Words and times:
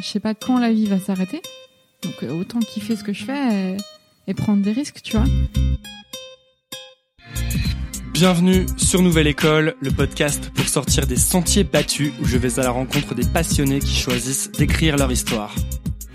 je 0.00 0.06
sais 0.06 0.20
pas 0.20 0.34
quand 0.34 0.58
la 0.58 0.72
vie 0.72 0.86
va 0.86 0.98
s'arrêter. 0.98 1.42
Donc 2.02 2.14
euh, 2.22 2.30
autant 2.30 2.58
kiffer 2.60 2.96
ce 2.96 3.04
que 3.04 3.12
je 3.12 3.24
fais 3.24 3.72
et, 3.72 3.76
et 4.26 4.34
prendre 4.34 4.62
des 4.62 4.72
risques, 4.72 5.00
tu 5.02 5.16
vois. 5.16 5.26
Bienvenue 8.12 8.66
sur 8.76 9.02
Nouvelle 9.02 9.26
École, 9.26 9.74
le 9.80 9.90
podcast 9.90 10.50
pour 10.54 10.68
sortir 10.68 11.06
des 11.06 11.16
sentiers 11.16 11.64
battus 11.64 12.12
où 12.20 12.26
je 12.26 12.36
vais 12.36 12.58
à 12.58 12.62
la 12.62 12.70
rencontre 12.70 13.14
des 13.14 13.26
passionnés 13.26 13.78
qui 13.78 13.94
choisissent 13.94 14.50
d'écrire 14.52 14.96
leur 14.96 15.10
histoire. 15.10 15.54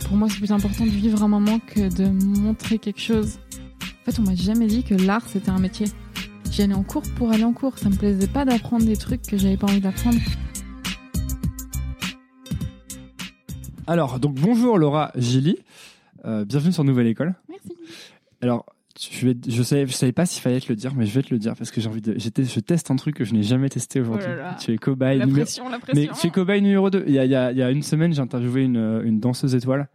Pour 0.08 0.18
moi, 0.18 0.28
c'est 0.30 0.38
plus 0.38 0.52
important 0.52 0.86
de 0.86 0.92
vivre 0.92 1.24
un 1.24 1.28
moment 1.28 1.60
que 1.60 1.94
de 1.96 2.06
montrer 2.06 2.78
quelque 2.78 3.02
chose. 3.02 3.40
En 3.82 4.12
fait, 4.12 4.20
on 4.20 4.24
m'a 4.24 4.36
jamais 4.36 4.68
dit 4.68 4.84
que 4.84 4.94
l'art 4.94 5.24
c'était 5.28 5.50
un 5.50 5.60
métier. 5.60 5.88
J'y 6.52 6.62
allais 6.62 6.74
en 6.74 6.84
cours 6.84 7.04
pour 7.18 7.32
aller 7.32 7.44
en 7.44 7.54
cours. 7.54 7.78
Ça 7.78 7.90
me 7.90 7.96
plaisait 7.96 8.28
pas 8.28 8.46
d'apprendre 8.46 8.86
des 8.86 8.98
trucs 8.98 9.24
que 9.24 9.38
j'avais 9.38 9.58
pas 9.58 9.68
envie 9.68 9.82
d'apprendre. 9.82 10.20
Alors, 13.88 14.20
donc 14.20 14.36
bonjour 14.36 14.78
Laura 14.78 15.12
Gilly, 15.16 15.58
Euh, 16.26 16.44
bienvenue 16.44 16.72
sur 16.74 16.84
Nouvelle 16.84 17.06
École. 17.08 17.36
Merci. 17.50 17.70
Alors, 18.42 18.66
je, 19.00 19.28
vais, 19.28 19.36
je, 19.48 19.62
savais, 19.62 19.86
je 19.86 19.92
savais 19.94 20.12
pas 20.12 20.26
s'il 20.26 20.42
fallait 20.42 20.60
te 20.60 20.70
le 20.70 20.76
dire, 20.76 20.96
mais 20.96 21.06
je 21.06 21.14
vais 21.14 21.22
te 21.22 21.32
le 21.32 21.38
dire 21.38 21.54
parce 21.56 21.70
que 21.70 21.80
j'ai 21.82 21.88
envie 21.88 22.02
de. 22.02 22.16
Je 22.18 22.60
teste 22.62 22.90
un 22.90 22.96
truc 22.96 23.16
que 23.16 23.24
je 23.26 23.34
n'ai 23.36 23.44
jamais 23.44 23.70
testé 23.70 24.00
aujourd'hui. 24.00 24.26
Oh 24.28 24.36
là 24.36 24.36
là. 24.38 24.58
tu 24.60 24.74
es 24.74 24.78
cobaye 24.78 25.20
La 25.20 25.26
numéro. 25.28 25.44
pression, 25.46 25.70
la 25.70 25.78
Mais 25.94 26.08
tu 26.20 26.28
es 26.28 26.30
cobaye 26.32 26.62
numéro 26.64 26.90
2. 26.90 27.04
Il 27.08 27.14
y 27.14 27.20
a, 27.20 27.26
il 27.26 27.32
y 27.32 27.36
a- 27.36 27.52
il 27.52 27.58
y 27.60 27.62
a 27.62 27.70
une 27.70 27.84
semaine, 27.84 28.12
j'ai 28.14 28.22
interviewé 28.22 28.64
une, 28.64 29.02
une 29.04 29.20
danseuse 29.20 29.54
étoile. 29.54 29.88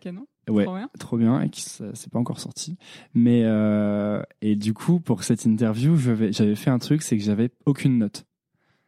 Canon. 0.00 0.26
Ouais, 0.50 0.64
Trop 0.64 0.74
bien. 0.76 0.90
trop 0.98 1.16
bien, 1.16 1.40
et 1.40 1.48
qui 1.48 1.62
c'est 1.62 2.10
pas 2.12 2.18
encore 2.18 2.38
sorti. 2.40 2.76
Mais 3.14 3.40
euh, 3.44 4.22
et 4.42 4.56
du 4.56 4.74
coup, 4.74 5.00
pour 5.00 5.24
cette 5.24 5.46
interview, 5.46 5.96
j'avais 5.96 6.30
j'avais 6.32 6.56
fait 6.56 6.68
un 6.68 6.78
truc, 6.78 7.00
c'est 7.00 7.16
que 7.16 7.24
j'avais 7.24 7.48
aucune 7.64 7.96
note. 7.96 8.26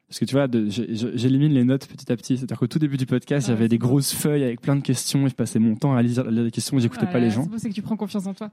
Parce 0.09 0.21
que 0.21 0.25
tu 0.25 0.35
vois, 0.35 0.47
j'élimine 0.69 1.53
les 1.53 1.65
notes 1.65 1.87
petit 1.89 2.13
à 2.13 2.17
petit. 2.17 2.37
C'est-à-dire 2.37 2.59
qu'au 2.59 2.67
tout 2.69 2.79
début 2.79 2.97
du 2.97 3.07
podcast, 3.07 3.49
Ouais, 3.49 3.55
j'avais 3.55 3.69
des 3.69 3.79
grosses 3.79 4.15
feuilles 4.15 4.45
avec 4.45 4.61
plein 4.61 4.77
de 4.77 4.81
questions 4.83 5.27
et 5.27 5.31
je 5.31 5.35
passais 5.35 5.59
mon 5.59 5.75
temps 5.75 5.95
à 5.97 6.03
lire 6.03 6.23
les 6.31 6.51
questions 6.53 6.79
et 6.79 6.81
j'écoutais 6.81 7.07
pas 7.07 7.13
Voilà, 7.13 7.27
les 7.27 7.31
gens. 7.33 7.49
C'est 7.59 7.69
que 7.71 7.75
tu 7.75 7.83
prends 7.83 7.97
confiance 7.97 8.27
en 8.27 8.35
toi. 8.35 8.51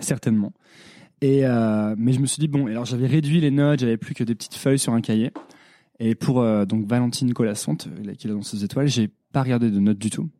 Certainement. 0.00 0.52
Et 1.20 1.44
euh, 1.46 1.94
mais 1.98 2.12
je 2.12 2.20
me 2.20 2.26
suis 2.26 2.40
dit 2.40 2.48
bon, 2.48 2.66
alors 2.66 2.84
j'avais 2.84 3.06
réduit 3.06 3.40
les 3.40 3.50
notes, 3.50 3.80
j'avais 3.80 3.96
plus 3.98 4.14
que 4.14 4.24
des 4.24 4.34
petites 4.34 4.54
feuilles 4.54 4.78
sur 4.78 4.92
un 4.94 5.00
cahier. 5.00 5.30
Et 6.00 6.14
pour 6.14 6.40
euh, 6.40 6.64
donc 6.64 6.86
Valentine 6.86 7.32
Colassante, 7.34 7.88
euh, 8.06 8.14
qui 8.14 8.26
est 8.26 8.30
dans 8.30 8.42
ses 8.42 8.64
étoiles, 8.64 8.88
j'ai 8.88 9.08
pas 9.32 9.42
regardé 9.42 9.70
de 9.70 9.78
notes 9.78 9.98
du 9.98 10.10
tout. 10.10 10.30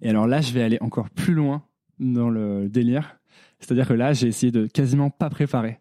Et 0.00 0.08
alors 0.08 0.26
là, 0.26 0.40
je 0.40 0.52
vais 0.52 0.62
aller 0.62 0.78
encore 0.80 1.10
plus 1.10 1.34
loin 1.34 1.64
dans 1.98 2.30
le 2.30 2.68
délire. 2.68 3.18
C'est-à-dire 3.60 3.88
que 3.88 3.92
là, 3.92 4.12
j'ai 4.12 4.28
essayé 4.28 4.52
de 4.52 4.66
quasiment 4.66 5.10
pas 5.10 5.30
préparer 5.30 5.80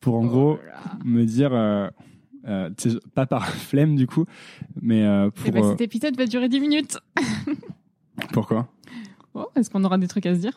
pour 0.00 0.14
en 0.16 0.24
Oh 0.24 0.28
gros 0.28 0.56
là. 0.66 0.98
me 1.04 1.24
dire 1.24 1.52
euh, 1.52 1.88
euh, 2.46 2.70
pas 3.14 3.26
par 3.26 3.46
flemme 3.54 3.96
du 3.96 4.06
coup, 4.06 4.26
mais 4.80 5.02
euh, 5.04 5.28
Eh 5.28 5.42
pour 5.42 5.52
ben, 5.52 5.64
euh, 5.64 5.70
cet 5.70 5.80
épisode 5.80 6.16
va 6.16 6.26
durer 6.26 6.48
10 6.48 6.60
minutes. 6.60 6.98
pourquoi? 8.32 8.68
Oh, 9.34 9.46
Est-ce 9.56 9.70
qu'on 9.70 9.82
aura 9.84 9.98
des 9.98 10.08
trucs 10.08 10.26
à 10.26 10.34
se 10.34 10.40
dire? 10.40 10.52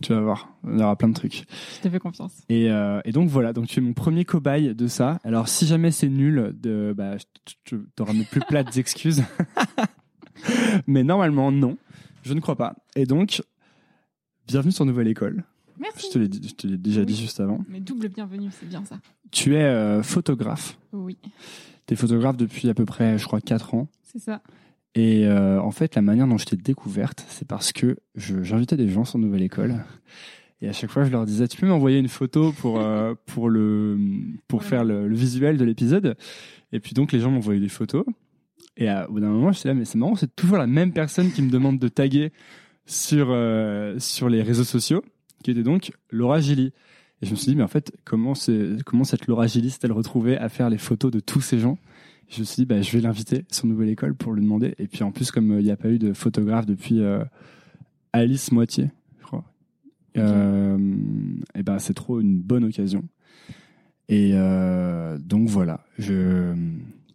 Tu 0.00 0.14
vas 0.14 0.20
voir, 0.20 0.48
y 0.66 0.82
aura 0.82 0.96
plein 0.96 1.08
de 1.08 1.14
trucs. 1.14 1.44
Je 1.76 1.82
te 1.82 1.90
fais 1.90 1.98
confiance. 1.98 2.32
Et, 2.48 2.70
euh, 2.70 3.00
et 3.04 3.12
donc 3.12 3.28
voilà, 3.28 3.52
donc 3.52 3.66
tu 3.66 3.78
es 3.78 3.82
mon 3.82 3.92
premier 3.92 4.24
cobaye 4.24 4.74
de 4.74 4.86
ça. 4.86 5.18
Alors 5.22 5.48
si 5.48 5.66
jamais 5.66 5.90
c'est 5.90 6.08
nul, 6.08 6.54
de, 6.58 6.94
bah, 6.96 7.16
tu 7.64 7.78
auras 8.00 8.14
mes 8.14 8.24
plus 8.24 8.40
plates 8.40 8.76
excuses. 8.78 9.22
Mais 10.86 11.04
normalement, 11.04 11.52
non, 11.52 11.76
je 12.22 12.32
ne 12.32 12.40
crois 12.40 12.56
pas. 12.56 12.74
Et 12.96 13.04
donc, 13.04 13.42
bienvenue 14.46 14.72
sur 14.72 14.86
Nouvelle 14.86 15.08
École. 15.08 15.44
Merci. 15.80 16.06
Je 16.12 16.52
te 16.54 16.66
l'ai 16.66 16.76
déjà 16.78 17.00
Oui. 17.00 17.06
dit 17.06 17.16
juste 17.16 17.40
avant. 17.40 17.64
Mais 17.68 17.80
double 17.80 18.08
bienvenue, 18.08 18.48
c'est 18.52 18.68
bien 18.68 18.84
ça. 18.84 18.98
Tu 19.30 19.54
es 19.56 19.62
euh, 19.62 20.02
photographe. 20.02 20.78
Oui, 20.92 21.16
Tu 21.86 21.94
es 21.94 21.96
photographe 21.96 22.36
depuis 22.36 22.68
à 22.68 22.74
peu 22.74 22.84
près, 22.84 23.18
je 23.18 23.24
crois, 23.26 23.40
4 23.40 23.74
ans. 23.74 23.88
c'est 24.02 24.18
ça. 24.20 24.42
Et 24.94 25.26
euh, 25.26 25.58
en 25.60 25.70
fait, 25.70 25.94
la 25.94 26.02
manière 26.02 26.26
dont 26.26 26.36
je 26.36 26.44
t'ai 26.44 26.56
découverte, 26.56 27.24
c'est 27.28 27.48
parce 27.48 27.72
que 27.72 27.96
je- 28.14 28.42
j'invitais 28.42 28.76
des 28.76 28.88
gens 28.88 29.04
sur 29.06 29.18
Nouvelle 29.18 29.42
École. 29.42 29.76
Et 30.60 30.68
à 30.68 30.72
chaque 30.72 30.90
fois, 30.90 31.02
je 31.04 31.10
leur 31.10 31.24
disais, 31.24 31.48
tu 31.48 31.58
peux 31.58 31.66
m'envoyer 31.66 31.98
une 31.98 32.08
photo 32.08 32.52
pour, 32.52 32.78
euh, 32.78 33.14
pour, 33.26 33.48
le, 33.48 33.98
pour 34.48 34.62
faire 34.64 34.84
le, 34.84 35.08
le 35.08 35.16
visuel 35.16 35.56
de 35.56 35.64
l'épisode. 35.64 36.16
Et 36.72 36.78
puis 36.80 36.92
donc, 36.92 37.10
les 37.12 37.20
gens 37.20 37.30
m'envoyaient 37.30 37.58
des 37.60 37.68
photos. 37.70 38.04
Et 38.76 38.88
à- 38.88 39.08
au 39.08 39.14
bout 39.14 39.20
d'un 39.20 39.28
moment, 39.30 39.50
je 39.50 39.58
suis 39.60 39.66
là, 39.68 39.74
mais 39.74 39.86
c'est 39.86 39.96
marrant, 39.98 40.14
c'est 40.14 40.34
toujours 40.36 40.58
la 40.58 40.66
même 40.66 40.92
personne 40.92 41.32
qui 41.32 41.40
me 41.42 41.50
demande 41.50 41.78
de 41.78 41.88
taguer 41.88 42.30
sur, 42.86 43.28
euh, 43.30 43.98
sur 43.98 44.28
les 44.28 44.42
réseaux 44.42 44.64
sociaux, 44.64 45.02
qui 45.42 45.50
était 45.50 45.62
donc 45.62 45.92
Laura 46.10 46.40
Gilly. 46.40 46.72
Et 47.20 47.26
je 47.26 47.30
me 47.30 47.36
suis 47.36 47.52
dit, 47.52 47.56
mais 47.56 47.62
en 47.62 47.68
fait, 47.68 47.92
comment, 48.04 48.32
comment 48.84 49.04
cette 49.04 49.26
Laura 49.26 49.46
Gilly 49.46 49.70
s'est-elle 49.70 49.92
retrouvée 49.92 50.36
à 50.38 50.48
faire 50.48 50.70
les 50.70 50.78
photos 50.78 51.10
de 51.10 51.20
tous 51.20 51.40
ces 51.40 51.58
gens? 51.58 51.78
Je 52.28 52.40
me 52.40 52.44
suis 52.44 52.62
dit, 52.62 52.66
bah, 52.66 52.80
je 52.80 52.90
vais 52.92 53.00
l'inviter 53.00 53.44
sur 53.50 53.66
Nouvelle 53.66 53.90
École 53.90 54.14
pour 54.14 54.32
lui 54.32 54.42
demander. 54.42 54.74
Et 54.78 54.88
puis 54.88 55.04
en 55.04 55.12
plus, 55.12 55.30
comme 55.30 55.52
euh, 55.52 55.60
il 55.60 55.64
n'y 55.64 55.70
a 55.70 55.76
pas 55.76 55.90
eu 55.90 55.98
de 55.98 56.12
photographe 56.14 56.66
depuis 56.66 57.00
euh, 57.00 57.22
Alice 58.12 58.50
Moitié, 58.52 58.90
je 59.20 59.24
crois, 59.24 59.44
euh, 60.18 60.96
et 61.54 61.62
ben 61.62 61.78
c'est 61.78 61.94
trop 61.94 62.20
une 62.20 62.38
bonne 62.38 62.64
occasion. 62.64 63.04
Et 64.08 64.32
euh, 64.34 65.16
donc 65.18 65.48
voilà, 65.48 65.86
je 65.98 66.54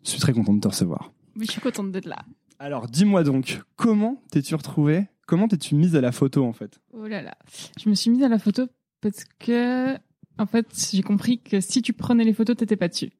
suis 0.04 0.20
très 0.20 0.34
content 0.34 0.54
de 0.54 0.60
te 0.60 0.68
recevoir. 0.68 1.12
Mais 1.36 1.46
je 1.46 1.52
suis 1.52 1.62
contente 1.62 1.92
d'être 1.92 2.08
là. 2.08 2.26
Alors 2.60 2.88
dis-moi 2.88 3.24
donc, 3.24 3.62
comment 3.76 4.22
t'es-tu 4.32 4.56
retrouvé 4.56 5.08
Comment 5.28 5.48
t'es-tu 5.48 5.76
mise 5.76 5.96
à 5.96 6.02
la 6.02 6.12
photo 6.12 6.46
en 6.46 6.54
fait? 6.54 6.80
Oh 6.94 7.06
là 7.08 7.22
là. 7.22 7.36
Je 7.80 7.90
me 7.90 7.96
suis 7.96 8.10
mise 8.10 8.24
à 8.24 8.30
la 8.30 8.40
photo 8.40 8.68
parce 9.02 9.26
que, 9.40 9.96
en 10.38 10.46
fait, 10.46 10.68
j'ai 10.94 11.04
compris 11.04 11.40
que 11.40 11.60
si 11.60 11.82
tu 11.82 11.94
prenais 11.94 12.24
les 12.24 12.34
photos, 12.34 12.56
t'étais 12.56 12.78
pas 12.78 12.88
dessus. 12.88 13.12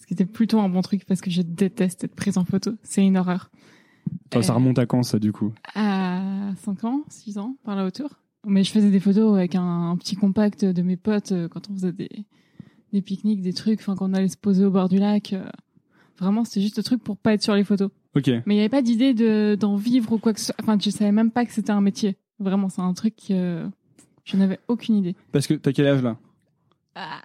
Ce 0.00 0.06
qui 0.06 0.14
était 0.14 0.24
plutôt 0.24 0.58
un 0.60 0.68
bon 0.70 0.80
truc 0.80 1.04
parce 1.04 1.20
que 1.20 1.30
je 1.30 1.42
déteste 1.42 2.04
être 2.04 2.14
prise 2.14 2.38
en 2.38 2.44
photo. 2.44 2.72
C'est 2.82 3.04
une 3.06 3.18
horreur. 3.18 3.50
Toi, 4.30 4.42
Ça 4.42 4.52
Euh, 4.52 4.56
remonte 4.56 4.78
à 4.78 4.86
quand 4.86 5.02
ça 5.02 5.18
du 5.18 5.32
coup? 5.32 5.52
À 5.74 6.52
5 6.64 6.84
ans, 6.84 7.02
6 7.10 7.36
ans, 7.38 7.56
par 7.64 7.76
là 7.76 7.84
autour. 7.84 8.08
Mais 8.46 8.64
je 8.64 8.70
faisais 8.70 8.90
des 8.90 9.00
photos 9.00 9.36
avec 9.36 9.54
un, 9.54 9.90
un 9.90 9.96
petit 9.98 10.16
compact 10.16 10.64
de 10.64 10.82
mes 10.82 10.96
potes 10.96 11.32
euh, 11.32 11.48
quand 11.48 11.68
on 11.70 11.74
faisait 11.74 11.92
des, 11.92 12.08
des 12.94 13.02
pique-niques, 13.02 13.42
des 13.42 13.52
trucs, 13.52 13.80
enfin, 13.80 13.94
quand 13.96 14.08
on 14.10 14.14
allait 14.14 14.28
se 14.28 14.36
poser 14.38 14.64
au 14.64 14.70
bord 14.70 14.88
du 14.88 14.98
lac. 14.98 15.34
Vraiment, 16.18 16.44
c'était 16.44 16.60
juste 16.60 16.76
le 16.76 16.82
truc 16.82 17.02
pour 17.02 17.16
pas 17.16 17.34
être 17.34 17.42
sur 17.42 17.54
les 17.54 17.64
photos. 17.64 17.90
Ok. 18.16 18.28
Mais 18.28 18.42
il 18.46 18.54
n'y 18.54 18.60
avait 18.60 18.68
pas 18.68 18.82
d'idée 18.82 19.14
de, 19.14 19.56
d'en 19.58 19.76
vivre 19.76 20.12
ou 20.12 20.18
quoi 20.18 20.32
que 20.32 20.40
ce 20.40 20.46
soit. 20.46 20.56
Enfin, 20.60 20.76
je 20.80 20.90
savais 20.90 21.12
même 21.12 21.30
pas 21.30 21.44
que 21.44 21.52
c'était 21.52 21.70
un 21.70 21.80
métier. 21.80 22.16
Vraiment, 22.38 22.68
c'est 22.68 22.80
un 22.80 22.92
truc 22.94 23.14
que 23.28 23.68
je 24.24 24.36
n'avais 24.36 24.58
aucune 24.68 24.96
idée. 24.96 25.14
Parce 25.32 25.46
que 25.46 25.54
t'as 25.54 25.72
quel 25.72 25.86
âge 25.86 26.02
là? 26.02 26.16
Ah, 26.94 27.20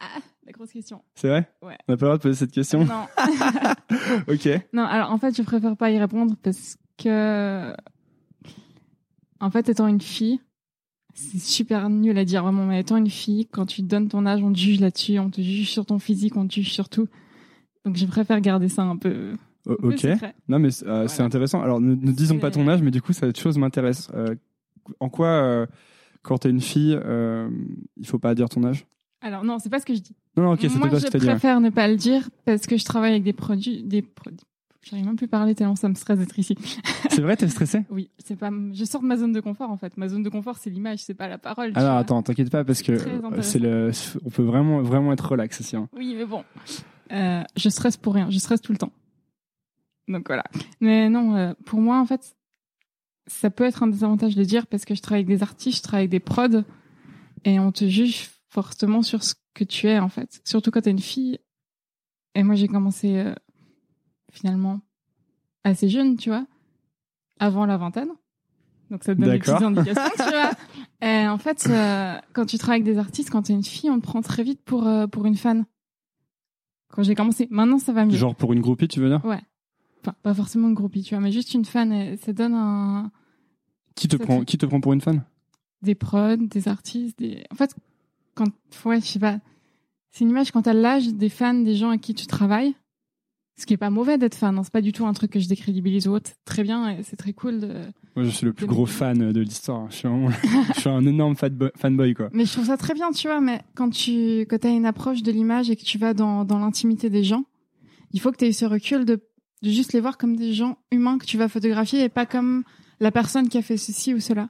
la 0.45 0.51
grosse 0.51 0.71
question. 0.71 1.01
C'est 1.15 1.27
vrai? 1.27 1.49
Ouais. 1.61 1.77
On 1.87 1.93
n'a 1.93 1.97
pas 1.97 2.05
le 2.05 2.09
droit 2.09 2.17
de 2.17 2.21
poser 2.21 2.35
cette 2.35 2.51
question 2.51 2.85
Non. 2.85 3.05
Ok. 4.27 4.47
non, 4.73 4.83
alors 4.83 5.11
en 5.11 5.17
fait, 5.17 5.35
je 5.35 5.41
préfère 5.41 5.75
pas 5.75 5.89
y 5.89 5.97
répondre 5.97 6.35
parce 6.43 6.77
que, 6.97 7.73
en 9.39 9.49
fait, 9.49 9.69
étant 9.69 9.87
une 9.87 10.01
fille, 10.01 10.39
c'est 11.15 11.39
super 11.39 11.89
nul 11.89 12.17
à 12.17 12.25
dire 12.25 12.43
vraiment, 12.43 12.65
mais 12.65 12.79
étant 12.81 12.97
une 12.97 13.09
fille, 13.09 13.47
quand 13.47 13.65
tu 13.65 13.81
donnes 13.81 14.09
ton 14.09 14.25
âge, 14.25 14.41
on 14.43 14.51
te 14.51 14.57
juge 14.57 14.79
là-dessus, 14.79 15.19
on 15.19 15.29
te 15.29 15.41
juge 15.41 15.69
sur 15.69 15.85
ton 15.85 15.99
physique, 15.99 16.35
on 16.35 16.47
te 16.47 16.53
juge 16.53 16.71
sur 16.71 16.89
tout. 16.89 17.07
Donc, 17.85 17.95
je 17.97 18.05
préfère 18.05 18.39
garder 18.41 18.69
ça 18.69 18.83
un 18.83 18.97
peu. 18.97 19.33
O- 19.65 19.71
un 19.73 19.75
peu 19.75 19.87
ok. 19.89 20.07
Non, 20.47 20.59
mais 20.59 20.71
c'est 20.71 20.85
euh, 20.87 21.07
c'est 21.07 21.15
Voilà. 21.15 21.25
intéressant. 21.27 21.61
Alors, 21.61 21.79
ne, 21.81 21.95
ne 21.95 22.11
disons 22.11 22.39
pas 22.39 22.51
ton 22.51 22.67
âge, 22.67 22.81
mais 22.81 22.91
du 22.91 23.01
coup, 23.01 23.13
cette 23.13 23.39
chose 23.39 23.57
m'intéresse. 23.57 24.09
Euh, 24.13 24.35
en 24.99 25.09
quoi, 25.09 25.27
euh, 25.27 25.65
quand 26.21 26.39
t'es 26.39 26.49
une 26.49 26.61
fille, 26.61 26.97
euh, 27.03 27.49
il 27.97 28.05
faut 28.07 28.19
pas 28.19 28.35
dire 28.35 28.49
ton 28.49 28.63
âge? 28.63 28.85
Alors, 29.21 29.43
non, 29.45 29.59
c'est 29.59 29.69
pas 29.69 29.79
ce 29.79 29.85
que 29.85 29.93
je 29.95 30.01
dis. 30.01 30.15
Non, 30.35 30.43
non, 30.43 30.51
ok, 30.53 30.59
c'était 30.61 30.79
pas 30.79 30.89
ce 30.91 30.97
je 30.99 31.05
que 31.07 31.11
t'as 31.11 31.19
dit. 31.19 31.25
ouais. 31.25 31.31
préfère 31.31 31.61
ne 31.61 31.69
pas 31.69 31.87
le 31.87 31.95
dire 31.95 32.29
parce 32.45 32.65
que 32.67 32.75
je 32.77 32.83
travaille 32.83 33.11
avec 33.11 33.23
des 33.23 33.31
produits, 33.33 33.83
des 33.83 34.01
produits. 34.01 34.39
J'arrive 34.81 35.05
même 35.05 35.15
plus 35.15 35.27
à 35.27 35.29
parler 35.29 35.55
tellement 35.55 35.77
ça 35.77 35.87
me 35.87 35.93
stresse 35.95 36.19
d'être 36.19 36.37
ici. 36.37 36.57
C'est 37.09 37.21
vrai, 37.21 37.37
t'es 37.37 37.47
stressé 37.47 37.83
Oui, 37.89 38.09
c'est 38.17 38.35
pas. 38.35 38.49
Je 38.73 38.83
sors 38.83 39.01
de 39.01 39.07
ma 39.07 39.15
zone 39.15 39.31
de 39.31 39.39
confort 39.39 39.69
en 39.71 39.77
fait. 39.77 39.95
Ma 39.95 40.09
zone 40.09 40.23
de 40.23 40.29
confort, 40.29 40.57
c'est 40.57 40.69
l'image, 40.69 40.99
c'est 40.99 41.13
pas 41.13 41.29
la 41.29 41.37
parole. 41.37 41.71
tu 41.71 41.79
Alors, 41.79 41.91
vois. 41.91 41.99
attends, 41.99 42.21
t'inquiète 42.21 42.49
pas, 42.49 42.65
parce 42.65 42.81
que 42.81 42.97
c'est 43.41 43.59
le, 43.59 43.91
on 44.25 44.29
peut 44.29 44.43
vraiment, 44.43 44.81
vraiment 44.81 45.13
être 45.13 45.25
relax 45.31 45.61
ici. 45.61 45.77
hein. 45.77 45.87
Oui, 45.95 46.15
mais 46.17 46.25
bon. 46.25 46.43
Euh, 47.13 47.43
je 47.55 47.69
stresse 47.69 47.97
pour 47.97 48.13
rien. 48.13 48.29
Je 48.29 48.39
stresse 48.39 48.61
tout 48.61 48.71
le 48.71 48.77
temps. 48.77 48.91
Donc 50.07 50.27
voilà. 50.27 50.43
Mais 50.81 51.09
non, 51.09 51.35
euh, 51.35 51.53
pour 51.65 51.79
moi, 51.79 51.99
en 51.99 52.05
fait, 52.05 52.35
ça 53.27 53.49
peut 53.49 53.63
être 53.63 53.83
un 53.83 53.87
désavantage 53.87 54.35
de 54.35 54.43
dire 54.43 54.67
parce 54.67 54.85
que 54.85 54.95
je 54.95 55.01
travaille 55.01 55.23
avec 55.23 55.27
des 55.27 55.43
artistes, 55.43 55.77
je 55.77 55.83
travaille 55.83 56.03
avec 56.03 56.11
des 56.11 56.19
prods 56.19 56.63
et 57.45 57.59
on 57.59 57.71
te 57.71 57.87
juge 57.87 58.29
fortement 58.49 59.01
sur 59.01 59.23
ce 59.23 59.35
que 59.53 59.63
tu 59.63 59.87
es 59.87 59.99
en 59.99 60.09
fait. 60.09 60.41
Surtout 60.45 60.71
quand 60.71 60.81
t'es 60.81 60.91
une 60.91 60.99
fille. 60.99 61.39
Et 62.35 62.43
moi, 62.43 62.55
j'ai 62.55 62.67
commencé 62.67 63.17
euh, 63.17 63.33
finalement 64.31 64.81
assez 65.63 65.87
jeune, 65.87 66.17
tu 66.17 66.29
vois, 66.29 66.45
avant 67.39 67.65
la 67.65 67.77
vingtaine. 67.77 68.09
Donc 68.89 69.03
ça 69.03 69.15
te 69.15 69.21
donne 69.21 69.31
des 69.31 69.39
petites 69.39 69.61
indications, 69.61 70.11
tu 70.17 70.23
vois. 70.23 70.51
Et 71.01 71.27
en 71.27 71.37
fait, 71.37 71.67
euh, 71.69 72.15
quand 72.33 72.45
tu 72.45 72.57
travailles 72.57 72.81
avec 72.81 72.93
des 72.93 72.99
artistes, 72.99 73.29
quand 73.29 73.43
t'es 73.43 73.53
une 73.53 73.63
fille, 73.63 73.89
on 73.89 73.99
te 73.99 74.03
prend 74.03 74.21
très 74.21 74.43
vite 74.43 74.61
pour 74.63 74.87
euh, 74.87 75.07
pour 75.07 75.25
une 75.25 75.35
fan. 75.35 75.65
Quand 76.93 77.01
j'ai 77.03 77.15
commencé, 77.15 77.47
maintenant 77.49 77.79
ça 77.79 77.91
va 77.91 78.05
mieux. 78.05 78.15
Genre 78.15 78.35
pour 78.35 78.53
une 78.53 78.61
groupie, 78.61 78.87
tu 78.87 78.99
veux 78.99 79.09
dire? 79.09 79.21
Enfin, 79.25 80.13
pas 80.21 80.33
forcément 80.33 80.67
une 80.67 80.73
groupie, 80.75 81.01
tu 81.01 81.15
vois, 81.15 81.21
mais 81.23 81.31
juste 81.31 81.53
une 81.55 81.65
fan. 81.65 82.15
ça 82.17 82.33
donne 82.33 82.53
un 82.53 83.11
Qui 83.95 84.07
te 84.07 84.17
Ça 84.17 84.23
prend, 84.23 84.39
fait- 84.39 84.45
qui 84.45 84.57
te 84.57 84.65
prend 84.67 84.79
pour 84.79 84.93
une 84.93 85.01
fan? 85.01 85.23
Des 85.81 85.95
prods, 85.95 86.37
des 86.37 86.67
artistes, 86.67 87.17
des. 87.19 87.43
En 87.51 87.55
fait, 87.55 87.75
quand 88.35 88.45
ouais, 88.85 89.01
je 89.01 89.05
sais 89.05 89.19
pas. 89.19 89.39
C'est 90.11 90.23
une 90.23 90.29
image 90.29 90.51
quand 90.51 90.61
t'as 90.61 90.73
l'âge 90.73 91.07
des 91.13 91.29
fans, 91.29 91.53
des 91.55 91.73
gens 91.75 91.89
à 91.89 91.97
qui 91.97 92.13
tu 92.13 92.27
travailles. 92.27 92.75
Ce 93.55 93.65
qui 93.67 93.73
est 93.73 93.77
pas 93.77 93.91
mauvais 93.91 94.17
d'être 94.17 94.33
fan, 94.35 94.57
hein. 94.57 94.63
c'est 94.63 94.73
pas 94.73 94.81
du 94.81 94.91
tout 94.91 95.05
un 95.05 95.13
truc 95.13 95.31
que 95.31 95.39
je 95.39 95.47
décrédibilise 95.47 96.07
ou 96.07 96.11
autre. 96.13 96.31
Très 96.43 96.63
bien, 96.63 96.97
c'est 97.03 97.15
très 97.15 97.33
cool. 97.33 97.59
De... 97.59 97.67
Moi, 98.15 98.25
je 98.25 98.29
suis 98.29 98.45
le 98.45 98.53
plus 98.53 98.65
De- 98.65 98.71
gros 98.71 98.87
fan 98.87 99.31
de 99.31 99.39
l'histoire. 99.41 99.89
Je 99.91 99.95
suis, 99.97 100.07
vraiment- 100.07 100.31
je 100.75 100.79
suis 100.79 100.89
un 100.89 101.05
énorme 101.05 101.35
fanboy, 101.35 102.15
quoi. 102.15 102.29
Mais 102.33 102.45
je 102.45 102.51
trouve 102.51 102.65
ça 102.65 102.77
très 102.77 102.95
bien, 102.95 103.11
tu 103.11 103.27
vois. 103.27 103.41
Mais 103.41 103.61
quand 103.75 103.91
tu 103.91 104.41
quand 104.49 104.65
as 104.65 104.69
une 104.69 104.87
approche 104.87 105.21
de 105.21 105.31
l'image 105.31 105.69
et 105.69 105.75
que 105.75 105.83
tu 105.83 105.99
vas 105.99 106.13
dans, 106.15 106.45
dans 106.45 106.57
l'intimité 106.57 107.11
des 107.11 107.23
gens, 107.23 107.43
il 108.11 108.19
faut 108.19 108.31
que 108.31 108.37
tu 108.37 108.45
aies 108.45 108.53
ce 108.53 108.65
recul 108.65 109.05
de, 109.05 109.21
de 109.61 109.69
juste 109.69 109.93
les 109.93 109.99
voir 109.99 110.17
comme 110.17 110.35
des 110.35 110.53
gens 110.53 110.77
humains 110.91 111.19
que 111.19 111.25
tu 111.25 111.37
vas 111.37 111.47
photographier 111.47 112.03
et 112.03 112.09
pas 112.09 112.25
comme 112.25 112.63
la 112.99 113.11
personne 113.11 113.49
qui 113.49 113.59
a 113.59 113.61
fait 113.61 113.77
ceci 113.77 114.15
ou 114.15 114.19
cela. 114.19 114.49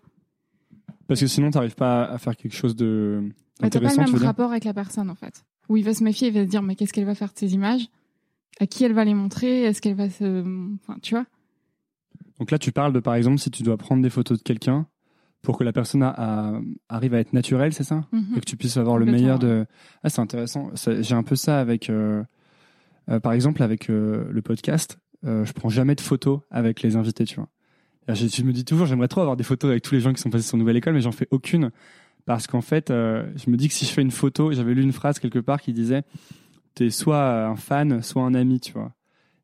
Parce 1.07 1.19
que 1.19 1.27
sinon, 1.27 1.51
t'arrives 1.51 1.75
pas 1.75 2.05
à 2.05 2.17
faire 2.17 2.37
quelque 2.37 2.55
chose 2.55 2.75
de 2.75 3.21
Mais 3.61 3.69
t'as 3.69 3.81
pas 3.81 3.89
le 3.89 3.97
même 3.97 4.15
rapport 4.15 4.51
avec 4.51 4.63
la 4.63 4.73
personne 4.73 5.09
en 5.09 5.15
fait. 5.15 5.43
Où 5.67 5.75
il 5.75 5.83
va 5.83 5.93
se 5.93 6.03
méfier, 6.05 6.29
il 6.29 6.33
va 6.33 6.43
se 6.43 6.49
dire 6.49 6.61
mais 6.61 6.75
qu'est-ce 6.75 6.93
qu'elle 6.93 7.05
va 7.05 7.15
faire 7.15 7.33
de 7.33 7.37
ces 7.37 7.53
images? 7.53 7.87
À 8.59 8.67
qui 8.67 8.83
elle 8.83 8.93
va 8.93 9.03
les 9.05 9.13
montrer 9.13 9.63
Est-ce 9.63 9.81
qu'elle 9.81 9.95
va 9.95 10.09
se, 10.09 10.41
enfin 10.75 10.97
tu 11.01 11.15
vois 11.15 11.25
Donc 12.39 12.51
là, 12.51 12.57
tu 12.59 12.71
parles 12.71 12.93
de, 12.93 12.99
par 12.99 13.15
exemple, 13.15 13.39
si 13.39 13.49
tu 13.51 13.63
dois 13.63 13.77
prendre 13.77 14.01
des 14.03 14.09
photos 14.09 14.37
de 14.37 14.43
quelqu'un 14.43 14.87
pour 15.41 15.57
que 15.57 15.63
la 15.63 15.73
personne 15.73 16.03
a- 16.03 16.13
a- 16.55 16.61
arrive 16.89 17.13
à 17.15 17.19
être 17.19 17.33
naturelle, 17.33 17.73
c'est 17.73 17.83
ça? 17.83 18.05
Mhm. 18.11 18.33
Et 18.37 18.39
que 18.39 18.45
tu 18.45 18.55
puisses 18.57 18.77
avoir 18.77 18.97
le 18.97 19.05
meilleur 19.05 19.39
de... 19.39 19.65
Ah, 20.03 20.09
c'est 20.09 20.21
intéressant. 20.21 20.69
J'ai 20.75 21.15
un 21.15 21.23
peu 21.23 21.35
ça 21.35 21.59
avec... 21.59 21.89
euh, 21.89 22.23
euh, 23.09 23.19
par 23.19 23.33
exemple, 23.33 23.61
avec 23.63 23.89
euh, 23.89 24.25
le 24.31 24.41
podcast, 24.41 24.97
je 25.23 25.51
prends 25.53 25.69
jamais 25.69 25.95
de 25.95 26.01
photos 26.01 26.39
avec 26.51 26.81
les 26.81 26.95
invités, 26.95 27.25
tu 27.25 27.35
vois. 27.35 27.49
Je, 28.09 28.27
je 28.27 28.43
me 28.43 28.51
dis 28.53 28.65
toujours, 28.65 28.85
j'aimerais 28.85 29.07
trop 29.07 29.21
avoir 29.21 29.35
des 29.37 29.43
photos 29.45 29.71
avec 29.71 29.81
tous 29.83 29.95
les 29.95 30.01
gens 30.01 30.13
qui 30.13 30.21
sont 30.21 30.29
passés 30.29 30.47
sur 30.47 30.57
Nouvelle 30.57 30.75
École, 30.77 30.93
mais 30.93 31.01
j'en 31.01 31.11
fais 31.13 31.27
aucune. 31.31 31.71
Parce 32.25 32.47
qu'en 32.47 32.61
fait, 32.61 32.89
je 32.89 33.49
me 33.49 33.55
dis 33.57 33.67
que 33.67 33.73
si 33.73 33.85
je 33.85 33.91
fais 33.91 34.01
une 34.01 34.11
photo, 34.11 34.51
j'avais 34.53 34.73
lu 34.73 34.81
une 34.83 34.91
phrase 34.93 35.19
quelque 35.19 35.39
part 35.39 35.61
qui 35.61 35.71
disait 35.73 36.03
T'es 36.75 36.89
soit 36.89 37.45
un 37.47 37.55
fan, 37.55 38.01
soit 38.01 38.23
un 38.23 38.33
ami, 38.33 38.59
tu 38.59 38.73
vois. 38.73 38.91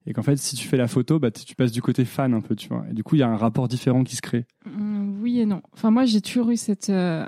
Et 0.08 0.14
qu'en 0.14 0.24
fait, 0.24 0.38
si 0.38 0.56
tu 0.56 0.68
fais 0.68 0.78
la 0.78 0.88
photo, 0.88 1.20
bah, 1.20 1.30
tu 1.30 1.56
passes 1.56 1.72
du 1.72 1.82
côté 1.82 2.04
fan 2.06 2.34
un 2.34 2.42
peu, 2.42 2.56
tu 2.56 2.70
vois. 2.70 2.86
Et 2.90 2.94
du 2.94 3.04
coup, 3.04 3.16
il 3.16 3.20
y 3.20 3.24
a 3.24 3.30
un 3.30 3.38
rapport 3.38 3.68
différent 3.68 4.04
qui 4.04 4.16
se 4.16 4.22
crée. 4.22 4.46
Mm, 4.66 5.22
Oui 5.22 5.40
et 5.40 5.46
non. 5.46 5.62
Enfin, 5.74 5.92
moi, 5.92 6.06
j'ai 6.06 6.22
toujours 6.22 6.50
eu 6.50 6.58
cette, 6.58 6.90
euh, 6.90 7.28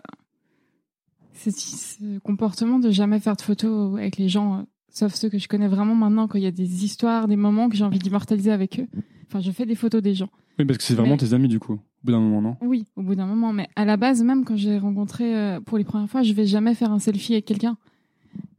cette- 1.33 1.57
ce 1.57 2.19
comportement 2.19 2.79
de 2.79 2.89
jamais 2.91 3.19
faire 3.19 3.35
de 3.35 3.41
photos 3.41 3.97
avec 3.99 4.17
les 4.17 4.29
gens, 4.29 4.59
euh, 4.59 4.61
sauf 4.89 5.13
ceux 5.13 5.29
que 5.29 5.37
je 5.37 5.47
connais 5.47 5.67
vraiment 5.67 5.95
maintenant, 5.95 6.27
quand 6.27 6.37
il 6.37 6.43
y 6.43 6.47
a 6.47 6.51
des 6.51 6.83
histoires, 6.85 7.27
des 7.27 7.35
moments 7.35 7.69
que 7.69 7.75
j'ai 7.75 7.83
envie 7.83 7.99
d'immortaliser 7.99 8.51
avec 8.51 8.79
eux. 8.79 8.87
Enfin, 9.27 9.39
je 9.39 9.51
fais 9.51 9.65
des 9.65 9.75
photos 9.75 10.01
des 10.01 10.13
gens. 10.15 10.29
Oui, 10.59 10.65
parce 10.65 10.77
que 10.77 10.83
c'est 10.83 10.93
vraiment 10.95 11.11
Mais- 11.11 11.17
tes 11.17 11.33
amis, 11.33 11.47
du 11.47 11.59
coup, 11.59 11.73
au 11.73 11.79
bout 12.03 12.11
d'un 12.11 12.19
moment, 12.19 12.41
non? 12.41 12.57
Oui, 12.61 12.85
au 12.95 13.01
bout 13.03 13.15
d'un 13.15 13.25
moment. 13.27 13.53
Mais 13.53 13.67
à 13.75 13.85
la 13.85 13.97
base, 13.97 14.23
même 14.23 14.43
quand 14.43 14.57
j'ai 14.57 14.77
rencontré 14.77 15.35
euh, 15.35 15.59
pour 15.61 15.77
les 15.77 15.83
premières 15.83 16.09
fois, 16.09 16.23
je 16.23 16.33
vais 16.33 16.45
jamais 16.45 16.73
faire 16.75 16.91
un 16.91 16.99
selfie 16.99 17.33
avec 17.33 17.45
quelqu'un. 17.45 17.77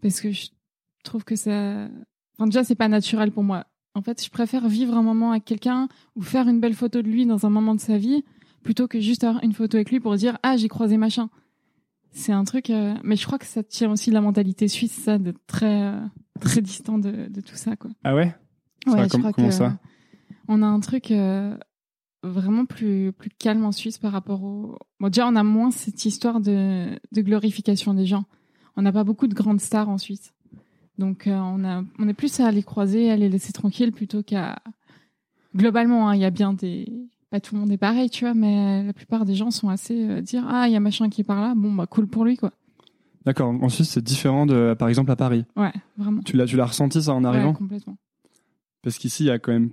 Parce 0.01 0.21
que 0.21 0.31
je 0.33 0.47
trouve 1.03 1.25
que 1.25 1.37
ça. 1.37 1.89
Enfin, 2.39 2.47
déjà, 2.47 2.65
c'est 2.65 2.75
pas 2.75 2.89
naturel 2.89 3.31
pour 3.33 3.43
moi. 3.45 3.67
En 3.95 4.03
fait, 4.03 4.25
je 4.25 4.31
préfère 4.31 4.69
vivre 4.69 4.95
un 4.97 5.03
moment 5.03 5.33
avec 5.33 5.45
quelqu'un 5.45 5.89
ou 6.17 6.23
faire 6.23 6.49
une 6.49 6.61
belle 6.61 6.75
photo 6.75 7.03
de 7.03 7.09
lui 7.09 7.27
dans 7.27 7.45
un 7.47 7.51
moment 7.51 7.75
de 7.75 7.81
sa 7.81 7.99
vie 7.99 8.25
plutôt 8.63 8.89
que 8.89 9.01
juste 9.01 9.25
avoir 9.25 9.43
une 9.45 9.53
photo 9.53 9.77
avec 9.77 9.91
lui 9.91 10.01
pour 10.01 10.15
dire 10.17 10.39
Ah, 10.43 10.57
j'ai 10.57 10.69
croisé 10.69 10.97
machin. 10.97 11.29
C'est 12.11 12.33
un 12.33 12.45
truc. 12.45 12.71
euh, 12.71 12.95
Mais 13.05 13.17
je 13.17 13.27
crois 13.27 13.39
que 13.39 13.47
ça 13.47 13.63
tient 13.63 13.91
aussi 13.91 14.11
de 14.11 14.15
la 14.15 14.21
mentalité 14.21 14.69
suisse, 14.69 14.93
ça, 14.93 15.19
de 15.19 15.35
très, 15.47 15.83
euh, 15.83 16.01
très 16.41 16.61
distant 16.63 16.99
de, 16.99 17.29
de 17.29 17.41
tout 17.41 17.55
ça, 17.57 17.77
quoi. 17.77 17.91
Ah 18.05 18.15
ouais? 18.15 18.35
Ça, 18.87 18.93
Ouais, 18.93 19.05
je 19.05 19.09
com- 19.09 19.21
crois 19.21 19.33
comment 19.33 19.49
que 19.49 19.55
ça? 19.55 19.79
on 20.49 20.63
a 20.63 20.67
un 20.67 20.81
truc 20.81 21.11
euh, 21.11 21.57
vraiment 22.23 22.65
plus 22.67 23.13
plus 23.13 23.31
calme 23.31 23.65
en 23.65 23.73
Suisse 23.73 23.99
par 23.99 24.13
rapport 24.13 24.43
au. 24.43 24.77
Bon, 25.01 25.09
déjà, 25.09 25.27
on 25.29 25.37
a 25.37 25.43
moins 25.43 25.71
cette 25.71 26.05
histoire 26.05 26.41
de, 26.41 26.99
de 27.13 27.21
glorification 27.23 27.95
des 27.95 28.07
gens. 28.07 28.25
On 28.77 28.83
n'a 28.83 28.93
pas 28.93 29.05
beaucoup 29.05 29.27
de 29.27 29.35
grandes 29.35 29.61
stars 29.61 29.89
en 29.89 29.99
Suisse, 29.99 30.33
donc 30.99 31.27
euh, 31.27 31.37
on 31.37 31.65
a 31.65 31.83
on 31.99 32.09
est 32.09 32.15
plus 32.15 32.41
à 32.41 32.51
les 32.51 32.63
croiser, 32.63 33.11
à 33.11 33.17
les 33.17 33.29
laisser 33.29 33.53
tranquilles 33.53 33.93
plutôt 33.93 34.23
qu'à. 34.23 34.59
Globalement, 35.55 36.09
hein, 36.09 36.15
il 36.15 36.21
y 36.21 36.25
a 36.25 36.31
bien 36.31 36.53
des. 36.53 36.87
Pas 37.31 37.41
tout 37.41 37.55
le 37.55 37.61
monde 37.63 37.71
est 37.73 37.79
pareil, 37.79 38.11
tu 38.11 38.25
vois, 38.25 38.35
mais 38.35 38.85
la 38.85 38.93
plupart 38.93 39.25
des 39.25 39.35
gens 39.35 39.51
sont 39.51 39.69
assez 39.69 40.09
euh, 40.09 40.21
dire 40.21 40.45
ah 40.49 40.69
il 40.69 40.73
y 40.73 40.77
a 40.77 40.81
machin 40.81 41.09
qui 41.09 41.23
est 41.23 41.25
par 41.25 41.41
là, 41.41 41.55
bon 41.55 41.73
bah 41.73 41.87
cool 41.87 42.07
pour 42.07 42.25
lui 42.25 42.37
quoi. 42.37 42.53
D'accord. 43.25 43.55
En 43.63 43.69
Suisse, 43.69 43.91
c'est 43.91 44.03
différent 44.03 44.47
de, 44.47 44.75
par 44.77 44.89
exemple, 44.89 45.11
à 45.11 45.17
Paris. 45.17 45.45
Ouais, 45.57 45.73
vraiment. 45.97 46.23
Tu 46.23 46.37
l'as, 46.37 46.47
tu 46.47 46.57
l'as 46.57 46.67
ressenti 46.67 47.03
ça 47.03 47.15
en 47.15 47.25
arrivant? 47.25 47.51
Ouais, 47.51 47.55
complètement. 47.55 47.97
Parce 48.83 48.99
qu'ici, 48.99 49.25
il 49.25 49.27
y 49.27 49.31
a 49.31 49.39
quand 49.39 49.53
même 49.53 49.71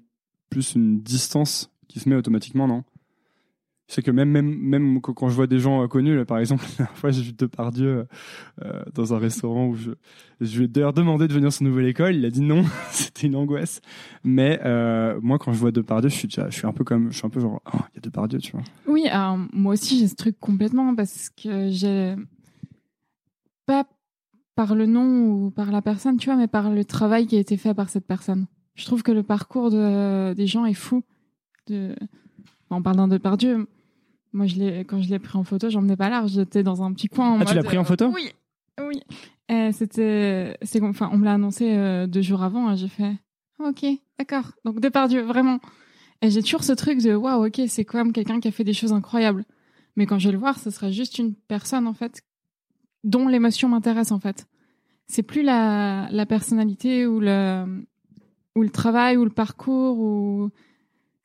plus 0.49 0.75
une 0.75 1.01
distance 1.01 1.71
qui 1.87 1.99
se 1.99 2.07
met 2.07 2.15
automatiquement, 2.15 2.67
non? 2.67 2.83
Je 3.89 3.95
sais 3.95 4.01
que 4.03 4.11
même, 4.11 4.29
même, 4.29 4.55
même 4.55 5.01
quand 5.01 5.29
je 5.29 5.35
vois 5.35 5.47
des 5.47 5.57
gens 5.57 5.81
euh, 5.81 5.87
connus, 5.87 6.15
là, 6.15 6.23
par 6.23 6.37
exemple, 6.37 6.63
la 6.77 6.85
dernière 6.85 6.97
fois, 6.97 7.09
j'ai 7.09 7.23
vu 7.23 7.33
Depardieu 7.33 8.05
euh, 8.63 8.83
dans 8.93 9.15
un 9.15 9.17
restaurant 9.17 9.65
où 9.65 9.75
je, 9.75 9.91
je 10.41 10.59
lui 10.59 10.65
ai 10.65 10.67
d'ailleurs 10.67 10.93
demandé 10.93 11.27
de 11.27 11.33
venir 11.33 11.51
sur 11.51 11.63
Nouvelle 11.63 11.87
École. 11.87 12.15
Il 12.15 12.23
a 12.23 12.29
dit 12.29 12.41
non, 12.41 12.63
c'était 12.91 13.25
une 13.25 13.35
angoisse. 13.35 13.81
Mais 14.23 14.59
euh, 14.63 15.19
moi, 15.23 15.39
quand 15.39 15.53
je 15.53 15.57
vois 15.57 15.71
Depardieu, 15.71 16.07
je 16.09 16.15
suis, 16.15 16.29
je 16.29 16.55
suis 16.55 16.67
un 16.67 16.71
peu 16.71 16.83
comme, 16.83 17.11
je 17.11 17.17
suis 17.17 17.25
un 17.25 17.31
peu 17.31 17.39
genre, 17.39 17.61
oh, 17.65 17.79
il 17.91 17.95
y 17.95 17.97
a 17.97 18.01
Depardieu, 18.01 18.37
tu 18.37 18.51
vois. 18.51 18.61
Oui, 18.85 19.07
alors, 19.07 19.39
moi 19.53 19.73
aussi 19.73 19.97
j'ai 19.97 20.07
ce 20.07 20.15
truc 20.15 20.39
complètement 20.39 20.95
parce 20.95 21.29
que 21.29 21.69
j'ai 21.71 22.15
pas 23.65 23.85
par 24.55 24.75
le 24.75 24.85
nom 24.85 25.31
ou 25.31 25.51
par 25.51 25.71
la 25.71 25.81
personne, 25.81 26.17
tu 26.17 26.25
vois, 26.25 26.35
mais 26.35 26.47
par 26.47 26.69
le 26.69 26.85
travail 26.85 27.25
qui 27.25 27.37
a 27.37 27.39
été 27.39 27.57
fait 27.57 27.73
par 27.73 27.89
cette 27.89 28.05
personne. 28.05 28.45
Je 28.75 28.85
trouve 28.85 29.01
que 29.01 29.11
le 29.11 29.23
parcours 29.23 29.71
de, 29.71 30.33
des 30.33 30.45
gens 30.45 30.65
est 30.65 30.75
fou. 30.75 31.01
De... 31.67 31.95
En 32.69 32.83
parlant 32.83 33.07
de 33.07 33.17
Pardieu, 33.17 33.67
moi 34.33 34.45
je 34.47 34.83
quand 34.83 35.01
je 35.01 35.09
l'ai 35.09 35.19
pris 35.19 35.37
en 35.37 35.43
photo, 35.43 35.69
j'en 35.69 35.81
menais 35.81 35.95
pas 35.97 36.09
large, 36.09 36.31
j'étais 36.31 36.63
dans 36.63 36.83
un 36.83 36.93
petit 36.93 37.07
coin. 37.07 37.31
en 37.31 37.41
Ah, 37.41 37.45
tu 37.45 37.55
l'as 37.55 37.63
pris 37.63 37.77
en 37.77 37.81
euh, 37.81 37.85
photo 37.85 38.11
Oui, 38.13 38.29
oui. 38.79 39.01
Et 39.49 39.71
c'était, 39.71 40.57
c'est 40.61 40.81
enfin, 40.81 41.09
on 41.11 41.17
me 41.17 41.25
l'a 41.25 41.33
annoncé 41.33 41.75
euh, 41.75 42.05
deux 42.07 42.21
jours 42.21 42.43
avant, 42.43 42.71
et 42.71 42.77
j'ai 42.77 42.87
fait, 42.87 43.13
Ah, 43.59 43.69
ok, 43.69 43.85
d'accord. 44.17 44.51
Donc 44.65 44.79
Depardieu, 44.79 45.21
vraiment. 45.21 45.59
Et 46.21 46.29
j'ai 46.29 46.41
toujours 46.41 46.63
ce 46.63 46.73
truc 46.73 47.01
de 47.01 47.15
waouh, 47.15 47.47
ok, 47.47 47.61
c'est 47.67 47.85
quand 47.85 47.97
même 47.97 48.13
quelqu'un 48.13 48.39
qui 48.39 48.47
a 48.47 48.51
fait 48.51 48.63
des 48.63 48.73
choses 48.73 48.93
incroyables. 48.93 49.45
Mais 49.95 50.05
quand 50.05 50.19
je 50.19 50.27
vais 50.27 50.33
le 50.33 50.37
voir, 50.37 50.59
ce 50.59 50.69
sera 50.69 50.91
juste 50.91 51.17
une 51.17 51.33
personne 51.33 51.87
en 51.87 51.93
fait 51.93 52.21
dont 53.03 53.27
l'émotion 53.27 53.69
m'intéresse 53.69 54.11
en 54.11 54.19
fait. 54.19 54.47
C'est 55.07 55.23
plus 55.23 55.41
la, 55.41 56.07
la 56.11 56.25
personnalité 56.25 57.07
ou 57.07 57.19
le 57.19 57.65
ou 58.55 58.61
le 58.61 58.69
travail 58.69 59.17
ou 59.17 59.23
le 59.23 59.31
parcours 59.31 59.99
ou 59.99 60.49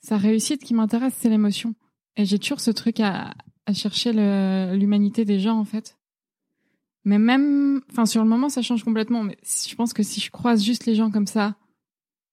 sa 0.01 0.17
réussite 0.17 0.63
qui 0.63 0.75
m'intéresse, 0.75 1.15
c'est 1.19 1.29
l'émotion. 1.29 1.75
Et 2.17 2.25
j'ai 2.25 2.39
toujours 2.39 2.61
ce 2.61 2.71
truc 2.71 3.01
à, 3.01 3.35
à 3.67 3.73
chercher 3.73 4.13
l'humanité 4.13 5.25
des 5.25 5.41
gens 5.41 5.59
en 5.59 5.65
fait. 5.65 5.97
Mais 7.05 7.19
même, 7.19 7.83
enfin 7.91 8.07
sur 8.07 8.23
le 8.23 8.29
moment, 8.29 8.49
ça 8.49 8.63
change 8.63 8.85
complètement. 8.85 9.23
Mais 9.23 9.37
je 9.45 9.75
pense 9.75 9.93
que 9.93 10.03
si 10.03 10.21
je 10.21 10.31
croise 10.31 10.63
juste 10.63 10.87
les 10.87 10.95
gens 10.95 11.11
comme 11.11 11.27
ça, 11.27 11.57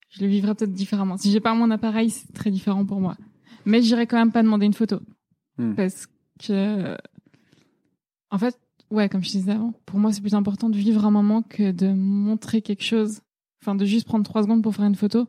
je 0.09 0.21
le 0.21 0.27
vivrais 0.27 0.55
peut-être 0.55 0.73
différemment. 0.73 1.17
Si 1.17 1.31
j'ai 1.31 1.39
pas 1.39 1.53
mon 1.53 1.71
appareil, 1.71 2.09
c'est 2.09 2.31
très 2.33 2.51
différent 2.51 2.85
pour 2.85 2.99
moi. 2.99 3.17
Mais 3.65 3.81
j'irai 3.81 4.07
quand 4.07 4.17
même 4.17 4.31
pas 4.31 4.43
demander 4.43 4.65
une 4.65 4.73
photo. 4.73 4.99
Hmm. 5.57 5.75
Parce 5.75 6.07
que, 6.39 6.97
en 8.29 8.37
fait, 8.37 8.59
ouais, 8.89 9.09
comme 9.09 9.23
je 9.23 9.29
disais 9.29 9.51
avant, 9.51 9.73
pour 9.85 9.99
moi, 9.99 10.11
c'est 10.11 10.21
plus 10.21 10.35
important 10.35 10.69
de 10.69 10.77
vivre 10.77 11.05
un 11.05 11.11
moment 11.11 11.41
que 11.41 11.71
de 11.71 11.87
montrer 11.87 12.61
quelque 12.61 12.83
chose. 12.83 13.21
Enfin, 13.61 13.75
de 13.75 13.85
juste 13.85 14.07
prendre 14.07 14.25
trois 14.25 14.43
secondes 14.43 14.63
pour 14.63 14.75
faire 14.75 14.85
une 14.85 14.95
photo. 14.95 15.27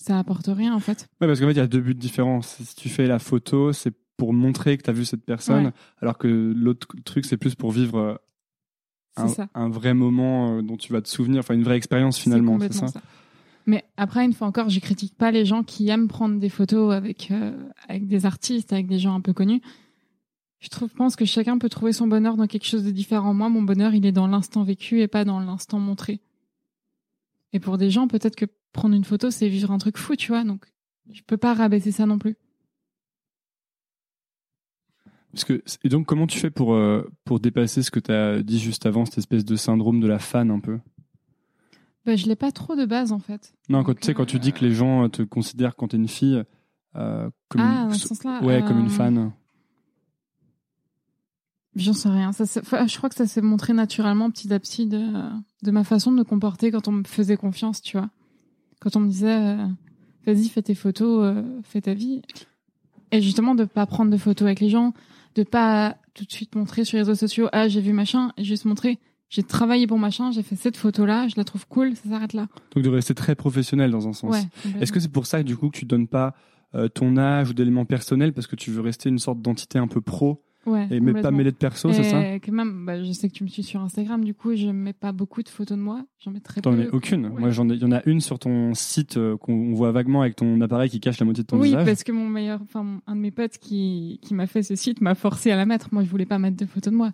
Ça 0.00 0.18
apporte 0.18 0.46
rien, 0.46 0.74
en 0.74 0.80
fait. 0.80 1.08
Ouais, 1.20 1.26
parce 1.26 1.40
qu'en 1.40 1.46
fait, 1.46 1.52
il 1.52 1.58
y 1.58 1.60
a 1.60 1.66
deux 1.66 1.80
buts 1.80 1.94
différents. 1.94 2.40
Si 2.40 2.74
tu 2.74 2.88
fais 2.88 3.06
la 3.06 3.18
photo, 3.18 3.74
c'est 3.74 3.92
pour 4.16 4.32
montrer 4.32 4.78
que 4.78 4.82
tu 4.82 4.90
as 4.90 4.94
vu 4.94 5.04
cette 5.04 5.24
personne, 5.24 5.66
Ouais. 5.66 5.72
alors 6.00 6.16
que 6.16 6.26
l'autre 6.26 6.88
truc, 7.04 7.26
c'est 7.26 7.36
plus 7.36 7.54
pour 7.54 7.70
vivre 7.70 7.98
euh, 7.98 8.16
un, 9.54 9.68
vrai 9.68 9.92
moment 9.92 10.56
euh, 10.56 10.62
dont 10.62 10.78
tu 10.78 10.92
vas 10.92 11.02
te 11.02 11.08
souvenir, 11.08 11.40
enfin 11.40 11.54
une 11.54 11.64
vraie 11.64 11.76
expérience 11.76 12.18
finalement, 12.18 12.58
c'est 12.60 12.72
ça 12.72 12.86
Mais 13.66 13.84
après, 13.98 14.24
une 14.24 14.32
fois 14.32 14.46
encore, 14.46 14.70
je 14.70 14.80
critique 14.80 15.16
pas 15.16 15.30
les 15.30 15.44
gens 15.44 15.62
qui 15.62 15.88
aiment 15.90 16.08
prendre 16.08 16.38
des 16.38 16.48
photos 16.48 16.94
avec, 16.94 17.30
euh, 17.30 17.52
avec 17.88 18.06
des 18.06 18.24
artistes, 18.24 18.72
avec 18.72 18.86
des 18.86 18.98
gens 18.98 19.14
un 19.14 19.20
peu 19.20 19.34
connus. 19.34 19.60
Je 20.60 20.68
trouve, 20.68 20.90
pense 20.90 21.16
que 21.16 21.26
chacun 21.26 21.58
peut 21.58 21.68
trouver 21.68 21.92
son 21.92 22.06
bonheur 22.06 22.36
dans 22.36 22.46
quelque 22.46 22.66
chose 22.66 22.84
de 22.84 22.90
différent. 22.90 23.34
Moi, 23.34 23.48
mon 23.48 23.62
bonheur, 23.62 23.94
il 23.94 24.04
est 24.06 24.12
dans 24.12 24.26
l'instant 24.26 24.64
vécu 24.64 25.00
et 25.00 25.08
pas 25.08 25.24
dans 25.24 25.40
l'instant 25.40 25.78
montré. 25.78 26.20
Et 27.52 27.60
pour 27.60 27.78
des 27.78 27.90
gens, 27.90 28.08
peut-être 28.08 28.36
que 28.36 28.46
prendre 28.72 28.94
une 28.94 29.04
photo, 29.04 29.30
c'est 29.30 29.48
vivre 29.48 29.70
un 29.70 29.78
truc 29.78 29.96
fou, 29.98 30.16
tu 30.16 30.28
vois. 30.28 30.44
Donc, 30.44 30.64
je 31.12 31.22
peux 31.26 31.36
pas 31.36 31.54
rabaisser 31.54 31.92
ça 31.92 32.06
non 32.06 32.18
plus. 32.18 32.36
Parce 35.32 35.44
que, 35.44 35.62
et 35.84 35.88
donc, 35.88 36.06
comment 36.06 36.26
tu 36.26 36.38
fais 36.38 36.50
pour, 36.50 36.74
euh, 36.74 37.08
pour 37.24 37.38
dépasser 37.38 37.82
ce 37.82 37.90
que 37.90 38.00
tu 38.00 38.10
as 38.10 38.42
dit 38.42 38.58
juste 38.58 38.84
avant, 38.86 39.04
cette 39.04 39.18
espèce 39.18 39.44
de 39.44 39.54
syndrome 39.56 40.00
de 40.00 40.08
la 40.08 40.18
fan 40.18 40.50
un 40.50 40.58
peu? 40.58 40.80
Bah, 42.04 42.16
je 42.16 42.26
l'ai 42.26 42.34
pas 42.36 42.50
trop 42.50 42.74
de 42.74 42.84
base, 42.84 43.12
en 43.12 43.20
fait. 43.20 43.52
Non, 43.68 43.84
quand, 43.84 43.94
tu 43.94 44.04
sais, 44.06 44.14
quand 44.14 44.24
tu 44.26 44.38
dis 44.40 44.52
que 44.52 44.64
les 44.64 44.72
gens 44.72 45.08
te 45.08 45.22
considèrent 45.22 45.76
quand 45.76 45.88
tu 45.88 45.96
es 45.96 45.98
une 45.98 46.08
fille 46.08 46.42
euh, 46.96 47.30
comme, 47.48 47.60
Ah, 47.60 47.82
une, 47.82 47.88
dans 47.90 47.94
ce 47.94 48.08
sens-là. 48.08 48.42
ouais, 48.42 48.64
comme 48.66 48.80
une 48.80 48.86
euh, 48.86 48.88
fan. 48.88 49.32
J'en 51.76 51.92
sais 51.92 52.08
rien. 52.08 52.32
Ça, 52.32 52.44
enfin, 52.60 52.88
je 52.88 52.96
crois 52.96 53.08
que 53.08 53.14
ça 53.14 53.26
s'est 53.28 53.40
montré 53.42 53.72
naturellement 53.72 54.30
petit 54.32 54.52
à 54.52 54.58
petit 54.58 54.86
de, 54.86 55.00
de 55.62 55.70
ma 55.70 55.84
façon 55.84 56.10
de 56.10 56.16
me 56.16 56.24
comporter 56.24 56.72
quand 56.72 56.88
on 56.88 56.92
me 56.92 57.04
faisait 57.04 57.36
confiance, 57.36 57.80
tu 57.80 57.96
vois. 57.96 58.10
Quand 58.80 58.96
on 58.96 59.00
me 59.00 59.08
disait, 59.08 59.36
euh, 59.36 59.66
vas-y, 60.26 60.48
fais 60.48 60.62
tes 60.62 60.74
photos, 60.74 61.24
euh, 61.24 61.42
fais 61.62 61.80
ta 61.80 61.94
vie. 61.94 62.22
Et 63.12 63.20
justement, 63.20 63.54
de 63.54 63.64
pas 63.64 63.86
prendre 63.86 64.10
de 64.10 64.16
photos 64.16 64.46
avec 64.46 64.60
les 64.60 64.70
gens, 64.70 64.94
de 65.34 65.42
pas 65.42 65.96
tout 66.14 66.24
de 66.24 66.32
suite 66.32 66.54
montrer 66.54 66.84
sur 66.84 66.96
les 66.96 67.02
réseaux 67.02 67.14
sociaux, 67.14 67.48
ah, 67.52 67.68
j'ai 67.68 67.80
vu 67.80 67.92
machin, 67.92 68.32
et 68.36 68.44
juste 68.44 68.64
montrer, 68.64 68.98
j'ai 69.28 69.42
travaillé 69.42 69.86
pour 69.86 69.98
machin, 69.98 70.32
j'ai 70.32 70.42
fait 70.42 70.56
cette 70.56 70.76
photo-là, 70.76 71.28
je 71.28 71.34
la 71.36 71.44
trouve 71.44 71.66
cool, 71.68 71.94
ça 71.94 72.08
s'arrête 72.08 72.32
là. 72.32 72.48
Donc 72.74 72.84
de 72.84 72.88
rester 72.88 73.14
très 73.14 73.34
professionnel 73.34 73.90
dans 73.90 74.08
un 74.08 74.12
sens. 74.12 74.34
Ouais. 74.34 74.80
Est-ce 74.80 74.92
que 74.92 74.98
c'est 74.98 75.12
pour 75.12 75.26
ça 75.26 75.40
que 75.40 75.46
du 75.46 75.56
coup 75.56 75.70
que 75.70 75.78
tu 75.78 75.84
donnes 75.84 76.08
pas 76.08 76.34
euh, 76.74 76.88
ton 76.88 77.16
âge 77.16 77.50
ou 77.50 77.54
d'éléments 77.54 77.84
personnels 77.84 78.32
parce 78.32 78.46
que 78.46 78.56
tu 78.56 78.70
veux 78.70 78.80
rester 78.80 79.08
une 79.08 79.18
sorte 79.18 79.40
d'entité 79.40 79.78
un 79.78 79.86
peu 79.86 80.00
pro 80.00 80.42
ouais, 80.66 80.86
et 80.90 81.00
mais 81.00 81.20
pas 81.20 81.30
mêler 81.30 81.50
de 81.52 81.56
perso, 81.56 81.92
c'est 81.92 82.04
ça 82.04 82.34
Et 82.34 82.40
que 82.40 82.50
même, 82.50 82.84
bah, 82.86 83.02
je 83.02 83.10
sais 83.12 83.28
que 83.28 83.34
tu 83.34 83.44
me 83.44 83.48
suis 83.48 83.62
sur 83.62 83.80
Instagram, 83.80 84.24
du 84.24 84.34
coup, 84.34 84.54
je 84.54 84.68
mets 84.68 84.92
pas 84.92 85.12
beaucoup 85.12 85.42
de 85.42 85.48
photos 85.48 85.76
de 85.78 85.82
moi. 85.82 86.04
J'en 86.24 86.30
mets 86.30 86.40
très 86.40 86.60
T'en 86.60 86.70
peu. 86.72 86.76
mets 86.78 86.88
aucune. 86.90 87.26
Ouais. 87.26 87.40
Moi, 87.40 87.50
j'en 87.50 87.68
ai. 87.68 87.74
Il 87.74 87.80
y 87.82 87.84
en 87.84 87.92
a 87.92 88.02
une 88.06 88.20
sur 88.20 88.38
ton 88.38 88.74
site 88.74 89.16
euh, 89.16 89.36
qu'on 89.36 89.72
voit 89.74 89.92
vaguement 89.92 90.20
avec 90.22 90.36
ton 90.36 90.60
appareil 90.60 90.90
qui 90.90 91.00
cache 91.00 91.18
la 91.18 91.24
moitié 91.26 91.42
de 91.44 91.46
ton 91.48 91.58
oui, 91.58 91.68
visage. 91.68 91.86
parce 91.86 92.04
que 92.04 92.12
mon 92.12 92.28
meilleur, 92.28 92.60
enfin, 92.62 93.00
un 93.06 93.16
de 93.16 93.20
mes 93.20 93.30
potes 93.30 93.58
qui, 93.58 94.18
qui 94.22 94.34
m'a 94.34 94.46
fait 94.46 94.62
ce 94.62 94.74
site 94.74 95.00
m'a 95.00 95.14
forcé 95.14 95.50
à 95.50 95.56
la 95.56 95.66
mettre. 95.66 95.88
Moi, 95.92 96.04
je 96.04 96.08
voulais 96.10 96.26
pas 96.26 96.38
mettre 96.38 96.56
de 96.56 96.66
photos 96.66 96.92
de 96.92 96.96
moi. 96.98 97.12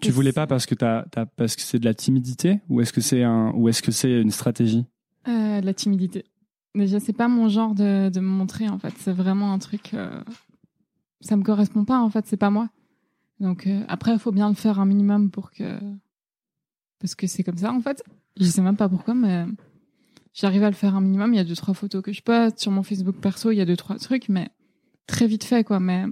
Tu 0.00 0.10
voulais 0.10 0.32
pas 0.32 0.46
parce 0.46 0.66
que 0.66 0.74
t'as, 0.74 1.04
t'as- 1.10 1.26
parce 1.26 1.56
que 1.56 1.62
c'est 1.62 1.78
de 1.78 1.84
la 1.84 1.94
timidité 1.94 2.60
ou 2.68 2.80
est-ce 2.80 2.92
que 2.92 3.00
c'est 3.00 3.22
un 3.22 3.52
ou 3.54 3.68
est-ce 3.68 3.82
que 3.82 3.92
c'est 3.92 4.20
une 4.20 4.30
stratégie? 4.30 4.84
Euh, 5.28 5.60
de 5.60 5.66
la 5.66 5.74
timidité. 5.74 6.24
Déjà, 6.74 6.98
c'est 6.98 7.12
pas 7.12 7.28
mon 7.28 7.48
genre 7.48 7.74
de, 7.74 8.08
de 8.08 8.20
me 8.20 8.26
montrer, 8.26 8.68
en 8.68 8.78
fait. 8.78 8.92
C'est 8.98 9.12
vraiment 9.12 9.52
un 9.52 9.58
truc. 9.60 9.94
euh, 9.94 10.20
ça 11.24 11.36
me 11.36 11.42
correspond 11.42 11.84
pas, 11.84 12.00
en 12.00 12.10
fait. 12.10 12.26
C'est 12.26 12.36
pas 12.36 12.50
moi. 12.50 12.68
Donc, 13.40 13.66
euh, 13.66 13.82
après, 13.88 14.12
il 14.12 14.18
faut 14.18 14.32
bien 14.32 14.48
le 14.48 14.54
faire 14.54 14.78
un 14.78 14.86
minimum 14.86 15.30
pour 15.30 15.50
que. 15.50 15.78
Parce 17.00 17.14
que 17.14 17.26
c'est 17.26 17.42
comme 17.42 17.58
ça, 17.58 17.72
en 17.72 17.80
fait. 17.80 18.02
Je 18.38 18.44
sais 18.44 18.62
même 18.62 18.76
pas 18.76 18.88
pourquoi, 18.88 19.14
mais 19.14 19.44
j'arrive 20.32 20.64
à 20.64 20.70
le 20.70 20.76
faire 20.76 20.94
un 20.94 21.00
minimum. 21.00 21.32
Il 21.32 21.36
y 21.36 21.40
a 21.40 21.44
deux, 21.44 21.56
trois 21.56 21.74
photos 21.74 22.02
que 22.02 22.12
je 22.12 22.22
poste. 22.22 22.58
Sur 22.58 22.72
mon 22.72 22.82
Facebook 22.82 23.16
perso, 23.16 23.50
il 23.50 23.56
y 23.56 23.60
a 23.60 23.64
deux, 23.64 23.76
trois 23.76 23.96
trucs, 23.98 24.28
mais 24.28 24.50
très 25.06 25.26
vite 25.26 25.44
fait, 25.44 25.64
quoi. 25.64 25.80
Mais 25.80 26.04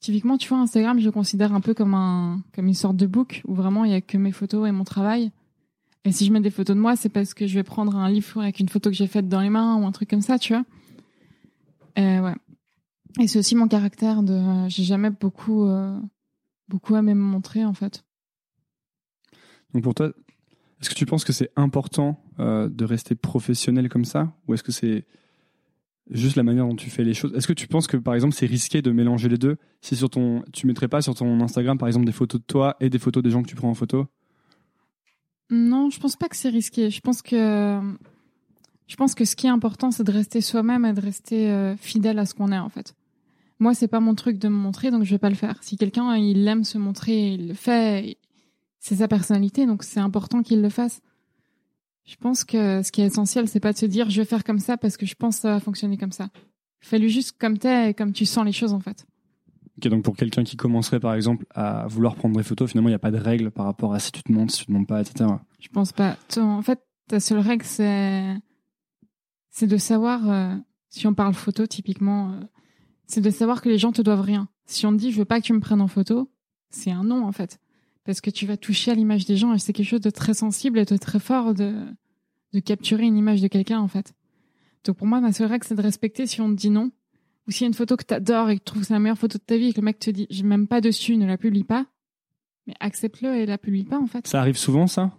typiquement, 0.00 0.38
tu 0.38 0.48
vois, 0.48 0.58
Instagram, 0.58 0.98
je 0.98 1.04
le 1.04 1.12
considère 1.12 1.54
un 1.54 1.60
peu 1.60 1.74
comme, 1.74 1.94
un, 1.94 2.42
comme 2.54 2.66
une 2.66 2.74
sorte 2.74 2.96
de 2.96 3.06
book 3.06 3.42
où 3.46 3.54
vraiment 3.54 3.84
il 3.84 3.92
y 3.92 3.94
a 3.94 4.00
que 4.00 4.18
mes 4.18 4.32
photos 4.32 4.68
et 4.68 4.72
mon 4.72 4.84
travail. 4.84 5.30
Et 6.04 6.12
si 6.12 6.24
je 6.24 6.32
mets 6.32 6.40
des 6.40 6.50
photos 6.50 6.74
de 6.74 6.80
moi, 6.80 6.96
c'est 6.96 7.10
parce 7.10 7.34
que 7.34 7.46
je 7.46 7.54
vais 7.54 7.62
prendre 7.62 7.94
un 7.96 8.08
livre 8.08 8.40
avec 8.40 8.58
une 8.58 8.68
photo 8.68 8.90
que 8.90 8.96
j'ai 8.96 9.06
faite 9.06 9.28
dans 9.28 9.40
les 9.40 9.50
mains 9.50 9.76
ou 9.76 9.86
un 9.86 9.92
truc 9.92 10.08
comme 10.08 10.22
ça, 10.22 10.38
tu 10.38 10.54
vois. 10.54 10.64
Euh, 11.98 12.20
ouais. 12.20 12.34
Et 13.18 13.26
c'est 13.26 13.38
aussi 13.38 13.56
mon 13.56 13.68
caractère 13.68 14.22
de. 14.22 14.68
J'ai 14.68 14.84
jamais 14.84 15.10
beaucoup, 15.10 15.66
euh, 15.66 15.98
beaucoup 16.68 16.96
aimé 16.96 17.14
me 17.14 17.22
montrer, 17.22 17.64
en 17.64 17.74
fait. 17.74 18.04
Donc 19.74 19.82
pour 19.82 19.94
toi, 19.94 20.12
est-ce 20.80 20.90
que 20.90 20.94
tu 20.94 21.06
penses 21.06 21.24
que 21.24 21.32
c'est 21.32 21.50
important 21.56 22.22
euh, 22.38 22.68
de 22.68 22.84
rester 22.84 23.14
professionnel 23.14 23.88
comme 23.88 24.04
ça? 24.04 24.32
Ou 24.46 24.54
est-ce 24.54 24.62
que 24.62 24.72
c'est 24.72 25.06
juste 26.10 26.36
la 26.36 26.42
manière 26.42 26.66
dont 26.66 26.76
tu 26.76 26.90
fais 26.90 27.04
les 27.04 27.14
choses? 27.14 27.34
Est-ce 27.34 27.46
que 27.46 27.52
tu 27.52 27.68
penses 27.68 27.86
que 27.86 27.96
par 27.96 28.14
exemple 28.14 28.34
c'est 28.34 28.46
risqué 28.46 28.82
de 28.82 28.90
mélanger 28.90 29.28
les 29.28 29.38
deux? 29.38 29.56
Si 29.80 29.94
sur 29.94 30.10
ton, 30.10 30.42
tu 30.52 30.66
mettrais 30.66 30.88
pas 30.88 31.02
sur 31.02 31.14
ton 31.14 31.40
Instagram 31.40 31.78
par 31.78 31.88
exemple 31.88 32.06
des 32.06 32.12
photos 32.12 32.40
de 32.40 32.46
toi 32.46 32.76
et 32.80 32.90
des 32.90 32.98
photos 32.98 33.22
des 33.22 33.30
gens 33.30 33.42
que 33.42 33.48
tu 33.48 33.56
prends 33.56 33.70
en 33.70 33.74
photo? 33.74 34.06
Non, 35.50 35.90
je 35.90 35.98
pense 35.98 36.16
pas 36.16 36.28
que 36.28 36.36
c'est 36.36 36.48
risqué. 36.48 36.90
Je 36.90 37.00
pense 37.00 37.22
que. 37.22 37.80
Je 38.86 38.96
pense 38.96 39.14
que 39.14 39.24
ce 39.24 39.36
qui 39.36 39.46
est 39.46 39.50
important, 39.50 39.92
c'est 39.92 40.02
de 40.02 40.10
rester 40.10 40.40
soi-même 40.40 40.84
et 40.84 40.92
de 40.92 41.00
rester 41.00 41.48
euh, 41.50 41.76
fidèle 41.76 42.18
à 42.18 42.26
ce 42.26 42.34
qu'on 42.34 42.50
est, 42.50 42.58
en 42.58 42.68
fait. 42.68 42.94
Moi, 43.60 43.74
c'est 43.74 43.88
pas 43.88 44.00
mon 44.00 44.14
truc 44.14 44.38
de 44.38 44.48
me 44.48 44.56
montrer, 44.56 44.90
donc 44.90 45.04
je 45.04 45.10
vais 45.10 45.18
pas 45.18 45.28
le 45.28 45.36
faire. 45.36 45.62
Si 45.62 45.76
quelqu'un, 45.76 46.16
il 46.16 46.48
aime 46.48 46.64
se 46.64 46.78
montrer, 46.78 47.34
il 47.34 47.48
le 47.48 47.54
fait, 47.54 48.16
c'est 48.78 48.96
sa 48.96 49.06
personnalité, 49.06 49.66
donc 49.66 49.82
c'est 49.82 50.00
important 50.00 50.42
qu'il 50.42 50.62
le 50.62 50.70
fasse. 50.70 51.02
Je 52.06 52.16
pense 52.16 52.42
que 52.44 52.82
ce 52.82 52.90
qui 52.90 53.02
est 53.02 53.06
essentiel, 53.06 53.46
c'est 53.46 53.60
pas 53.60 53.72
de 53.72 53.78
se 53.78 53.86
dire 53.86 54.10
je 54.10 54.22
vais 54.22 54.24
faire 54.24 54.42
comme 54.42 54.58
ça 54.58 54.76
parce 54.76 54.96
que 54.96 55.06
je 55.06 55.14
pense 55.14 55.36
que 55.36 55.42
ça 55.42 55.50
va 55.52 55.60
fonctionner 55.60 55.98
comme 55.98 56.10
ça. 56.10 56.30
Fais-le 56.80 57.06
juste 57.06 57.36
comme 57.38 57.58
t'es 57.58 57.90
et 57.90 57.94
comme 57.94 58.12
tu 58.12 58.24
sens 58.24 58.44
les 58.44 58.52
choses, 58.52 58.72
en 58.72 58.80
fait. 58.80 59.06
Ok, 59.76 59.88
donc 59.88 60.02
pour 60.02 60.16
quelqu'un 60.16 60.42
qui 60.42 60.56
commencerait 60.56 60.98
par 60.98 61.14
exemple 61.14 61.44
à 61.54 61.86
vouloir 61.86 62.16
prendre 62.16 62.36
des 62.36 62.42
photos, 62.42 62.70
finalement 62.70 62.88
il 62.88 62.92
n'y 62.92 62.96
a 62.96 63.00
pas 63.00 63.10
de 63.10 63.18
règle 63.18 63.50
par 63.50 63.66
rapport 63.66 63.94
à 63.94 64.00
si 64.00 64.10
tu 64.10 64.22
te 64.22 64.32
montres, 64.32 64.52
si 64.52 64.60
tu 64.60 64.66
te 64.66 64.72
montres 64.72 64.86
pas, 64.86 65.00
etc. 65.00 65.30
Je 65.60 65.68
pense 65.68 65.92
pas. 65.92 66.16
En 66.38 66.62
fait, 66.62 66.80
ta 67.08 67.20
seule 67.20 67.38
règle, 67.38 67.64
c'est 67.64 68.34
c'est 69.50 69.66
de 69.66 69.76
savoir, 69.76 70.30
euh, 70.30 70.56
si 70.88 71.06
on 71.06 71.14
parle 71.14 71.34
photo 71.34 71.66
typiquement, 71.66 72.30
euh, 72.30 72.40
c'est 73.10 73.20
de 73.20 73.30
savoir 73.30 73.60
que 73.60 73.68
les 73.68 73.78
gens 73.78 73.92
te 73.92 74.02
doivent 74.02 74.20
rien. 74.20 74.48
Si 74.66 74.86
on 74.86 74.92
te 74.92 74.96
dit 74.96 75.10
je 75.10 75.18
veux 75.18 75.24
pas 75.24 75.40
que 75.40 75.46
tu 75.46 75.52
me 75.52 75.60
prennes 75.60 75.80
en 75.80 75.88
photo, 75.88 76.30
c'est 76.70 76.90
un 76.92 77.04
non 77.04 77.24
en 77.24 77.32
fait, 77.32 77.58
parce 78.04 78.20
que 78.20 78.30
tu 78.30 78.46
vas 78.46 78.56
toucher 78.56 78.92
à 78.92 78.94
l'image 78.94 79.24
des 79.24 79.36
gens 79.36 79.52
et 79.52 79.58
c'est 79.58 79.72
quelque 79.72 79.88
chose 79.88 80.00
de 80.00 80.10
très 80.10 80.34
sensible 80.34 80.78
et 80.78 80.84
de 80.84 80.96
très 80.96 81.18
fort 81.18 81.54
de 81.54 81.86
de 82.52 82.60
capturer 82.60 83.04
une 83.04 83.16
image 83.16 83.40
de 83.40 83.48
quelqu'un 83.48 83.80
en 83.80 83.88
fait. 83.88 84.12
Donc 84.84 84.96
pour 84.96 85.06
moi, 85.06 85.20
ma 85.20 85.32
seule 85.32 85.48
règle, 85.48 85.64
c'est 85.64 85.74
de 85.74 85.82
respecter 85.82 86.26
si 86.26 86.40
on 86.40 86.48
te 86.48 86.54
dit 86.54 86.70
non, 86.70 86.90
ou 87.46 87.50
s'il 87.50 87.62
y 87.62 87.64
a 87.64 87.68
une 87.68 87.74
photo 87.74 87.96
que 87.96 88.04
t'adores 88.04 88.50
et 88.50 88.58
que 88.58 88.60
tu 88.60 88.64
trouves 88.64 88.82
que 88.82 88.88
c'est 88.88 88.94
la 88.94 89.00
meilleure 89.00 89.18
photo 89.18 89.38
de 89.38 89.42
ta 89.44 89.56
vie 89.56 89.68
et 89.68 89.72
que 89.72 89.80
le 89.80 89.84
mec 89.84 89.98
te 89.98 90.10
dit 90.10 90.26
je 90.30 90.42
m'aime 90.44 90.66
pas 90.66 90.80
dessus, 90.80 91.16
ne 91.16 91.26
la 91.26 91.36
publie 91.36 91.64
pas, 91.64 91.86
mais 92.66 92.74
accepte-le 92.80 93.36
et 93.36 93.46
la 93.46 93.58
publie 93.58 93.84
pas 93.84 93.98
en 93.98 94.06
fait. 94.06 94.26
Ça 94.26 94.40
arrive 94.40 94.56
souvent 94.56 94.86
ça? 94.86 95.12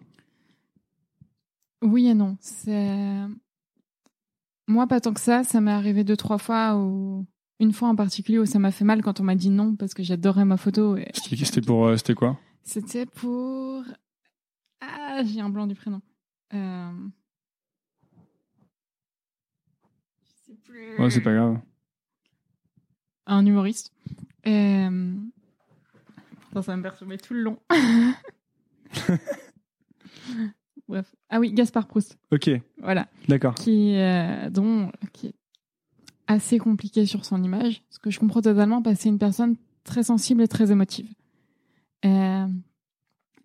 Oui 1.82 2.08
et 2.08 2.14
non. 2.14 2.38
C'est 2.40 3.22
moi 4.68 4.88
pas 4.88 5.02
tant 5.02 5.14
que 5.14 5.20
ça. 5.20 5.44
Ça 5.44 5.60
m'est 5.62 5.72
arrivé 5.72 6.04
deux 6.04 6.18
trois 6.18 6.38
fois 6.38 6.78
ou 6.78 7.26
une 7.62 7.72
fois 7.74 7.88
en 7.90 7.96
particulier 7.96 8.40
où 8.40 8.46
ça 8.46 8.58
m'a 8.60 8.72
fait 8.72 8.84
mal 8.84 9.02
quand 9.04 9.20
on 9.20 9.24
m'a 9.24 9.36
dit 9.36 9.52
non 9.52 9.76
parce 9.76 9.94
que 9.94 10.02
j'adorais 10.04 10.46
ma 10.46 10.58
photo. 10.58 10.98
Et... 10.98 11.08
C'était 11.14 11.62
pour 11.62 11.86
euh, 11.86 11.96
c'était 11.96 12.16
quoi? 12.16 12.40
C'était 12.64 13.06
pour 13.06 13.84
ah 14.82 15.22
j'ai 15.24 15.40
un 15.42 15.50
blanc 15.50 15.68
du 15.68 15.76
prénom. 15.76 16.02
Euh... 16.54 16.92
Je 20.24 20.30
sais 20.48 20.58
plus. 20.66 20.98
Ouais, 20.98 21.10
c'est 21.12 21.22
pas 21.22 21.34
grave. 21.34 21.60
Un 23.28 23.46
humoriste. 23.46 23.94
Euh... 24.48 25.16
Ça 26.54 26.62
va 26.62 26.76
me 26.76 26.82
perturber 26.82 27.18
tout 27.18 27.36
le 27.36 27.44
long. 27.44 27.60
Bref. 30.88 31.16
Ah 31.30 31.40
oui, 31.40 31.54
Gaspard 31.54 31.88
Proust. 31.88 32.18
Ok, 32.32 32.50
Voilà. 32.80 33.08
d'accord. 33.30 33.56
qui, 33.56 33.96
euh, 33.96 34.50
dont, 34.50 34.92
qui 35.14 35.28
est 35.28 35.36
assez 36.32 36.58
compliqué 36.58 37.06
sur 37.06 37.26
son 37.26 37.44
image, 37.44 37.84
ce 37.90 38.00
que 38.00 38.10
je 38.10 38.20
comprends 38.20 38.42
totalement 38.42 38.82
parce 38.82 38.98
que 38.98 39.04
c'est 39.04 39.10
une 39.10 39.20
personne 39.20 39.56
très 39.84 40.04
sensible 40.04 40.42
et 40.42 40.48
très 40.48 40.72
émotive. 40.72 41.12
Euh, 42.06 42.48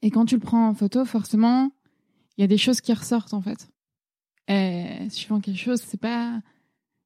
et 0.02 0.10
quand 0.10 0.24
tu 0.24 0.36
le 0.36 0.40
prends 0.40 0.68
en 0.68 0.74
photo, 0.74 1.04
forcément, 1.04 1.70
il 2.36 2.42
y 2.42 2.44
a 2.44 2.46
des 2.46 2.58
choses 2.58 2.80
qui 2.80 2.92
ressortent 2.92 3.34
en 3.34 3.42
fait. 3.42 3.68
Et 4.48 5.08
suivant 5.10 5.40
quelque 5.40 5.58
chose, 5.58 5.82
c'est 5.84 6.00
pas, 6.00 6.40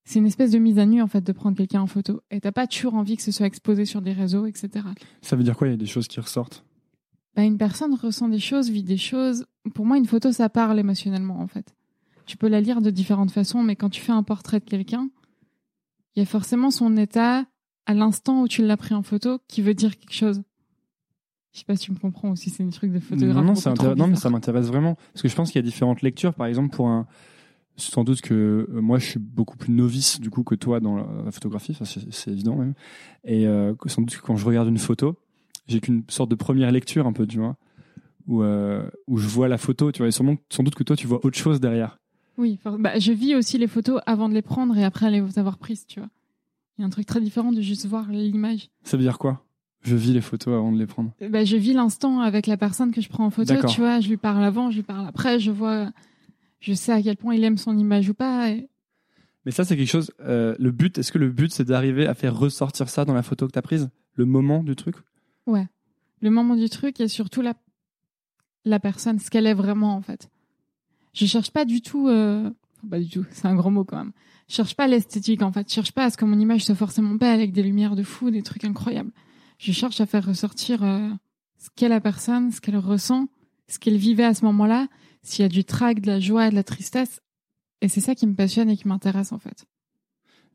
c'est 0.04 0.18
une 0.18 0.26
espèce 0.26 0.50
de 0.50 0.58
mise 0.58 0.78
à 0.78 0.86
nu 0.86 1.00
en 1.00 1.06
fait 1.06 1.22
de 1.22 1.32
prendre 1.32 1.56
quelqu'un 1.56 1.80
en 1.80 1.86
photo. 1.86 2.20
Et 2.30 2.40
t'as 2.40 2.52
pas 2.52 2.66
toujours 2.66 2.94
envie 2.94 3.16
que 3.16 3.22
ce 3.22 3.32
soit 3.32 3.46
exposé 3.46 3.84
sur 3.84 4.02
des 4.02 4.12
réseaux, 4.12 4.46
etc. 4.46 4.86
Ça 5.22 5.36
veut 5.36 5.44
dire 5.44 5.56
quoi 5.56 5.68
Il 5.68 5.70
y 5.70 5.74
a 5.74 5.78
des 5.78 5.86
choses 5.86 6.08
qui 6.08 6.20
ressortent? 6.20 6.64
Bah, 7.36 7.44
une 7.44 7.58
personne 7.58 7.94
ressent 7.94 8.28
des 8.28 8.40
choses, 8.40 8.70
vit 8.70 8.82
des 8.82 8.96
choses. 8.96 9.46
Pour 9.74 9.86
moi, 9.86 9.96
une 9.96 10.06
photo, 10.06 10.32
ça 10.32 10.48
parle 10.48 10.78
émotionnellement, 10.78 11.40
en 11.40 11.46
fait. 11.46 11.74
Tu 12.26 12.36
peux 12.36 12.48
la 12.48 12.60
lire 12.60 12.82
de 12.82 12.90
différentes 12.90 13.30
façons, 13.30 13.62
mais 13.62 13.76
quand 13.76 13.88
tu 13.88 14.00
fais 14.00 14.12
un 14.12 14.22
portrait 14.22 14.60
de 14.60 14.64
quelqu'un, 14.64 15.08
il 16.14 16.20
y 16.20 16.22
a 16.22 16.26
forcément 16.26 16.70
son 16.70 16.96
état 16.96 17.44
à 17.86 17.94
l'instant 17.94 18.42
où 18.42 18.48
tu 18.48 18.64
l'as 18.64 18.76
pris 18.76 18.94
en 18.94 19.02
photo 19.02 19.38
qui 19.48 19.62
veut 19.62 19.74
dire 19.74 19.98
quelque 19.98 20.14
chose. 20.14 20.42
Je 21.52 21.58
sais 21.58 21.64
pas 21.64 21.74
si 21.74 21.86
tu 21.86 21.92
me 21.92 21.98
comprends 21.98 22.30
ou 22.30 22.36
si 22.36 22.50
c'est 22.50 22.62
une 22.62 22.70
truc 22.70 22.92
de 22.92 23.00
photographe. 23.00 23.44
Non, 23.44 23.54
non, 23.54 23.96
non, 23.96 24.06
mais 24.06 24.16
ça 24.16 24.30
m'intéresse 24.30 24.66
vraiment. 24.66 24.96
Parce 25.12 25.22
que 25.22 25.28
je 25.28 25.34
pense 25.34 25.50
qu'il 25.50 25.60
y 25.60 25.64
a 25.64 25.68
différentes 25.68 26.02
lectures. 26.02 26.34
Par 26.34 26.46
exemple, 26.46 26.74
pour 26.74 26.88
un. 26.88 27.06
Sans 27.76 28.04
doute 28.04 28.20
que 28.20 28.34
euh, 28.70 28.80
moi, 28.80 28.98
je 28.98 29.06
suis 29.06 29.18
beaucoup 29.18 29.56
plus 29.56 29.72
novice 29.72 30.20
du 30.20 30.28
coup 30.28 30.44
que 30.44 30.54
toi 30.54 30.80
dans 30.80 30.96
la, 30.96 31.30
photographie, 31.30 31.76
c'est 31.82 32.30
évident 32.30 32.54
même. 32.54 32.74
Et 33.24 33.46
euh, 33.46 33.72
sans 33.86 34.02
doute 34.02 34.14
que 34.14 34.20
quand 34.20 34.36
je 34.36 34.44
regarde 34.44 34.68
une 34.68 34.76
photo, 34.76 35.16
j'ai 35.66 35.80
qu'une 35.80 36.02
sorte 36.08 36.30
de 36.30 36.34
première 36.34 36.70
lecture 36.72 37.06
un 37.06 37.12
peu, 37.12 37.26
tu 37.26 37.38
vois, 37.38 37.56
où, 38.26 38.42
euh, 38.42 38.82
où 39.06 39.16
je 39.16 39.28
vois 39.28 39.48
la 39.48 39.56
photo, 39.56 39.92
tu 39.92 39.98
vois, 39.98 40.08
et 40.08 40.10
sûrement, 40.10 40.36
sans 40.50 40.62
doute 40.62 40.74
que 40.74 40.82
toi, 40.82 40.94
tu 40.94 41.06
vois 41.06 41.24
autre 41.24 41.38
chose 41.38 41.58
derrière. 41.58 41.99
Oui, 42.40 42.58
bah, 42.64 42.98
je 42.98 43.12
vis 43.12 43.34
aussi 43.34 43.58
les 43.58 43.66
photos 43.66 44.00
avant 44.06 44.28
de 44.28 44.34
les 44.34 44.40
prendre 44.42 44.76
et 44.78 44.82
après 44.84 45.10
les 45.10 45.38
avoir 45.38 45.58
prises, 45.58 45.84
tu 45.86 46.00
vois. 46.00 46.08
Il 46.78 46.80
y 46.80 46.84
a 46.84 46.86
un 46.86 46.90
truc 46.90 47.04
très 47.06 47.20
différent 47.20 47.52
de 47.52 47.60
juste 47.60 47.84
voir 47.86 48.08
l'image. 48.10 48.70
Ça 48.82 48.96
veut 48.96 49.02
dire 49.02 49.18
quoi? 49.18 49.44
Je 49.82 49.94
vis 49.94 50.12
les 50.14 50.22
photos 50.22 50.54
avant 50.54 50.72
de 50.72 50.78
les 50.78 50.86
prendre. 50.86 51.12
Bah, 51.28 51.44
je 51.44 51.56
vis 51.56 51.74
l'instant 51.74 52.20
avec 52.20 52.46
la 52.46 52.56
personne 52.56 52.92
que 52.92 53.00
je 53.02 53.08
prends 53.10 53.26
en 53.26 53.30
photo, 53.30 53.52
tu 53.68 53.80
vois. 53.80 54.00
Je 54.00 54.08
lui 54.08 54.16
parle 54.16 54.42
avant, 54.42 54.70
je 54.70 54.76
lui 54.76 54.82
parle 54.82 55.06
après, 55.06 55.38
je 55.38 55.50
vois, 55.50 55.90
je 56.60 56.72
sais 56.72 56.92
à 56.92 57.02
quel 57.02 57.16
point 57.18 57.34
il 57.34 57.44
aime 57.44 57.58
son 57.58 57.76
image 57.76 58.08
ou 58.08 58.14
pas. 58.14 58.48
et- 58.50 58.68
Mais 59.44 59.52
ça, 59.52 59.64
c'est 59.64 59.76
quelque 59.76 59.88
chose. 59.88 60.10
euh, 60.20 60.54
le 60.58 60.70
but, 60.70 60.96
est-ce 60.98 61.12
que 61.12 61.18
le 61.18 61.30
but, 61.30 61.52
c'est 61.52 61.64
d'arriver 61.64 62.06
à 62.06 62.14
faire 62.14 62.34
ressortir 62.38 62.88
ça 62.88 63.04
dans 63.04 63.14
la 63.14 63.22
photo 63.22 63.46
que 63.46 63.52
t'as 63.52 63.62
prise? 63.62 63.90
Le 64.14 64.24
moment 64.24 64.62
du 64.62 64.74
truc? 64.76 64.96
Le 66.22 66.28
moment 66.30 66.54
du 66.54 66.68
truc 66.68 67.00
et 67.00 67.08
surtout 67.08 67.40
la, 67.40 67.54
la 68.66 68.78
personne, 68.78 69.18
ce 69.18 69.30
qu'elle 69.30 69.46
est 69.46 69.54
vraiment 69.54 69.94
en 69.94 70.02
fait. 70.02 70.28
Je 71.12 71.26
cherche 71.26 71.50
pas 71.50 71.64
du 71.64 71.82
tout, 71.82 72.08
euh, 72.08 72.44
enfin, 72.78 72.88
pas 72.88 72.98
du 73.00 73.08
tout, 73.08 73.24
c'est 73.32 73.46
un 73.46 73.54
grand 73.54 73.70
mot 73.70 73.84
quand 73.84 73.96
même. 73.98 74.12
Je 74.48 74.54
cherche 74.54 74.74
pas 74.74 74.86
l'esthétique 74.88 75.42
en 75.42 75.52
fait. 75.52 75.68
Je 75.68 75.74
cherche 75.74 75.92
pas 75.92 76.04
à 76.04 76.10
ce 76.10 76.16
que 76.16 76.24
mon 76.24 76.38
image 76.38 76.64
soit 76.64 76.74
forcément 76.74 77.14
belle 77.14 77.34
avec 77.34 77.52
des 77.52 77.62
lumières 77.62 77.94
de 77.96 78.02
fou, 78.02 78.30
des 78.30 78.42
trucs 78.42 78.64
incroyables. 78.64 79.12
Je 79.58 79.72
cherche 79.72 80.00
à 80.00 80.06
faire 80.06 80.24
ressortir 80.26 80.82
euh, 80.82 81.08
ce 81.58 81.68
qu'est 81.76 81.88
la 81.88 82.00
personne, 82.00 82.50
ce 82.50 82.60
qu'elle 82.60 82.76
ressent, 82.78 83.28
ce 83.68 83.78
qu'elle 83.78 83.96
vivait 83.96 84.24
à 84.24 84.34
ce 84.34 84.44
moment-là, 84.46 84.88
s'il 85.22 85.42
y 85.42 85.46
a 85.46 85.48
du 85.48 85.64
trac, 85.64 86.00
de 86.00 86.06
la 86.08 86.18
joie, 86.20 86.50
de 86.50 86.54
la 86.54 86.64
tristesse. 86.64 87.20
Et 87.82 87.88
c'est 87.88 88.00
ça 88.00 88.14
qui 88.14 88.26
me 88.26 88.34
passionne 88.34 88.68
et 88.70 88.76
qui 88.76 88.88
m'intéresse 88.88 89.32
en 89.32 89.38
fait. 89.38 89.66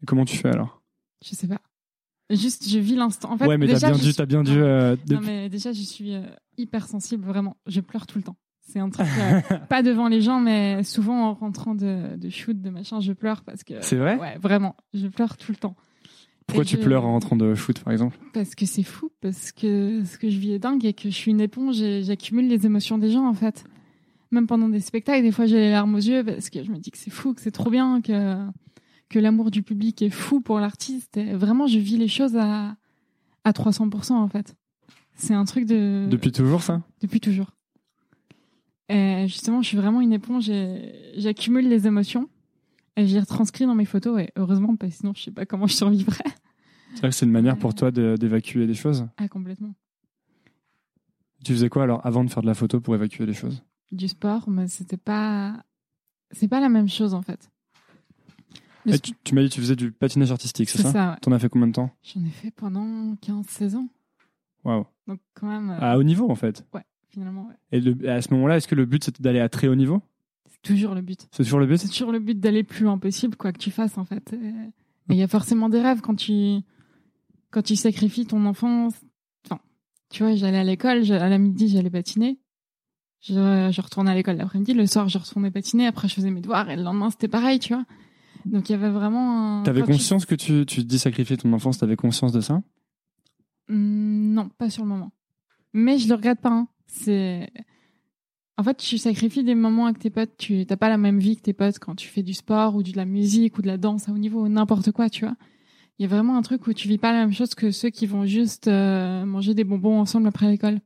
Et 0.02 0.06
Comment 0.06 0.26
tu 0.26 0.36
fais 0.38 0.50
alors? 0.50 0.82
Je 1.24 1.34
sais 1.36 1.48
pas. 1.48 1.62
Juste, 2.32 2.68
je 2.68 2.80
vis 2.80 2.96
l'instant. 2.96 3.32
En 3.32 3.38
fait, 3.38 3.46
ouais, 3.48 3.58
mais 3.58 3.68
t'as 3.68 3.88
bien 3.90 3.98
dû, 3.98 4.04
suis- 4.04 4.14
t'as 4.16 4.26
bien 4.26 4.44
dû. 4.44 4.52
Euh, 4.52 4.96
Non, 5.10 5.22
mais 5.22 5.48
déjà, 5.48 5.72
je 5.72 5.82
suis 5.82 6.14
euh, 6.16 6.24
hyper 6.58 6.88
sensible, 6.88 7.24
vraiment. 7.24 7.56
Je 7.68 7.80
pleure 7.82 8.08
tout 8.08 8.18
le 8.18 8.24
temps. 8.24 8.36
C'est 8.68 8.80
un 8.80 8.90
truc, 8.90 9.08
euh, 9.20 9.42
pas 9.70 9.84
devant 9.84 10.08
les 10.08 10.22
gens, 10.22 10.40
mais 10.40 10.84
souvent 10.84 11.30
en 11.30 11.34
rentrant 11.34 11.76
de, 11.76 12.16
de 12.18 12.30
shoot, 12.30 12.60
de 12.60 12.70
machin, 12.70 13.00
je 13.00 13.14
pleure 13.14 13.44
parce 13.44 13.64
que. 13.64 13.76
C'est 13.82 13.96
vrai 13.96 14.18
Ouais, 14.18 14.38
vraiment. 14.42 14.76
Je 14.94 15.08
pleure 15.08 15.38
tout 15.38 15.52
le 15.52 15.58
temps. 15.58 15.76
Pourquoi 16.48 16.64
Et 16.64 16.68
tu 16.68 16.78
je- 16.78 16.82
pleures 16.82 17.06
en 17.06 17.12
rentrant 17.14 17.36
de 17.36 17.54
shoot, 17.56 17.80
par 17.80 17.94
exemple? 17.94 18.18
Parce 18.34 18.54
que 18.56 18.66
c'est 18.66 18.84
fou, 18.84 19.10
parce 19.22 19.52
que 19.52 20.04
ce 20.04 20.18
que 20.18 20.30
je 20.30 20.38
vis 20.40 20.52
est 20.54 20.60
dingue 20.60 20.84
et 20.86 20.94
que 20.94 21.10
je 21.10 21.16
suis 21.16 21.32
une 21.32 21.42
éponge 21.42 21.82
et 21.82 22.04
j'accumule 22.04 22.48
les 22.48 22.66
émotions 22.66 22.98
des 22.98 23.10
gens, 23.12 23.28
en 23.28 23.34
fait. 23.34 23.64
Même 24.32 24.48
pendant 24.48 24.68
des 24.70 24.80
spectacles, 24.82 25.22
des 25.24 25.32
fois 25.32 25.46
j'ai 25.46 25.58
les 25.60 25.72
larmes 25.72 25.96
aux 25.96 26.00
yeux 26.00 26.24
parce 26.24 26.50
que 26.50 26.64
je 26.64 26.72
me 26.72 26.78
dis 26.78 26.92
que 26.92 26.98
c'est 26.98 27.12
fou, 27.12 27.34
que 27.34 27.42
c'est 27.42 27.52
trop 27.52 27.70
bien, 27.70 28.02
que, 28.02 28.36
que 29.10 29.20
l'amour 29.20 29.50
du 29.52 29.62
public 29.64 30.02
est 30.02 30.10
fou 30.10 30.42
pour 30.42 30.60
l'artiste. 30.60 31.18
Et 31.18 31.34
vraiment, 31.34 31.68
je 31.68 31.78
vis 31.80 31.98
les 31.98 32.08
choses 32.08 32.36
à, 32.36 32.76
à 33.44 33.52
300%, 33.52 34.14
en 34.14 34.28
fait. 34.28 34.56
C'est 35.16 35.34
un 35.36 35.46
truc 35.46 35.66
de. 35.66 36.08
Depuis 36.10 36.32
toujours, 36.32 36.62
ça? 36.64 36.82
Depuis 37.02 37.20
toujours. 37.22 37.52
Et 38.90 39.26
justement, 39.28 39.62
je 39.62 39.68
suis 39.68 39.78
vraiment 39.78 40.02
une 40.02 40.14
éponge 40.14 40.50
et 40.50 41.14
j'accumule 41.18 41.68
les 41.68 41.88
émotions 41.88 42.30
et 42.96 43.08
j'y 43.08 43.20
retranscris 43.20 43.66
dans 43.66 43.76
mes 43.76 43.86
photos 43.86 44.22
et 44.22 44.30
heureusement, 44.36 44.76
parce 44.76 44.92
que 44.94 44.98
sinon 45.00 45.14
je 45.16 45.24
sais 45.24 45.32
pas 45.32 45.46
comment 45.46 45.68
je 45.68 45.74
survivrais. 45.74 46.24
C'est 46.94 47.00
vrai 47.00 47.10
que 47.10 47.16
c'est 47.16 47.26
une 47.26 47.32
manière 47.32 47.58
pour 47.58 47.74
toi 47.74 47.92
de- 47.92 48.16
d'évacuer 48.18 48.68
des 48.68 48.74
choses. 48.76 49.08
Ah, 49.18 49.28
complètement. 49.28 49.74
Tu 51.44 51.52
faisais 51.54 51.70
quoi 51.70 51.84
alors 51.84 52.06
avant 52.06 52.24
de 52.24 52.30
faire 52.30 52.42
de 52.42 52.48
la 52.48 52.54
photo 52.54 52.80
pour 52.80 52.96
évacuer 52.96 53.26
les 53.26 53.34
choses? 53.34 53.64
Du 53.92 54.08
sport, 54.08 54.50
mais 54.50 54.68
c'était 54.68 54.98
pas, 54.98 55.64
c'est 56.32 56.48
pas 56.48 56.60
la 56.60 56.70
même 56.70 56.88
chose 56.90 57.14
en 57.14 57.22
fait. 57.22 57.50
Tu, 58.88 59.14
tu 59.24 59.34
m'as 59.34 59.42
dit 59.42 59.50
que 59.50 59.56
tu 59.56 59.62
faisais 59.62 59.76
du 59.76 59.92
patinage 59.92 60.32
artistique, 60.32 60.70
c'est 60.70 60.82
ça, 60.84 60.92
ça, 60.92 61.12
ouais. 61.12 61.18
T'en 61.22 61.32
as 61.32 61.40
fait 61.40 61.50
combien 61.50 61.68
de 61.68 61.72
temps? 61.74 61.90
J'en 62.04 62.24
ai 62.24 62.30
fait 62.30 62.52
pendant 62.52 63.16
15-16 63.16 63.76
ans. 63.76 63.88
Waouh. 64.64 64.86
Donc 65.08 65.20
quand 65.34 65.48
même, 65.48 65.72
euh, 65.72 65.80
À 65.80 65.98
haut 65.98 66.04
niveau, 66.04 66.30
en 66.30 66.36
fait. 66.36 66.64
Finalement, 67.16 67.48
ouais. 67.48 67.56
Et 67.72 67.82
le- 67.82 68.10
à 68.10 68.22
ce 68.22 68.32
moment-là, 68.34 68.58
est-ce 68.58 68.68
que 68.68 68.76
le 68.76 68.86
but 68.86 69.04
c'était 69.04 69.24
d'aller 69.24 69.40
à 69.40 69.50
très 69.50 69.68
haut 69.68 69.76
niveau? 69.76 70.02
C'est 70.48 70.62
toujours 70.62 70.94
le 70.96 71.02
but. 71.02 71.28
C'est 71.32 71.44
toujours 71.44 71.60
le 71.60 71.66
but? 71.66 71.78
C'est 71.78 71.88
toujours 71.90 72.12
le 72.12 72.20
but 72.20 72.40
d'aller 72.40 72.60
le 72.62 72.68
plus 72.68 72.84
loin 72.86 72.98
possible, 73.00 73.36
quoi 73.36 73.52
que 73.52 73.58
tu 73.58 73.72
fasses 73.72 73.98
en 73.98 74.06
fait. 74.06 74.36
Il 75.10 75.16
y 75.16 75.24
a 75.24 75.28
forcément 75.28 75.70
des 75.70 75.82
rêves 75.82 76.02
quand 76.02 76.16
tu 76.16 76.60
quand 77.52 77.62
tu 77.64 77.76
sacrifies 77.76 78.26
ton 78.26 78.46
enfance. 78.46 78.94
Enfin, 79.46 79.60
tu 80.10 80.24
vois, 80.24 80.36
j'allais 80.36 80.58
à 80.60 80.64
l'école, 80.64 81.10
à 81.12 81.30
la 81.30 81.38
midi 81.38 81.68
j'allais 81.70 81.90
patiner. 81.90 82.38
Je, 83.22 83.34
je 83.34 83.82
retournais 83.82 84.12
à 84.12 84.16
l'école 84.16 84.36
l'après-midi, 84.38 84.74
le 84.76 84.86
soir 84.86 85.10
je 85.10 85.18
retournais 85.18 85.50
patiner, 85.50 85.88
après 85.88 86.08
je 86.08 86.14
faisais 86.14 86.30
mes 86.30 86.42
devoirs 86.42 86.70
et 86.70 86.76
le 86.76 86.84
lendemain 86.84 87.10
c'était 87.10 87.28
pareil, 87.28 87.58
tu 87.60 87.74
vois. 87.74 87.86
Donc 88.46 88.70
il 88.70 88.74
y 88.74 88.76
avait 88.76 88.90
vraiment. 88.92 89.62
un- 89.62 89.64
T'avais 89.64 89.82
conscience 89.82 90.26
que 90.28 90.36
tu, 90.36 90.66
tu 90.68 90.82
te 90.82 90.88
dis 90.88 91.00
sacrifier 91.00 91.36
ton 91.38 91.52
enfance, 91.54 91.80
t'avais 91.80 91.96
conscience 91.96 92.32
de 92.32 92.42
ça? 92.42 92.62
Hmm, 93.68 94.34
Non, 94.34 94.50
pas 94.50 94.70
sur 94.70 94.84
le 94.84 94.90
moment. 94.90 95.12
Mais 95.74 95.98
je 95.98 96.08
le 96.08 96.14
regrette 96.16 96.40
pas. 96.42 96.52
hein. 96.52 96.68
C'est. 96.96 97.50
En 98.58 98.64
fait, 98.64 98.78
tu 98.78 98.98
sacrifies 98.98 99.44
des 99.44 99.56
moments 99.56 99.86
avec 99.86 100.00
tes 100.00 100.10
potes. 100.10 100.38
Tu 100.38 100.66
t'as 100.66 100.78
pas 100.78 100.88
la 100.90 100.98
même 100.98 101.20
vie 101.20 101.36
que 101.36 101.42
tes 101.42 101.54
potes 101.54 101.78
quand 101.80 101.96
tu 101.96 102.08
fais 102.08 102.24
du 102.24 102.34
sport 102.34 102.76
ou 102.76 102.84
de 102.84 102.96
la 102.96 103.06
musique 103.06 103.58
ou 103.58 103.62
de 103.62 103.68
la 103.68 103.78
danse 103.78 104.08
à 104.08 104.14
haut 104.14 104.18
niveau, 104.18 104.48
n'importe 104.48 104.92
quoi, 104.92 105.10
tu 105.10 105.26
vois. 105.26 105.36
Il 105.98 106.04
y 106.04 106.06
a 106.06 106.10
vraiment 106.10 106.38
un 106.38 106.42
truc 106.42 106.66
où 106.68 106.74
tu 106.74 106.88
vis 106.88 106.98
pas 106.98 107.12
la 107.12 107.20
même 107.20 107.34
chose 107.34 107.54
que 107.56 107.72
ceux 107.72 107.90
qui 107.90 108.06
vont 108.06 108.26
juste 108.26 108.68
euh, 108.68 109.26
manger 109.26 109.54
des 109.54 109.64
bonbons 109.64 110.00
ensemble 110.00 110.28
après 110.28 110.50
l'école. 110.50 110.80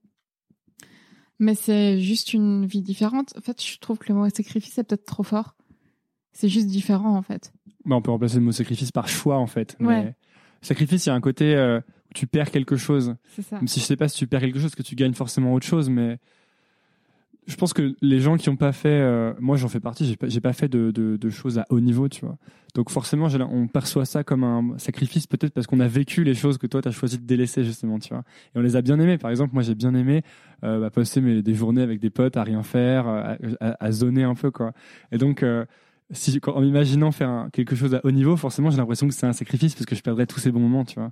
Mais 1.39 1.55
c'est 1.55 1.99
juste 1.99 2.33
une 2.33 2.65
vie 2.65 2.81
différente. 2.81 3.33
En 3.37 3.41
fait, 3.41 3.63
je 3.63 3.79
trouve 3.79 3.97
que 3.97 4.11
le 4.11 4.19
mot 4.19 4.27
sacrifice 4.29 4.73
c'est 4.73 4.83
peut-être 4.83 5.05
trop 5.05 5.23
fort. 5.23 5.55
C'est 6.33 6.49
juste 6.49 6.67
différent 6.67 7.15
en 7.15 7.21
fait. 7.21 7.53
bah, 7.85 7.95
On 7.95 8.01
peut 8.01 8.11
remplacer 8.11 8.35
le 8.35 8.41
mot 8.41 8.51
sacrifice 8.51 8.91
par 8.91 9.07
choix, 9.07 9.37
en 9.37 9.47
fait. 9.47 9.75
Mais. 9.79 10.15
Sacrifice, 10.61 11.05
il 11.05 11.09
y 11.09 11.11
a 11.11 11.15
un 11.15 11.21
côté 11.21 11.55
euh, 11.55 11.79
où 12.09 12.13
tu 12.13 12.27
perds 12.27 12.51
quelque 12.51 12.75
chose. 12.77 13.15
Ça. 13.41 13.55
Même 13.57 13.67
si 13.67 13.79
je 13.79 13.85
sais 13.85 13.95
pas 13.95 14.07
si 14.07 14.17
tu 14.17 14.27
perds 14.27 14.41
quelque 14.41 14.59
chose, 14.59 14.75
que 14.75 14.83
tu 14.83 14.95
gagnes 14.95 15.13
forcément 15.13 15.53
autre 15.53 15.65
chose, 15.67 15.89
mais 15.89 16.17
je 17.47 17.55
pense 17.55 17.73
que 17.73 17.95
les 18.01 18.19
gens 18.19 18.37
qui 18.37 18.49
ont 18.49 18.55
pas 18.55 18.71
fait, 18.71 18.89
euh, 18.89 19.33
moi 19.39 19.57
j'en 19.57 19.69
fais 19.69 19.79
partie, 19.79 20.05
j'ai 20.05 20.15
pas, 20.15 20.27
pas 20.49 20.53
fait 20.53 20.67
de, 20.69 20.91
de, 20.91 21.17
de 21.17 21.29
choses 21.31 21.57
à 21.57 21.65
haut 21.71 21.79
niveau, 21.79 22.07
tu 22.07 22.23
vois. 22.23 22.37
Donc 22.75 22.91
forcément, 22.91 23.27
on 23.51 23.67
perçoit 23.67 24.05
ça 24.05 24.23
comme 24.23 24.43
un 24.43 24.77
sacrifice, 24.77 25.25
peut-être 25.25 25.53
parce 25.53 25.65
qu'on 25.65 25.79
a 25.79 25.87
vécu 25.87 26.23
les 26.23 26.35
choses 26.35 26.59
que 26.59 26.67
toi 26.67 26.83
tu 26.83 26.87
as 26.87 26.91
choisi 26.91 27.17
de 27.17 27.25
délaisser 27.25 27.63
justement, 27.63 27.97
tu 27.97 28.09
vois. 28.09 28.23
Et 28.53 28.59
on 28.59 28.61
les 28.61 28.75
a 28.75 28.83
bien 28.83 28.99
aimées. 28.99 29.17
Par 29.17 29.31
exemple, 29.31 29.55
moi 29.55 29.63
j'ai 29.63 29.73
bien 29.73 29.95
aimé 29.95 30.21
euh, 30.63 30.79
bah, 30.79 30.91
passer 30.91 31.21
mes, 31.21 31.41
des 31.41 31.55
journées 31.55 31.81
avec 31.81 31.99
des 31.99 32.11
potes 32.11 32.37
à 32.37 32.43
rien 32.43 32.61
faire, 32.61 33.07
à, 33.07 33.37
à- 33.59 33.83
à 33.83 33.91
zoner 33.91 34.23
un 34.23 34.35
peu, 34.35 34.51
quoi. 34.51 34.73
Et 35.11 35.17
donc 35.17 35.41
euh, 35.41 35.65
si, 36.11 36.39
en 36.45 36.63
imaginant 36.63 37.11
faire 37.11 37.29
un- 37.29 37.49
quelque 37.49 37.75
chose 37.75 37.95
à 37.95 38.01
haut 38.03 38.11
niveau, 38.11 38.37
forcément 38.37 38.69
j'ai 38.69 38.77
l'impression 38.77 39.07
que 39.07 39.13
c'est 39.15 39.25
un 39.25 39.33
sacrifice 39.33 39.73
parce 39.73 39.87
que 39.87 39.95
je 39.95 40.03
perdrais 40.03 40.27
tous 40.27 40.39
ces 40.39 40.51
bons 40.51 40.59
moments, 40.59 40.85
tu 40.85 40.99
vois. 40.99 41.11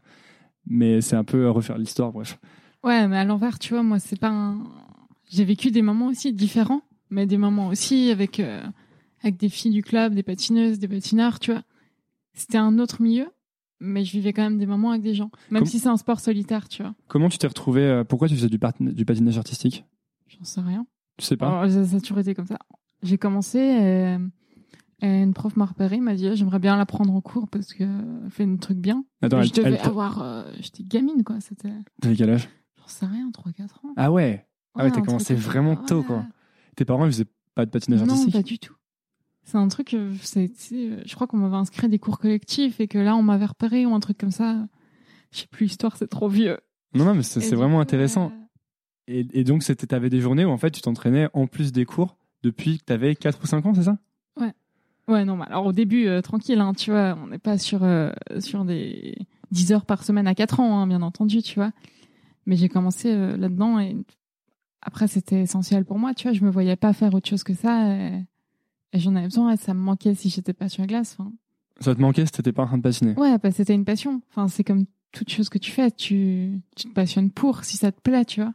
Mais 0.70 1.02
c'est 1.02 1.16
un 1.16 1.24
peu 1.24 1.46
euh, 1.46 1.52
refaire 1.52 1.78
l'histoire, 1.78 2.12
bref. 2.12 2.40
Ouais, 2.84 3.08
mais 3.08 3.18
à 3.18 3.24
l'envers, 3.26 3.60
tu 3.60 3.74
vois, 3.74 3.84
moi, 3.84 4.00
c'est 4.00 4.20
pas 4.20 4.30
un... 4.30 4.64
J'ai 5.30 5.44
vécu 5.44 5.72
des 5.72 5.82
moments 5.82 6.08
aussi 6.08 6.34
différents, 6.34 6.82
mais 7.10 7.26
des 7.26 7.38
moments 7.38 7.68
aussi 7.68 8.12
avec, 8.12 8.40
euh, 8.40 8.64
avec 9.22 9.38
des 9.38 9.50
filles 9.50 9.72
du 9.74 9.84
club, 9.84 10.14
des 10.14 10.24
patineuses, 10.24 10.80
des 10.80 10.88
patineurs, 10.88 11.40
tu 11.40 11.52
vois. 11.52 11.64
C'était 12.34 12.58
un 12.58 12.80
autre 12.80 13.02
milieu, 13.02 13.28
mais 13.80 14.06
je 14.06 14.12
vivais 14.12 14.32
quand 14.32 14.44
même 14.44 14.58
des 14.58 14.66
moments 14.66 14.92
avec 14.92 15.02
des 15.02 15.14
gens. 15.16 15.32
Même 15.50 15.66
si 15.66 15.80
c'est 15.80 15.90
un 15.90 15.98
sport 15.98 16.20
solitaire, 16.20 16.68
tu 16.70 16.84
vois. 16.84 16.94
Comment 17.08 17.30
tu 17.30 17.38
t'es 17.38 17.48
retrouvé 17.48 17.82
euh, 17.82 18.04
Pourquoi 18.04 18.28
tu 18.28 18.36
faisais 18.36 18.50
du, 18.50 18.60
patin- 18.60 18.94
du 18.94 19.06
patinage 19.06 19.38
artistique? 19.38 19.86
J'en 20.28 20.44
sais 20.44 20.62
rien. 20.62 20.86
Tu 21.18 21.26
sais 21.26 21.36
pas? 21.38 21.62
Alors, 21.62 21.86
ça, 21.88 21.98
a 21.98 22.00
toujours 22.00 22.20
été 22.20 22.36
comme 22.36 22.46
ça. 22.48 22.60
J'ai 23.04 23.18
commencé 23.18 23.60
et, 23.60 24.18
et 25.02 25.22
une 25.24 25.34
prof 25.34 25.56
m'a 25.56 25.66
repéré, 25.66 26.00
m'a 26.00 26.16
dit, 26.16 26.28
Ah, 26.28 26.36
j'aimerais 26.36 26.60
bien 26.60 26.76
l'apprendre 26.78 27.14
en 27.14 27.22
cours 27.22 27.48
parce 27.48 27.74
que 27.74 27.84
elle 27.84 28.32
fait 28.32 28.44
un 28.46 28.58
truc 28.58 28.78
bien. 28.78 29.04
Attends, 29.22 29.42
je 29.44 29.54
devais 29.54 29.80
avoir... 29.80 30.22
euh, 30.22 30.52
J'étais 30.60 30.84
gamine, 30.84 31.24
quoi. 31.24 31.40
C'était... 31.40 31.72
T'avais 32.02 32.16
quel 32.16 32.30
âge? 32.32 32.50
J'en 32.80 32.88
sais 32.88 33.06
rien, 33.06 33.30
3-4 33.32 33.86
ans. 33.86 33.94
Ah 33.96 34.12
ouais 34.12 34.48
Ah 34.76 34.84
ouais, 34.84 34.92
t'as 34.92 35.02
commencé 35.02 35.36
vraiment 35.36 35.76
tôt, 35.76 36.04
quoi. 36.04 36.26
Tes 36.76 36.86
parents, 36.86 37.06
ils 37.06 37.12
faisaient 37.12 37.28
pas 37.56 37.66
de 37.66 37.72
patinage 37.72 38.02
Non, 38.02 38.10
artistique? 38.10 38.34
pas 38.34 38.44
du 38.44 38.60
tout. 38.60 38.76
C'est 39.44 39.58
un 39.58 39.68
truc, 39.70 39.94
euh, 39.94 40.14
euh, 40.36 41.02
je 41.06 41.16
crois 41.16 41.26
qu'on 41.26 41.38
m'avait 41.38 41.56
inscrit 41.56 41.86
à 41.86 41.90
des 41.90 42.00
cours 42.00 42.20
collectifs 42.20 42.80
et 42.82 42.88
que 42.90 42.98
là, 42.98 43.16
on 43.16 43.24
m'avait 43.24 43.46
repéré 43.46 43.86
ou 43.86 43.94
un 43.94 44.00
truc 44.02 44.18
comme 44.18 44.32
ça. 44.32 44.68
Je 45.32 45.40
sais 45.40 45.48
plus, 45.48 45.68
l'histoire, 45.68 45.96
c'est 45.96 46.08
trop 46.08 46.28
vieux. 46.28 46.58
Non, 46.94 47.06
non, 47.06 47.16
mais 47.16 47.24
c'est 47.24 47.56
vraiment 47.56 47.80
intéressant. 47.80 48.32
euh, 48.34 48.44
Et, 49.08 49.26
et 49.40 49.44
donc, 49.46 49.64
c'était- 49.64 49.88
t'avais 49.88 50.10
des 50.10 50.20
journées 50.20 50.44
où 50.44 50.50
en 50.50 50.58
fait, 50.58 50.72
tu 50.72 50.82
t'entraînais 50.82 51.30
en 51.34 51.48
plus 51.48 51.72
des 51.72 51.86
cours 51.86 52.18
depuis 52.44 52.80
que 52.80 52.84
t'avais 52.84 53.16
4 53.16 53.42
ou 53.42 53.48
5 53.48 53.66
ans, 53.66 53.74
c'est 53.74 53.84
ça? 53.84 53.98
Ouais, 54.38 54.54
non, 55.08 55.38
mais 55.38 55.46
alors 55.46 55.66
au 55.66 55.74
début, 55.74 56.08
euh, 56.08 56.22
tranquille, 56.22 56.60
hein, 56.60 56.74
tu 56.74 56.92
vois, 56.92 57.18
on 57.22 57.28
n'est 57.28 57.40
pas 57.40 57.58
sur, 57.58 57.84
euh, 57.84 58.12
sur 58.40 58.66
des 58.66 59.16
10 59.52 59.72
heures 59.72 59.86
par 59.86 60.04
semaine 60.04 60.28
à 60.28 60.36
4 60.36 60.60
ans, 60.60 60.80
hein, 60.80 60.88
bien 60.88 61.02
entendu, 61.02 61.42
tu 61.42 61.56
vois. 61.56 61.72
Mais 62.46 62.56
j'ai 62.56 62.70
commencé 62.70 63.12
euh, 63.12 63.38
là-dedans 63.38 63.80
et 63.80 63.96
après, 64.82 65.08
c'était 65.08 65.42
essentiel 65.42 65.86
pour 65.86 65.98
moi, 65.98 66.14
tu 66.14 66.28
vois. 66.28 66.34
Je 66.34 66.44
me 66.44 66.50
voyais 66.50 66.76
pas 66.76 66.94
faire 66.94 67.14
autre 67.14 67.28
chose 67.28 67.44
que 67.44 67.54
ça 67.54 67.94
et, 67.94 68.24
et 68.94 69.00
j'en 69.00 69.16
avais 69.16 69.28
besoin 69.28 69.52
et 69.52 69.58
ça 69.58 69.74
me 69.74 69.80
manquait 69.80 70.16
si 70.16 70.30
j'étais 70.30 70.54
pas 70.54 70.70
sur 70.70 70.84
la 70.84 70.88
glace. 70.88 71.18
Ça 71.80 71.96
te 71.96 72.02
manquait 72.02 72.26
si 72.26 72.32
t'étais 72.32 72.52
pas 72.52 72.64
en 72.64 72.68
train 72.68 72.78
de 72.78 72.84
patiner? 72.84 73.14
Ouais, 73.16 73.38
bah, 73.38 73.52
c'était 73.52 73.76
une 73.76 73.86
passion. 73.86 74.22
Enfin, 74.30 74.48
c'est 74.48 74.64
comme 74.64 74.86
toute 75.12 75.30
chose 75.30 75.50
que 75.50 75.58
tu 75.58 75.72
fais, 75.72 75.90
tu, 75.92 76.62
tu 76.76 76.90
te 76.90 76.94
passionnes 76.94 77.32
pour, 77.32 77.64
si 77.64 77.78
ça 77.78 77.92
te 77.92 78.02
plaît, 78.02 78.26
tu 78.26 78.42
vois. 78.42 78.54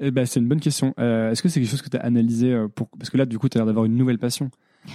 Eh 0.00 0.10
ben, 0.10 0.26
C'est 0.26 0.40
une 0.40 0.48
bonne 0.48 0.60
question. 0.60 0.92
Est-ce 0.98 1.42
que 1.42 1.48
c'est 1.48 1.60
quelque 1.60 1.70
chose 1.70 1.82
que 1.82 1.88
t'as 1.88 1.98
analysé 1.98 2.52
euh, 2.52 2.68
pour... 2.68 2.88
Parce 2.90 3.10
que 3.10 3.16
là, 3.16 3.26
du 3.26 3.38
coup, 3.38 3.48
t'as 3.48 3.60
l'air 3.60 3.66
d'avoir 3.66 3.84
une 3.84 3.96
nouvelle 3.96 4.18
passion 4.18 4.50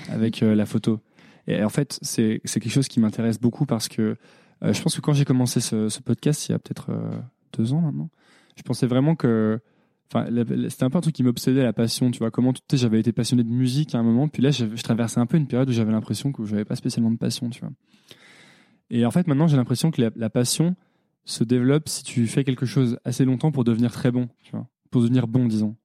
avec 0.10 0.44
euh, 0.44 0.56
la 0.56 0.66
photo. 0.66 1.00
Et 1.48 1.64
en 1.64 1.70
fait, 1.70 2.00
c'est 2.02 2.40
quelque 2.44 2.70
chose 2.70 2.88
qui 2.88 3.00
m'intéresse 3.00 3.40
beaucoup 3.40 3.66
parce 3.66 3.90
que 3.90 4.18
euh, 4.64 4.74
je 4.74 4.82
pense 4.82 4.96
que 4.96 5.02
quand 5.02 5.14
j'ai 5.14 5.26
commencé 5.26 5.60
ce, 5.60 5.90
ce 5.90 6.02
podcast, 6.02 6.48
il 6.48 6.54
y 6.54 6.56
a 6.56 6.60
peut-être 6.60 6.92
euh, 6.92 7.20
deux 7.58 7.74
ans 7.74 7.82
maintenant, 7.82 8.10
je 8.56 8.62
pensais 8.64 8.88
vraiment 8.88 9.16
que 9.16 9.60
Enfin, 10.14 10.28
c'était 10.70 10.84
un 10.84 10.92
peu 10.92 11.00
un 11.00 11.02
truc 11.02 11.16
qui 11.16 11.24
m'obsédait, 11.24 11.64
la 11.64 11.74
passion, 11.74 12.12
tu 12.12 12.20
vois. 12.20 12.30
Comment, 12.30 12.54
tu 12.54 12.62
sais, 12.70 12.78
j'avais 12.78 13.00
été 13.00 13.12
passionné 13.12 13.44
de 13.44 13.50
musique 13.50 13.96
à 13.96 13.98
un 13.98 14.04
moment, 14.04 14.28
puis 14.28 14.44
là, 14.44 14.52
je, 14.52 14.66
je 14.76 14.84
traversais 14.84 15.20
un 15.20 15.26
peu 15.26 15.38
une 15.38 15.48
période 15.48 15.68
où 15.70 15.72
j'avais 15.72 15.92
l'impression 15.92 16.32
que 16.32 16.46
j'avais 16.46 16.66
pas 16.66 16.76
spécialement 16.76 17.10
de 17.10 17.18
passion, 17.18 17.50
tu 17.50 17.62
vois. 17.62 17.72
Et 18.92 19.08
en 19.08 19.12
fait, 19.12 19.26
maintenant, 19.26 19.48
j'ai 19.48 19.58
l'impression 19.58 19.90
que 19.90 20.00
la, 20.02 20.12
la 20.16 20.30
passion 20.30 20.76
se 21.26 21.44
développe 21.44 21.90
si 21.90 22.04
tu 22.04 22.28
fais 22.28 22.44
quelque 22.44 22.68
chose 22.68 23.00
assez 23.06 23.26
longtemps 23.26 23.52
pour 23.52 23.64
devenir 23.64 23.92
très 23.92 24.12
bon, 24.12 24.30
tu 24.44 24.52
vois. 24.52 24.68
Pour 24.92 25.02
devenir 25.02 25.28
bon, 25.28 25.48
disons. 25.48 25.76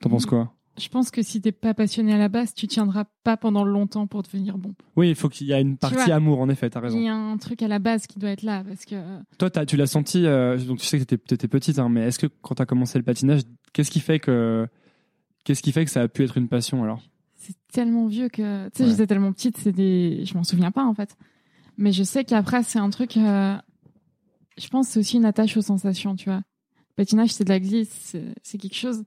T'en 0.00 0.10
penses 0.10 0.26
quoi? 0.26 0.52
Je 0.78 0.88
pense 0.88 1.10
que 1.10 1.22
si 1.22 1.40
t'es 1.42 1.52
pas 1.52 1.74
passionné 1.74 2.14
à 2.14 2.18
la 2.18 2.28
base, 2.28 2.54
tu 2.54 2.66
tiendras 2.66 3.04
pas 3.24 3.36
pendant 3.36 3.62
longtemps 3.64 4.06
pour 4.06 4.22
devenir 4.22 4.56
bon. 4.56 4.74
Oui, 4.96 5.10
il 5.10 5.14
faut 5.14 5.28
qu'il 5.28 5.46
y 5.46 5.52
ait 5.52 5.60
une 5.60 5.76
partie 5.76 5.96
vois, 5.96 6.14
amour, 6.14 6.40
en 6.40 6.48
effet, 6.48 6.70
t'as 6.70 6.80
Il 6.80 6.84
raison. 6.84 6.98
y 7.00 7.08
a 7.08 7.14
un 7.14 7.36
truc 7.36 7.62
à 7.62 7.68
la 7.68 7.78
base 7.78 8.06
qui 8.06 8.18
doit 8.18 8.30
être 8.30 8.42
là 8.42 8.64
parce 8.66 8.86
que 8.86 8.96
Toi, 9.38 9.50
t'as- 9.50 9.66
tu 9.66 9.76
l'as 9.76 9.86
senti, 9.86 10.24
euh, 10.26 10.56
donc 10.58 10.78
tu 10.78 10.86
sais 10.86 10.98
que 10.98 11.04
t'étais, 11.04 11.22
t'étais 11.36 11.48
petite, 11.48 11.78
hein, 11.78 11.90
mais 11.90 12.06
est-ce 12.06 12.18
que 12.18 12.26
quand 12.40 12.54
t'as 12.54 12.64
commencé 12.64 12.96
le 12.98 13.04
patinage, 13.04 13.42
qu'est-ce 13.74 13.90
qui 13.90 14.00
fait 14.00 14.18
que, 14.18 14.66
qu'est-ce 15.44 15.62
qui 15.62 15.72
fait 15.72 15.84
que 15.84 15.90
ça 15.90 16.00
a 16.00 16.08
pu 16.08 16.24
être 16.24 16.38
une 16.38 16.48
passion 16.48 16.82
alors? 16.82 17.02
C'est 17.36 17.54
tellement 17.70 18.06
vieux 18.06 18.28
que 18.30 18.66
tu 18.68 18.70
sais 18.78 18.84
Ouais. 18.84 18.90
j'étais 18.90 19.06
tellement 19.08 19.32
petite 19.32 19.56
c'est 19.58 19.72
des 19.72 20.24
je 20.24 20.34
m'en 20.34 20.44
souviens 20.44 20.70
pas 20.70 20.84
en 20.84 20.94
fait 20.94 21.16
mais 21.76 21.90
je 21.90 22.04
sais 22.04 22.22
qu'après 22.24 22.62
c'est 22.62 22.78
un 22.78 22.88
truc 22.88 23.16
euh, 23.16 23.56
je 24.56 24.68
pense 24.68 24.88
c'est 24.88 25.00
aussi 25.00 25.16
une 25.16 25.24
attache 25.24 25.56
aux 25.56 25.62
sensations 25.62 26.14
tu 26.14 26.26
vois 26.26 26.36
le 26.36 26.94
patinage 26.94 27.30
c'est 27.30 27.42
de 27.42 27.48
la 27.48 27.58
glisse 27.58 28.14
c'est 28.42 28.58
quelque 28.58 28.76
chose 28.76 29.02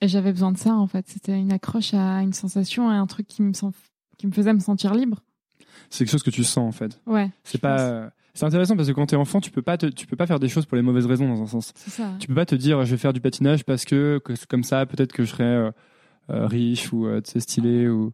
et 0.00 0.08
j'avais 0.08 0.32
besoin 0.32 0.52
de 0.52 0.58
ça 0.58 0.74
en 0.74 0.86
fait 0.86 1.06
c'était 1.08 1.38
une 1.38 1.52
accroche 1.52 1.94
à 1.94 2.22
une 2.22 2.32
sensation 2.32 2.88
à 2.88 2.94
un 2.94 3.06
truc 3.06 3.26
qui 3.26 3.42
me 3.42 3.52
sent 3.52 3.68
qui 4.18 4.26
me 4.26 4.32
faisait 4.32 4.52
me 4.52 4.60
sentir 4.60 4.94
libre 4.94 5.22
C'est 5.90 6.04
quelque 6.04 6.12
chose 6.12 6.22
que 6.22 6.30
tu 6.30 6.44
sens 6.44 6.66
en 6.68 6.72
fait. 6.72 7.00
ouais 7.06 7.30
C'est 7.44 7.58
pas. 7.60 8.02
pense. 8.02 8.12
C'est 8.34 8.44
intéressant 8.44 8.76
parce 8.76 8.86
que 8.88 8.92
quand 8.92 9.06
t'es 9.06 9.16
enfant, 9.16 9.40
tu 9.40 9.50
peux 9.50 9.62
pas 9.62 9.78
te- 9.78 9.86
tu 9.86 10.06
peux 10.06 10.16
pas 10.16 10.26
faire 10.26 10.38
des 10.38 10.48
choses 10.50 10.66
pour 10.66 10.76
les 10.76 10.82
mauvaises 10.82 11.06
raisons 11.06 11.26
dans 11.26 11.40
un 11.42 11.46
sens. 11.46 11.72
C'est 11.74 11.90
ça. 11.90 12.12
Tu 12.20 12.26
peux 12.26 12.34
pas 12.34 12.44
te 12.44 12.54
dire 12.54 12.84
je 12.84 12.90
vais 12.90 12.98
faire 12.98 13.14
du 13.14 13.20
patinage 13.22 13.64
parce 13.64 13.84
que, 13.86 14.20
que 14.24 14.34
comme 14.46 14.62
ça 14.64 14.84
peut-être 14.84 15.12
que 15.14 15.24
je 15.24 15.30
serai 15.30 15.44
euh, 15.44 15.70
euh, 16.30 16.46
riche 16.46 16.92
ou 16.92 17.06
euh, 17.06 17.20
tu 17.22 17.30
sais, 17.30 17.40
stylé 17.40 17.88
ou 17.88 18.12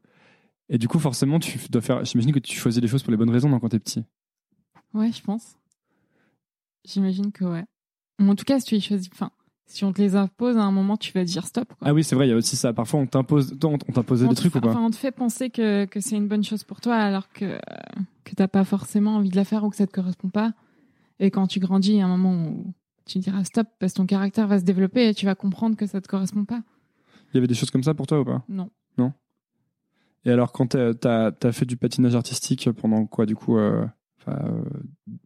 et 0.68 0.78
du 0.78 0.86
coup 0.86 0.98
forcément 1.00 1.40
tu 1.40 1.58
dois 1.70 1.82
faire. 1.82 2.04
J'imagine 2.04 2.32
que 2.32 2.38
tu 2.38 2.56
choisis 2.56 2.80
les 2.80 2.86
choses 2.88 3.02
pour 3.02 3.10
les 3.10 3.16
bonnes 3.16 3.30
raisons 3.30 3.58
quand 3.58 3.68
t'es 3.68 3.80
petit. 3.80 4.04
Ouais, 4.94 5.10
je 5.10 5.22
pense. 5.22 5.56
J'imagine 6.84 7.32
que 7.32 7.44
ouais. 7.44 7.64
Ou 8.20 8.28
En 8.28 8.34
tout 8.34 8.44
cas, 8.44 8.58
si 8.60 8.66
tu 8.66 8.74
les 8.74 8.80
choisis, 8.80 9.08
enfin, 9.12 9.30
si 9.66 9.84
on 9.84 9.92
te 9.92 10.02
les 10.02 10.16
impose, 10.16 10.56
à 10.56 10.62
un 10.62 10.70
moment, 10.70 10.96
tu 10.96 11.12
vas 11.12 11.24
dire 11.24 11.46
stop. 11.46 11.68
Quoi. 11.68 11.88
Ah 11.88 11.94
oui 11.94 12.04
c'est 12.04 12.14
vrai 12.14 12.26
il 12.26 12.30
y 12.30 12.32
a 12.32 12.36
aussi 12.36 12.56
ça. 12.56 12.72
Parfois 12.72 13.00
on 13.00 13.06
t'impose 13.06 13.56
on 13.64 13.78
t'imposait 13.78 14.28
des 14.28 14.34
trucs 14.34 14.52
fait, 14.52 14.58
ou 14.58 14.62
pas 14.62 14.70
enfin, 14.70 14.82
on 14.82 14.90
te 14.90 14.96
fait 14.96 15.12
penser 15.12 15.50
que, 15.50 15.84
que 15.86 16.00
c'est 16.00 16.16
une 16.16 16.28
bonne 16.28 16.44
chose 16.44 16.64
pour 16.64 16.80
toi 16.80 16.96
alors 16.96 17.30
que, 17.32 17.58
que 18.24 18.34
t'as 18.34 18.48
pas 18.48 18.64
forcément 18.64 19.16
envie 19.16 19.30
de 19.30 19.36
la 19.36 19.44
faire 19.44 19.64
ou 19.64 19.70
que 19.70 19.76
ça 19.76 19.86
te 19.86 19.92
correspond 19.92 20.28
pas. 20.28 20.52
Et 21.20 21.30
quand 21.30 21.46
tu 21.46 21.60
grandis, 21.60 21.90
il 21.90 21.98
y 21.98 22.00
a 22.00 22.06
un 22.06 22.16
moment 22.16 22.48
où 22.48 22.74
tu 23.06 23.18
diras 23.18 23.44
stop 23.44 23.68
parce 23.78 23.92
que 23.92 23.98
ton 23.98 24.06
caractère 24.06 24.46
va 24.46 24.58
se 24.58 24.64
développer 24.64 25.08
et 25.08 25.14
tu 25.14 25.26
vas 25.26 25.34
comprendre 25.34 25.76
que 25.76 25.86
ça 25.86 26.00
te 26.00 26.08
correspond 26.08 26.44
pas. 26.44 26.62
Il 27.32 27.36
y 27.36 27.38
avait 27.38 27.46
des 27.46 27.54
choses 27.54 27.70
comme 27.70 27.82
ça 27.82 27.94
pour 27.94 28.06
toi 28.06 28.20
ou 28.20 28.24
pas? 28.24 28.44
Non. 28.48 28.70
Et 30.24 30.30
alors 30.30 30.52
quand 30.52 30.68
t'as 30.68 31.32
as 31.42 31.52
fait 31.52 31.66
du 31.66 31.76
patinage 31.76 32.14
artistique 32.14 32.70
pendant 32.72 33.06
quoi 33.06 33.26
du 33.26 33.34
coup 33.34 33.58
euh, 33.58 33.84
euh, 34.28 34.62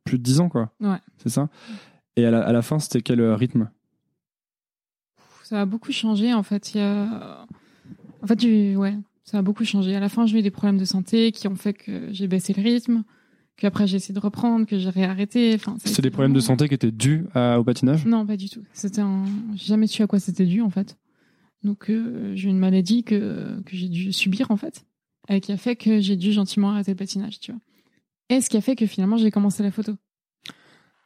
plus 0.05 0.18
de 0.18 0.22
10 0.22 0.40
ans 0.40 0.49
quoi? 0.49 0.72
Ouais. 0.81 0.99
C'est 1.18 1.29
ça? 1.29 1.49
Et 2.16 2.25
à 2.25 2.31
la, 2.31 2.42
à 2.42 2.53
la 2.53 2.62
fin 2.62 2.79
c'était 2.79 3.03
quel 3.03 3.20
euh, 3.20 3.37
rythme? 3.37 3.70
Ça 5.48 5.61
a 5.61 5.64
beaucoup 5.64 5.92
changé 5.92 6.35
en 6.35 6.42
fait. 6.42 6.74
Il 6.74 6.78
y 6.78 6.80
a... 6.80 7.46
En 8.20 8.26
fait, 8.26 8.74
ouais, 8.74 8.96
ça 9.22 9.38
a 9.38 9.42
beaucoup 9.42 9.64
changé. 9.64 9.94
À 9.94 10.00
la 10.00 10.09
fin, 10.09 10.26
j'ai 10.26 10.40
eu 10.40 10.42
des 10.42 10.50
problèmes 10.50 10.76
de 10.78 10.85
santé 10.85 11.30
qui 11.30 11.46
ont 11.46 11.54
fait 11.54 11.72
que 11.72 12.12
j'ai 12.12 12.26
baissé 12.26 12.52
le 12.52 12.62
rythme, 12.64 13.04
qu'après 13.56 13.87
j'ai 13.87 13.98
essayé 13.98 14.12
de 14.12 14.18
reprendre, 14.18 14.66
que 14.66 14.76
j'ai 14.76 14.90
réarrêté. 14.90 15.54
Enfin, 15.54 15.76
C'est 15.78 16.02
des 16.02 16.11
problèmes 16.11 16.32
de 16.32 16.40
santé 16.40 16.66
qui 16.66 16.74
étaient 16.74 16.90
dus 16.90 17.26
à- 17.32 17.61
au 17.61 17.64
patinage? 17.64 18.04
Non, 18.06 18.26
pas 18.26 18.37
du 18.37 18.48
tout. 18.50 18.64
C'était 18.72 19.02
un... 19.02 19.24
J'ai 19.54 19.66
jamais 19.66 19.87
su 19.87 20.02
à 20.02 20.09
quoi 20.09 20.18
c'était 20.18 20.46
dû 20.46 20.62
en 20.62 20.70
fait. 20.70 20.96
Donc 21.62 21.90
euh, 21.90 22.32
j'ai 22.35 22.48
une 22.48 22.59
maladie 22.59 23.04
que, 23.04 23.61
que 23.64 23.76
j'ai 23.76 23.88
dû 23.88 24.12
subir 24.12 24.50
en 24.50 24.56
fait, 24.56 24.85
et 25.28 25.40
qui 25.40 25.52
a 25.52 25.56
fait 25.56 25.76
que 25.76 26.00
j'ai 26.00 26.16
dû 26.16 26.32
gentiment 26.32 26.70
arrêter 26.72 26.90
le 26.90 26.96
patinage, 26.96 27.38
tu 27.38 27.52
vois. 27.52 27.61
Et 28.30 28.40
ce 28.40 28.50
qui 28.50 28.56
a 28.56 28.61
fait 28.61 28.74
que 28.74 28.87
finalement 28.87 29.16
j'ai 29.16 29.30
commencé 29.30 29.62
la 29.62 29.70
photo. 29.70 29.92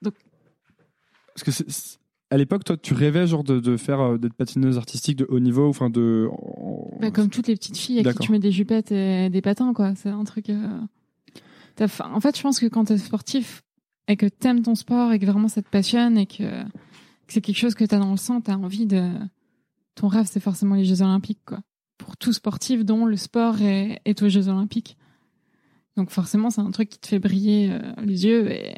Parce 0.03 1.45
que 1.45 1.51
c'est- 1.51 1.99
à 2.31 2.37
l'époque, 2.37 2.65
toi, 2.65 2.77
tu 2.77 2.95
rêvais 2.95 3.27
genre 3.27 3.43
de, 3.45 3.59
de 3.61 3.77
faire 3.77 4.01
euh, 4.01 4.19
d'être 4.19 4.35
patineuse 4.35 4.79
artistique 4.79 5.17
de 5.17 5.27
haut 5.29 5.41
niveau, 5.41 5.69
enfin 5.69 5.91
de. 5.91 6.29
Bah, 7.01 7.11
comme 7.11 7.29
toutes 7.29 7.49
les 7.49 7.55
petites 7.55 7.77
filles 7.77 8.01
à 8.07 8.13
qui 8.13 8.19
tu 8.21 8.33
mets 8.33 8.39
des 8.39 8.53
jupettes 8.53 8.93
et 8.93 9.29
des 9.31 9.43
patins, 9.43 9.73
quoi. 9.73 9.95
C'est 9.97 10.11
un 10.11 10.25
truc. 10.25 10.49
euh, 10.51 10.81
En 11.81 12.21
fait, 12.21 12.37
je 12.37 12.43
pense 12.43 12.61
que 12.61 12.67
quand 12.67 12.85
t'es 12.85 12.99
sportif 12.99 13.63
et 14.09 14.17
que 14.17 14.27
t'aimes 14.27 14.63
ton 14.63 14.75
sport 14.75 15.13
et 15.13 15.19
que 15.19 15.27
vraiment 15.27 15.49
ça 15.49 15.63
te 15.63 15.69
passionne 15.69 16.19
et 16.19 16.27
que, 16.27 16.63
que 16.63 16.69
c'est 17.29 17.41
quelque 17.41 17.59
chose 17.59 17.75
que 17.75 17.85
t'as 17.85 17.99
dans 17.99 18.11
le 18.11 18.17
sang, 18.17 18.41
t'as 18.41 18.55
envie 18.57 18.87
de. 18.87 19.11
Ton 19.97 20.09
rêve, 20.09 20.27
c'est 20.31 20.41
forcément 20.41 20.77
les 20.77 20.85
Jeux 20.85 21.03
Olympiques, 21.03 21.43
quoi. 21.45 21.61
Pour 21.99 22.17
tout 22.17 22.33
sportif 22.33 22.85
dont 22.85 23.05
le 23.07 23.17
sport 23.17 23.61
est, 23.61 24.01
est 24.05 24.23
aux 24.23 24.29
Jeux 24.29 24.49
Olympiques. 24.49 24.97
Donc 25.97 26.11
forcément, 26.11 26.51
c'est 26.51 26.61
un 26.61 26.71
truc 26.71 26.89
qui 26.89 26.99
te 26.99 27.09
fait 27.09 27.19
briller 27.19 27.73
euh, 27.73 27.81
les 28.05 28.25
yeux. 28.25 28.51
Et... 28.53 28.75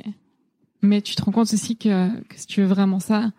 Mais 0.80 1.02
tu 1.02 1.14
te 1.14 1.22
rends 1.22 1.30
compte 1.30 1.52
aussi 1.52 1.76
que, 1.76 2.18
que 2.24 2.34
si 2.36 2.46
tu 2.46 2.62
veux 2.62 2.66
vraiment 2.66 2.98
ça, 2.98 3.30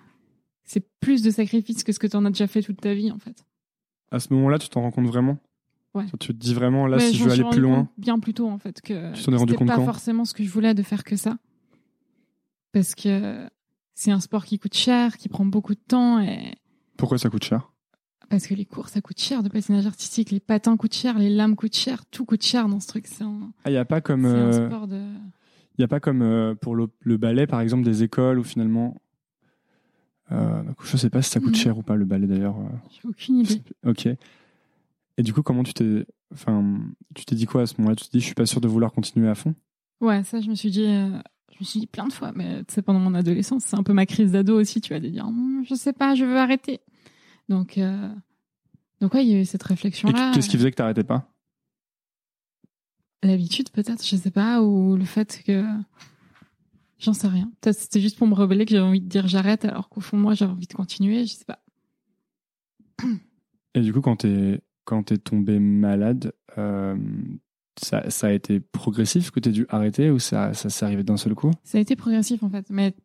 c'est 0.64 0.88
plus 1.00 1.22
de 1.22 1.32
sacrifices 1.32 1.84
que 1.84 1.92
ce 1.92 2.00
que 2.00 2.08
t'en 2.08 2.26
as 2.26 2.30
déjà 2.30 2.48
fait 2.48 2.62
toute 2.62 2.82
ta 2.82 2.94
vie, 2.94 3.12
en 3.12 3.20
fait. 3.20 3.46
À 4.12 4.20
ce 4.20 4.34
moment-là, 4.34 4.60
tu 4.60 4.70
t'en 4.70 4.82
rends 4.82 4.92
compte 4.92 5.08
vraiment? 5.08 5.38
Ouais. 5.94 6.06
Tu 6.20 6.28
te 6.28 6.32
dis 6.34 6.54
vraiment, 6.54 6.88
là, 6.88 6.98
Ouais, 6.98 7.04
si 7.10 7.18
je 7.18 7.24
veux 7.24 7.32
aller 7.32 7.44
plus 7.52 7.62
loin. 7.62 7.90
Bien 7.98 8.20
plus 8.20 8.34
tôt, 8.34 8.48
en 8.48 8.58
fait, 8.58 8.82
que 8.82 9.14
Tu 9.14 9.24
t'en 9.24 9.34
es 9.34 9.36
rendu 9.38 9.54
c'était 9.54 9.66
pas 9.66 9.80
forcément 9.80 10.26
ce 10.26 10.34
que 10.34 10.44
je 10.44 10.50
voulais 10.50 10.74
de 10.74 10.82
faire 10.84 11.04
que 11.04 11.16
ça. 11.16 11.38
Parce 12.72 12.96
que 12.96 13.48
c'est 13.94 14.12
un 14.12 14.20
sport 14.20 14.46
qui 14.46 14.58
coûte 14.58 14.74
cher, 14.74 15.18
qui 15.18 15.30
prend 15.30 15.46
beaucoup 15.46 15.76
de 15.76 15.80
temps, 15.88 16.20
et 16.20 16.56
Pourquoi 16.98 17.18
ça 17.18 17.30
coûte 17.30 17.44
cher? 17.44 17.72
Parce 18.30 18.48
que 18.48 18.56
les 18.56 18.66
cours, 18.66 18.90
ça 18.90 19.02
coûte 19.02 19.20
cher 19.20 19.44
de 19.44 19.50
patinage 19.50 19.86
artistique, 19.86 20.32
les 20.32 20.40
patins 20.40 20.76
coûtent 20.78 20.96
cher, 20.96 21.20
les 21.20 21.30
lames 21.30 21.56
coûtent 21.56 21.76
cher, 21.76 22.04
tout 22.08 22.26
coûte 22.26 22.42
cher 22.44 22.68
dans 22.68 22.80
ce 22.80 22.88
truc. 22.88 23.06
C'est 23.06 23.24
un, 23.24 23.52
Ah, 23.64 23.70
il 23.70 23.74
n'y 23.74 23.78
a 23.78 23.86
pas 23.86 24.02
comme, 24.02 24.24
c'est 24.24 24.30
un 24.30 24.72
euh, 24.84 24.88
de. 25.78 25.84
a 25.84 25.88
pas 25.88 26.00
comme 26.00 26.24
euh, 26.24 26.56
pour 26.56 26.76
le, 26.76 26.88
le 27.02 27.18
ballet, 27.18 27.46
par 27.46 27.62
exemple, 27.62 27.84
des 27.84 28.02
écoles 28.02 28.40
où 28.40 28.44
finalement. 28.44 28.96
Euh, 30.32 30.64
donc, 30.64 30.78
je 30.84 30.98
sais 30.98 31.10
pas 31.10 31.22
si 31.22 31.30
ça 31.30 31.40
coûte 31.40 31.50
Mhm. 31.50 31.56
cher 31.56 31.78
ou 31.78 31.84
pas 31.84 31.96
le 31.96 32.06
ballet 32.06 32.28
d'ailleurs. 32.28 32.58
euh, 32.58 32.70
J'ai 32.90 33.08
aucune 33.08 33.40
idée. 33.40 33.62
Ok. 33.86 34.08
Et 35.18 35.22
du 35.24 35.34
coup, 35.34 35.44
comment 35.44 35.64
tu 35.64 35.74
t'es. 35.74 36.06
Enfin, 36.34 36.80
tu 37.14 37.26
t'es 37.26 37.36
dit 37.36 37.46
quoi 37.46 37.62
à 37.64 37.66
ce 37.68 37.76
moment-là? 37.78 37.96
Tu 37.96 38.06
te 38.06 38.12
dis, 38.12 38.20
je 38.20 38.26
suis 38.26 38.34
pas 38.34 38.46
sûr 38.46 38.62
de 38.62 38.68
vouloir 38.68 38.92
continuer 38.92 39.28
à 39.30 39.36
fond? 39.36 39.54
Ouais, 40.02 40.24
ça, 40.24 40.42
je 40.42 40.50
me 40.50 40.56
suis 40.56 40.72
dit, 40.72 40.86
euh, 40.86 41.10
je 41.52 41.58
me 41.60 41.66
suis 41.66 41.80
dit 41.82 41.88
plein 41.88 42.08
de 42.08 42.14
fois, 42.14 42.32
mais 42.34 42.64
tu 42.66 42.74
sais, 42.74 42.82
pendant 42.82 43.00
mon 43.00 43.14
adolescence, 43.14 43.64
c'est 43.66 43.76
un 43.78 43.84
peu 43.84 43.94
ma 43.94 44.06
crise 44.08 44.32
d'ado 44.32 44.60
aussi, 44.60 44.82
tu 44.82 44.94
vas 44.94 45.00
te 45.00 45.06
dire, 45.06 45.26
Hum, 45.28 45.64
je 45.70 45.76
sais 45.76 45.94
pas, 45.94 46.16
je 46.16 46.26
veux 46.26 46.38
arrêter. 46.38 46.80
Donc, 47.50 47.78
euh, 47.78 48.10
donc 49.02 49.14
ouais, 49.14 49.24
il 49.26 49.32
y 49.32 49.36
a 49.36 49.40
eu 49.42 49.46
cette 49.46 49.64
Et 49.64 49.68
réflexion-là. 49.68 50.32
qu'est-ce 50.34 50.50
qui 50.50 50.58
faisait 50.58 50.72
que 50.72 50.76
t'arrêtais 50.78 51.04
pas? 51.04 51.30
L'habitude, 53.22 53.70
peut-être, 53.70 54.06
je 54.06 54.16
sais 54.18 54.32
pas, 54.32 54.62
ou 54.62 54.98
le 54.98 55.06
fait 55.06 55.42
que. 55.46 55.64
J'en 57.04 57.14
sais 57.14 57.28
rien. 57.28 57.52
Peut-être 57.60 57.78
c'était 57.78 58.00
juste 58.00 58.18
pour 58.18 58.28
me 58.28 58.34
rebeller 58.34 58.64
que 58.64 58.72
j'avais 58.72 58.88
envie 58.88 59.02
de 59.02 59.10
dire 59.10 59.28
j'arrête, 59.28 59.66
alors 59.66 59.90
qu'au 59.90 60.00
fond, 60.00 60.16
moi, 60.16 60.36
j'avais 60.36 60.54
envie 60.54 60.68
de 60.68 60.74
continuer, 60.74 61.26
je 61.26 61.34
sais 61.34 61.46
pas. 61.46 61.60
Et 63.76 63.82
du 63.82 63.92
coup, 63.92 64.00
quand 64.00 64.18
t'es 64.18 64.62
quand 64.86 65.04
t'es 65.04 65.18
tombé 65.18 65.60
malade, 65.60 66.34
euh, 66.58 66.96
ça, 67.82 68.10
ça 68.10 68.28
a 68.28 68.32
été 68.32 68.62
progressif 68.62 69.32
que 69.32 69.42
t'aies 69.42 69.52
dû 69.52 69.66
arrêter 69.68 70.12
ou 70.12 70.20
ça, 70.20 70.54
ça 70.54 70.70
s'est 70.70 70.86
arrivé 70.86 71.04
d'un 71.04 71.18
seul 71.18 71.36
coup? 71.36 71.52
Ça 71.64 71.78
a 71.78 71.82
été 71.82 71.96
progressif, 71.98 72.42
en 72.42 72.50
fait, 72.50 72.68
mais 72.70 72.96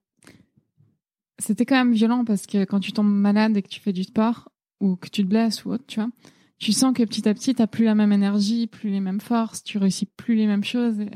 c'était 1.38 1.66
quand 1.66 1.76
même 1.76 1.92
violent 1.92 2.24
parce 2.24 2.46
que 2.46 2.64
quand 2.64 2.80
tu 2.80 2.92
tombes 2.92 3.12
malade 3.12 3.56
et 3.56 3.62
que 3.62 3.68
tu 3.68 3.80
fais 3.80 3.92
du 3.92 4.04
sport, 4.04 4.48
ou 4.80 4.94
que 4.94 5.08
tu 5.08 5.24
te 5.24 5.28
blesses 5.28 5.64
ou 5.64 5.72
autre, 5.72 5.84
tu 5.88 5.98
vois, 5.98 6.10
tu 6.58 6.72
sens 6.72 6.94
que 6.94 7.02
petit 7.02 7.28
à 7.28 7.34
petit, 7.34 7.54
t'as 7.54 7.66
plus 7.66 7.84
la 7.84 7.96
même 7.96 8.12
énergie, 8.12 8.68
plus 8.68 8.90
les 8.90 9.00
mêmes 9.00 9.20
forces, 9.20 9.64
tu 9.64 9.78
réussis 9.78 10.06
plus 10.06 10.36
les 10.36 10.46
mêmes 10.46 10.64
choses, 10.64 11.00
et 11.00 11.10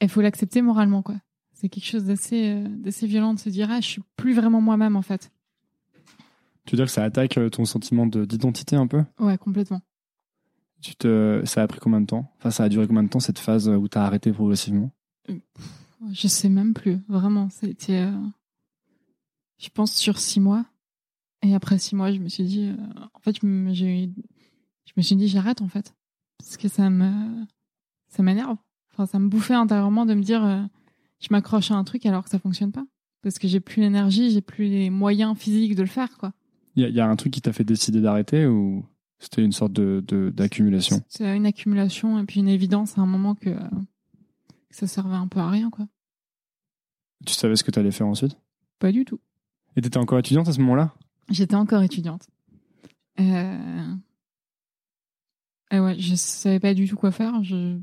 il 0.00 0.08
faut 0.08 0.20
l'accepter 0.20 0.62
moralement, 0.62 1.02
quoi. 1.02 1.16
C'est 1.58 1.68
quelque 1.70 1.86
chose 1.86 2.04
d'assez 2.04 2.50
euh, 2.50 2.68
d'assez 2.68 3.06
violent 3.06 3.32
de 3.34 3.38
se 3.38 3.48
dire, 3.48 3.68
ah, 3.70 3.80
je 3.80 3.86
suis 3.86 4.02
plus 4.16 4.34
vraiment 4.34 4.60
moi-même, 4.60 4.94
en 4.94 5.00
fait. 5.02 5.32
Tu 6.66 6.72
veux 6.72 6.76
dire 6.76 6.84
que 6.86 6.92
ça 6.92 7.02
attaque 7.04 7.38
euh, 7.38 7.48
ton 7.48 7.64
sentiment 7.64 8.06
de- 8.06 8.24
d'identité 8.26 8.76
un 8.76 8.86
peu? 8.86 9.02
Ouais, 9.18 9.38
complètement. 9.38 9.80
tu 10.82 10.94
te, 10.96 11.42
Ça 11.46 11.62
a 11.62 11.66
pris 11.66 11.80
combien 11.80 12.00
de 12.02 12.06
temps? 12.06 12.30
Enfin, 12.38 12.50
ça 12.50 12.64
a 12.64 12.68
duré 12.68 12.86
combien 12.86 13.02
de 13.04 13.08
temps 13.08 13.20
cette 13.20 13.38
phase 13.38 13.68
où 13.68 13.88
t'as 13.88 14.02
arrêté 14.04 14.32
progressivement? 14.32 14.90
Je 16.12 16.28
sais 16.28 16.48
même 16.50 16.74
plus, 16.74 16.98
vraiment. 17.08 17.48
C'était, 17.48 18.02
euh, 18.02 18.12
je 19.58 19.68
pense, 19.70 19.94
sur 19.94 20.18
six 20.18 20.40
mois. 20.40 20.66
Et 21.42 21.54
après 21.54 21.78
six 21.78 21.94
mois, 21.96 22.12
je 22.12 22.18
me 22.18 22.28
suis 22.28 22.44
dit, 22.44 22.64
euh, 22.68 22.76
en 23.14 23.20
fait, 23.20 23.38
je 23.40 23.46
me, 23.46 23.72
j'ai 23.72 24.04
eu- 24.04 24.12
je 24.86 24.92
me 24.96 25.02
suis 25.02 25.16
dit, 25.16 25.28
j'arrête, 25.28 25.62
en 25.62 25.68
fait. 25.68 25.94
Parce 26.38 26.56
que 26.56 26.68
ça 26.68 26.90
me, 26.90 27.44
ça 28.08 28.22
m'énerve. 28.22 28.56
Enfin, 28.92 29.06
ça 29.06 29.18
me 29.18 29.28
bouffait 29.28 29.54
intérieurement 29.54 30.04
de 30.06 30.14
me 30.14 30.22
dire, 30.22 30.44
euh, 30.44 30.62
je 31.26 31.32
m'accroche 31.32 31.70
à 31.70 31.74
un 31.74 31.84
truc 31.84 32.06
alors 32.06 32.24
que 32.24 32.30
ça 32.30 32.38
fonctionne 32.38 32.72
pas. 32.72 32.84
Parce 33.22 33.38
que 33.38 33.48
j'ai 33.48 33.60
plus 33.60 33.80
l'énergie, 33.80 34.30
j'ai 34.30 34.40
plus 34.40 34.66
les 34.68 34.90
moyens 34.90 35.36
physiques 35.36 35.74
de 35.74 35.82
le 35.82 35.88
faire, 35.88 36.16
quoi. 36.18 36.32
Il 36.76 36.82
y, 36.82 36.84
a- 36.86 36.88
il 36.88 36.94
y 36.94 37.00
a 37.00 37.08
un 37.08 37.16
truc 37.16 37.32
qui 37.32 37.40
t'a 37.40 37.52
fait 37.52 37.64
décider 37.64 38.00
d'arrêter 38.00 38.46
ou 38.46 38.84
c'était 39.18 39.42
une 39.42 39.52
sorte 39.52 39.72
de 39.72 40.04
d'accumulation? 40.34 41.02
C'est 41.08 41.36
une 41.36 41.46
accumulation 41.46 42.18
et 42.18 42.24
puis 42.24 42.40
une 42.40 42.48
évidence 42.48 42.98
à 42.98 43.00
un 43.00 43.06
moment 43.06 43.34
que, 43.34 43.50
que 43.50 44.76
ça 44.76 44.86
servait 44.86 45.16
un 45.16 45.26
peu 45.26 45.40
à 45.40 45.48
rien, 45.50 45.70
quoi. 45.70 45.88
Tu 47.26 47.32
savais 47.32 47.56
ce 47.56 47.64
que 47.64 47.70
t'allais 47.70 47.90
faire 47.90 48.06
ensuite? 48.06 48.36
Pas 48.78 48.92
du 48.92 49.04
tout. 49.04 49.18
Et 49.74 49.80
t'étais 49.80 49.98
encore 49.98 50.18
étudiante 50.18 50.48
à 50.48 50.52
ce 50.52 50.60
moment-là? 50.60 50.94
J'étais 51.30 51.54
encore 51.56 51.82
étudiante. 51.82 52.28
Euh... 53.18 53.94
Et 55.72 55.80
ouais, 55.80 55.98
je 55.98 56.14
savais 56.14 56.60
pas 56.60 56.74
du 56.74 56.86
tout 56.88 56.96
quoi 56.96 57.10
faire. 57.10 57.42
Je, 57.42 57.78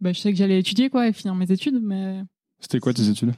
bah, 0.00 0.12
je 0.12 0.20
sais 0.20 0.30
que 0.30 0.38
j'allais 0.38 0.60
étudier 0.60 0.90
quoi 0.90 1.08
et 1.08 1.12
finir 1.12 1.34
mes 1.34 1.50
études, 1.50 1.80
mais 1.82 2.22
C'était 2.60 2.80
quoi 2.80 2.92
tes 2.94 3.08
études 3.08 3.34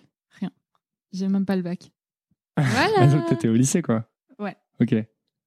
j'ai 1.12 1.28
même 1.28 1.46
pas 1.46 1.56
le 1.56 1.62
bac. 1.62 1.92
Voilà. 2.58 3.22
T'étais 3.28 3.48
au 3.48 3.54
lycée 3.54 3.80
quoi 3.80 4.08
Ouais. 4.38 4.56
Ok, 4.80 4.94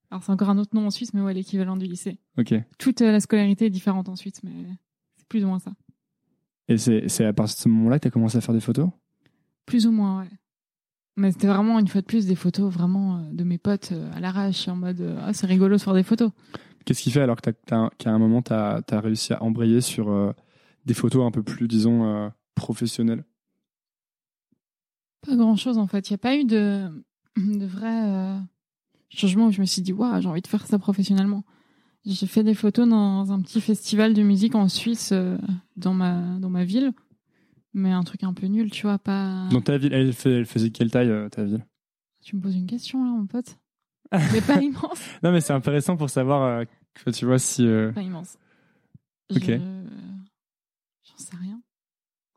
Alors 0.10 0.24
c'est 0.24 0.32
encore 0.32 0.50
un 0.50 0.58
autre 0.58 0.76
nom 0.76 0.88
en 0.88 0.90
Suisse, 0.90 1.14
mais 1.14 1.22
ouais, 1.22 1.34
l'équivalent 1.34 1.78
du 1.78 1.86
lycée. 1.86 2.18
ok. 2.38 2.56
Toute 2.80 3.02
euh, 3.02 3.12
la 3.12 3.20
scolarité 3.20 3.66
est 3.66 3.70
différente 3.70 4.10
en 4.10 4.16
Suisse, 4.16 4.42
mais 4.44 4.66
c'est 5.16 5.28
plus 5.28 5.44
ou 5.44 5.48
moins 5.48 5.60
ça. 5.60 5.74
Et 6.68 6.78
c'est 6.78 7.26
à 7.26 7.34
partir 7.34 7.56
de 7.56 7.62
ce 7.62 7.70
moment-là 7.70 8.00
que 8.00 8.04
t'as 8.04 8.10
commencé 8.10 8.38
à 8.38 8.42
faire 8.42 8.54
des 8.54 8.62
photos? 8.62 8.90
Plus 9.66 9.86
ou 9.86 9.92
moins, 9.92 10.22
ouais. 10.22 10.30
Mais 11.18 11.32
c'était 11.32 11.48
vraiment 11.48 11.78
une 11.78 11.88
fois 11.88 12.02
de 12.02 12.06
plus 12.06 12.26
des 12.26 12.36
photos 12.36 12.72
vraiment 12.72 13.18
euh, 13.18 13.32
de 13.32 13.44
mes 13.44 13.58
potes 13.58 13.92
euh, 13.92 14.12
à 14.14 14.20
l'arrache, 14.20 14.68
en 14.68 14.76
mode 14.76 15.18
ah 15.22 15.34
c'est 15.34 15.48
rigolo 15.48 15.78
de 15.78 15.82
faire 15.82 15.94
des 15.94 16.04
photos. 16.04 16.32
Qu'est-ce 16.86 17.02
qui 17.02 17.12
fait 17.12 17.22
alors 17.22 17.38
qu'à 17.42 18.10
un 18.10 18.20
moment 18.20 18.42
t'as 18.42 18.82
as 18.90 19.00
réussi 19.00 19.34
à 19.34 19.44
embrayer 19.44 19.82
sur 19.82 20.10
euh, 20.10 20.32
des 20.86 20.94
photos 20.94 21.26
un 21.26 21.32
peu 21.32 21.44
plus, 21.44 21.68
disons, 21.68 22.06
euh, 22.06 22.30
professionnelles? 22.56 23.24
Pas 25.26 25.36
grand 25.36 25.56
chose 25.56 25.78
en 25.78 25.88
fait. 25.88 26.10
Il 26.10 26.14
n'y 26.14 26.16
a 26.16 26.20
pas 26.20 26.36
eu 26.38 26.46
de, 26.46 26.90
de 27.38 27.66
vrai 27.66 28.10
euh, 28.10 28.38
changement 29.10 29.48
où 29.48 29.52
je 29.52 29.62
me 29.62 29.66
suis 29.66 29.82
dit, 29.82 29.94
waouh, 29.94 30.22
j'ai 30.22 30.28
envie 30.30 30.42
de 30.42 30.48
faire 30.48 30.66
ça 30.66 30.80
professionnellement. 30.80 31.44
J'ai 32.06 32.28
fait 32.28 32.44
des 32.44 32.54
photos 32.54 32.88
dans 32.88 33.32
un 33.32 33.42
petit 33.42 33.60
festival 33.62 34.14
de 34.14 34.24
musique 34.24 34.56
en 34.56 34.70
Suisse, 34.70 35.12
euh, 35.12 35.38
dans, 35.76 35.94
ma, 35.94 36.40
dans 36.40 36.50
ma 36.50 36.64
ville. 36.64 36.92
Mais 37.74 37.92
un 37.92 38.04
truc 38.04 38.24
un 38.24 38.34
peu 38.34 38.48
nul, 38.48 38.72
tu 38.72 38.84
vois, 38.88 38.98
pas. 38.98 39.48
Dans 39.52 39.62
ta 39.62 39.78
ville, 39.78 39.94
elle, 39.94 40.14
fait- 40.14 40.32
elle 40.40 40.46
faisait 40.46 40.72
quelle 40.72 40.90
taille, 40.90 41.10
euh, 41.10 41.30
ta 41.30 41.44
ville? 41.44 41.66
Tu 42.24 42.36
me 42.36 42.42
poses 42.42 42.56
une 42.56 42.66
question 42.68 43.04
là, 43.04 43.12
mon 43.12 43.26
pote 43.28 43.58
Mais 44.34 44.42
pas 44.42 44.60
immense. 44.62 45.00
Non, 45.22 45.32
mais 45.32 45.40
c'est 45.42 45.54
intéressant 45.54 45.96
pour 45.98 46.10
savoir, 46.10 46.66
que, 46.96 47.12
tu 47.12 47.26
vois, 47.26 47.38
si. 47.38 47.68
Pas 47.94 48.02
immense. 48.02 48.38
Ok. 49.36 49.44
Je- 49.44 49.58
J'en 51.04 51.18
sais 51.18 51.36
rien. 51.36 51.62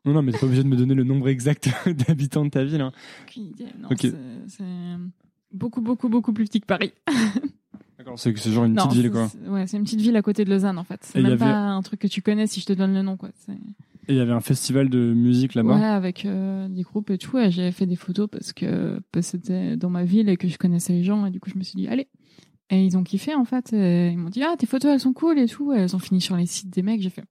Non, 0.05 0.13
non, 0.13 0.21
mais 0.21 0.31
t'es 0.33 0.39
pas 0.39 0.45
obligé 0.45 0.63
de 0.63 0.67
me 0.67 0.75
donner 0.75 0.95
le 0.95 1.03
nombre 1.03 1.29
exact 1.29 1.69
d'habitants 2.07 2.43
de 2.45 2.49
ta 2.49 2.63
ville. 2.63 2.81
hein. 2.81 2.91
Aucune 3.27 3.45
idée. 3.45 3.65
Non, 3.81 3.89
c'est- 4.47 4.63
beaucoup, 5.51 5.81
beaucoup, 5.81 6.09
beaucoup 6.09 6.33
plus 6.33 6.45
petit 6.45 6.59
que 6.61 6.65
Paris. 6.65 6.91
D'accord, 7.97 8.19
c'est 8.19 8.35
c'est 8.37 8.51
genre 8.51 8.65
une 8.65 8.73
non, 8.73 8.87
petite 8.87 9.01
ville, 9.01 9.11
quoi. 9.11 9.29
Ouais, 9.47 9.65
c'est 9.67 9.77
une 9.77 9.83
petite 9.83 10.01
ville 10.01 10.15
à 10.17 10.21
côté 10.21 10.43
de 10.43 10.49
Lausanne 10.49 10.77
en 10.77 10.83
fait. 10.83 10.99
C'est 11.03 11.21
même 11.21 11.33
avait- 11.33 11.37
pas 11.37 11.55
un 11.55 11.81
truc 11.83 12.01
que 12.01 12.07
tu 12.07 12.21
connais 12.21 12.47
si 12.47 12.59
je 12.59 12.65
te 12.65 12.73
donne 12.73 12.93
le 12.93 13.01
nom 13.01 13.15
quoi. 13.17 13.29
Et 14.09 14.13
il 14.13 14.15
y 14.17 14.19
avait 14.19 14.33
un 14.33 14.41
festival 14.41 14.89
de 14.89 15.13
musique 15.13 15.53
là-bas. 15.53 15.75
Ouais, 15.77 15.85
avec 15.85 16.25
euh, 16.25 16.67
des 16.67 16.81
groupes 16.81 17.09
et 17.11 17.17
tout. 17.17 17.37
Et 17.37 17.49
j'avais 17.51 17.71
fait 17.71 17.85
des 17.85 17.95
photos 17.95 18.27
parce 18.29 18.51
que, 18.51 18.99
parce 19.13 19.27
que 19.31 19.37
c'était 19.37 19.77
dans 19.77 19.89
ma 19.89 20.03
ville 20.03 20.27
et 20.27 20.35
que 20.35 20.49
je 20.49 20.57
connaissais 20.57 20.91
les 20.91 21.03
gens. 21.05 21.25
Et 21.25 21.31
du 21.31 21.39
coup, 21.39 21.49
je 21.49 21.57
me 21.57 21.63
suis 21.63 21.75
dit, 21.77 21.87
allez. 21.87 22.09
Et 22.69 22.83
ils 22.83 22.97
ont 22.97 23.03
kiffé 23.03 23.33
en 23.35 23.45
fait. 23.45 23.71
Et 23.71 24.09
ils 24.09 24.17
m'ont 24.17 24.29
dit, 24.29 24.43
ah, 24.43 24.55
tes 24.57 24.65
photos 24.65 24.91
elles 24.91 24.99
sont 24.99 25.13
cool 25.13 25.39
et 25.39 25.47
tout. 25.47 25.71
Et 25.71 25.77
elles 25.77 25.95
ont 25.95 25.99
fini 25.99 26.19
sur 26.19 26.35
les 26.35 26.45
sites 26.47 26.69
des 26.69 26.81
mecs. 26.81 27.01
J'ai 27.01 27.09
fait, 27.11 27.23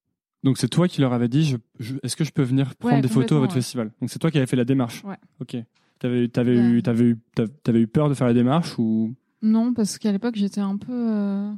Donc 0.44 0.58
c'est 0.58 0.68
toi 0.68 0.88
qui 0.88 1.00
leur 1.00 1.12
avais 1.12 1.28
dit, 1.28 1.44
je, 1.44 1.56
je- 1.78 1.94
est-ce 2.02 2.16
que 2.16 2.24
je 2.24 2.32
peux 2.32 2.42
venir 2.42 2.74
prendre 2.74 2.96
Ouais, 2.96 3.00
des 3.02 3.08
photos 3.08 3.36
à 3.36 3.40
votre 3.40 3.54
ouais. 3.54 3.60
festival? 3.60 3.92
Donc 4.00 4.10
c'est 4.10 4.18
toi 4.18 4.30
qui 4.30 4.38
avais 4.38 4.46
fait 4.46 4.56
la 4.56 4.64
démarche. 4.64 5.04
Ouais. 5.04 5.16
Ok. 5.40 5.56
T'avais, 6.00 6.26
t'avais 6.28 6.56
Ouais. 6.56 6.70
eu, 6.70 6.82
t'avais 6.82 7.04
eu, 7.04 7.18
t'avais- 7.62 7.80
eu 7.80 7.86
peur 7.86 8.08
de 8.08 8.14
faire 8.14 8.26
la 8.26 8.34
démarche 8.34 8.76
ou? 8.78 9.14
Non, 9.40 9.72
parce 9.72 9.98
qu'à 9.98 10.10
l'époque, 10.10 10.34
j'étais 10.36 10.60
un 10.60 10.76
peu 10.76 10.92
euh, 10.92 11.52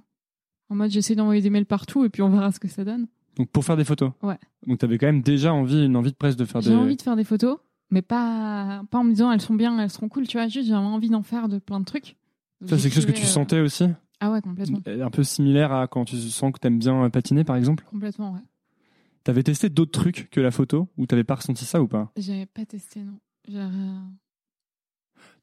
en 0.68 0.74
mode, 0.74 0.90
j'essaie 0.90 1.14
d'envoyer 1.14 1.40
des 1.40 1.50
mails 1.50 1.64
partout 1.66 2.04
et 2.04 2.08
puis 2.10 2.20
on 2.22 2.28
verra 2.28 2.52
ce 2.52 2.60
que 2.60 2.68
ça 2.68 2.84
donne. 2.84 3.06
donc 3.36 3.48
pour 3.50 3.64
faire 3.64 3.76
des 3.76 3.84
photos? 3.84 4.12
Ouais. 4.22 4.38
Donc 4.66 4.78
t'avais 4.78 4.98
quand 4.98 5.06
même 5.06 5.22
déjà 5.22 5.52
envie, 5.54 5.84
une 5.86 5.96
envie 5.96 6.10
de 6.12 6.16
presse 6.16 6.36
de 6.36 6.44
faire 6.44 6.60
J'ai 6.60 6.70
des. 6.70 6.76
envie 6.76 6.96
de 6.96 7.02
faire 7.02 7.16
des 7.16 7.24
photos, 7.24 7.58
mais 7.90 8.02
pas, 8.02 8.82
pas 8.90 8.98
en 8.98 9.04
me 9.04 9.10
disant 9.10 9.32
elles 9.32 9.40
sont 9.40 9.54
bien, 9.54 9.78
elles 9.78 9.90
seront 9.90 10.08
cool, 10.10 10.26
tu 10.26 10.36
vois. 10.36 10.46
Juste, 10.48 10.68
j'ai 10.68 10.74
envie 10.74 11.08
d'en 11.08 11.22
faire 11.22 11.48
de 11.48 11.58
plein 11.58 11.80
de 11.80 11.84
trucs. 11.86 12.16
Ça 12.66 12.76
c'est 12.78 12.84
quelque 12.84 12.94
chose 12.94 13.06
que 13.06 13.12
tu 13.12 13.22
euh, 13.22 13.26
sentais 13.26 13.60
aussi, 13.60 13.86
Ah 14.20 14.30
ouais, 14.30 14.40
complètement. 14.42 14.78
un 14.86 15.10
peu 15.10 15.22
similaire 15.24 15.72
à 15.72 15.86
quand 15.86 16.04
tu 16.04 16.16
sens 16.16 16.52
que 16.52 16.58
t'aimes 16.58 16.78
bien 16.78 17.08
patiner 17.10 17.44
par 17.44 17.56
exemple? 17.56 17.84
Complètement, 17.90 18.32
ouais. 18.32 18.40
T'avais 19.24 19.42
testé 19.42 19.68
d'autres 19.70 19.98
trucs 19.98 20.28
que 20.30 20.40
la 20.40 20.50
photo 20.50 20.88
ou 20.98 21.06
t'avais 21.06 21.24
pas 21.24 21.34
ressenti 21.36 21.64
ça 21.64 21.80
ou 21.82 21.88
pas? 21.88 22.12
J'avais 22.16 22.46
pas 22.46 22.64
testé, 22.66 23.00
non. 23.00 23.18
Euh, 23.50 23.98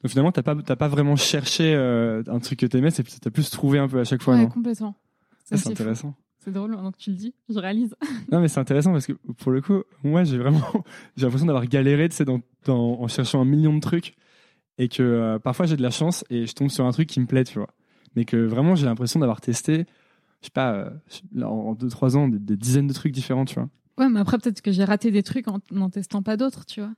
Donc 0.01 0.09
finalement 0.09 0.31
t'as 0.31 0.43
pas, 0.43 0.55
pas 0.55 0.87
vraiment 0.87 1.15
cherché 1.15 1.73
euh, 1.75 2.23
un 2.27 2.39
truc 2.39 2.59
que 2.59 2.65
t'aimais, 2.65 2.91
c'est 2.91 3.03
t'as 3.19 3.29
plus 3.29 3.49
trouvé 3.49 3.79
un 3.79 3.87
peu 3.87 3.99
à 3.99 4.03
chaque 4.03 4.21
fois. 4.21 4.35
ouais, 4.35 4.43
non? 4.43 4.49
complètement. 4.49 4.95
C'est 5.43 5.67
intéressant. 5.67 6.15
C'est 6.39 6.51
drôle, 6.51 6.71
maintenant 6.71 6.91
que 6.91 6.97
tu 6.97 7.11
le 7.11 7.15
dis, 7.15 7.35
je 7.49 7.59
réalise. 7.59 7.95
Non, 8.31 8.39
mais 8.39 8.47
c'est 8.47 8.59
intéressant 8.59 8.91
parce 8.93 9.05
que 9.05 9.13
pour 9.13 9.51
le 9.51 9.61
coup, 9.61 9.83
moi, 10.03 10.23
j'ai 10.23 10.39
vraiment, 10.39 10.63
j'ai 11.17 11.25
l'impression 11.25 11.45
d'avoir 11.45 11.67
galéré, 11.67 12.09
tu 12.09 12.15
sais, 12.15 12.25
dans, 12.25 12.41
dans- 12.65 12.99
en 12.99 13.07
cherchant 13.07 13.41
un 13.41 13.45
million 13.45 13.75
de 13.75 13.79
trucs 13.79 14.15
et 14.79 14.87
que 14.89 15.03
euh, 15.03 15.37
parfois 15.39 15.67
j'ai 15.67 15.75
de 15.77 15.83
la 15.83 15.91
chance 15.91 16.23
et 16.31 16.47
je 16.47 16.53
tombe 16.53 16.69
sur 16.69 16.85
un 16.85 16.91
truc 16.91 17.07
qui 17.07 17.19
me 17.19 17.27
plaît, 17.27 17.43
tu 17.43 17.59
vois. 17.59 17.69
Mais 18.15 18.25
que 18.25 18.37
vraiment, 18.37 18.73
j'ai 18.75 18.85
l'impression 18.87 19.19
d'avoir 19.19 19.39
testé, 19.39 19.85
je 20.41 20.47
sais 20.47 20.51
pas, 20.51 20.73
euh, 20.73 21.43
en 21.43 21.73
2-3 21.75 22.15
ans, 22.17 22.27
des, 22.27 22.39
des 22.39 22.57
dizaines 22.57 22.87
de 22.87 22.93
trucs 22.93 23.11
différents, 23.11 23.45
tu 23.45 23.55
vois. 23.55 23.69
Ouais, 23.97 24.09
mais 24.09 24.19
après, 24.19 24.37
peut-être 24.37 24.61
que 24.61 24.71
j'ai 24.71 24.83
raté 24.83 25.11
des 25.11 25.23
trucs 25.23 25.47
en 25.47 25.59
n'en 25.71 25.89
testant 25.89 26.23
pas 26.23 26.37
d'autres, 26.37 26.65
tu 26.65 26.81
vois. 26.81 26.93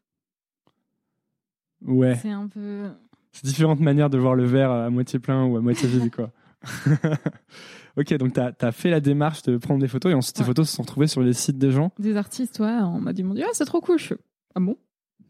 Ouais, 1.85 2.15
C'est 2.15 2.29
un 2.29 2.47
peu. 2.47 2.89
c'est 3.33 3.45
différentes 3.45 3.79
manières 3.81 4.09
de 4.09 4.17
voir 4.17 4.35
le 4.35 4.45
verre 4.45 4.71
à 4.71 4.89
moitié 4.89 5.19
plein 5.19 5.45
ou 5.45 5.57
à 5.57 5.61
moitié 5.61 5.87
vide, 5.89 6.11
quoi. 6.15 6.31
ok, 7.97 8.13
donc 8.15 8.31
t'as 8.33 8.51
as 8.61 8.71
fait 8.71 8.89
la 8.89 9.01
démarche 9.01 9.41
de 9.43 9.57
prendre 9.57 9.81
des 9.81 9.89
photos 9.89 10.11
et 10.11 10.15
ensuite 10.15 10.39
Ouais. 10.39 10.45
photos 10.45 10.69
se 10.69 10.75
sont 10.77 10.83
retrouvées 10.83 11.07
sur 11.07 11.21
les 11.21 11.33
sites 11.33 11.57
des 11.57 11.71
gens. 11.71 11.91
Des 11.99 12.15
artistes, 12.15 12.59
ouais, 12.59 12.77
on 12.81 13.01
m'a 13.01 13.11
dit, 13.11 13.23
ah, 13.43 13.47
c'est 13.53 13.65
trop 13.65 13.81
cool. 13.81 13.99
Je 13.99 14.13
ah 14.55 14.59
bon? 14.61 14.77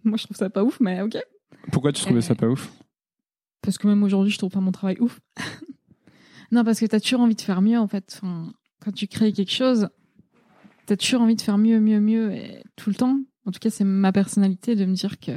Moi, 0.04 0.17
je 0.17 0.26
trouve 0.26 0.38
ça 0.38 0.49
pas 0.49 0.63
ouf, 0.63 0.80
mais 0.80 1.02
ok. 1.02 1.17
Pourquoi 1.71 1.91
tu 1.93 2.02
trouvais 2.04 2.19
Euh, 2.19 2.21
ça 2.21 2.36
pas 2.36 2.47
ouf? 2.47 2.71
Parce 3.62 3.78
que 3.78 3.88
même 3.88 4.04
aujourd'hui, 4.04 4.32
je 4.32 4.38
trouve 4.38 4.52
pas 4.52 4.60
mon 4.60 4.71
travail 4.73 4.97
ouf. 4.99 5.19
non, 6.54 6.63
parce 6.63 6.80
que 6.80 6.86
t'as 6.86 7.00
toujours 7.00 7.22
envie 7.22 7.36
de 7.36 7.42
faire 7.42 7.62
mieux, 7.62 7.78
en 7.80 7.88
fait. 7.88 8.18
Enfin, 8.22 8.54
quand 8.80 8.92
tu 8.94 9.08
crées 9.08 9.34
quelque 9.34 9.52
chose, 9.52 9.89
t'as 10.86 10.96
toujours 10.96 11.22
envie 11.22 11.36
de 11.36 11.42
faire 11.42 11.58
mieux, 11.58 11.80
mieux, 11.80 12.00
mieux, 12.00 12.32
et 12.34 12.63
tout 12.76 12.89
le 12.89 12.96
temps. 12.96 13.20
En 13.46 13.52
tout 13.52 13.60
cas, 13.60 13.70
c'est 13.70 13.84
ma 13.84 14.12
personnalité 14.13 14.76
de 14.76 14.86
me 14.86 14.94
dire 14.94 15.20
que 15.20 15.32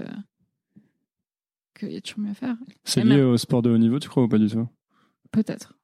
qu'il 1.78 1.92
y 1.92 1.96
a 1.96 2.00
toujours 2.00 2.20
mieux 2.20 2.30
à 2.30 2.34
faire. 2.34 2.56
C'est 2.84 3.02
lié 3.02 3.16
même- 3.16 3.26
au 3.28 3.36
sport 3.36 3.62
de 3.62 3.70
haut 3.70 3.78
niveau, 3.78 3.98
tu 3.98 4.08
crois, 4.08 4.22
ou 4.22 4.28
pas 4.28 4.38
du 4.38 4.48
tout? 4.48 4.66
Peut-être. 5.30 5.74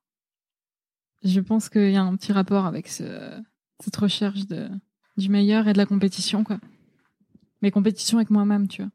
Je 1.25 1.41
pense 1.41 1.69
qu'il 1.69 1.91
y 1.91 1.97
a 1.97 2.03
un 2.03 2.17
petit 2.17 2.33
rapport 2.33 2.65
avec 2.67 2.89
ce, 2.89 3.05
cette 3.81 3.97
recherche 3.97 4.47
de, 4.47 4.69
du 5.17 5.29
meilleur 5.29 5.69
et 5.69 5.73
de 5.73 5.79
la 5.79 5.87
compétition, 5.87 6.45
quoi. 6.45 6.59
Mais 7.61 7.71
compétition 7.71 8.19
avec 8.19 8.31
moi-même, 8.31 8.67
tu 8.69 8.83
vois. 8.83 8.91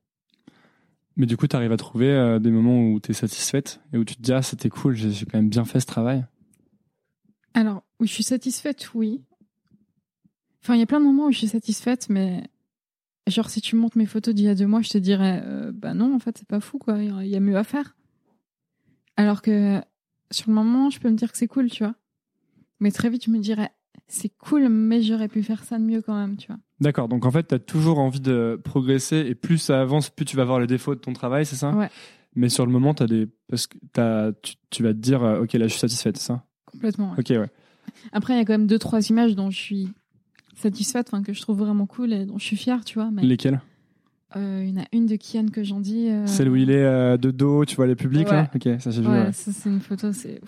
Mais 1.17 1.25
du 1.25 1.35
coup, 1.35 1.47
tu 1.47 1.55
arrives 1.55 1.71
à 1.71 1.77
trouver 1.77 2.11
euh, 2.11 2.37
des 2.37 2.51
moments 2.51 2.79
où 2.79 2.99
tu 2.99 3.11
es 3.11 3.13
satisfaite 3.13 3.81
et 3.91 3.97
où 3.97 4.05
tu 4.05 4.15
te 4.15 4.21
dis, 4.21 4.31
ah, 4.31 4.43
c'était 4.43 4.69
cool, 4.69 4.95
j'ai 4.95 5.25
quand 5.25 5.39
même 5.39 5.49
bien 5.49 5.65
fait 5.65 5.79
ce 5.79 5.87
travail? 5.87 6.25
Alors, 7.55 7.83
où 7.99 8.05
je 8.05 8.13
suis 8.13 8.23
satisfaite, 8.23 8.93
oui. 8.93 9.23
Enfin, 10.63 10.75
il 10.75 10.79
y 10.79 10.83
a 10.83 10.85
plein 10.85 10.99
de 10.99 11.05
moments 11.05 11.25
où 11.25 11.31
je 11.31 11.39
suis 11.39 11.47
satisfaite, 11.47 12.07
mais 12.09 12.43
genre, 13.25 13.49
si 13.49 13.61
tu 13.61 13.75
montes 13.75 13.95
mes 13.95 14.05
photos 14.05 14.35
d'il 14.35 14.45
y 14.45 14.49
a 14.49 14.53
deux 14.53 14.67
mois, 14.67 14.83
je 14.83 14.89
te 14.89 14.97
dirais, 14.99 15.41
euh, 15.43 15.71
bah 15.73 15.95
non, 15.95 16.15
en 16.15 16.19
fait, 16.19 16.37
c'est 16.37 16.47
pas 16.47 16.59
fou, 16.59 16.77
quoi. 16.77 17.01
Il 17.01 17.27
y 17.27 17.35
a 17.35 17.39
mieux 17.39 17.57
à 17.57 17.63
faire. 17.63 17.95
Alors 19.15 19.41
que 19.41 19.81
sur 20.29 20.49
le 20.49 20.55
moment, 20.55 20.91
je 20.91 20.99
peux 20.99 21.09
me 21.09 21.15
dire 21.15 21.31
que 21.31 21.37
c'est 21.39 21.47
cool, 21.47 21.71
tu 21.71 21.83
vois. 21.83 21.95
Mais 22.79 22.91
très 22.91 23.09
vite, 23.09 23.25
je 23.25 23.31
me 23.31 23.39
dirais, 23.39 23.71
c'est 24.07 24.29
cool, 24.37 24.69
mais 24.69 25.01
j'aurais 25.01 25.29
pu 25.29 25.41
faire 25.41 25.63
ça 25.63 25.79
de 25.79 25.83
mieux 25.83 26.03
quand 26.03 26.15
même, 26.15 26.37
tu 26.37 26.47
vois. 26.47 26.59
D'accord, 26.79 27.07
donc 27.07 27.25
en 27.25 27.31
fait, 27.31 27.47
tu 27.47 27.55
as 27.55 27.59
toujours 27.59 27.97
envie 27.99 28.19
de 28.19 28.59
progresser 28.63 29.17
et 29.27 29.33
plus 29.35 29.57
ça 29.57 29.81
avance, 29.81 30.09
plus 30.09 30.25
tu 30.25 30.37
vas 30.37 30.45
voir 30.45 30.59
les 30.59 30.67
défauts 30.67 30.93
de 30.95 30.99
ton 30.99 31.13
travail, 31.13 31.45
c'est 31.45 31.55
ça? 31.55 31.71
Ouais. 31.71 31.89
Mais 32.35 32.49
sur 32.49 32.65
le 32.67 32.71
moment, 32.71 32.91
as 32.93 33.07
des... 33.07 33.27
Parce 33.49 33.65
que 33.65 33.77
tu, 34.43 34.55
tu 34.69 34.83
vas 34.83 34.93
te 34.93 34.99
dire, 34.99 35.23
euh, 35.23 35.41
ok, 35.41 35.53
là, 35.53 35.65
je 35.65 35.71
suis 35.71 35.79
satisfaite, 35.79 36.17
c'est 36.17 36.27
ça? 36.27 36.43
Complètement. 36.71 37.11
ouais. 37.13 37.19
Ok, 37.19 37.29
ouais. 37.29 37.49
Après, 38.11 38.33
il 38.35 38.37
y 38.37 38.39
a 38.39 38.45
quand 38.45 38.53
même 38.53 38.67
deux, 38.67 38.77
trois 38.77 39.09
images 39.09 39.35
dont 39.35 39.49
je 39.49 39.57
suis 39.57 39.89
satisfaite, 40.55 41.09
que 41.25 41.33
je 41.33 41.41
trouve 41.41 41.57
vraiment 41.59 41.85
cool 41.87 42.13
et 42.13 42.25
dont 42.25 42.37
je 42.37 42.45
suis 42.45 42.57
fière, 42.57 42.85
tu 42.85 42.95
vois. 42.99 43.09
Mais 43.11 43.23
Lesquelles? 43.23 43.59
Euh, 44.35 44.63
il 44.67 44.69
y 44.75 44.79
en 44.79 44.83
a 44.83 44.85
une 44.91 45.05
de 45.07 45.15
Kian 45.15 45.47
que 45.47 45.63
j'en 45.63 45.79
dis. 45.79 46.09
euh, 46.09 46.27
Celle 46.27 46.49
où 46.49 46.55
il 46.57 46.69
est 46.69 46.83
euh, 46.83 47.17
de 47.17 47.31
dos, 47.31 47.63
tu 47.65 47.75
vois 47.75 47.87
les 47.87 47.95
publics, 47.95 48.29
là? 48.29 48.51
Ok, 48.53 48.67
ça 48.79 48.91
j'ai 48.91 49.01
vu, 49.01 49.07
Ouais, 49.07 49.23
ouais. 49.23 49.31
ça 49.31 49.51
c'est 49.51 49.69
une 49.69 49.79
photo, 49.79 50.11
c'est. 50.11 50.41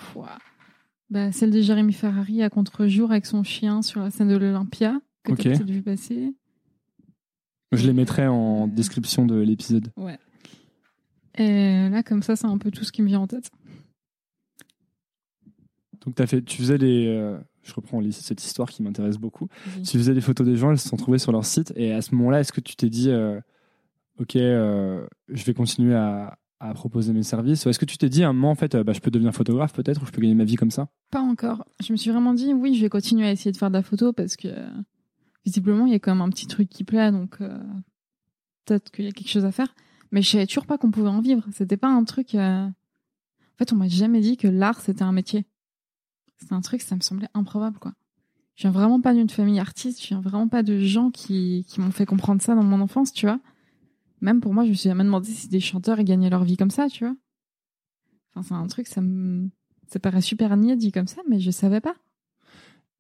Bah, 1.10 1.32
celle 1.32 1.50
de 1.50 1.62
Jérémy 1.62 1.94
Ferrari 1.94 2.44
à 2.44 2.50
contre-jour 2.50 3.10
avec 3.12 3.26
son 3.26 3.44
chien 3.44 3.82
sur 3.82 4.02
la 4.02 4.12
scène 4.12 4.28
de 4.28 4.38
l'Olympia, 4.38 5.00
que 5.24 5.32
Ok. 5.34 5.38
t'as 5.44 5.50
peut-être 5.52 5.70
vu 5.70 5.82
passer. 5.82 6.34
Je 7.72 7.86
les 7.86 7.94
mettrai 7.94 8.28
en 8.28 8.68
description 8.68 9.26
de 9.26 9.36
l'épisode. 9.36 9.92
Ouais. 9.96 10.18
Et 11.38 11.88
là, 11.90 12.02
comme 12.04 12.24
ça, 12.24 12.36
c'est 12.36 12.48
un 12.48 12.58
peu 12.58 12.72
tout 12.72 12.84
ce 12.84 12.92
qui 12.92 13.02
me 13.02 13.08
vient 13.08 13.20
en 13.20 13.28
tête. 13.28 13.50
Donc 16.06 16.20
as 16.20 16.28
fait, 16.28 16.42
tu 16.42 16.58
faisais 16.58 16.78
des... 16.78 17.08
euh, 17.08 17.38
je 17.64 17.74
reprends 17.74 18.02
cette 18.12 18.44
histoire 18.44 18.70
qui 18.70 18.82
m'intéresse 18.82 19.18
beaucoup. 19.18 19.48
Tu 19.86 19.98
faisais 19.98 20.14
des 20.14 20.22
photos 20.22 20.48
des 20.48 20.56
gens, 20.56 20.72
elles 20.72 20.80
se 20.80 20.88
sont 20.90 20.98
trouvées 20.98 21.20
sur 21.20 21.32
leur 21.32 21.46
site. 21.46 21.72
Et 21.76 21.92
à 21.94 22.02
ce 22.02 22.16
moment-là, 22.16 22.40
est-ce 22.40 22.52
que 22.54 22.62
tu 22.62 22.76
t'es 22.76 22.90
dit, 22.90 23.10
euh, 23.10 23.40
ok, 24.20 24.36
euh, 24.38 25.06
je 25.28 25.44
vais 25.44 25.54
continuer 25.54 25.94
à, 25.94 26.40
à 26.60 26.74
proposer 26.74 27.14
mes 27.14 27.22
services? 27.24 27.66
Ou 27.66 27.70
est-ce 27.70 27.78
que 27.80 27.86
tu 27.86 27.98
t'es 27.98 28.10
dit 28.10 28.24
à 28.24 28.30
un 28.30 28.34
moment, 28.34 28.52
en 28.52 28.56
fait, 28.56 28.74
euh, 28.76 28.84
bah, 28.84 28.94
je 28.94 29.00
peux 29.02 29.12
devenir 29.12 29.34
photographe 29.36 29.74
peut-être, 29.74 30.02
ou 30.02 30.06
je 30.06 30.12
peux 30.12 30.22
gagner 30.22 30.36
ma 30.36 30.46
vie 30.46 30.56
comme 30.56 30.72
ça? 30.72 30.88
Pas 31.12 31.22
encore. 31.22 31.66
Je 31.84 31.92
me 31.92 31.98
suis 31.98 32.10
vraiment 32.10 32.34
dit, 32.34 32.54
oui, 32.54 32.74
je 32.76 32.82
vais 32.82 32.90
continuer 32.90 33.28
à 33.28 33.32
essayer 33.32 33.52
de 33.52 33.58
faire 33.58 33.70
de 33.70 33.76
la 33.76 33.84
photo 33.84 34.12
parce 34.14 34.36
que 34.36 34.48
euh, 34.48 34.68
visiblement, 35.50 35.88
il 35.88 35.92
y 35.94 35.96
a 35.96 36.00
quand 36.00 36.14
même 36.14 36.22
un 36.22 36.30
petit 36.30 36.46
truc 36.46 36.70
qui 36.70 36.84
plaît, 36.84 37.12
donc 37.12 37.42
euh, 37.42 37.58
peut-être 38.66 38.92
qu'il 38.92 39.06
y 39.06 39.08
a 39.08 39.12
quelque 39.12 39.30
chose 39.30 39.46
à 39.46 39.52
faire. 39.52 39.74
Mais 40.12 40.22
je 40.22 40.30
savais 40.30 40.46
toujours 40.46 40.68
pas 40.68 40.78
qu'on 40.78 40.92
pouvait 40.92 41.10
en 41.10 41.22
vivre. 41.22 41.44
C'était 41.52 41.78
pas 41.78 41.88
un 41.90 42.04
truc. 42.04 42.36
euh, 42.36 42.66
En 42.68 43.58
fait, 43.58 43.74
on 43.74 43.76
m'a 43.76 43.88
jamais 43.88 44.22
dit 44.22 44.38
que 44.38 44.48
l'art 44.48 44.80
c'était 44.80 45.04
un 45.04 45.12
métier. 45.12 45.46
C'était 46.38 46.54
un 46.54 46.62
truc, 46.62 46.82
ça 46.82 46.96
me 46.96 47.02
semblait 47.02 47.30
improbable, 47.34 47.80
quoi. 47.80 47.94
Je 48.56 48.64
viens 48.64 48.72
vraiment 48.72 49.02
pas 49.02 49.14
d'une 49.14 49.30
famille 49.30 49.60
artiste. 49.60 50.02
Je 50.02 50.08
viens 50.10 50.22
vraiment 50.22 50.48
pas 50.48 50.64
de 50.64 50.80
gens 50.80 51.12
qui, 51.12 51.66
qui 51.68 51.80
m'ont 51.82 51.92
fait 51.92 52.06
comprendre 52.06 52.42
ça 52.42 52.56
dans 52.56 52.64
mon 52.64 52.80
enfance, 52.82 53.12
tu 53.12 53.26
vois. 53.26 53.40
Même 54.22 54.40
pour 54.42 54.54
moi, 54.54 54.66
je 54.66 54.70
me 54.70 54.74
suis 54.76 54.90
jamais 54.90 55.04
demandé 55.04 55.30
si 55.32 55.48
des 55.48 55.60
chanteurs 55.62 56.04
gagnaient 56.04 56.30
leur 56.30 56.44
vie 56.44 56.58
comme 56.58 56.72
ça, 56.72 56.90
tu 56.90 57.06
vois. 57.06 57.16
Enfin, 58.36 58.44
c'est 58.44 58.54
un 58.54 58.68
truc, 58.68 58.88
ça 58.88 59.02
me, 59.02 59.50
ça 59.88 60.00
paraît 60.00 60.22
super 60.22 60.56
niais 60.58 60.76
dit 60.76 60.92
comme 60.92 61.08
ça, 61.08 61.22
mais 61.30 61.40
je 61.40 61.52
savais 61.52 61.82
pas. 61.82 61.96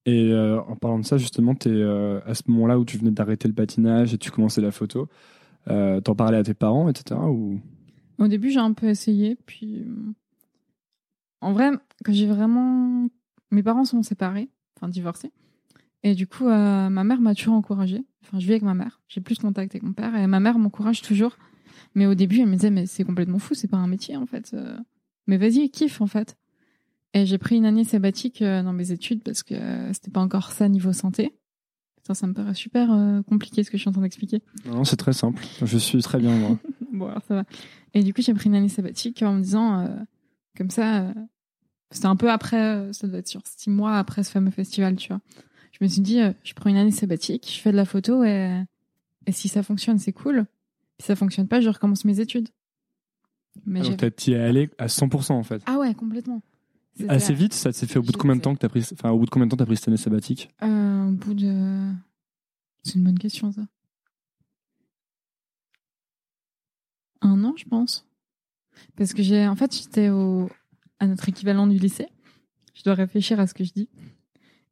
Et 0.05 0.31
euh, 0.31 0.61
en 0.61 0.75
parlant 0.75 0.99
de 0.99 1.05
ça, 1.05 1.17
justement, 1.17 1.55
t'es 1.55 1.69
euh, 1.69 2.19
à 2.25 2.33
ce 2.33 2.43
moment-là 2.47 2.79
où 2.79 2.85
tu 2.85 2.97
venais 2.97 3.11
d'arrêter 3.11 3.47
le 3.47 3.53
patinage 3.53 4.13
et 4.13 4.17
tu 4.17 4.31
commençais 4.31 4.61
la 4.61 4.71
photo, 4.71 5.07
euh, 5.69 5.99
t'en 6.01 6.15
parlais 6.15 6.37
à 6.37 6.43
tes 6.43 6.53
parents, 6.53 6.89
etc. 6.89 7.19
Au 7.19 8.27
début, 8.27 8.49
j'ai 8.49 8.59
un 8.59 8.73
peu 8.73 8.87
essayé, 8.87 9.37
puis 9.45 9.85
en 11.41 11.53
vrai, 11.53 11.71
quand 12.03 12.13
j'ai 12.13 12.27
vraiment, 12.27 13.07
mes 13.51 13.63
parents 13.63 13.85
sont 13.85 14.03
séparés, 14.03 14.49
enfin 14.77 14.89
divorcés, 14.89 15.31
et 16.03 16.15
du 16.15 16.27
coup, 16.27 16.45
ma 16.45 16.89
mère 16.89 17.21
m'a 17.21 17.35
toujours 17.35 17.53
encouragée. 17.53 18.03
Enfin, 18.23 18.39
je 18.39 18.45
vis 18.45 18.53
avec 18.53 18.63
ma 18.63 18.73
mère, 18.73 19.01
j'ai 19.07 19.21
plus 19.21 19.35
de 19.35 19.41
contact 19.41 19.73
avec 19.73 19.83
mon 19.83 19.93
père, 19.93 20.15
et 20.15 20.27
ma 20.27 20.39
mère 20.39 20.59
m'encourage 20.59 21.01
toujours. 21.01 21.37
Mais 21.95 22.05
au 22.05 22.13
début, 22.13 22.39
elle 22.39 22.47
me 22.47 22.53
disait, 22.53 22.71
mais 22.71 22.85
c'est 22.85 23.03
complètement 23.03 23.39
fou, 23.39 23.53
c'est 23.53 23.69
pas 23.69 23.77
un 23.77 23.87
métier 23.87 24.17
en 24.17 24.25
fait. 24.25 24.55
Mais 25.27 25.37
vas-y, 25.37 25.69
kiffe 25.69 26.01
en 26.01 26.07
fait. 26.07 26.38
Et 27.13 27.25
j'ai 27.25 27.37
pris 27.37 27.55
une 27.57 27.65
année 27.65 27.83
sabbatique 27.83 28.41
euh, 28.41 28.61
dans 28.61 28.73
mes 28.73 28.91
études 28.91 29.23
parce 29.23 29.41
que 29.43 29.55
euh, 29.55 29.93
c'était 29.93 30.11
pas 30.11 30.19
encore 30.21 30.51
ça 30.51 30.69
niveau 30.69 30.93
santé. 30.93 31.35
Ça, 32.05 32.13
ça 32.13 32.27
me 32.27 32.33
paraît 32.33 32.53
super 32.53 32.91
euh, 32.91 33.21
compliqué 33.23 33.63
ce 33.63 33.71
que 33.71 33.77
je 33.77 33.81
suis 33.81 33.89
en 33.89 33.93
train 33.93 34.01
d'expliquer. 34.01 34.41
Non, 34.65 34.83
c'est 34.83 34.95
très 34.95 35.13
simple. 35.13 35.43
Je 35.63 35.77
suis 35.77 36.01
très 36.01 36.19
bien, 36.19 36.35
moi. 36.37 36.57
bon, 36.93 37.07
alors 37.07 37.23
ça 37.27 37.35
va. 37.35 37.43
Et 37.93 38.03
du 38.03 38.13
coup, 38.13 38.21
j'ai 38.21 38.33
pris 38.33 38.47
une 38.49 38.55
année 38.55 38.69
sabbatique 38.69 39.21
en 39.23 39.33
me 39.33 39.41
disant, 39.41 39.79
euh, 39.81 39.87
comme 40.57 40.69
ça, 40.69 41.01
euh, 41.03 41.13
c'était 41.91 42.05
un 42.07 42.15
peu 42.15 42.29
après, 42.31 42.91
ça 42.93 43.07
doit 43.07 43.19
être 43.19 43.27
sur 43.27 43.41
six 43.45 43.69
mois 43.69 43.97
après 43.97 44.23
ce 44.23 44.31
fameux 44.31 44.51
festival, 44.51 44.95
tu 44.95 45.07
vois. 45.09 45.21
Je 45.71 45.79
me 45.81 45.87
suis 45.87 46.01
dit, 46.01 46.21
euh, 46.21 46.31
je 46.43 46.53
prends 46.53 46.69
une 46.69 46.77
année 46.77 46.91
sabbatique, 46.91 47.51
je 47.51 47.59
fais 47.59 47.71
de 47.71 47.75
la 47.77 47.85
photo 47.85 48.23
et, 48.23 48.63
et 49.25 49.31
si 49.31 49.47
ça 49.47 49.63
fonctionne, 49.63 49.97
c'est 49.99 50.13
cool. 50.13 50.45
Si 50.99 51.07
ça 51.07 51.15
fonctionne 51.15 51.47
pas, 51.47 51.61
je 51.61 51.69
recommence 51.69 52.05
mes 52.05 52.19
études. 52.19 52.49
Mais 53.65 53.79
Donc, 53.79 53.85
j'avais- 53.85 53.97
t'as- 53.97 54.11
t'y 54.11 54.31
es 54.33 54.39
allé 54.39 54.69
à 54.77 54.87
100% 54.87 55.31
en 55.31 55.43
fait. 55.43 55.61
ah 55.65 55.77
ouais, 55.79 55.93
complètement. 55.95 56.41
Assez 57.07 57.33
vite, 57.33 57.53
ça 57.53 57.71
s'est 57.71 57.87
fait 57.87 57.97
au 57.97 58.03
bout 58.03 58.11
de 58.11 58.17
combien 58.17 58.35
de 58.35 58.41
temps 58.41 58.53
que 58.53 58.59
t'as 58.59 58.69
pris, 58.69 58.85
enfin, 58.93 59.11
au 59.11 59.19
bout 59.19 59.25
de 59.25 59.29
combien 59.29 59.45
de 59.45 59.51
temps 59.51 59.57
t'as 59.57 59.65
pris 59.65 59.77
cette 59.77 59.87
année 59.87 59.97
sabbatique? 59.97 60.49
Euh, 60.61 61.07
au 61.07 61.11
bout 61.11 61.33
de. 61.33 61.91
C'est 62.83 62.95
une 62.95 63.03
bonne 63.03 63.19
question, 63.19 63.51
ça. 63.51 63.61
Un 67.21 67.43
an, 67.43 67.53
je 67.57 67.65
pense. 67.65 68.05
Parce 68.97 69.13
que 69.13 69.23
j'ai. 69.23 69.47
En 69.47 69.55
fait, 69.55 69.75
j'étais 69.75 70.09
au... 70.09 70.49
à 70.99 71.07
notre 71.07 71.27
équivalent 71.29 71.67
du 71.67 71.77
lycée. 71.77 72.07
Je 72.73 72.83
dois 72.83 72.93
réfléchir 72.93 73.39
à 73.39 73.47
ce 73.47 73.53
que 73.53 73.63
je 73.63 73.73
dis. 73.73 73.89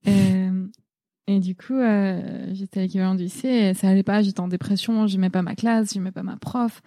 Et, 0.06 0.48
et 1.28 1.40
du 1.40 1.56
coup, 1.56 1.74
euh, 1.74 2.54
j'étais 2.54 2.80
à 2.80 2.84
l'équivalent 2.84 3.16
du 3.16 3.24
lycée 3.24 3.50
et 3.50 3.74
ça 3.74 3.90
allait 3.90 4.04
pas. 4.04 4.22
J'étais 4.22 4.40
en 4.40 4.48
dépression, 4.48 5.08
j'aimais 5.08 5.30
pas 5.30 5.42
ma 5.42 5.56
classe, 5.56 5.94
j'aimais 5.94 6.12
pas 6.14 6.24
ma 6.24 6.38
prof. 6.38 6.82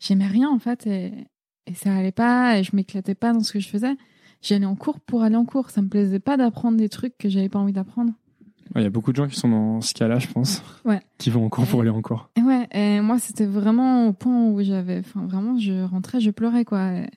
J'aimais 0.00 0.26
rien, 0.26 0.48
en 0.48 0.58
fait. 0.58 0.86
Et, 0.86 1.12
et 1.66 1.74
ça 1.74 1.94
allait 1.94 2.12
pas 2.12 2.58
et 2.58 2.64
je 2.64 2.74
m'éclatais 2.74 3.14
pas 3.14 3.32
dans 3.32 3.40
ce 3.40 3.52
que 3.52 3.60
je 3.60 3.68
faisais. 3.68 3.94
J'allais 4.44 4.66
en 4.66 4.76
cours 4.76 5.00
pour 5.00 5.22
aller 5.22 5.36
en 5.36 5.46
cours. 5.46 5.70
Ça 5.70 5.80
me 5.80 5.88
plaisait 5.88 6.20
pas 6.20 6.36
d'apprendre 6.36 6.76
des 6.76 6.90
trucs 6.90 7.16
que 7.16 7.30
j'avais 7.30 7.48
pas 7.48 7.58
envie 7.58 7.72
d'apprendre. 7.72 8.12
Il 8.76 8.82
y 8.82 8.86
a 8.86 8.90
beaucoup 8.90 9.12
de 9.12 9.16
gens 9.16 9.26
qui 9.26 9.36
sont 9.36 9.48
dans 9.48 9.80
ce 9.80 9.94
cas-là, 9.94 10.18
je 10.18 10.26
pense. 10.28 10.62
Ouais. 10.84 11.00
Qui 11.16 11.30
vont 11.30 11.46
en 11.46 11.48
cours 11.48 11.66
pour 11.66 11.80
aller 11.80 11.90
en 11.90 12.02
cours. 12.02 12.28
Et 12.36 12.42
ouais, 12.42 12.66
et 12.72 13.00
moi 13.00 13.18
c'était 13.18 13.46
vraiment 13.46 14.08
au 14.08 14.12
point 14.12 14.48
où 14.48 14.62
j'avais, 14.62 14.98
enfin 14.98 15.24
vraiment, 15.26 15.58
je 15.58 15.84
rentrais, 15.84 16.20
je 16.20 16.30
pleurais 16.30 16.64
quoi. 16.64 16.92
Et, 16.92 17.10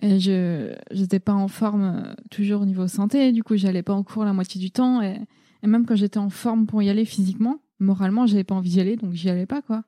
et 0.00 0.20
je, 0.20 0.74
j'étais 0.90 1.20
pas 1.20 1.34
en 1.34 1.48
forme 1.48 1.82
euh, 1.82 2.14
toujours 2.30 2.62
au 2.62 2.64
niveau 2.64 2.88
santé, 2.88 3.30
du 3.32 3.44
coup 3.44 3.56
j'allais 3.56 3.82
pas 3.82 3.92
en 3.92 4.02
cours 4.02 4.24
la 4.24 4.32
moitié 4.32 4.60
du 4.60 4.70
temps. 4.70 5.02
Et, 5.02 5.20
et 5.62 5.66
même 5.66 5.86
quand 5.86 5.96
j'étais 5.96 6.18
en 6.18 6.30
forme 6.30 6.66
pour 6.66 6.82
y 6.82 6.88
aller 6.88 7.04
physiquement, 7.04 7.58
moralement 7.78 8.26
j'avais 8.26 8.44
pas 8.44 8.54
envie 8.54 8.70
d'y 8.70 8.80
aller, 8.80 8.96
donc 8.96 9.12
j'y 9.12 9.28
allais 9.28 9.46
pas 9.46 9.62
quoi. 9.62 9.84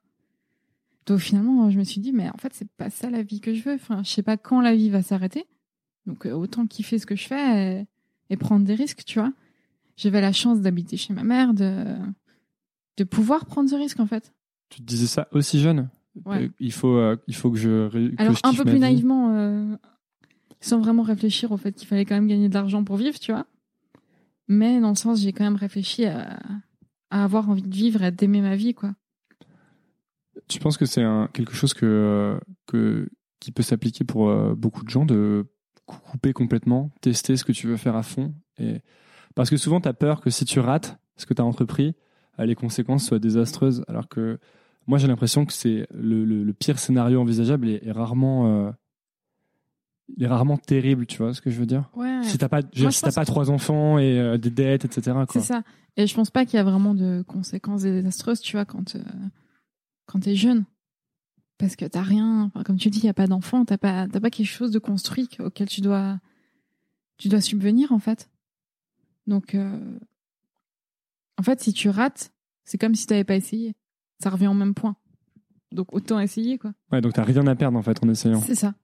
Donc 1.07 1.19
finalement 1.19 1.71
je 1.71 1.79
me 1.79 1.85
suis 1.85 2.01
dit 2.01 2.13
mais 2.13 2.29
en 2.29 2.37
fait 2.39 2.53
c'est 2.53 2.69
pas 2.77 2.91
ça 2.91 3.09
la 3.09 3.23
vie 3.23 3.41
que 3.41 3.55
je 3.55 3.63
veux. 3.63 3.75
Enfin 3.75 4.03
je 4.05 4.11
sais 4.11 4.23
pas 4.23 4.37
quand 4.37 4.61
la 4.61 4.75
vie 4.75 4.91
va 4.91 5.03
s'arrêter, 5.03 5.47
donc 6.07 6.27
euh, 6.27 6.33
autant 6.33 6.67
kiffer 6.67 6.99
ce 6.99 7.07
que 7.07 7.17
je 7.17 7.27
fais 7.27 7.81
et, 7.81 7.87
et 8.31 8.37
prendre 8.37 8.65
des 8.65 8.75
risques, 8.75 9.05
tu 9.05 9.19
vois. 9.19 9.33
J'avais 9.97 10.21
la 10.21 10.33
chance 10.33 10.61
d'habiter 10.61 10.97
chez 10.97 11.13
ma 11.13 11.23
mère, 11.23 11.55
de 11.55 11.97
de 12.99 13.05
pouvoir 13.05 13.47
prendre 13.47 13.69
ce 13.71 13.75
risque 13.75 14.01
en 14.01 14.07
fait. 14.07 14.33
Tu 14.69 14.81
te 14.81 14.87
disais 14.87 15.07
ça 15.07 15.29
aussi 15.33 15.61
jeune? 15.61 15.91
Ouais. 16.25 16.45
Euh, 16.45 16.49
il, 16.61 16.73
faut, 16.73 16.97
euh, 16.97 17.17
il 17.27 17.35
faut 17.35 17.51
que 17.51 17.59
je. 17.59 17.89
que 17.89 18.15
Alors 18.21 18.35
je 18.35 18.41
un 18.45 18.55
peu 18.55 18.65
plus 18.65 18.79
naïvement, 18.79 19.35
euh, 19.35 19.77
sans 20.61 20.79
vraiment 20.79 21.03
réfléchir 21.03 21.53
au 21.53 21.57
fait 21.57 21.73
qu'il 21.73 21.89
fallait 21.89 22.05
quand 22.05 22.15
même 22.15 22.27
gagner 22.27 22.49
de 22.49 22.55
l'argent 22.55 22.85
pour 22.85 22.97
vivre, 22.97 23.19
tu 23.19 23.33
vois. 23.33 23.47
Mais 24.49 24.81
dans 24.81 24.91
le 24.91 24.95
sens, 24.95 25.21
j'ai 25.21 25.33
quand 25.33 25.45
même 25.45 25.57
réfléchi 25.57 26.05
à, 26.05 26.39
à 27.11 27.25
avoir 27.25 27.49
envie 27.49 27.63
de 27.63 27.75
vivre 27.75 28.03
et 28.03 28.11
d'aimer 28.11 28.43
ma 28.43 28.57
vie, 28.57 28.75
quoi. 28.75 28.95
Tu 30.49 30.59
penses 30.59 30.77
que 30.77 30.85
c'est 30.85 31.05
quelque 31.33 31.55
chose 31.55 31.73
que, 31.73 32.39
que, 32.67 33.09
qui 33.41 33.53
peut 33.53 33.63
s'appliquer 33.63 34.05
pour 34.05 34.35
beaucoup 34.57 34.85
de 34.85 34.91
gens 34.91 35.07
de 35.07 35.47
couper 35.87 36.33
complètement, 36.33 36.91
tester 37.01 37.37
ce 37.37 37.45
que 37.45 37.53
tu 37.53 37.67
veux 37.67 37.77
faire 37.77 37.97
à 37.97 38.03
fond 38.03 38.35
et... 38.59 38.81
Parce 39.35 39.49
que 39.49 39.57
souvent, 39.57 39.81
tu 39.81 39.89
as 39.89 39.95
peur 39.95 40.21
que 40.21 40.29
si 40.29 40.45
tu 40.45 40.61
rates 40.61 40.99
ce 41.17 41.25
que 41.25 41.33
tu 41.33 41.41
as 41.41 41.45
entrepris, 41.47 41.95
euh, 42.39 42.45
les 42.45 42.55
conséquences 42.55 43.07
soient 43.07 43.19
désastreuses. 43.19 43.83
Alors 43.89 44.07
que 44.07 44.39
moi, 44.87 44.99
j'ai 44.99 45.07
l'impression 45.07 45.47
que 45.47 45.55
c'est 45.55 45.87
le, 45.91 46.27
le- 46.27 46.45
le 46.45 46.53
pire 46.53 46.79
scénario 46.79 47.19
envisageable 47.19 47.67
est, 47.71 47.83
est 47.83 47.93
rarement, 47.93 48.47
euh, 48.67 48.71
il 50.17 50.23
est 50.25 50.27
rarement 50.27 50.59
terrible, 50.59 51.07
tu 51.07 51.17
vois 51.19 51.33
ce 51.33 51.41
que 51.41 51.51
je 51.51 51.59
veux 51.59 51.65
dire? 51.65 51.89
Ouais. 51.95 52.23
Si 52.25 52.37
t'as 52.37 52.51
pas, 52.51 52.61
je 52.75 52.83
Moi, 52.83 52.93
si 52.93 53.01
t'as 53.01 53.13
pas 53.13 53.25
trois 53.25 53.51
enfants 53.51 53.99
et 53.99 54.19
euh, 54.19 54.37
des 54.37 54.51
dettes, 54.51 54.85
etc. 54.85 55.17
C'est 55.33 55.41
ça. 55.41 55.63
Et 55.97 56.07
je 56.07 56.15
pense 56.15 56.31
pas 56.31 56.45
qu'il 56.45 56.59
y 56.59 56.61
a 56.61 56.65
vraiment 56.65 56.95
de 56.95 57.25
conséquences 57.27 57.83
désastreuses, 57.83 58.41
tu 58.41 58.57
vois, 58.57 58.67
quand, 58.67 58.97
euh, 58.97 59.01
quand 60.07 60.21
t'es 60.21 60.35
jeune. 60.35 60.65
Parce 61.63 61.77
que 61.77 61.85
t'as 61.85 62.03
rien, 62.03 62.43
enfin, 62.43 62.65
comme 62.65 62.77
tu 62.77 62.91
dis, 62.91 62.99
il 62.99 63.05
y 63.05 63.09
a 63.09 63.15
pas 63.15 63.29
d'enfant, 63.29 63.65
t'as 63.65 63.79
pas, 63.79 64.09
t'as 64.09 64.19
pas 64.19 64.31
quelque 64.31 64.49
chose 64.49 64.73
de 64.73 64.81
construit 64.81 65.29
auquel 65.39 65.69
tu 65.69 65.81
dois, 65.81 66.19
tu 67.19 67.29
dois 67.29 67.41
subvenir, 67.41 67.93
en 67.93 68.01
fait. 68.01 68.29
Donc, 69.29 69.55
euh, 69.55 69.79
en 71.39 71.45
fait, 71.45 71.61
si 71.61 71.73
tu 71.73 71.89
rates, 71.89 72.33
c'est 72.65 72.79
comme 72.79 72.97
si 72.97 73.07
t'avais 73.07 73.23
pas 73.23 73.37
essayé. 73.37 73.77
Ça 74.19 74.31
revient 74.31 74.49
au 74.49 74.55
même 74.55 74.75
point. 74.75 74.97
Donc, 75.71 75.95
autant 75.95 76.19
essayer, 76.19 76.59
quoi. 76.59 76.73
Ouais, 76.91 77.01
donc 77.01 77.13
t'as 77.13 77.23
rien 77.23 77.47
à 77.47 77.55
perdre 77.55 77.79
en 77.79 77.83
fait 77.83 78.03
en 78.03 78.09
essayant. 78.09 78.41
C'est 78.41 78.57
ça. 78.57 78.75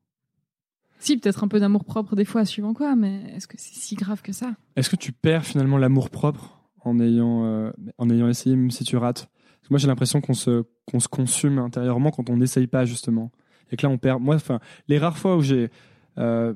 Si, 1.01 1.17
peut-être 1.17 1.43
un 1.43 1.49
peu 1.49 1.59
d'amour 1.59 1.85
propre 1.85 2.15
des 2.15 2.25
fois, 2.25 2.45
suivant 2.45 2.75
quoi, 2.75 2.95
mais 2.95 3.25
est-ce 3.35 3.49
que 3.49 3.57
c'est 3.59 3.75
si 3.75 3.97
grave 3.97 4.23
que 4.23 4.33
ça? 4.33 4.55
Est-ce 4.77 4.89
que 4.89 4.95
tu 4.95 5.11
perds 5.11 5.45
finalement 5.45 5.79
l'amour 5.79 6.11
propre 6.11 6.61
en 6.85 7.01
ayant, 7.01 7.45
euh, 7.45 7.73
en 7.99 8.09
ayant 8.09 8.29
essayé, 8.29 8.55
même 8.55 8.71
si 8.71 8.85
tu 8.85 8.97
rates? 8.97 9.29
Moi, 9.71 9.79
j'ai 9.79 9.87
l'impression 9.87 10.21
qu'on 10.21 10.35
se, 10.35 10.65
qu'on 10.87 11.01
se 11.01 11.09
consume 11.09 11.59
intérieurement 11.59 12.11
quand 12.11 12.31
on 12.31 12.37
n'essaye 12.37 12.67
pas, 12.67 12.85
justement. 12.85 13.31
Et 13.71 13.77
que 13.77 13.87
là, 13.87 13.93
on 13.93 13.99
perd. 13.99 14.23
Moi, 14.23 14.37
enfin, 14.37 14.61
les 14.89 14.99
rares 14.99 15.19
fois 15.19 15.37
où 15.37 15.43
j'ai 15.43 15.71
euh, 16.19 16.55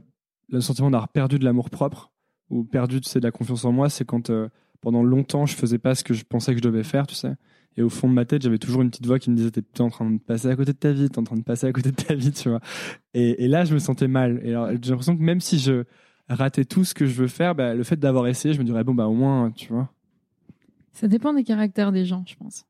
le 0.49 0.61
sentiment 0.61 0.91
d'avoir 0.91 1.09
perdu 1.09 1.39
de 1.39 1.45
l'amour 1.45 1.71
propre 1.71 2.13
ou 2.51 2.65
perdu 2.65 3.01
de 3.01 3.21
la 3.21 3.31
confiance 3.31 3.65
en 3.65 3.73
moi, 3.73 3.89
c'est 3.89 4.05
quand 4.05 4.31
euh, 4.31 4.49
pendant 4.81 5.03
longtemps, 5.03 5.47
je 5.47 5.55
faisais 5.55 5.79
pas 5.79 5.95
ce 5.95 6.05
que 6.05 6.15
je 6.15 6.25
pensais 6.25 6.53
que 6.53 6.59
je 6.59 6.63
devais 6.63 6.83
faire, 6.83 7.07
tu 7.07 7.15
sais. 7.15 7.35
Et 7.77 7.83
au 7.83 7.89
fond 7.89 8.09
de 8.09 8.13
ma 8.13 8.27
tête, 8.27 8.43
j'avais 8.43 8.59
toujours 8.59 8.83
une 8.83 8.91
petite 8.91 9.07
voix 9.07 9.19
qui 9.19 9.31
me 9.31 9.37
disait 9.37 9.51
T'es 9.51 9.81
en 9.81 9.89
train 9.89 10.11
de 10.11 10.19
passer 10.19 10.49
à 10.49 10.57
côté 10.57 10.73
de 10.73 10.79
ta 10.79 10.93
vie, 10.93 11.09
t'es 11.09 11.19
en 11.19 11.25
train 11.25 11.37
de 11.37 11.43
passer 11.43 11.67
à 11.67 11.73
côté 11.73 11.91
de 11.91 11.97
ta 11.97 12.15
vie, 12.15 12.33
tu 12.33 12.51
vois. 12.51 12.61
Et, 13.15 13.49
là, 13.49 13.65
je 13.65 13.73
me 13.73 13.79
sentais 13.79 14.09
mal. 14.09 14.41
Et 14.45 14.51
j'ai 14.83 14.91
l'impression 14.91 15.17
que 15.17 15.23
même 15.23 15.41
si 15.41 15.59
je 15.59 15.85
ratais 16.29 16.65
tout 16.65 16.85
ce 16.85 16.93
que 16.93 17.07
je 17.07 17.15
veux 17.15 17.29
faire, 17.29 17.55
bah, 17.55 17.75
le 17.75 17.83
fait 17.83 17.97
d'avoir 17.97 18.27
essayé, 18.27 18.53
je 18.53 18.59
me 18.59 18.65
dirais 18.65 18.85
Bon, 18.85 18.95
bah, 18.95 19.07
au 19.07 19.15
moins, 19.15 19.51
tu 19.53 19.73
vois. 19.73 19.91
Ça 20.93 21.09
dépend 21.09 21.33
des 21.33 21.45
caractères 21.45 21.93
des 21.93 22.05
gens, 22.05 22.25
je 22.27 22.37
pense. 22.37 22.67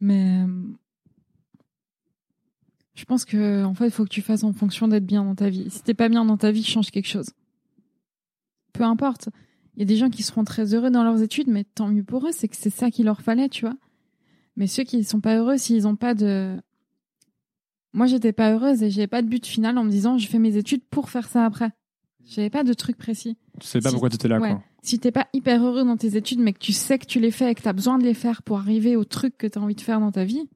Mais 0.00 0.42
euh, 0.42 0.46
je 2.94 3.04
pense 3.04 3.24
que 3.24 3.64
en 3.64 3.74
fait, 3.74 3.86
il 3.86 3.90
faut 3.90 4.04
que 4.04 4.10
tu 4.10 4.22
fasses 4.22 4.44
en 4.44 4.52
fonction 4.52 4.88
d'être 4.88 5.06
bien 5.06 5.24
dans 5.24 5.34
ta 5.34 5.48
vie. 5.48 5.70
Si 5.70 5.82
t'es 5.82 5.94
pas 5.94 6.08
bien 6.08 6.24
dans 6.24 6.36
ta 6.36 6.50
vie, 6.50 6.64
change 6.64 6.90
quelque 6.90 7.08
chose. 7.08 7.30
Peu 8.72 8.84
importe. 8.84 9.28
Il 9.76 9.80
y 9.80 9.82
a 9.82 9.86
des 9.86 9.96
gens 9.96 10.10
qui 10.10 10.22
seront 10.22 10.44
très 10.44 10.74
heureux 10.74 10.90
dans 10.90 11.04
leurs 11.04 11.22
études, 11.22 11.48
mais 11.48 11.64
tant 11.64 11.88
mieux 11.88 12.02
pour 12.02 12.26
eux, 12.26 12.32
c'est 12.32 12.48
que 12.48 12.56
c'est 12.56 12.70
ça 12.70 12.90
qu'il 12.90 13.06
leur 13.06 13.22
fallait, 13.22 13.48
tu 13.48 13.64
vois. 13.64 13.76
Mais 14.56 14.66
ceux 14.66 14.82
qui 14.82 15.04
sont 15.04 15.20
pas 15.20 15.36
heureux, 15.36 15.56
s'ils 15.56 15.86
ont 15.86 15.96
pas 15.96 16.14
de 16.14 16.60
moi, 17.92 18.06
j'étais 18.06 18.32
pas 18.32 18.52
heureuse 18.52 18.82
et 18.82 18.90
j'avais 18.90 19.08
pas 19.08 19.22
de 19.22 19.26
but 19.26 19.44
final 19.44 19.76
en 19.76 19.84
me 19.84 19.90
disant 19.90 20.16
je 20.16 20.28
fais 20.28 20.38
mes 20.38 20.56
études 20.56 20.84
pour 20.90 21.10
faire 21.10 21.28
ça 21.28 21.44
après. 21.44 21.70
J'avais 22.26 22.50
pas 22.50 22.62
de 22.64 22.72
truc 22.72 22.96
précis. 22.96 23.36
Tu 23.60 23.66
sais 23.66 23.80
pas 23.80 23.88
Si- 23.88 23.94
pourquoi 23.94 24.08
tu 24.10 24.14
étais 24.16 24.28
là, 24.28 24.38
ouais. 24.38 24.50
quoi. 24.50 24.62
Si 24.82 24.98
t'es 24.98 25.10
pas 25.10 25.26
hyper 25.32 25.62
heureux 25.64 25.84
dans 25.84 25.96
tes 25.96 26.16
études, 26.16 26.38
mais 26.40 26.52
que 26.52 26.58
tu 26.58 26.72
sais 26.72 26.98
que 26.98 27.06
tu 27.06 27.18
les 27.20 27.30
fais 27.30 27.50
et 27.50 27.54
que 27.54 27.62
t'as 27.62 27.72
besoin 27.72 27.98
de 27.98 28.04
les 28.04 28.14
faire 28.14 28.42
pour 28.42 28.58
arriver 28.58 28.96
au 28.96 29.04
truc 29.04 29.36
que 29.36 29.46
t'as 29.46 29.60
envie 29.60 29.74
de 29.74 29.80
faire 29.80 30.00
dans 30.00 30.12
ta 30.12 30.24
vie, 30.24 30.48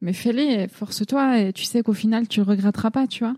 mais 0.00 0.12
fais-les, 0.12 0.42
et 0.64 0.68
force-toi 0.68 1.38
et 1.40 1.52
tu 1.52 1.64
sais 1.64 1.82
qu'au 1.82 1.92
final 1.92 2.28
tu 2.28 2.40
regretteras 2.40 2.90
pas, 2.90 3.06
tu 3.06 3.24
vois. 3.24 3.34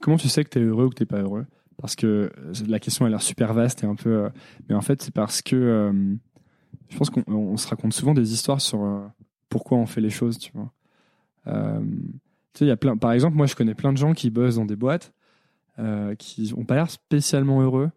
Comment 0.00 0.16
tu 0.18 0.28
sais 0.28 0.44
que 0.44 0.50
t'es 0.50 0.60
heureux 0.60 0.86
ou 0.86 0.88
que 0.90 0.96
t'es 0.96 1.06
pas 1.06 1.20
heureux? 1.22 1.46
Parce 1.80 1.94
que 1.96 2.06
euh, 2.36 2.52
la 2.66 2.78
question 2.80 3.04
a 3.06 3.08
l'air 3.08 3.22
super 3.22 3.54
vaste 3.54 3.84
et 3.84 3.86
un 3.86 3.94
peu. 3.94 4.10
euh, 4.24 4.28
mais 4.68 4.74
en 4.74 4.80
fait, 4.82 5.00
c'est 5.02 5.14
parce 5.14 5.40
que. 5.42 5.54
euh, 5.56 5.92
je 6.90 6.96
pense 6.98 7.08
qu'on 7.10 7.22
on 7.28 7.56
se 7.56 7.68
raconte 7.68 7.92
souvent 7.92 8.14
des 8.14 8.32
histoires 8.32 8.60
sur 8.60 8.82
euh, 8.82 9.00
pourquoi 9.48 9.78
on 9.78 9.86
fait 9.86 10.00
les 10.00 10.10
choses, 10.10 10.38
tu 10.38 10.50
vois. 10.54 10.72
Tu 11.46 11.52
sais, 12.54 12.64
il 12.64 12.68
y 12.68 12.72
a 12.72 12.76
plein. 12.76 12.96
Par 12.96 13.12
exemple, 13.12 13.36
moi, 13.36 13.46
je 13.46 13.54
connais 13.54 13.74
plein 13.74 13.92
de 13.92 13.98
gens 13.98 14.12
qui 14.12 14.30
bossent 14.30 14.56
dans 14.56 14.64
des 14.64 14.76
boîtes 14.76 15.12
euh, 15.78 16.14
qui 16.14 16.52
ont 16.56 16.64
pas 16.64 16.74
l'air 16.74 16.90
spécialement 16.90 17.60
heureux. 17.62 17.90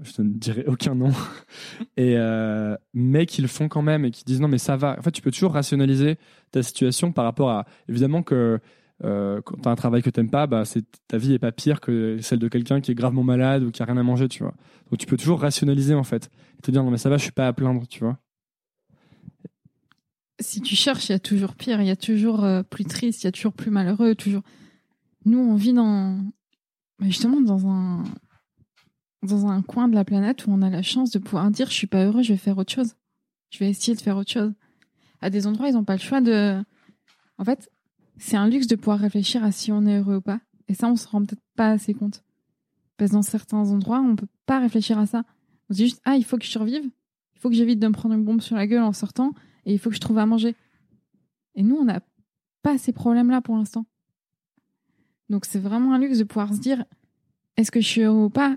Je 0.00 0.22
ne 0.22 0.28
dirai 0.28 0.64
aucun 0.66 0.94
nom. 0.94 1.12
et 1.96 2.16
euh, 2.16 2.76
mais 2.92 3.26
qui 3.26 3.42
le 3.42 3.48
font 3.48 3.68
quand 3.68 3.82
même 3.82 4.04
et 4.04 4.10
qui 4.10 4.24
disent 4.24 4.40
non, 4.40 4.48
mais 4.48 4.58
ça 4.58 4.76
va. 4.76 4.96
En 4.98 5.02
fait, 5.02 5.12
tu 5.12 5.22
peux 5.22 5.30
toujours 5.30 5.52
rationaliser 5.52 6.18
ta 6.50 6.62
situation 6.62 7.12
par 7.12 7.24
rapport 7.24 7.50
à. 7.50 7.66
Évidemment 7.88 8.22
que 8.22 8.60
euh, 9.02 9.40
quand 9.42 9.56
tu 9.56 9.68
as 9.68 9.72
un 9.72 9.76
travail 9.76 10.02
que 10.02 10.10
t'aimes 10.10 10.30
pas, 10.30 10.46
bah, 10.46 10.64
c'est, 10.64 10.84
ta 11.08 11.18
vie 11.18 11.34
est 11.34 11.38
pas 11.38 11.52
pire 11.52 11.80
que 11.80 12.18
celle 12.20 12.38
de 12.38 12.48
quelqu'un 12.48 12.80
qui 12.80 12.92
est 12.92 12.94
gravement 12.94 13.24
malade 13.24 13.64
ou 13.64 13.70
qui 13.70 13.82
a 13.82 13.86
rien 13.86 13.96
à 13.96 14.02
manger, 14.02 14.28
tu 14.28 14.42
vois. 14.42 14.54
Donc 14.90 14.98
tu 14.98 15.06
peux 15.06 15.16
toujours 15.16 15.40
rationaliser 15.40 15.94
en 15.94 16.04
fait. 16.04 16.30
Et 16.58 16.62
te 16.62 16.70
dire 16.70 16.84
non 16.84 16.90
mais 16.90 16.98
ça 16.98 17.08
va, 17.08 17.16
je 17.16 17.22
suis 17.22 17.32
pas 17.32 17.48
à 17.48 17.52
plaindre, 17.52 17.86
tu 17.88 18.00
vois. 18.00 18.18
Si 20.40 20.60
tu 20.60 20.74
cherches, 20.74 21.08
il 21.08 21.12
y 21.12 21.14
a 21.14 21.20
toujours 21.20 21.54
pire, 21.54 21.80
il 21.80 21.86
y 21.86 21.90
a 21.90 21.96
toujours 21.96 22.44
euh, 22.44 22.62
plus 22.62 22.84
triste, 22.84 23.22
il 23.22 23.26
y 23.26 23.28
a 23.28 23.32
toujours 23.32 23.52
plus 23.52 23.70
malheureux, 23.70 24.14
toujours. 24.14 24.42
Nous, 25.26 25.38
on 25.38 25.54
vit 25.54 25.72
dans 25.72 26.18
justement 27.00 27.40
dans 27.40 27.68
un 27.68 28.04
dans 29.22 29.46
un 29.46 29.62
coin 29.62 29.88
de 29.88 29.94
la 29.94 30.04
planète 30.04 30.46
où 30.46 30.50
on 30.50 30.62
a 30.62 30.70
la 30.70 30.82
chance 30.82 31.10
de 31.10 31.18
pouvoir 31.18 31.50
dire 31.50 31.68
je 31.68 31.74
suis 31.74 31.86
pas 31.86 32.04
heureux, 32.04 32.22
je 32.22 32.32
vais 32.32 32.38
faire 32.38 32.58
autre 32.58 32.72
chose. 32.72 32.94
Je 33.50 33.58
vais 33.58 33.70
essayer 33.70 33.96
de 33.96 34.00
faire 34.00 34.16
autre 34.16 34.30
chose. 34.30 34.52
À 35.20 35.30
des 35.30 35.46
endroits, 35.46 35.68
ils 35.68 35.74
n'ont 35.74 35.84
pas 35.84 35.94
le 35.94 36.00
choix 36.00 36.20
de. 36.20 36.62
En 37.38 37.44
fait, 37.44 37.70
c'est 38.18 38.36
un 38.36 38.48
luxe 38.48 38.66
de 38.66 38.76
pouvoir 38.76 38.98
réfléchir 38.98 39.42
à 39.44 39.52
si 39.52 39.72
on 39.72 39.86
est 39.86 39.98
heureux 39.98 40.16
ou 40.16 40.20
pas. 40.20 40.40
Et 40.68 40.74
ça, 40.74 40.88
on 40.88 40.96
se 40.96 41.06
rend 41.08 41.24
peut-être 41.24 41.42
pas 41.56 41.70
assez 41.70 41.94
compte. 41.94 42.22
Parce 42.96 43.10
que 43.10 43.16
dans 43.16 43.22
certains 43.22 43.70
endroits, 43.70 44.00
on 44.00 44.16
peut 44.16 44.28
pas 44.46 44.60
réfléchir 44.60 44.98
à 44.98 45.06
ça. 45.06 45.24
On 45.68 45.74
se 45.74 45.78
dit 45.78 45.84
juste 45.84 46.02
ah, 46.04 46.16
il 46.16 46.24
faut 46.24 46.36
que 46.36 46.44
je 46.44 46.50
survive. 46.50 46.84
Il 47.34 47.40
faut 47.40 47.48
que 47.48 47.54
j'évite 47.54 47.78
de 47.78 47.86
me 47.86 47.92
prendre 47.92 48.14
une 48.14 48.24
bombe 48.24 48.40
sur 48.40 48.56
la 48.56 48.66
gueule 48.66 48.82
en 48.82 48.92
sortant 48.92 49.32
et 49.66 49.72
il 49.72 49.78
faut 49.78 49.90
que 49.90 49.96
je 49.96 50.00
trouve 50.00 50.18
à 50.18 50.26
manger. 50.26 50.54
Et 51.54 51.62
nous, 51.62 51.76
on 51.76 51.84
n'a 51.84 52.00
pas 52.62 52.78
ces 52.78 52.92
problèmes-là 52.92 53.40
pour 53.40 53.56
l'instant. 53.56 53.86
Donc 55.28 55.44
c'est 55.44 55.58
vraiment 55.58 55.94
un 55.94 55.98
luxe 55.98 56.18
de 56.18 56.24
pouvoir 56.24 56.52
se 56.52 56.60
dire 56.60 56.84
est-ce 57.56 57.70
que 57.70 57.80
je 57.80 57.86
suis 57.86 58.02
heureux 58.02 58.24
ou 58.24 58.30
pas? 58.30 58.56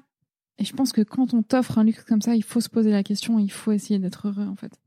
Et 0.58 0.66
je 0.66 0.74
pense 0.74 0.92
que 0.92 1.02
quand 1.02 1.34
on 1.34 1.44
t'offre 1.44 1.78
un 1.78 1.84
luxe 1.84 2.04
comme 2.04 2.22
ça, 2.22 2.36
il 2.36 2.44
faut 2.44 2.62
se 2.62 2.70
poser 2.70 2.92
la 2.92 3.04
question, 3.04 3.40
il 3.40 3.52
faut 3.52 3.72
essayer 3.72 4.00
d'être 4.00 4.28
heureux 4.28 4.48
en 4.48 4.56
fait. 4.56 4.80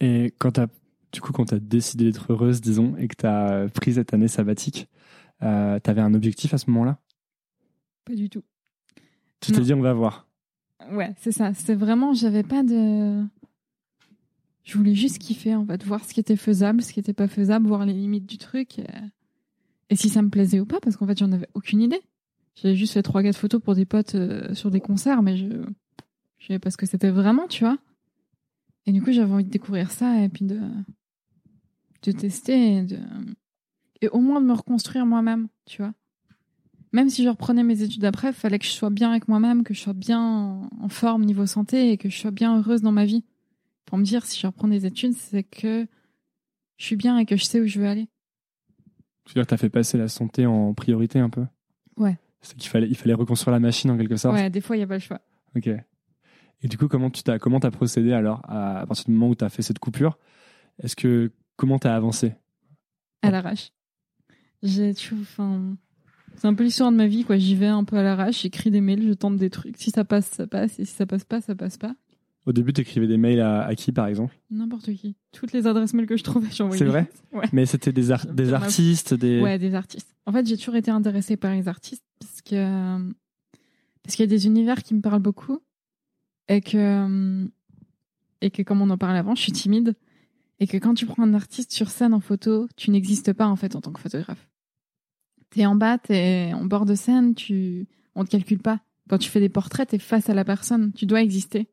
Et 0.00 0.34
quand 0.38 0.52
t'as, 0.52 0.66
du 1.12 1.20
coup, 1.20 1.32
quand 1.32 1.46
tu 1.46 1.54
as 1.54 1.58
décidé 1.58 2.04
d'être 2.04 2.32
heureuse, 2.32 2.60
disons, 2.60 2.96
et 2.96 3.08
que 3.08 3.16
tu 3.16 3.26
as 3.26 3.68
pris 3.72 3.94
cette 3.94 4.12
année 4.12 4.28
sabbatique, 4.28 4.88
euh, 5.42 5.78
tu 5.82 5.90
avais 5.90 6.02
un 6.02 6.14
objectif 6.14 6.52
à 6.52 6.58
ce 6.58 6.70
moment-là? 6.70 6.98
Pas 8.04 8.14
du 8.14 8.28
tout. 8.28 8.42
Tu 9.40 9.52
t'es 9.52 9.60
dit, 9.60 9.74
on 9.74 9.80
va 9.80 9.94
voir. 9.94 10.26
Ouais, 10.90 11.14
c'est 11.18 11.32
ça. 11.32 11.54
C'est 11.54 11.74
vraiment, 11.74 12.12
j'avais 12.12 12.42
pas 12.42 12.62
de. 12.62 13.24
Je 14.64 14.76
voulais 14.76 14.94
juste 14.94 15.18
kiffer, 15.18 15.54
en 15.54 15.64
fait, 15.64 15.84
voir 15.84 16.04
ce 16.04 16.12
qui 16.12 16.20
était 16.20 16.36
faisable, 16.36 16.82
ce 16.82 16.92
qui 16.92 17.00
était 17.00 17.12
pas 17.12 17.28
faisable, 17.28 17.66
voir 17.66 17.86
les 17.86 17.92
limites 17.92 18.26
du 18.26 18.38
truc. 18.38 18.78
Et, 18.78 18.86
et 19.90 19.96
si 19.96 20.08
ça 20.08 20.22
me 20.22 20.30
plaisait 20.30 20.60
ou 20.60 20.66
pas, 20.66 20.80
parce 20.80 20.96
qu'en 20.96 21.06
fait, 21.06 21.18
j'en 21.18 21.32
avais 21.32 21.48
aucune 21.54 21.80
idée. 21.80 22.00
J'avais 22.56 22.74
juste 22.76 22.94
fait 22.94 23.02
trois, 23.02 23.22
quatre 23.22 23.36
photos 23.38 23.60
pour 23.62 23.74
des 23.74 23.84
potes 23.84 24.14
euh, 24.14 24.54
sur 24.54 24.70
des 24.70 24.80
concerts, 24.80 25.22
mais 25.22 25.36
je. 25.36 25.46
Je 26.38 26.48
savais 26.48 26.58
pas 26.58 26.70
que 26.70 26.86
c'était 26.86 27.10
vraiment, 27.10 27.48
tu 27.48 27.64
vois. 27.64 27.78
Et 28.84 28.92
du 28.92 29.02
coup, 29.02 29.10
j'avais 29.10 29.32
envie 29.32 29.44
de 29.44 29.50
découvrir 29.50 29.90
ça 29.90 30.20
et 30.22 30.28
puis 30.28 30.44
de. 30.44 30.60
de 32.02 32.12
tester 32.12 32.76
et 32.76 32.82
de. 32.82 32.98
Et 34.02 34.08
au 34.08 34.20
moins 34.20 34.40
de 34.40 34.46
me 34.46 34.52
reconstruire 34.52 35.06
moi-même, 35.06 35.48
tu 35.64 35.82
vois 35.82 35.92
même 36.92 37.10
si 37.10 37.22
je 37.22 37.28
reprenais 37.28 37.62
mes 37.62 37.82
études 37.82 38.04
après, 38.06 38.28
il 38.28 38.32
fallait 38.34 38.58
que 38.58 38.64
je 38.64 38.70
sois 38.70 38.88
bien 38.88 39.10
avec 39.10 39.28
moi-même, 39.28 39.64
que 39.64 39.74
je 39.74 39.80
sois 39.80 39.92
bien 39.92 40.18
en- 40.18 40.70
en 40.80 40.88
forme 40.88 41.24
niveau 41.24 41.44
santé 41.44 41.90
et 41.90 41.98
que 41.98 42.08
je 42.08 42.16
sois 42.18 42.30
bien 42.30 42.56
heureuse 42.56 42.80
dans 42.80 42.92
ma 42.92 43.04
vie. 43.04 43.22
Pour 43.84 43.98
me 43.98 44.04
dire, 44.04 44.24
si 44.24 44.40
je 44.40 44.46
reprends 44.46 44.68
des 44.68 44.86
études, 44.86 45.12
c'est 45.12 45.42
que 45.42 45.86
je 46.78 46.84
suis 46.84 46.96
bien 46.96 47.18
et 47.18 47.26
que 47.26 47.36
je 47.36 47.44
sais 47.44 47.60
où 47.60 47.66
je 47.66 47.80
veux 47.80 47.86
aller. 47.86 48.08
Tu 49.26 49.34
veux 49.34 49.42
dire, 49.42 49.46
tu 49.46 49.54
as 49.54 49.58
fait 49.58 49.68
passer 49.68 49.98
la 49.98 50.08
santé 50.08 50.46
en 50.46 50.72
priorité 50.72 51.18
un 51.18 51.30
peu 51.30 51.44
Ouais. 51.96 52.16
C'est 52.40 52.56
qu'il 52.56 52.70
fallait, 52.70 52.88
il 52.88 52.96
fallait 52.96 53.14
reconstruire 53.14 53.52
la 53.52 53.60
machine 53.60 53.90
en 53.90 53.96
quelque 53.96 54.16
sorte 54.16 54.34
Ouais, 54.34 54.50
des 54.50 54.60
fois, 54.60 54.76
il 54.76 54.80
n'y 54.80 54.84
a 54.84 54.86
pas 54.86 54.94
le 54.94 55.00
choix. 55.00 55.20
Ok. 55.56 55.68
Et 56.62 56.68
du 56.68 56.78
coup, 56.78 56.88
comment 56.88 57.10
tu 57.10 57.22
t'as, 57.22 57.38
comment 57.38 57.60
t'as 57.60 57.70
procédé 57.70 58.12
alors 58.12 58.40
à, 58.44 58.80
à 58.80 58.86
partir 58.86 59.06
du 59.06 59.12
moment 59.12 59.28
où 59.28 59.34
tu 59.34 59.44
as 59.44 59.48
fait 59.48 59.62
cette 59.62 59.78
coupure? 59.78 60.18
Est-ce 60.82 60.96
que, 60.96 61.32
comment 61.56 61.78
t'as 61.78 61.94
avancé? 61.94 62.34
À 63.22 63.30
l'arrache. 63.30 63.72
J'ai, 64.62 64.94
tu 64.94 65.14
enfin, 65.14 65.76
c'est 66.36 66.46
un 66.46 66.54
peu 66.54 66.64
l'histoire 66.64 66.92
de 66.92 66.96
ma 66.96 67.06
vie, 67.06 67.24
quoi. 67.24 67.36
J'y 67.36 67.56
vais 67.56 67.66
un 67.66 67.84
peu 67.84 67.96
à 67.96 68.02
l'arrache, 68.02 68.42
j'écris 68.42 68.70
des 68.70 68.80
mails, 68.80 69.06
je 69.06 69.12
tente 69.12 69.36
des 69.36 69.50
trucs. 69.50 69.76
Si 69.76 69.90
ça 69.90 70.04
passe, 70.04 70.26
ça 70.26 70.46
passe. 70.46 70.78
Et 70.78 70.84
si 70.84 70.94
ça 70.94 71.06
passe 71.06 71.24
pas, 71.24 71.40
ça 71.40 71.54
passe 71.54 71.76
pas. 71.78 71.94
Au 72.46 72.52
début, 72.52 72.72
tu 72.72 72.80
écrivais 72.80 73.06
des 73.08 73.16
mails 73.16 73.40
à, 73.40 73.64
à 73.64 73.74
qui 73.74 73.90
par 73.92 74.06
exemple? 74.06 74.38
N'importe 74.50 74.92
qui. 74.94 75.16
Toutes 75.32 75.52
les 75.52 75.66
adresses 75.66 75.92
mails 75.94 76.06
que 76.06 76.16
je 76.16 76.22
trouvais, 76.22 76.48
j'envoyais. 76.50 76.78
C'est 76.78 76.84
vrai? 76.84 77.10
Ouais. 77.32 77.44
Mais 77.52 77.66
c'était 77.66 77.92
des, 77.92 78.12
ar- 78.12 78.24
artistes, 78.54 79.12
des. 79.14 79.42
Ouais, 79.42 79.58
des 79.58 79.74
artistes. 79.74 80.14
En 80.24 80.32
fait, 80.32 80.46
j'ai 80.46 80.56
toujours 80.56 80.76
été 80.76 80.90
intéressée 80.90 81.36
par 81.36 81.52
les 81.52 81.68
artistes 81.68 82.04
parce 82.20 82.40
que 82.42 83.12
parce 84.02 84.14
qu'il 84.16 84.22
y 84.22 84.28
a 84.28 84.30
des 84.30 84.46
univers 84.46 84.82
qui 84.82 84.94
me 84.94 85.00
parlent 85.00 85.20
beaucoup 85.20 85.58
et 86.48 86.60
que 86.60 87.46
et 88.40 88.50
que 88.50 88.62
comme 88.62 88.80
on 88.80 88.90
en 88.90 88.96
parlait 88.98 89.18
avant, 89.18 89.34
je 89.34 89.42
suis 89.42 89.52
timide 89.52 89.94
et 90.60 90.66
que 90.66 90.76
quand 90.78 90.94
tu 90.94 91.04
prends 91.04 91.24
un 91.24 91.34
artiste 91.34 91.72
sur 91.72 91.90
scène 91.90 92.14
en 92.14 92.20
photo, 92.20 92.68
tu 92.76 92.90
n'existes 92.90 93.32
pas 93.32 93.48
en 93.48 93.56
fait 93.56 93.74
en 93.76 93.80
tant 93.80 93.92
que 93.92 94.00
photographe. 94.00 94.48
T'es 95.50 95.66
en 95.66 95.74
bas, 95.74 95.98
t'es 95.98 96.52
en 96.54 96.64
bord 96.64 96.86
de 96.86 96.94
scène, 96.94 97.34
tu 97.34 97.86
on 98.14 98.24
te 98.24 98.30
calcule 98.30 98.60
pas. 98.60 98.80
Quand 99.08 99.18
tu 99.18 99.28
fais 99.30 99.40
des 99.40 99.48
portraits, 99.48 99.88
t'es 99.88 99.98
face 99.98 100.28
à 100.30 100.34
la 100.34 100.44
personne, 100.44 100.92
tu 100.92 101.06
dois 101.06 101.20
exister 101.22 101.68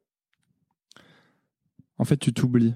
En 2.03 2.05
fait, 2.05 2.17
tu 2.17 2.33
t'oublies. 2.33 2.75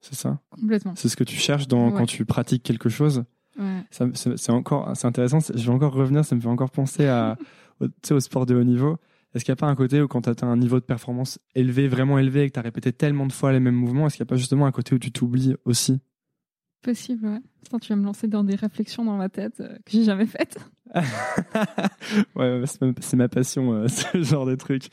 C'est 0.00 0.14
ça? 0.16 0.40
Complètement. 0.50 0.94
C'est 0.96 1.08
ce 1.10 1.16
que 1.16 1.22
tu 1.24 1.36
cherches 1.36 1.68
dans, 1.68 1.90
Ouais. 1.90 1.94
quand 1.96 2.06
tu 2.06 2.24
pratiques 2.24 2.62
quelque 2.62 2.88
chose 2.88 3.24
Ouais. 3.58 3.82
C'est 4.14 4.50
encore 4.50 4.90
c'est 4.96 5.06
intéressant 5.06 5.38
je 5.54 5.62
vais 5.62 5.68
encore 5.74 5.92
revenir 5.92 6.24
ça 6.24 6.34
me 6.34 6.40
fait 6.40 6.48
encore 6.48 6.70
penser 6.70 7.06
à 7.06 7.36
au, 7.80 7.86
au 8.14 8.20
sport 8.20 8.46
de 8.46 8.54
haut 8.54 8.64
niveau 8.64 8.96
est-ce 9.34 9.44
qu'il 9.44 9.52
n'y 9.52 9.58
a 9.58 9.60
pas 9.60 9.66
un 9.66 9.74
côté 9.74 10.00
où 10.00 10.08
quand 10.08 10.22
tu 10.22 10.30
atteins 10.30 10.48
un 10.48 10.56
niveau 10.56 10.80
de 10.80 10.84
performance 10.86 11.38
élevé 11.54 11.86
vraiment 11.86 12.18
élevé 12.18 12.44
et 12.44 12.48
que 12.48 12.54
tu 12.54 12.58
as 12.58 12.62
répété 12.62 12.94
tellement 12.94 13.26
de 13.26 13.32
fois 13.32 13.52
les 13.52 13.60
mêmes 13.60 13.74
mouvements 13.74 14.06
est-ce 14.06 14.16
qu'il 14.16 14.24
n'y 14.24 14.28
a 14.28 14.30
pas 14.30 14.36
justement 14.36 14.64
un 14.64 14.72
côté 14.72 14.94
où 14.94 14.98
tu 14.98 15.12
t'oublies 15.12 15.54
aussi? 15.66 16.00
Possible, 16.80 17.26
ouais. 17.26 17.40
Putain, 17.62 17.78
tu 17.78 17.90
vas 17.90 17.96
me 17.96 18.04
lancer 18.04 18.26
dans 18.26 18.42
des 18.42 18.54
réflexions 18.56 19.04
dans 19.04 19.16
ma 19.18 19.28
tête 19.28 19.60
euh, 19.60 19.68
que 19.84 19.92
j'ai 19.92 20.02
jamais 20.04 20.26
faites. 20.26 20.58
ouais, 20.94 22.60
ouais, 22.60 22.66
c'est 22.66 22.80
ma- 22.82 22.92
c'est 23.00 23.16
ma 23.16 23.28
passion 23.28 23.72
euh, 23.74 23.88
ce 23.88 24.22
genre 24.22 24.46
de 24.46 24.54
truc 24.54 24.88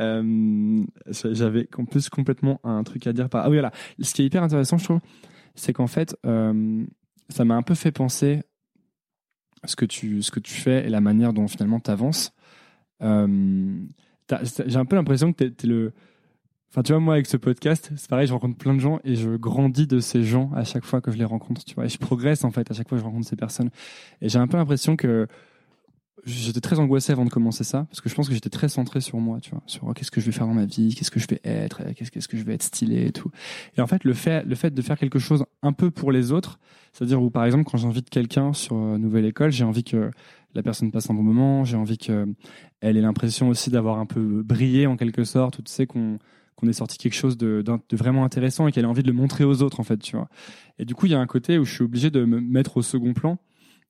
Euh, 0.00 0.84
j'avais 1.10 1.68
en 1.78 1.86
plus 1.86 2.10
complètement 2.10 2.60
un 2.64 2.82
truc 2.84 3.06
à 3.06 3.14
dire 3.14 3.30
par 3.30 3.46
ah 3.46 3.48
voilà. 3.48 3.72
Ce 4.00 4.12
qui 4.12 4.22
est 4.22 4.26
hyper 4.26 4.42
intéressant 4.42 4.76
je 4.76 4.84
trouve 4.84 5.00
c'est 5.54 5.72
qu'en 5.72 5.86
fait 5.86 6.14
euh, 6.26 6.84
ça 7.30 7.46
m'a 7.46 7.54
un 7.54 7.62
peu 7.62 7.74
fait 7.74 7.92
penser 7.92 8.42
ce 9.64 9.74
que 9.74 9.86
tu 9.86 10.22
ce 10.22 10.30
que 10.30 10.40
tu 10.40 10.52
fais 10.52 10.86
et 10.86 10.90
la 10.90 11.00
manière 11.00 11.32
dont 11.32 11.48
finalement 11.48 11.80
tu 11.80 11.90
avances 11.90 12.34
j'ai 13.00 13.06
un 14.76 14.84
peu 14.84 14.96
l'impression 14.96 15.32
que 15.32 15.44
tu 15.44 15.66
es, 15.66 15.66
le 15.66 15.94
enfin 16.70 16.82
tu 16.82 16.92
vois 16.92 17.00
moi 17.00 17.14
avec 17.14 17.26
ce 17.26 17.38
podcast 17.38 17.90
c'est 17.96 18.10
pareil 18.10 18.26
je 18.26 18.34
rencontre 18.34 18.58
plein 18.58 18.74
de 18.74 18.80
gens 18.80 19.00
et 19.02 19.14
je 19.14 19.30
grandis 19.30 19.86
de 19.86 20.00
ces 20.00 20.24
gens 20.24 20.50
à 20.54 20.64
chaque 20.64 20.84
fois 20.84 21.00
que 21.00 21.10
je 21.10 21.16
les 21.16 21.24
rencontre 21.24 21.64
tu 21.64 21.74
vois. 21.74 21.86
Et 21.86 21.88
je 21.88 21.96
progresse 21.96 22.44
en 22.44 22.50
fait 22.50 22.70
à 22.70 22.74
chaque 22.74 22.88
fois 22.88 22.98
que 22.98 23.00
je 23.02 23.06
rencontre 23.06 23.26
ces 23.26 23.36
personnes. 23.36 23.70
Et 24.20 24.28
j'ai 24.28 24.38
un 24.38 24.46
peu 24.46 24.58
l'impression 24.58 24.94
que 24.94 25.26
j'étais 26.26 26.60
très 26.60 26.78
angoissé 26.80 27.12
avant 27.12 27.24
de 27.24 27.30
commencer 27.30 27.62
ça 27.62 27.86
parce 27.88 28.00
que 28.00 28.08
je 28.08 28.14
pense 28.14 28.28
que 28.28 28.34
j'étais 28.34 28.50
très 28.50 28.68
centré 28.68 29.00
sur 29.00 29.18
moi 29.18 29.38
tu 29.40 29.50
vois 29.50 29.62
sur 29.66 29.84
oh, 29.84 29.92
qu'est-ce 29.92 30.10
que 30.10 30.20
je 30.20 30.26
vais 30.26 30.32
faire 30.32 30.46
dans 30.46 30.54
ma 30.54 30.64
vie 30.64 30.94
qu'est-ce 30.94 31.10
que 31.10 31.20
je 31.20 31.26
vais 31.28 31.40
être 31.44 31.82
euh, 31.82 31.92
qu'est-ce 31.94 32.10
qu'est-ce 32.10 32.26
que 32.26 32.36
je 32.36 32.42
vais 32.42 32.54
être 32.54 32.64
stylé 32.64 33.06
et 33.06 33.12
tout. 33.12 33.30
Et 33.76 33.80
en 33.80 33.86
fait 33.86 34.02
le 34.02 34.12
fait 34.12 34.44
le 34.44 34.54
fait 34.56 34.74
de 34.74 34.82
faire 34.82 34.98
quelque 34.98 35.20
chose 35.20 35.44
un 35.62 35.72
peu 35.72 35.90
pour 35.90 36.10
les 36.10 36.32
autres 36.32 36.58
c'est-à-dire 36.92 37.22
où 37.22 37.30
par 37.30 37.44
exemple 37.44 37.64
quand 37.64 37.78
j'invite 37.78 38.10
quelqu'un 38.10 38.52
sur 38.52 38.76
euh, 38.76 38.98
nouvelle 38.98 39.24
école 39.24 39.52
j'ai 39.52 39.64
envie 39.64 39.84
que 39.84 40.10
la 40.54 40.62
personne 40.62 40.90
passe 40.90 41.08
un 41.10 41.14
bon 41.14 41.22
moment 41.22 41.64
j'ai 41.64 41.76
envie 41.76 41.98
que 41.98 42.26
elle 42.80 42.96
ait 42.96 43.02
l'impression 43.02 43.48
aussi 43.48 43.70
d'avoir 43.70 43.98
un 43.98 44.06
peu 44.06 44.42
brillé 44.42 44.88
en 44.88 44.96
quelque 44.96 45.22
sorte 45.22 45.60
ou 45.60 45.62
tu 45.62 45.72
sais 45.72 45.86
qu'on 45.86 46.18
qu'on 46.56 46.68
ait 46.68 46.72
sorti 46.72 46.96
quelque 46.96 47.14
chose 47.14 47.36
de, 47.36 47.62
de 47.62 47.96
vraiment 47.96 48.24
intéressant 48.24 48.66
et 48.66 48.72
qu'elle 48.72 48.84
ait 48.84 48.88
envie 48.88 49.02
de 49.02 49.08
le 49.08 49.12
montrer 49.12 49.44
aux 49.44 49.62
autres 49.62 49.78
en 49.78 49.84
fait 49.84 49.98
tu 49.98 50.16
vois. 50.16 50.28
Et 50.78 50.84
du 50.84 50.94
coup 50.94 51.06
il 51.06 51.12
y 51.12 51.14
a 51.14 51.20
un 51.20 51.26
côté 51.26 51.58
où 51.58 51.64
je 51.64 51.72
suis 51.72 51.84
obligé 51.84 52.10
de 52.10 52.24
me 52.24 52.40
mettre 52.40 52.78
au 52.78 52.82
second 52.82 53.12
plan 53.12 53.38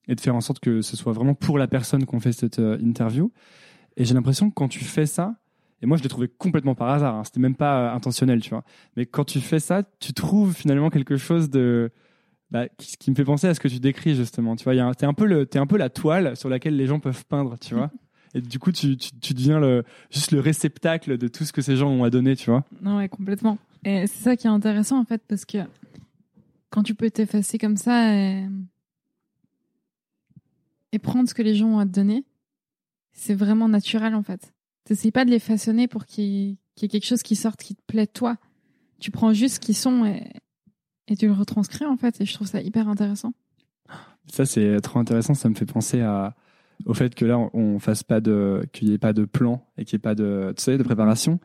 et 0.08 0.14
de 0.14 0.20
faire 0.20 0.34
en 0.36 0.40
sorte 0.40 0.60
que 0.60 0.82
ce 0.82 0.96
soit 0.96 1.12
vraiment 1.12 1.34
pour 1.34 1.58
la 1.58 1.66
personne 1.68 2.04
qu'on 2.06 2.20
fait 2.20 2.32
cette 2.32 2.58
euh, 2.58 2.78
interview. 2.80 3.32
Et 3.96 4.04
j'ai 4.04 4.14
l'impression 4.14 4.48
que 4.50 4.54
quand 4.54 4.68
tu 4.68 4.84
fais 4.84 5.06
ça, 5.06 5.34
et 5.82 5.86
moi 5.86 5.96
je 5.96 6.02
l'ai 6.02 6.08
trouvé 6.08 6.28
complètement 6.28 6.74
par 6.74 6.88
hasard, 6.90 7.14
hein, 7.14 7.24
c'était 7.24 7.40
même 7.40 7.54
pas 7.56 7.78
euh, 7.92 7.94
intentionnel, 7.94 8.40
tu 8.40 8.50
vois. 8.50 8.64
Mais 8.96 9.06
quand 9.06 9.24
tu 9.24 9.40
fais 9.40 9.58
ça, 9.60 9.82
tu 10.00 10.12
trouves 10.12 10.54
finalement 10.54 10.90
quelque 10.90 11.16
chose 11.16 11.50
de 11.50 11.90
bah, 12.50 12.68
qui, 12.78 12.96
qui 12.96 13.10
me 13.10 13.16
fait 13.16 13.24
penser 13.24 13.48
à 13.48 13.54
ce 13.54 13.60
que 13.60 13.68
tu 13.68 13.80
décris 13.80 14.14
justement. 14.14 14.54
Tu 14.56 14.64
vois, 14.64 14.74
un- 14.74 14.94
t'es 14.94 15.06
un 15.06 15.14
peu 15.14 15.26
le, 15.26 15.46
t'es 15.46 15.58
un 15.58 15.66
peu 15.66 15.76
la 15.76 15.88
toile 15.90 16.36
sur 16.36 16.48
laquelle 16.48 16.76
les 16.76 16.86
gens 16.86 17.00
peuvent 17.00 17.24
peindre, 17.26 17.58
tu 17.58 17.74
vois. 17.74 17.90
Et 18.34 18.40
du 18.40 18.58
coup, 18.58 18.70
tu, 18.70 18.96
tu, 18.98 19.10
tu 19.18 19.32
deviens 19.34 19.58
le, 19.58 19.82
juste 20.10 20.30
le 20.30 20.40
réceptacle 20.40 21.16
de 21.16 21.26
tout 21.26 21.44
ce 21.44 21.52
que 21.52 21.62
ces 21.62 21.74
gens 21.76 21.88
ont 21.88 22.04
à 22.04 22.10
donner, 22.10 22.36
tu 22.36 22.50
vois. 22.50 22.64
Non, 22.82 22.98
ouais, 22.98 23.08
complètement. 23.08 23.56
Et 23.84 24.06
c'est 24.06 24.22
ça 24.22 24.36
qui 24.36 24.46
est 24.46 24.50
intéressant, 24.50 24.98
en 24.98 25.04
fait, 25.04 25.22
parce 25.26 25.44
que 25.46 25.58
quand 26.70 26.82
tu 26.82 26.94
peux 26.94 27.08
t'effacer 27.10 27.56
comme 27.56 27.76
ça 27.76 28.14
et, 28.14 28.44
et 30.92 30.98
prendre 30.98 31.28
ce 31.28 31.34
que 31.34 31.42
les 31.42 31.54
gens 31.54 31.68
ont 31.68 31.78
à 31.78 31.86
te 31.86 31.90
donner, 31.90 32.24
c'est 33.12 33.34
vraiment 33.34 33.68
naturel, 33.68 34.14
en 34.14 34.22
fait. 34.22 34.52
T'essayes 34.84 35.10
pas 35.10 35.24
de 35.24 35.30
les 35.30 35.38
façonner 35.38 35.88
pour 35.88 36.06
qu'il 36.06 36.24
y 36.24 36.58
ait 36.82 36.88
quelque 36.88 37.06
chose 37.06 37.22
qui 37.22 37.36
sorte 37.36 37.62
qui 37.62 37.74
te 37.74 37.82
plaît, 37.86 38.06
toi. 38.06 38.36
Tu 39.00 39.10
prends 39.10 39.32
juste 39.32 39.56
ce 39.56 39.60
qu'ils 39.60 39.76
sont 39.76 40.04
et, 40.04 41.16
tu 41.16 41.26
le 41.26 41.32
retranscris, 41.32 41.86
en 41.86 41.96
fait. 41.96 42.20
Et 42.20 42.24
je 42.24 42.34
trouve 42.34 42.46
ça 42.46 42.60
hyper 42.60 42.88
intéressant. 42.88 43.32
Ça, 44.26 44.44
c'est 44.44 44.80
trop 44.80 44.98
intéressant. 44.98 45.34
Ça 45.34 45.48
me 45.48 45.54
fait 45.54 45.66
penser 45.66 46.04
au 46.84 46.94
fait 46.94 47.14
que 47.14 47.24
là, 47.24 47.38
on, 47.52 47.78
fasse 47.78 48.02
pas 48.02 48.20
de, 48.20 48.66
qu'il 48.72 48.88
n'y 48.88 48.94
ait 48.94 48.98
pas 48.98 49.12
de 49.12 49.24
plan 49.24 49.66
et 49.78 49.84
qu'il 49.84 49.96
n'y 49.96 50.00
ait 50.00 50.02
pas 50.02 50.14
de, 50.14 50.54
de 50.54 50.82
préparation. 50.82 51.40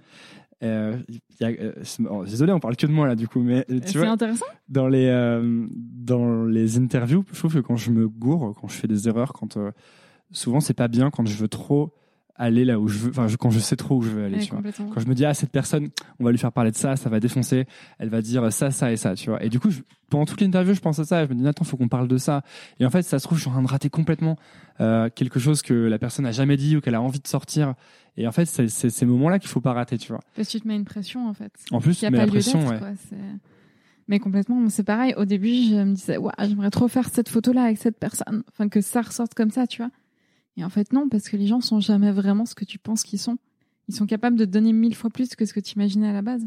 Euh, 0.64 0.98
y 1.40 1.44
a, 1.44 1.48
euh, 1.50 1.74
oh, 2.10 2.24
désolé, 2.24 2.52
on 2.54 2.60
parle 2.60 2.76
que 2.76 2.86
de 2.86 2.92
moi 2.92 3.08
là, 3.08 3.16
du 3.16 3.28
coup, 3.28 3.42
mais 3.42 3.66
tu 3.88 3.98
vois, 3.98 4.10
intéressant. 4.10 4.46
dans 4.70 4.88
les, 4.88 5.08
euh, 5.08 5.68
dans 5.72 6.46
les 6.46 6.78
interviews, 6.78 7.26
je 7.32 7.40
trouve 7.40 7.54
que 7.56 7.60
quand 7.60 7.78
je 7.78 7.90
me 7.90 8.08
gourre, 8.08 8.54
quand 8.60 8.68
je 8.68 8.76
fais 8.76 8.88
des 8.88 9.08
erreurs, 9.08 9.34
quand 9.34 9.58
euh, 9.58 9.72
souvent 10.32 10.60
c'est 10.60 10.76
pas 10.76 10.88
bien 10.88 11.10
quand 11.10 11.26
je 11.26 11.36
veux 11.36 11.48
trop 11.48 11.94
aller 12.42 12.66
là 12.66 12.80
où 12.80 12.88
je 12.88 12.98
veux, 13.00 13.10
enfin, 13.12 13.28
je- 13.28 13.38
quand 13.38 13.50
je 13.52 13.60
sais 13.60 13.76
trop 13.76 13.98
où 13.98 14.02
je 14.02 14.10
veux 14.10 14.24
aller, 14.26 14.36
Ouais, 14.38 14.42
tu 14.42 14.50
vois 14.50 14.58
complètement. 14.58 14.90
quand 14.94 15.00
je 15.00 15.08
me 15.08 15.14
dis 15.16 15.26
ah 15.26 15.34
cette 15.34 15.52
personne 15.52 15.90
on 16.20 16.24
va 16.26 16.32
lui 16.32 16.38
faire 16.38 16.52
parler 16.52 16.72
de 16.72 16.76
ça 16.76 16.96
ça 16.96 17.10
va 17.10 17.20
défoncer 17.20 17.66
elle 18.00 18.10
va 18.10 18.22
dire 18.22 18.52
ça 18.52 18.72
ça 18.72 18.92
et 18.92 18.98
ça 18.98 19.16
tu 19.16 19.30
vois 19.30 19.44
et 19.44 19.50
du 19.50 19.60
coup 19.60 19.70
je- 19.70 19.82
pendant 20.10 20.26
toute 20.26 20.42
l'interview 20.42 20.74
je 20.74 20.80
pense 20.82 21.00
à 21.00 21.06
ça 21.06 21.26
je 21.26 21.30
me 21.34 21.36
dis 21.36 21.48
attends 21.48 21.64
faut 21.64 21.78
qu'on 21.78 21.88
parle 21.88 22.08
de 22.08 22.18
ça 22.18 22.42
et 22.80 22.86
en 22.86 22.90
fait 22.90 23.04
ça 23.04 23.20
se 23.20 23.24
trouve 23.26 23.38
je 23.38 23.44
suis 23.44 23.50
en 23.50 23.54
train 23.54 23.62
de 23.64 23.68
rater 23.68 23.90
complètement 23.90 24.38
euh, 24.80 25.10
quelque 25.14 25.40
chose 25.40 25.62
que 25.62 25.74
la 25.74 26.00
personne 26.00 26.26
n'a 26.26 26.32
jamais 26.32 26.58
dit 26.58 26.76
ou 26.78 26.82
qu'elle 26.82 26.96
a 26.96 27.02
envie 27.02 27.20
de 27.20 27.28
sortir 27.28 27.76
et 28.18 28.28
en 28.28 28.32
fait 28.32 28.46
c'est 28.46 28.68
ces 28.68 29.06
moments 29.06 29.30
là 29.30 29.40
qu'il 29.40 29.50
faut 29.50 29.62
pas 29.62 29.74
rater 29.74 29.98
tu 29.98 30.10
vois 30.12 30.20
Parce 30.36 30.48
que 30.48 30.52
tu 30.54 30.62
te 30.62 30.68
mets 30.68 30.76
une 30.76 30.86
pression, 30.86 31.28
en 31.30 31.34
fait. 31.34 31.52
en 31.72 31.80
plus 31.80 31.98
tu 32.00 32.10
mets 32.10 32.18
la 32.18 32.28
pression 32.28 32.68
ouais. 32.68 32.78
quoi. 32.80 32.90
Mais 34.08 34.20
complètement, 34.20 34.68
c'est 34.68 34.84
pareil. 34.84 35.14
Au 35.16 35.24
début, 35.24 35.54
je 35.54 35.76
me 35.76 35.94
disais, 35.94 36.18
Ouah, 36.18 36.34
j'aimerais 36.42 36.72
trop 36.72 36.90
faire 36.90 37.08
cette 37.08 37.30
photo-là 37.30 37.64
avec 37.66 37.78
cette 37.78 37.98
personne. 37.98 38.44
Enfin, 38.52 38.68
que 38.68 38.82
ça 38.82 39.02
ressorte 39.02 39.34
comme 39.36 39.52
ça, 39.52 39.68
tu 39.68 39.82
vois. 39.82 39.92
Et 40.58 40.64
en 40.64 40.70
fait, 40.70 40.92
non, 40.94 41.08
parce 41.10 41.30
que 41.30 41.38
les 41.38 41.48
gens 41.48 41.62
sont 41.62 41.80
jamais 41.80 42.12
vraiment 42.12 42.46
ce 42.46 42.56
que 42.56 42.66
tu 42.66 42.78
penses 42.80 43.04
qu'ils 43.04 43.20
sont. 43.20 43.38
ils 43.88 43.96
sont 43.96 44.06
capables 44.06 44.38
de 44.38 44.46
te 44.46 44.50
donner 44.52 44.74
mille 44.74 44.96
fois 44.96 45.10
plus 45.10 45.36
que 45.36 45.46
ce 45.46 45.54
que 45.54 45.60
tu 45.60 45.76
imaginais 45.76 46.08
à 46.10 46.14
la 46.14 46.22
base. 46.22 46.46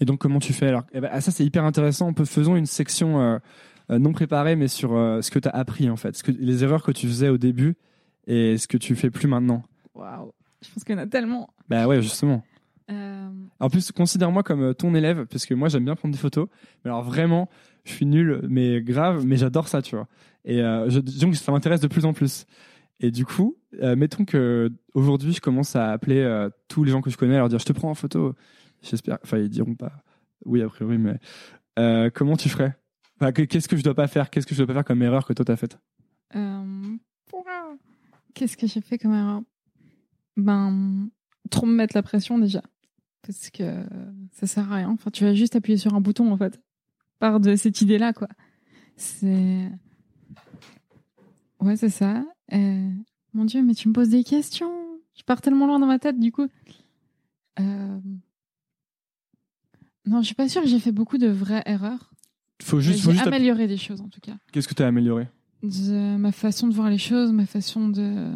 Et 0.00 0.04
donc, 0.04 0.18
comment 0.20 0.38
tu 0.40 0.52
fais 0.52 0.68
alors? 0.68 0.84
Eh 0.92 1.00
ben, 1.00 1.10
ah, 1.12 1.20
Ça, 1.20 1.30
c'est 1.30 1.44
hyper 1.44 1.64
intéressant. 1.64 2.12
Peut- 2.12 2.24
Faisons 2.24 2.56
une 2.56 2.66
section 2.66 3.20
euh, 3.20 3.38
euh, 3.90 3.98
non 3.98 4.12
préparée, 4.12 4.56
mais 4.56 4.68
sur 4.68 4.94
euh, 4.96 5.20
ce 5.20 5.30
que 5.30 5.38
tu 5.38 5.48
as 5.48 5.52
appris, 5.52 5.90
en 5.90 5.96
fait. 5.96 6.16
Ce 6.16 6.22
que, 6.22 6.32
les 6.32 6.64
erreurs 6.64 6.82
que 6.82 6.92
tu 6.92 7.06
faisais 7.06 7.28
au 7.28 7.38
début 7.38 7.76
et 8.26 8.56
ce 8.56 8.66
que 8.66 8.78
tu 8.78 8.96
fais 8.96 9.10
plus 9.10 9.28
maintenant. 9.28 9.62
Waouh. 9.94 10.32
Je 10.62 10.72
pense 10.72 10.84
qu'il 10.84 10.94
y 10.94 10.98
en 10.98 11.02
a 11.02 11.06
tellement. 11.06 11.50
Bah 11.68 11.86
ouais, 11.86 12.00
justement. 12.00 12.42
Euh, 12.90 13.28
En 13.60 13.68
plus, 13.68 13.92
considère-moi 13.92 14.42
comme 14.42 14.74
ton 14.74 14.94
élève, 14.94 15.26
parce 15.26 15.44
que 15.46 15.54
moi, 15.54 15.68
j'aime 15.68 15.84
bien 15.84 15.94
prendre 15.94 16.12
des 16.14 16.20
photos. 16.20 16.48
Mais 16.84 16.90
alors, 16.90 17.02
vraiment, 17.02 17.48
je 17.84 17.92
suis 17.92 18.06
nul, 18.06 18.40
mais 18.48 18.80
grave, 18.80 19.24
mais 19.26 19.36
j'adore 19.36 19.68
ça, 19.68 19.82
tu 19.82 19.94
vois. 19.96 20.08
Et 20.44 20.60
euh, 20.60 20.88
je, 20.88 21.00
disons 21.00 21.30
que 21.30 21.36
ça 21.36 21.52
m'intéresse 21.52 21.80
de 21.80 21.86
plus 21.88 22.04
en 22.04 22.12
plus. 22.12 22.46
Et 23.02 23.10
du 23.10 23.26
coup, 23.26 23.58
euh, 23.82 23.96
mettons 23.96 24.24
que 24.24 24.70
aujourd'hui, 24.94 25.32
je 25.32 25.40
commence 25.40 25.74
à 25.74 25.90
appeler 25.90 26.20
euh, 26.20 26.48
tous 26.68 26.84
les 26.84 26.92
gens 26.92 27.02
que 27.02 27.10
je 27.10 27.16
connais, 27.16 27.34
à 27.34 27.38
leur 27.38 27.48
dire, 27.48 27.58
je 27.58 27.66
te 27.66 27.72
prends 27.72 27.90
en 27.90 27.94
photo. 27.94 28.34
J'espère. 28.80 29.18
Enfin, 29.24 29.38
ils 29.38 29.48
diront 29.50 29.74
pas. 29.74 30.04
Oui, 30.44 30.62
a 30.62 30.68
priori, 30.68 30.98
mais 30.98 31.18
euh, 31.80 32.08
comment 32.14 32.36
tu 32.36 32.48
ferais? 32.48 32.78
Qu'est-ce 33.34 33.68
que 33.68 33.76
je 33.76 33.82
dois 33.82 33.94
pas 33.94 34.06
faire? 34.06 34.30
Qu'est-ce 34.30 34.46
que 34.46 34.54
je 34.54 34.58
dois 34.58 34.68
pas 34.68 34.74
faire 34.74 34.84
comme 34.84 35.02
erreur 35.02 35.26
que 35.26 35.32
toi 35.32 35.44
t'as 35.44 35.56
faite? 35.56 35.78
Qu'est-ce 38.34 38.56
que 38.56 38.66
j'ai 38.66 38.80
fait 38.80 38.98
comme 38.98 39.14
erreur? 39.14 39.42
Ben, 40.36 41.08
trop 41.50 41.66
me 41.66 41.74
mettre 41.74 41.96
la 41.96 42.02
pression 42.02 42.38
déjà. 42.38 42.62
Parce 43.22 43.50
que 43.50 43.84
ça 44.32 44.46
sert 44.46 44.72
à 44.72 44.76
rien. 44.76 44.90
Enfin, 44.90 45.10
tu 45.10 45.24
vas 45.24 45.34
juste 45.34 45.54
appuyer 45.54 45.76
sur 45.76 45.94
un 45.94 46.00
bouton, 46.00 46.32
en 46.32 46.36
fait. 46.36 46.60
Part 47.18 47.40
de 47.40 47.54
cette 47.56 47.80
idée-là, 47.80 48.12
quoi. 48.12 48.28
C'est. 48.96 49.70
Ouais, 51.60 51.76
c'est 51.76 51.90
ça. 51.90 52.24
Euh, 52.52 52.90
Mon 53.34 53.44
Dieu, 53.44 53.62
mais 53.62 53.74
tu 53.74 53.88
me 53.88 53.92
poses 53.92 54.10
des 54.10 54.24
questions. 54.24 54.72
Je 55.14 55.22
pars 55.24 55.40
tellement 55.40 55.66
loin 55.66 55.78
dans 55.78 55.86
ma 55.86 55.98
tête, 55.98 56.18
du 56.18 56.32
coup. 56.32 56.48
Euh, 57.60 57.98
Non, 60.06 60.20
je 60.20 60.26
suis 60.26 60.34
pas 60.34 60.48
sûre 60.48 60.62
que 60.62 60.68
j'ai 60.68 60.78
fait 60.80 60.92
beaucoup 60.92 61.18
de 61.18 61.28
vraies 61.28 61.62
erreurs. 61.66 62.12
Faut 62.62 62.80
juste. 62.80 63.00
faut 63.04 63.12
juste 63.12 63.26
amélioré 63.26 63.66
des 63.66 63.76
choses, 63.76 64.00
en 64.00 64.08
tout 64.08 64.20
cas. 64.20 64.36
Qu'est-ce 64.52 64.68
que 64.68 64.74
tu 64.74 64.82
as 64.82 64.86
amélioré? 64.86 65.28
De 65.62 66.16
ma 66.16 66.32
façon 66.32 66.66
de 66.68 66.74
voir 66.74 66.90
les 66.90 66.98
choses, 66.98 67.30
ma 67.32 67.46
façon 67.46 67.88
de, 67.88 68.32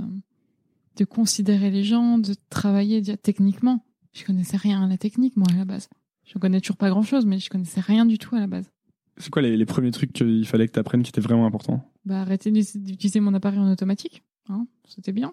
de 0.96 1.04
considérer 1.04 1.70
les 1.70 1.82
gens, 1.84 2.18
de 2.18 2.34
travailler 2.50 3.02
techniquement. 3.16 3.84
Je 4.12 4.24
connaissais 4.24 4.56
rien 4.56 4.82
à 4.82 4.86
la 4.86 4.96
technique, 4.96 5.36
moi, 5.36 5.48
à 5.52 5.56
la 5.56 5.64
base. 5.64 5.88
Je 6.24 6.38
connais 6.38 6.60
toujours 6.60 6.76
pas 6.76 6.88
grand 6.88 7.02
chose, 7.02 7.26
mais 7.26 7.38
je 7.38 7.50
connaissais 7.50 7.80
rien 7.80 8.06
du 8.06 8.18
tout 8.18 8.34
à 8.36 8.40
la 8.40 8.46
base. 8.46 8.70
C'est 9.18 9.30
quoi 9.30 9.42
les, 9.42 9.56
les 9.56 9.66
premiers 9.66 9.90
trucs 9.90 10.12
qu'il 10.12 10.46
fallait 10.46 10.66
que 10.68 10.72
tu 10.72 10.78
apprennes 10.78 11.02
qui 11.02 11.08
étaient 11.10 11.20
vraiment 11.20 11.46
importants? 11.46 11.90
Bah, 12.04 12.20
arrêter 12.20 12.50
d'utiliser 12.50 13.20
mon 13.20 13.32
appareil 13.34 13.58
en 13.58 13.70
automatique. 13.70 14.22
Hein, 14.48 14.66
C'était 14.88 15.12
bien. 15.12 15.32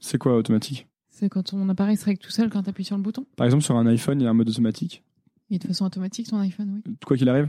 C'est 0.00 0.18
quoi 0.18 0.36
automatique? 0.36 0.86
C'est 1.10 1.28
quand 1.28 1.42
ton 1.42 1.68
appareil 1.68 1.96
se 1.96 2.04
règle 2.04 2.20
tout 2.20 2.30
seul 2.30 2.50
quand 2.50 2.62
tu 2.62 2.70
appuies 2.70 2.84
sur 2.84 2.96
le 2.96 3.02
bouton. 3.02 3.24
Par 3.36 3.44
exemple, 3.46 3.62
sur 3.64 3.76
un 3.76 3.86
iPhone, 3.86 4.20
il 4.20 4.24
y 4.24 4.26
a 4.26 4.30
un 4.30 4.34
mode 4.34 4.48
automatique? 4.48 5.02
Et 5.50 5.58
de 5.58 5.66
façon 5.66 5.84
automatique, 5.84 6.28
ton 6.28 6.38
iPhone, 6.38 6.80
oui. 6.86 6.94
Quoi 7.06 7.16
qu'il 7.16 7.28
arrive? 7.28 7.48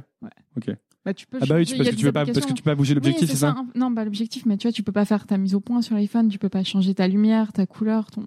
Bah, 1.04 1.14
tu 1.14 1.28
peux 1.28 1.38
Ah 1.40 1.46
bah 1.46 1.56
oui, 1.58 1.64
il 1.70 1.78
parce 1.78 1.90
que 1.90 1.96
tu 1.96 2.06
peux 2.06 2.12
pas, 2.12 2.26
parce 2.26 2.30
applications- 2.30 2.50
que 2.50 2.58
tu 2.58 2.64
peux 2.64 2.72
pas 2.72 2.76
bouger 2.76 2.94
l'objectif, 2.96 3.24
Oui, 3.24 3.28
c'est 3.28 3.36
ça. 3.40 3.56
Non, 3.76 3.92
bah, 3.92 4.04
l'objectif, 4.06 4.46
mais 4.48 4.58
tu 4.58 4.68
vois, 4.68 4.72
tu 4.72 4.82
peux 4.84 4.92
pas 4.92 5.06
faire 5.06 5.28
ta 5.28 5.38
mise 5.38 5.54
au 5.56 5.60
point 5.60 5.82
sur 5.84 5.96
l'iPhone, 5.96 6.28
tu 6.30 6.40
peux 6.40 6.50
pas 6.50 6.64
changer 6.64 6.94
ta 6.96 7.08
lumière, 7.08 7.54
ta 7.54 7.66
couleur, 7.68 8.10
ton 8.12 8.26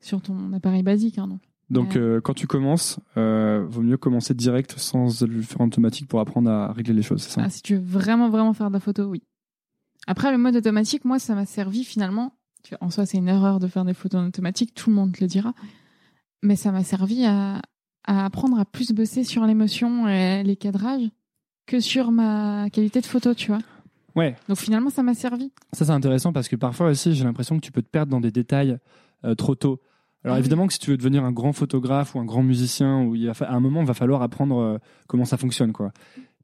sur 0.00 0.20
ton 0.22 0.52
appareil 0.52 0.82
basique. 0.82 1.18
Hein, 1.18 1.28
donc. 1.28 1.40
Donc 1.70 1.92
Ouais. 1.94 1.98
euh, 2.00 2.20
quand 2.20 2.34
tu 2.34 2.46
commences, 2.46 2.98
euh, 3.16 3.64
vaut 3.68 3.82
mieux 3.82 3.96
commencer 3.96 4.34
direct 4.34 4.74
sans 4.76 5.22
le 5.24 5.40
faire 5.42 5.60
en 5.60 5.66
automatique 5.66 6.08
pour 6.08 6.18
apprendre 6.20 6.50
à 6.50 6.72
régler 6.72 6.94
les 6.94 7.02
choses, 7.02 7.22
c'est 7.22 7.30
ça? 7.30 7.42
Ah, 7.44 7.50
si 7.50 7.62
tu 7.62 7.76
veux 7.76 7.80
vraiment, 7.80 8.28
vraiment 8.28 8.52
faire 8.54 8.68
de 8.68 8.72
la 8.74 8.80
photo, 8.80 9.04
oui. 9.04 9.22
Après, 10.06 10.32
le 10.32 10.38
mode 10.38 10.56
automatique, 10.56 11.04
moi, 11.04 11.18
ça 11.18 11.34
m'a 11.34 11.46
servi 11.46 11.84
finalement. 11.84 12.34
En 12.80 12.90
soi, 12.90 13.06
c'est 13.06 13.18
une 13.18 13.28
erreur 13.28 13.58
de 13.60 13.68
faire 13.68 13.84
des 13.84 13.94
photos 13.94 14.20
en 14.20 14.26
automatique, 14.26 14.74
tout 14.74 14.90
le 14.90 14.96
monde 14.96 15.12
te 15.12 15.20
le 15.20 15.28
dira. 15.28 15.54
Mais 16.42 16.56
ça 16.56 16.72
m'a 16.72 16.82
servi 16.84 17.24
à, 17.24 17.62
à 18.04 18.24
apprendre 18.24 18.58
à 18.58 18.64
plus 18.64 18.92
bosser 18.92 19.24
sur 19.24 19.44
l'émotion 19.46 20.08
et 20.08 20.42
les 20.42 20.56
cadrages 20.56 21.08
que 21.66 21.78
sur 21.80 22.10
ma 22.10 22.68
qualité 22.70 23.00
de 23.00 23.06
photo, 23.06 23.32
tu 23.34 23.48
vois. 23.52 23.60
Ouais, 24.16 24.34
Donc 24.48 24.58
finalement, 24.58 24.90
ça 24.90 25.02
m'a 25.04 25.14
servi. 25.14 25.52
ça 25.72 25.84
c'est 25.84 25.92
intéressant 25.92 26.32
parce 26.32 26.48
que 26.48 26.56
parfois 26.56 26.88
aussi 26.88 27.14
j'ai 27.14 27.22
l'impression 27.22 27.54
que 27.56 27.60
tu 27.64 27.70
peux 27.70 27.82
te 27.82 27.88
perdre 27.88 28.10
dans 28.10 28.20
des 28.20 28.32
détails 28.32 28.76
euh, 29.24 29.36
trop 29.36 29.54
tôt. 29.54 29.80
Alors 30.24 30.36
oui. 30.36 30.40
évidemment 30.40 30.66
que 30.66 30.72
si 30.72 30.78
tu 30.78 30.90
veux 30.90 30.96
devenir 30.96 31.24
un 31.24 31.32
grand 31.32 31.52
photographe 31.52 32.14
ou 32.14 32.18
un 32.20 32.24
grand 32.24 32.42
musicien, 32.42 33.02
où 33.04 33.14
il 33.14 33.26
va 33.30 33.32
à 33.46 33.54
un 33.54 33.60
moment 33.60 33.80
il 33.80 33.86
va 33.86 33.94
falloir 33.94 34.22
apprendre 34.22 34.58
euh, 34.58 34.78
comment 35.06 35.24
ça 35.24 35.36
fonctionne 35.36 35.72
quoi. 35.72 35.92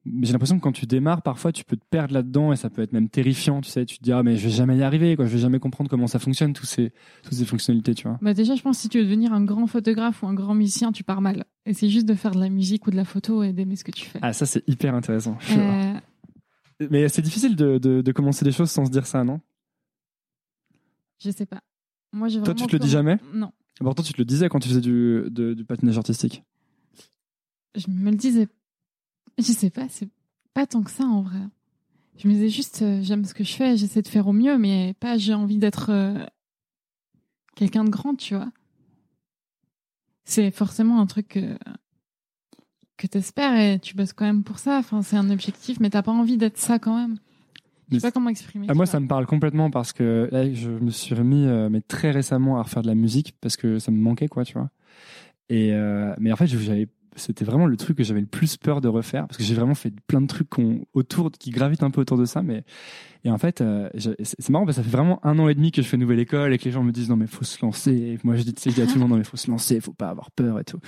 Mais 0.09 0.25
j'ai 0.25 0.33
l'impression 0.33 0.57
que 0.57 0.63
quand 0.63 0.71
tu 0.73 0.87
démarres, 0.87 1.21
parfois 1.23 1.51
tu 1.51 1.65
peux 1.65 1.77
te 1.77 1.85
perdre 1.91 2.15
là-dedans 2.15 2.53
et 2.53 2.57
ça 2.57 2.71
peut 2.71 2.81
être 2.81 2.93
même 2.93 3.09
terrifiant, 3.09 3.61
tu 3.61 3.69
sais. 3.71 3.85
Tu 3.85 3.99
te 3.99 4.05
dis 4.05 4.13
ah 4.13 4.23
mais 4.23 4.37
je 4.37 4.45
vais 4.47 4.53
jamais 4.55 4.77
y 4.77 4.83
arriver 4.85 5.17
quoi, 5.17 5.27
je 5.27 5.33
vais 5.33 5.41
jamais 5.41 5.59
comprendre 5.59 5.91
comment 5.91 6.07
ça 6.07 6.19
fonctionne 6.21 6.53
tous 6.53 6.65
ces 6.65 6.93
toutes 7.25 7.35
ces 7.35 7.45
fonctionnalités, 7.45 7.95
tu 7.95 8.07
vois. 8.09 8.17
Bah 8.23 8.33
déjà, 8.33 8.55
je 8.55 8.63
pense 8.63 8.77
que 8.77 8.83
si 8.83 8.89
tu 8.89 8.99
veux 8.99 9.05
devenir 9.05 9.33
un 9.33 9.45
grand 9.45 9.67
photographe 9.67 10.23
ou 10.23 10.27
un 10.29 10.35
grand 10.35 10.55
musicien, 10.55 10.93
tu 10.93 11.03
pars 11.03 11.21
mal. 11.21 11.45
Et 11.67 11.75
c'est 11.75 11.89
juste 11.89 12.07
de 12.07 12.15
faire 12.15 12.31
de 12.33 12.41
la 12.41 12.49
musique 12.49 12.87
ou 12.87 12.91
de 12.93 12.97
la 12.97 13.05
photo 13.05 13.43
et 13.43 13.53
d'aimer 13.53 13.75
ce 13.77 13.83
que 13.85 13.91
tu 13.91 14.07
fais. 14.07 14.21
Ah 14.23 14.33
ça 14.33 14.47
c'est 14.47 14.63
hyper 14.69 14.95
intéressant. 14.95 15.37
Euh, 15.51 15.95
Mais 16.89 17.09
c'est 17.09 17.23
difficile 17.23 17.57
de, 17.57 17.79
de, 17.79 18.01
de 18.01 18.13
commencer 18.13 18.45
des 18.45 18.53
choses 18.53 18.71
sans 18.71 18.85
se 18.87 18.91
dire 18.91 19.07
ça, 19.07 19.25
non? 19.25 19.41
Je 21.23 21.31
sais 21.31 21.47
pas. 21.47 21.61
Moi, 22.13 22.29
Toi, 22.31 22.55
tu 22.55 22.67
te 22.67 22.73
le 22.73 22.79
dis 22.79 22.89
jamais? 22.89 23.19
Non. 23.35 23.51
Pourtant 23.81 24.03
tu 24.03 24.13
te 24.13 24.19
le 24.19 24.25
disais 24.25 24.49
quand 24.49 24.61
tu 24.61 24.69
faisais 24.69 24.81
du, 24.81 25.65
patinage 25.67 25.99
artistique. 25.99 26.43
je 27.75 27.91
me 27.91 28.11
le 28.11 28.17
disais. 28.17 28.49
Je 29.39 29.53
sais 29.53 29.71
pas, 29.71 29.87
c'est 29.91 30.09
pas 30.55 30.67
tant 30.67 30.83
que 30.83 30.91
ça 30.91 31.05
en 31.05 31.23
vrai. 31.23 31.41
Je 32.17 32.29
me 32.29 32.33
disais 32.33 32.49
juste, 32.49 32.81
euh, 32.81 33.03
j'aime 33.03 33.27
ce 33.27 33.35
que 33.35 33.45
je 33.45 33.53
fais, 33.53 33.77
j'essaie 33.77 34.01
de 34.01 34.09
faire 34.09 34.27
au 34.27 34.33
mieux, 34.33 34.57
mais 34.57 34.95
pas 35.01 35.19
j'ai 35.19 35.35
envie 35.35 35.59
d'être 35.59 35.91
euh, 35.91 36.25
quelqu'un 37.55 37.85
de 37.85 37.91
grand, 37.91 38.15
tu 38.15 38.35
vois. 38.35 38.51
C'est 40.25 40.51
forcément 40.51 40.99
un 41.01 41.07
truc 41.07 41.29
que, 41.29 41.59
que 42.97 43.07
t'espères 43.07 43.55
et 43.61 43.79
tu 43.79 43.95
bosses 43.95 44.15
quand 44.15 44.25
même 44.25 44.45
pour 44.45 44.59
ça. 44.59 44.79
Enfin, 44.79 45.03
c'est 45.03 45.17
un 45.17 45.29
objectif, 45.31 45.79
mais 45.79 45.91
t'as 45.91 46.03
pas 46.03 46.13
envie 46.13 46.39
d'être 46.39 46.59
ça 46.59 46.79
quand 46.79 46.97
même. 46.97 47.19
Je 47.91 47.99
sais 47.99 48.07
pas 48.09 48.11
comment 48.13 48.31
exprimer. 48.31 48.67
Ah, 48.69 48.75
moi, 48.75 48.87
ça 48.87 48.99
me 49.01 49.07
parle 49.09 49.27
complètement 49.27 49.71
parce 49.71 49.93
que 49.93 50.29
là, 50.33 50.53
je 50.53 50.71
me 50.71 50.91
suis 50.91 51.15
remis, 51.15 51.47
euh, 51.47 51.69
mais 51.71 51.81
très 51.81 52.11
récemment, 52.11 52.59
à 52.59 52.63
refaire 52.63 52.83
de 52.83 52.89
la 52.89 52.95
musique 52.95 53.35
parce 53.41 53.57
que 53.57 53.79
ça 53.79 53.91
me 53.93 53.99
manquait, 54.01 54.29
quoi, 54.29 54.45
tu 54.45 54.55
vois. 54.55 54.71
Et 55.49 55.73
euh, 55.73 56.13
mais 56.19 56.33
en 56.33 56.37
fait, 56.37 56.47
j'avais, 56.49 56.89
c'était 57.15 57.45
vraiment 57.45 57.67
le 57.67 57.77
truc 57.77 57.97
que 57.99 58.03
j'avais 58.03 58.21
le 58.21 58.27
plus 58.27 58.57
peur 58.57 58.81
de 58.81 58.89
refaire 58.89 59.27
parce 59.29 59.39
que 59.39 59.45
j'ai 59.45 59.55
vraiment 59.55 59.77
fait 59.77 59.93
plein 60.09 60.21
de 60.21 60.27
trucs 60.27 60.49
qu'on- 60.49 60.81
autour, 60.93 61.31
qui 61.31 61.51
gravitent 61.51 61.85
un 61.85 61.91
peu 61.93 62.01
autour 62.01 62.19
de 62.19 62.25
ça, 62.25 62.43
mais 62.43 62.65
et 63.25 63.31
en 63.31 63.39
fait, 63.39 63.61
euh, 63.61 63.89
c'est 63.97 64.51
marrant 64.51 64.65
parce 64.67 64.77
que 64.77 64.83
ça 64.83 64.89
fait 64.89 64.95
vraiment 64.97 65.25
un 65.25 65.39
an 65.39 65.49
et 65.49 65.55
demi 65.55 65.71
que 65.73 65.83
je 65.83 65.87
fais 65.89 65.97
nouvelle 65.97 66.19
école 66.21 66.53
et 66.53 66.59
que 66.59 66.65
les 66.65 66.71
gens 66.73 66.83
me 66.85 66.93
disent 66.93 67.09
non 67.09 67.17
mais 67.17 67.27
faut 67.29 67.45
se 67.45 67.65
lancer. 67.65 67.93
Et 67.93 68.19
moi, 68.25 68.35
je 68.37 68.43
dis, 68.43 68.55
je 68.65 68.71
dis 68.71 68.83
à 68.83 68.87
tout 68.87 68.95
le 68.95 69.01
monde 69.01 69.11
non 69.11 69.17
mais 69.19 69.25
faut 69.25 69.37
se 69.37 69.51
lancer, 69.51 69.81
faut 69.81 69.93
pas 69.93 70.09
avoir 70.09 70.31
peur 70.33 70.59
et 70.61 70.65
tout. 70.65 70.79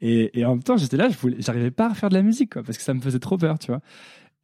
Et, 0.00 0.38
et 0.38 0.44
en 0.46 0.50
même 0.54 0.62
temps, 0.62 0.76
j'étais 0.78 0.96
là, 0.96 1.08
je 1.10 1.16
voulais, 1.18 1.36
j'arrivais 1.40 1.70
pas 1.70 1.86
à 1.86 1.88
refaire 1.90 2.08
de 2.08 2.14
la 2.14 2.22
musique, 2.22 2.54
quoi, 2.54 2.62
parce 2.62 2.78
que 2.78 2.84
ça 2.84 2.94
me 2.94 3.00
faisait 3.00 3.18
trop 3.18 3.36
peur, 3.36 3.58
tu 3.58 3.66
vois. 3.70 3.80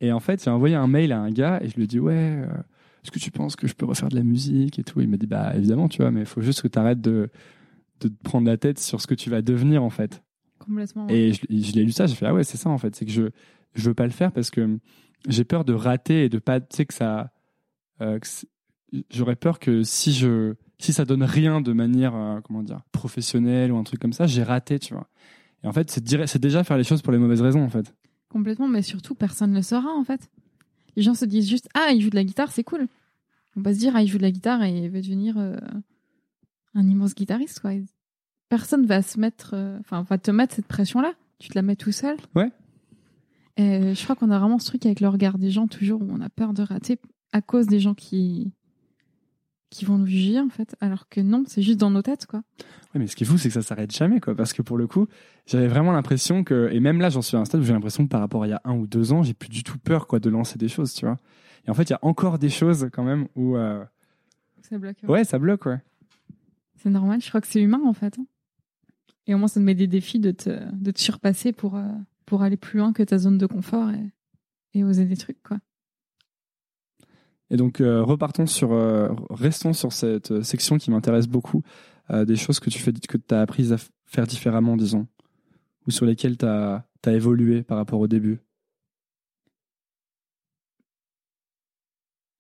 Et 0.03 0.13
en 0.13 0.21
fait, 0.21 0.45
j'ai 0.45 0.51
envoyé 0.51 0.75
un 0.75 0.87
mail 0.89 1.13
à 1.13 1.21
un 1.21 1.31
gars 1.31 1.61
et 1.63 1.69
je 1.69 1.77
lui 1.77 1.85
ai 1.85 1.87
dit 1.87 1.99
ouais. 2.01 2.13
euh, 2.15 2.47
est-ce 3.03 3.11
que 3.11 3.19
tu 3.19 3.31
penses 3.31 3.57
que 3.57 3.67
je 3.67 3.75
peux 3.75 3.87
refaire 3.87 4.09
de 4.11 4.17
la 4.17 4.23
musique 4.25 4.79
et 4.79 4.85
tout? 4.85 5.01
Il 5.01 5.09
m'a 5.09 5.17
dit 5.17 5.27
bah 5.27 5.53
évidemment, 5.57 5.89
tu 5.89 6.03
vois, 6.03 6.11
mais 6.11 6.21
il 6.21 6.27
faut 6.27 6.41
juste 6.43 6.61
que 6.61 6.69
tu 6.69 6.79
arrêtes 6.79 7.01
de, 7.01 7.31
de 8.01 8.09
te 8.09 8.23
prendre 8.23 8.47
la 8.47 8.57
tête 8.59 8.79
sur 8.79 9.01
ce 9.01 9.07
que 9.07 9.15
tu 9.15 9.31
vas 9.31 9.41
devenir 9.43 9.83
en 9.83 9.91
fait. 9.91 10.23
Complètement. 10.59 11.07
ouais. 11.07 11.15
Et 11.15 11.33
je, 11.33 11.41
je 11.49 11.73
l'ai 11.73 11.85
lu 11.85 11.93
ça, 11.93 12.07
j'ai 12.07 12.15
fait 12.15 12.27
ah 12.27 12.35
ouais, 12.35 12.45
c'est 12.45 12.59
ça 12.59 12.69
en 12.69 12.79
fait, 12.79 12.95
c'est 12.95 13.07
que 13.07 13.13
je 13.13 13.31
je 13.75 13.89
veux 13.89 13.95
pas 13.95 14.05
le 14.05 14.11
faire 14.13 14.33
parce 14.33 14.51
que 14.51 14.79
j'ai 15.29 15.45
peur 15.45 15.65
de 15.65 15.73
rater 15.73 16.25
et 16.25 16.29
de 16.29 16.39
pas, 16.39 16.61
tu 16.61 16.77
sais 16.77 16.85
que 16.85 16.95
ça, 16.95 17.33
euh, 18.01 18.19
j'aurais 19.11 19.37
peur 19.37 19.59
que 19.59 19.83
si 19.83 20.13
je 20.13 20.55
si 20.79 20.93
ça 20.93 21.05
donne 21.05 21.23
rien 21.23 21.61
de 21.61 21.73
manière 21.73 22.15
euh, 22.15 22.41
comment 22.43 22.63
dire 22.63 22.81
professionnelle 22.91 23.71
ou 23.73 23.77
un 23.77 23.85
truc 23.85 24.01
comme 24.01 24.13
ça, 24.13 24.27
j'ai 24.27 24.43
raté, 24.43 24.79
tu 24.79 24.95
vois. 24.95 25.09
Et 25.65 25.69
en 25.69 25.73
fait, 25.73 25.91
c'est 25.91 26.41
déjà 26.41 26.65
faire 26.65 26.77
les 26.77 26.83
choses 26.85 27.03
pour 27.03 27.13
les 27.13 27.19
mauvaises 27.19 27.41
raisons 27.41 27.63
en 27.63 27.69
fait. 27.69 27.95
Complètement, 28.33 28.67
mais 28.67 28.81
surtout, 28.81 29.15
personne 29.15 29.51
ne 29.51 29.57
le 29.57 29.63
saura 29.63 29.91
en 29.91 30.05
fait. 30.05 30.31
Les 30.97 31.03
gens 31.03 31.15
se 31.15 31.27
disent 31.27 31.49
juste 31.49 31.69
Ah, 31.75 31.91
il 31.93 32.01
joue 32.01 32.09
de 32.09 32.15
la 32.15 32.25
guitare, 32.25 32.51
c'est 32.51 32.65
cool. 32.65 32.89
On 33.57 33.61
va 33.61 33.75
se 33.75 33.79
dire 33.79 33.95
Ah, 33.95 34.03
il 34.03 34.09
joue 34.09 34.17
de 34.17 34.23
la 34.23 34.31
guitare 34.31 34.63
et 34.63 34.87
il 34.87 34.91
va 34.91 35.03
devenir 35.03 35.37
euh, 35.37 35.55
un 36.75 36.89
immense 36.89 37.15
guitariste. 37.15 37.61
Quoi. 37.61 37.73
Personne 38.49 38.87
va 38.87 39.03
se 39.03 39.21
mettre, 39.21 39.51
euh, 39.53 39.79
enfin, 39.81 40.03
va 40.09 40.17
te 40.17 40.31
mettre 40.31 40.55
cette 40.55 40.67
pression-là. 40.67 41.13
Tu 41.39 41.51
te 41.51 41.55
la 41.55 41.61
mets 41.61 41.77
tout 41.77 41.93
seul. 41.93 42.17
Ouais. 42.35 42.51
Et 43.59 43.95
je 43.95 44.03
crois 44.03 44.17
qu'on 44.17 44.31
a 44.31 44.39
vraiment 44.39 44.59
ce 44.59 44.67
truc 44.67 44.87
avec 44.87 45.01
le 45.01 45.09
regard 45.09 45.37
des 45.37 45.51
gens, 45.51 45.67
toujours 45.67 46.01
où 46.01 46.09
on 46.11 46.23
a 46.23 46.31
peur 46.31 46.55
de 46.55 46.63
rater 46.63 46.99
à 47.33 47.43
cause 47.43 47.67
des 47.67 47.81
gens 47.81 47.93
qui 47.93 48.51
qui 49.73 49.85
vont 49.85 49.99
nous 49.99 50.07
juger 50.07 50.39
en 50.39 50.49
fait, 50.51 50.77
alors 50.81 51.09
que 51.09 51.21
non, 51.21 51.45
c'est 51.47 51.63
juste 51.63 51.79
dans 51.81 51.91
nos 51.91 52.03
têtes 52.03 52.27
quoi. 52.27 52.43
Ouais, 52.95 53.01
mais 53.01 53.07
ce 53.07 53.17
qui 53.17 53.25
est 53.25 53.27
fou, 53.27 53.39
c'est 53.39 53.49
que 53.49 53.55
ça 53.55 53.63
s'arrête 53.63 53.91
jamais, 53.91 54.21
quoi. 54.21 54.35
Parce 54.35 54.53
que 54.53 54.61
pour 54.61 54.77
le 54.77 54.87
coup, 54.87 55.07
j'avais 55.47 55.67
vraiment 55.67 55.93
l'impression 55.93 56.45
que, 56.45 56.69
et 56.73 56.79
même 56.79 57.01
là, 57.01 57.09
j'en 57.09 57.23
suis 57.23 57.39
à 57.39 57.41
un 57.41 57.47
stade 57.47 57.63
où 57.63 57.65
j'ai 57.65 57.73
l'impression 57.73 58.05
que 58.05 58.11
par 58.11 58.21
rapport 58.21 58.43
à 58.43 58.47
il 58.47 58.51
y 58.51 58.53
a 58.53 58.61
un 58.65 58.75
ou 58.77 58.87
deux 58.87 59.13
ans, 59.15 59.23
j'ai 59.23 59.33
plus 59.33 59.49
du 59.49 59.63
tout 59.65 59.79
peur, 59.79 60.07
quoi, 60.07 60.21
de 60.21 60.29
lancer 60.29 60.59
des 60.59 60.69
choses, 60.69 60.93
tu 60.93 61.07
vois. 61.07 61.17
Et 61.67 61.71
en 61.71 61.75
fait, 61.75 61.85
il 61.85 61.91
y 61.93 61.95
a 61.95 61.99
encore 62.03 62.39
des 62.39 62.51
choses, 62.51 62.91
quand 62.93 63.03
même, 63.03 63.29
où, 63.35 63.57
euh, 63.57 63.83
Ça 64.61 64.77
bloque. 64.77 64.99
ouais, 65.09 65.25
ça 65.25 65.39
bloque, 65.39 65.65
ouais. 65.65 65.81
C'est 66.77 66.91
normal, 66.91 67.23
je 67.23 67.29
crois 67.31 67.41
que 67.41 67.47
c'est 67.47 67.63
humain 67.63 67.81
en 67.87 67.95
fait. 67.95 68.19
hein. 68.19 68.27
Et 69.27 69.35
au 69.35 69.39
moins 69.39 69.49
ça 69.49 69.59
te 69.61 69.65
met 69.65 69.75
des 69.75 69.87
défis 69.87 70.19
de 70.19 70.31
te, 70.33 70.51
de 70.75 70.91
te 70.91 71.01
surpasser 71.01 71.53
pour, 71.53 71.77
euh, 71.77 71.87
pour 72.27 72.43
aller 72.43 72.59
plus 72.59 72.79
loin 72.81 72.93
que 72.93 73.03
ta 73.05 73.17
zone 73.17 73.39
de 73.39 73.47
confort 73.47 73.89
et, 73.91 74.11
et 74.75 74.85
oser 74.85 75.07
des 75.07 75.17
trucs 75.17 75.43
quoi. 75.43 75.59
Et 77.53 77.57
donc, 77.57 77.83
euh, 77.83 78.03
repartons 78.03 78.47
sur, 78.47 78.73
euh, 78.73 79.11
restons 79.29 79.75
sur 79.75 79.93
cette 79.93 80.31
euh, 80.31 80.43
section 80.43 80.79
qui 80.79 80.91
m'intéresse 80.91 81.29
beaucoup, 81.29 81.63
des 82.27 82.37
choses 82.37 82.61
que 82.61 82.69
tu 82.69 82.79
fais, 82.79 82.93
que 82.93 83.17
tu 83.17 83.35
as 83.35 83.41
apprises 83.41 83.73
à 83.73 83.79
faire 84.05 84.27
différemment, 84.27 84.77
disons, 84.77 85.07
ou 85.87 85.91
sur 85.91 86.05
lesquelles 86.05 86.37
tu 86.37 86.45
as, 86.45 86.85
évolué 87.07 87.63
par 87.63 87.79
rapport 87.79 88.01
au 88.01 88.07
début 88.07 88.39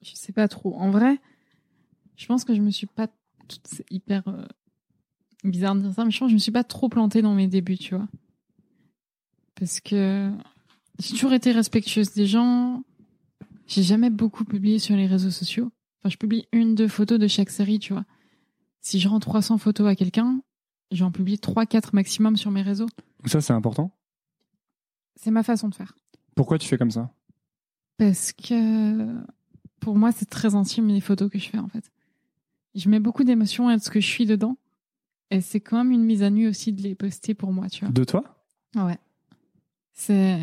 Je 0.03 0.15
sais 0.15 0.33
pas 0.33 0.47
trop. 0.47 0.75
En 0.75 0.91
vrai, 0.91 1.19
je 2.17 2.27
pense 2.27 2.45
que 2.45 2.55
je 2.55 2.61
me 2.61 2.71
suis 2.71 2.87
pas. 2.87 3.09
C'est 3.65 3.91
hyper 3.91 4.25
bizarre 5.43 5.75
de 5.75 5.81
dire 5.81 5.95
ça, 5.95 6.05
mais 6.05 6.11
je 6.11 6.19
pense 6.19 6.29
je 6.29 6.35
me 6.35 6.41
suis 6.41 6.53
pas 6.53 6.65
trop 6.65 6.91
plantée 6.91 7.23
dans 7.23 7.35
mes 7.35 7.49
débuts, 7.49 7.79
tu 7.79 7.95
vois. 7.95 8.09
Parce 9.55 9.81
que 9.81 10.31
j'ai 10.99 11.15
toujours 11.15 11.33
été 11.33 11.51
respectueuse 11.53 12.13
des 12.13 12.27
gens. 12.27 12.83
J'ai 13.73 13.83
jamais 13.83 14.11
beaucoup 14.11 14.45
publié 14.45 14.79
sur 14.79 14.95
les 14.97 15.07
réseaux 15.07 15.31
sociaux. 15.31 15.73
Enfin, 15.99 16.11
je 16.11 16.18
publie 16.18 16.47
une, 16.53 16.75
deux 16.75 16.89
photos 16.89 17.18
de 17.18 17.27
chaque 17.27 17.49
série, 17.49 17.79
tu 17.79 17.95
vois. 17.95 18.05
Si 18.83 19.01
je 19.01 19.09
rends 19.09 19.18
300 19.18 19.57
photos 19.57 19.89
à 19.89 19.97
quelqu'un, 19.97 20.43
j'en 20.91 21.11
publie 21.11 21.39
3, 21.39 21.64
4 21.64 21.95
maximum 21.95 22.37
sur 22.37 22.51
mes 22.51 22.61
réseaux. 22.61 22.89
Ça, 23.25 23.41
c'est 23.41 23.55
important? 23.55 23.97
C'est 25.16 25.31
ma 25.31 25.43
façon 25.43 25.70
de 25.70 25.75
faire. 25.75 25.97
Pourquoi 26.35 26.59
tu 26.59 26.68
fais 26.68 26.77
comme 26.77 26.91
ça? 26.91 27.14
Parce 27.97 28.33
que 28.33 29.07
pour 29.81 29.97
moi, 29.97 30.12
c'est 30.12 30.29
très 30.29 30.55
intime 30.55 30.89
les 30.89 31.01
photos 31.01 31.31
que 31.31 31.39
je 31.39 31.49
fais 31.49 31.59
en 31.59 31.68
fait. 31.68 31.91
Je 32.75 32.91
mets 32.91 33.01
beaucoup 33.01 33.25
d'émotions 33.25 33.68
à 33.68 33.79
ce 33.79 33.89
que 33.89 34.01
je 34.01 34.07
suis 34.07 34.27
dedans. 34.27 34.59
Et 35.31 35.41
c'est 35.41 35.61
quand 35.61 35.79
même 35.79 35.93
une 35.93 36.05
mise 36.05 36.23
à 36.23 36.29
nu 36.29 36.47
aussi 36.47 36.75
de 36.75 36.83
les 36.83 36.95
poster 36.95 37.33
pour 37.33 37.55
moi, 37.55 37.70
tu 37.70 37.87
vois. 37.87 37.93
De 37.93 38.05
toi? 38.05 38.23
Ouais. 38.75 38.99
C'est. 39.95 40.41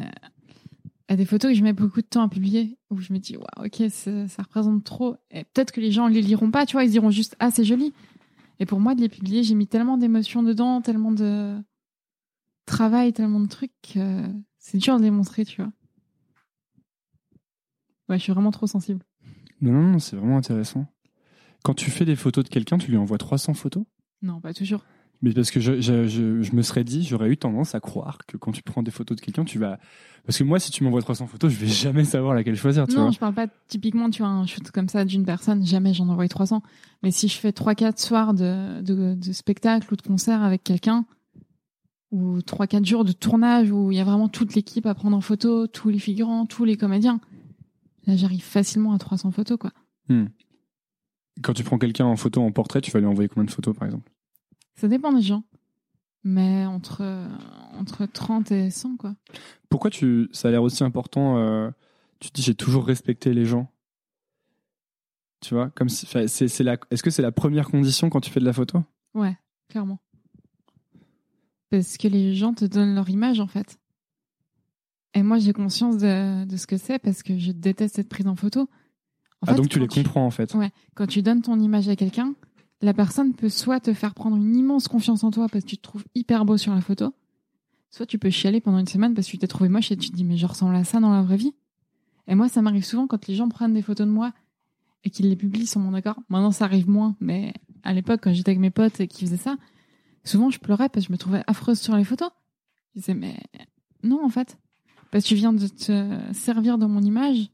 A 1.10 1.16
des 1.16 1.26
photos 1.26 1.52
que 1.52 1.58
je 1.58 1.64
mets 1.64 1.74
beaucoup 1.74 2.02
de 2.02 2.06
temps 2.06 2.22
à 2.22 2.30
publier 2.30 2.78
où 2.92 3.00
je 3.02 3.12
me 3.12 3.18
dis, 3.18 3.36
waouh, 3.36 3.66
ok, 3.66 3.90
ça, 3.90 4.28
ça 4.28 4.44
représente 4.44 4.84
trop. 4.84 5.16
Et 5.32 5.44
peut-être 5.44 5.72
que 5.72 5.82
les 5.82 5.92
gens 5.92 6.08
les 6.08 6.22
liront 6.22 6.52
pas, 6.52 6.68
tu 6.68 6.74
vois, 6.74 6.84
ils 6.84 6.92
diront 6.92 7.10
juste, 7.10 7.36
ah, 7.40 7.50
c'est 7.50 7.64
joli. 7.64 7.94
Et 8.60 8.68
pour 8.68 8.80
moi, 8.80 8.94
de 8.94 9.02
les 9.02 9.10
publier, 9.10 9.42
j'ai 9.42 9.56
mis 9.56 9.66
tellement 9.66 9.98
d'émotions 9.98 10.44
dedans, 10.44 10.82
tellement 10.82 11.12
de 11.12 11.58
travail, 12.68 13.12
tellement 13.12 13.40
de 13.40 13.48
trucs 13.48 13.74
que 13.82 14.24
c'est 14.60 14.78
dur 14.78 15.00
de 15.00 15.04
les 15.04 15.10
montrer, 15.10 15.46
tu 15.46 15.64
vois. 15.64 15.72
Ouais, 18.08 18.20
je 18.20 18.24
suis 18.24 18.32
vraiment 18.32 18.52
trop 18.52 18.68
sensible. 18.68 19.04
Non, 19.62 19.72
non, 19.72 19.92
non, 19.94 20.00
c'est 20.00 20.16
vraiment 20.16 20.38
intéressant. 20.38 20.86
Quand 21.64 21.74
tu 21.74 21.90
fais 21.90 22.06
des 22.06 22.16
photos 22.16 22.44
de 22.44 22.50
quelqu'un, 22.50 22.78
tu 22.78 22.92
lui 22.92 22.98
envoies 22.98 23.18
300 23.18 23.56
photos? 23.56 23.84
Non, 24.22 24.40
pas 24.42 24.54
toujours. 24.54 24.86
Mais 25.22 25.34
parce 25.34 25.52
que 25.52 25.60
je, 25.60 25.82
je, 25.82 26.08
je, 26.08 26.42
je 26.42 26.56
me 26.56 26.62
serais 26.62 26.86
dit, 26.86 27.04
j'aurais 27.04 27.30
eu 27.30 27.36
tendance 27.36 27.76
à 27.76 27.82
croire 27.82 28.20
que 28.26 28.38
quand 28.38 28.54
tu 28.54 28.62
prends 28.64 28.84
des 28.84 28.92
photos 28.92 29.18
de 29.18 29.22
quelqu'un, 29.22 29.44
tu 29.44 29.60
vas. 29.60 29.78
Parce 30.26 30.38
que 30.38 30.46
moi, 30.46 30.60
si 30.60 30.72
tu 30.72 30.84
m'envoies 30.84 31.02
300 31.02 31.28
photos, 31.28 31.52
je 31.52 31.58
vais 31.58 31.68
jamais 31.68 32.06
savoir 32.06 32.34
laquelle 32.34 32.56
choisir, 32.56 32.88
tu 32.88 32.96
non, 32.96 33.04
vois. 33.04 33.12
je 33.12 33.20
parle 33.20 33.34
pas 33.34 33.48
typiquement, 33.68 34.10
tu 34.10 34.22
vois, 34.22 34.32
un 34.32 34.46
shoot 34.46 34.72
comme 34.72 34.88
ça 34.88 35.04
d'une 35.04 35.26
personne, 35.26 35.66
jamais 35.66 35.94
j'en 35.94 36.08
envoie 36.08 36.28
300. 36.28 36.62
Mais 37.04 37.12
si 37.12 37.28
je 37.28 37.38
fais 37.38 37.50
3-4 37.50 38.02
soirs 38.02 38.34
de, 38.34 38.82
de, 38.82 39.16
de 39.16 39.34
spectacle 39.34 39.92
ou 39.92 39.98
de 39.98 40.02
concert 40.02 40.42
avec 40.42 40.64
quelqu'un, 40.64 41.06
ou 42.12 42.40
3-4 42.40 42.86
jours 42.86 43.06
de 43.06 43.12
tournage 43.12 43.72
où 43.72 43.92
il 43.92 43.98
y 43.98 44.02
a 44.02 44.04
vraiment 44.04 44.30
toute 44.30 44.56
l'équipe 44.56 44.86
à 44.86 44.94
prendre 44.96 45.18
en 45.18 45.22
photo, 45.22 45.68
tous 45.68 45.90
les 45.90 46.00
figurants, 46.00 46.46
tous 46.46 46.64
les 46.66 46.78
comédiens, 46.78 47.20
là 48.08 48.16
j'arrive 48.16 48.44
facilement 48.44 48.94
à 48.94 48.98
300 48.98 49.32
photos, 49.32 49.58
quoi. 49.58 49.72
Quand 51.42 51.54
tu 51.54 51.64
prends 51.64 51.78
quelqu'un 51.78 52.06
en 52.06 52.16
photo, 52.16 52.42
en 52.42 52.52
portrait, 52.52 52.82
tu 52.82 52.92
vas 52.92 53.00
lui 53.00 53.08
envoyer 53.08 53.30
combien 53.30 53.46
de 53.46 53.52
photos, 53.52 53.76
par 53.76 53.86
exemple? 53.86 54.10
Ça 54.80 54.88
dépend 54.88 55.12
des 55.12 55.22
gens. 55.22 55.44
Mais 56.24 56.66
entre, 56.66 57.04
entre 57.78 58.06
30 58.06 58.52
et 58.52 58.70
100, 58.72 58.98
quoi. 58.98 59.16
Pourquoi 59.70 59.90
tu, 59.90 60.30
ça 60.32 60.48
a 60.48 60.52
l'air 60.52 60.64
aussi 60.64 60.84
important 60.84 61.38
euh, 61.38 61.70
Tu 62.20 62.30
te 62.30 62.36
dis, 62.36 62.42
j'ai 62.42 62.56
toujours 62.56 62.86
respecté 62.86 63.34
les 63.34 63.46
gens? 63.46 63.72
Tu 65.42 65.54
vois, 65.54 65.70
comme 65.70 65.88
si, 65.90 66.06
c'est, 66.28 66.48
c'est 66.48 66.64
la, 66.64 66.78
est-ce 66.92 67.04
que 67.04 67.10
c'est 67.10 67.22
la 67.22 67.32
première 67.32 67.70
condition 67.70 68.10
quand 68.10 68.20
tu 68.20 68.30
fais 68.30 68.40
de 68.42 68.46
la 68.46 68.52
photo? 68.54 68.84
Ouais, 69.14 69.38
clairement. 69.70 70.00
Parce 71.70 71.98
que 71.98 72.08
les 72.08 72.36
gens 72.36 72.54
te 72.54 72.66
donnent 72.66 72.96
leur 72.96 73.10
image, 73.10 73.40
en 73.40 73.48
fait. 73.48 73.80
Et 75.14 75.24
moi, 75.24 75.40
j'ai 75.40 75.54
conscience 75.54 75.98
de, 75.98 76.46
de 76.46 76.58
ce 76.58 76.68
que 76.68 76.78
c'est 76.78 77.00
parce 77.00 77.24
que 77.24 77.38
je 77.38 77.52
déteste 77.52 78.00
être 78.00 78.10
prise 78.10 78.28
en 78.28 78.36
photo. 78.36 78.62
En 78.62 78.68
Ah, 79.48 79.52
fait, 79.52 79.56
donc 79.58 79.70
tu 79.70 79.80
les 79.80 79.88
comprends 79.88 80.26
en 80.26 80.32
fait. 80.32 80.54
Ouais, 80.54 80.72
quand 80.96 81.08
tu 81.08 81.22
donnes 81.22 81.42
ton 81.42 81.58
image 81.60 81.88
à 81.88 81.96
quelqu'un, 81.96 82.34
la 82.82 82.94
personne 82.94 83.34
peut 83.34 83.50
soit 83.50 83.80
te 83.80 83.94
faire 83.94 84.14
prendre 84.14 84.38
une 84.38 84.56
immense 84.56 84.88
confiance 84.88 85.24
en 85.24 85.32
toi 85.32 85.48
parce 85.50 85.64
que 85.64 85.70
tu 85.70 85.78
te 85.78 85.82
trouves 85.82 86.06
hyper 86.16 86.46
beau 86.46 86.58
sur 86.58 86.74
la 86.74 86.82
photo, 86.82 87.14
soit 87.90 88.06
tu 88.06 88.18
peux 88.18 88.30
chialer 88.30 88.62
pendant 88.62 88.80
une 88.80 88.88
semaine 88.88 89.14
parce 89.14 89.28
que 89.28 89.32
tu 89.32 89.38
t'es 89.38 89.48
trouvé 89.48 89.70
moche 89.70 89.92
et 89.92 89.98
tu 89.98 90.10
te 90.10 90.16
dis 90.16 90.24
mais 90.24 90.38
je 90.38 90.46
ressemble 90.46 90.76
à 90.76 90.84
ça 90.84 91.00
dans 91.00 91.12
la 91.12 91.22
vraie 91.22 91.38
vie. 91.38 91.54
Et 92.28 92.36
moi, 92.36 92.48
ça 92.48 92.62
m'arrive 92.62 92.86
souvent 92.86 93.08
quand 93.08 93.28
les 93.28 93.36
gens 93.36 93.50
prennent 93.50 93.74
des 93.74 93.82
photos 93.82 94.08
de 94.08 94.12
moi 94.12 94.32
et 95.04 95.10
qu'ils 95.10 95.30
les 95.30 95.36
publient 95.36 95.66
sur 95.66 95.80
mon 95.80 95.94
accord. 95.94 96.18
Maintenant, 96.30 96.52
ça 96.52 96.66
arrive 96.66 96.88
moins, 96.88 97.16
mais 97.20 97.54
à 97.84 97.94
l'époque, 97.94 98.22
quand 98.24 98.34
j'étais 98.34 98.52
avec 98.52 98.60
mes 98.60 98.70
potes 98.70 99.00
et 99.00 99.08
qui 99.08 99.26
faisaient 99.26 99.38
ça, 99.38 99.58
souvent 100.24 100.50
je 100.50 100.60
pleurais 100.60 100.90
parce 100.90 101.06
que 101.06 101.08
je 101.08 101.14
me 101.14 101.18
trouvais 101.18 101.44
affreuse 101.48 101.80
sur 101.80 101.96
les 101.96 102.04
photos. 102.04 102.30
Je 102.96 103.02
disais 103.02 103.14
mais 103.14 103.36
non 104.04 104.24
en 104.24 104.30
fait, 104.30 104.58
parce 105.12 105.24
que 105.24 105.30
tu 105.30 105.36
viens 105.36 105.54
de 105.54 105.68
te 105.68 106.18
servir 106.34 106.78
de 106.78 106.86
mon 106.86 107.02
image 107.02 107.50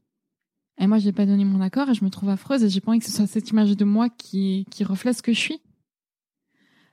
et 0.78 0.86
moi, 0.86 0.98
j'ai 0.98 1.12
pas 1.12 1.26
donné 1.26 1.44
mon 1.44 1.60
accord 1.60 1.88
et 1.88 1.94
je 1.94 2.04
me 2.04 2.10
trouve 2.10 2.28
affreuse 2.28 2.62
et 2.62 2.68
j'ai 2.68 2.80
pas 2.80 2.90
envie 2.90 2.98
que 3.00 3.06
ce 3.06 3.12
soit 3.12 3.26
cette 3.26 3.50
image 3.50 3.76
de 3.76 3.84
moi 3.84 4.08
qui, 4.10 4.66
qui 4.70 4.84
reflète 4.84 5.16
ce 5.16 5.22
que 5.22 5.32
je 5.32 5.38
suis. 5.40 5.60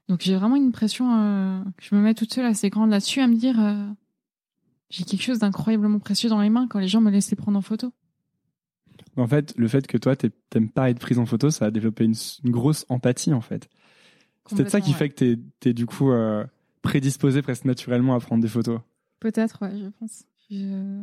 Donc 0.10 0.22
j'ai 0.22 0.36
vraiment 0.36 0.56
une 0.58 0.72
pression 0.72 1.14
euh, 1.16 1.64
que 1.78 1.84
je 1.84 1.96
me 1.96 2.02
mets 2.02 2.14
toute 2.14 2.34
seule 2.34 2.46
assez 2.46 2.70
grande 2.70 2.90
là-dessus 2.90 3.22
à 3.22 3.28
me 3.28 3.36
dire 3.36 3.60
euh, 3.60 3.86
j'ai 4.90 5.04
quelque 5.06 5.22
chose 5.24 5.40
d'incroyablement 5.40 6.00
précieux 6.00 6.30
dans 6.30 6.42
les 6.42 6.50
mains 6.50 6.68
quand 6.68 6.80
les 6.80 6.88
gens 6.90 7.02
me 7.02 7.10
laissent 7.10 7.32
les 7.32 7.38
prendre 7.38 7.58
en 7.58 7.62
photo. 7.62 7.92
En 9.16 9.28
fait, 9.28 9.54
le 9.58 9.68
fait 9.68 9.88
que 9.88 9.98
toi 9.98 10.16
t'aimes 10.16 10.70
pas 10.70 10.90
être 10.90 11.00
prise 11.00 11.20
en 11.20 11.26
photo, 11.26 11.50
ça 11.52 11.66
a 11.66 11.72
développé 11.72 12.04
une, 12.06 12.16
une 12.44 12.52
grosse 12.52 12.86
empathie 12.90 13.34
en 13.34 13.42
fait. 13.42 13.70
C'est 14.48 14.56
peut-être 14.58 14.72
ça 14.72 14.82
qui 14.82 14.92
fait 14.98 15.10
que 15.10 15.16
t'es 15.60 15.70
es 15.70 15.74
du 15.74 15.86
coup 15.86 16.12
euh, 16.12 16.46
prédisposé 16.82 17.42
presque 17.42 17.64
naturellement 17.66 18.14
à 18.16 18.20
prendre 18.20 18.42
des 18.42 18.50
photos. 18.50 18.82
Peut-être, 19.20 19.60
ouais, 19.62 19.78
je 19.80 19.88
pense. 20.00 20.26
Je- 20.52 21.02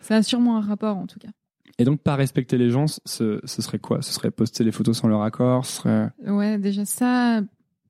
Ça 0.00 0.16
a 0.16 0.22
sûrement 0.22 0.58
un 0.58 0.60
rapport 0.60 0.98
en 0.98 1.06
tout 1.06 1.18
cas. 1.18 1.30
Et 1.78 1.84
donc, 1.84 2.00
pas 2.02 2.16
respecter 2.16 2.58
les 2.58 2.70
gens, 2.70 2.86
ce, 2.86 3.40
ce 3.44 3.62
serait 3.62 3.78
quoi? 3.78 4.02
Ce 4.02 4.12
serait 4.12 4.30
poster 4.30 4.64
les 4.64 4.72
photos 4.72 4.98
sans 4.98 5.08
leur 5.08 5.22
accord? 5.22 5.64
Ce 5.64 5.76
serait... 5.76 6.10
Ouais, 6.26 6.58
déjà 6.58 6.84
ça, 6.84 7.40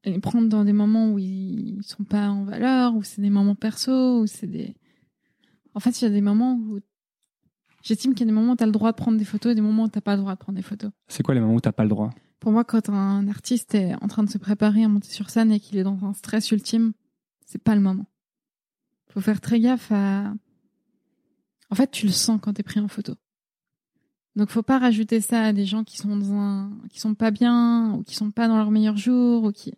les 0.04 0.18
prendre 0.20 0.48
dans 0.48 0.64
des 0.64 0.72
moments 0.72 1.10
où 1.10 1.18
ils 1.18 1.80
sont 1.82 2.04
pas 2.04 2.28
en 2.28 2.44
valeur, 2.44 2.94
où 2.94 3.02
c'est 3.02 3.20
des 3.20 3.30
moments 3.30 3.54
perso, 3.54 4.20
où 4.20 4.26
c'est 4.26 4.46
des. 4.46 4.76
En 5.74 5.80
fait, 5.80 6.00
il 6.00 6.04
y 6.04 6.06
a 6.06 6.10
des 6.10 6.20
moments 6.20 6.54
où. 6.54 6.80
J'estime 7.82 8.14
qu'il 8.14 8.20
y 8.20 8.30
a 8.30 8.32
des 8.32 8.38
moments 8.38 8.52
où 8.52 8.56
tu 8.56 8.62
as 8.62 8.66
le 8.66 8.72
droit 8.72 8.92
de 8.92 8.96
prendre 8.96 9.18
des 9.18 9.24
photos 9.24 9.52
et 9.52 9.54
des 9.56 9.60
moments 9.60 9.84
où 9.84 9.88
tu 9.88 10.00
pas 10.00 10.14
le 10.14 10.20
droit 10.20 10.34
de 10.34 10.38
prendre 10.38 10.56
des 10.56 10.62
photos. 10.62 10.92
C'est 11.08 11.24
quoi 11.24 11.34
les 11.34 11.40
moments 11.40 11.54
où 11.54 11.60
t'as 11.60 11.72
pas 11.72 11.82
le 11.82 11.88
droit? 11.88 12.10
Pour 12.38 12.52
moi, 12.52 12.62
quand 12.64 12.88
un 12.88 13.26
artiste 13.28 13.74
est 13.74 13.94
en 14.00 14.06
train 14.08 14.22
de 14.22 14.30
se 14.30 14.38
préparer 14.38 14.84
à 14.84 14.88
monter 14.88 15.08
sur 15.08 15.30
scène 15.30 15.50
et 15.50 15.58
qu'il 15.58 15.78
est 15.78 15.82
dans 15.82 16.04
un 16.04 16.12
stress 16.12 16.50
ultime, 16.52 16.92
c'est 17.44 17.62
pas 17.62 17.74
le 17.74 17.80
moment. 17.80 18.06
Faut 19.08 19.20
faire 19.20 19.40
très 19.40 19.58
gaffe 19.58 19.90
à. 19.90 20.32
En 21.70 21.74
fait, 21.74 21.90
tu 21.90 22.06
le 22.06 22.12
sens 22.12 22.38
quand 22.40 22.52
t'es 22.52 22.62
pris 22.62 22.80
en 22.80 22.88
photo. 22.88 23.14
Donc, 24.36 24.50
faut 24.50 24.62
pas 24.62 24.78
rajouter 24.78 25.20
ça 25.20 25.42
à 25.42 25.52
des 25.52 25.66
gens 25.66 25.84
qui 25.84 25.98
sont 25.98 26.16
dans 26.16 26.32
un, 26.32 26.72
qui 26.90 27.00
sont 27.00 27.14
pas 27.14 27.30
bien 27.30 27.92
ou 27.92 28.02
qui 28.02 28.14
sont 28.14 28.30
pas 28.30 28.48
dans 28.48 28.56
leur 28.56 28.70
meilleur 28.70 28.96
jour 28.96 29.44
ou 29.44 29.52
qui. 29.52 29.74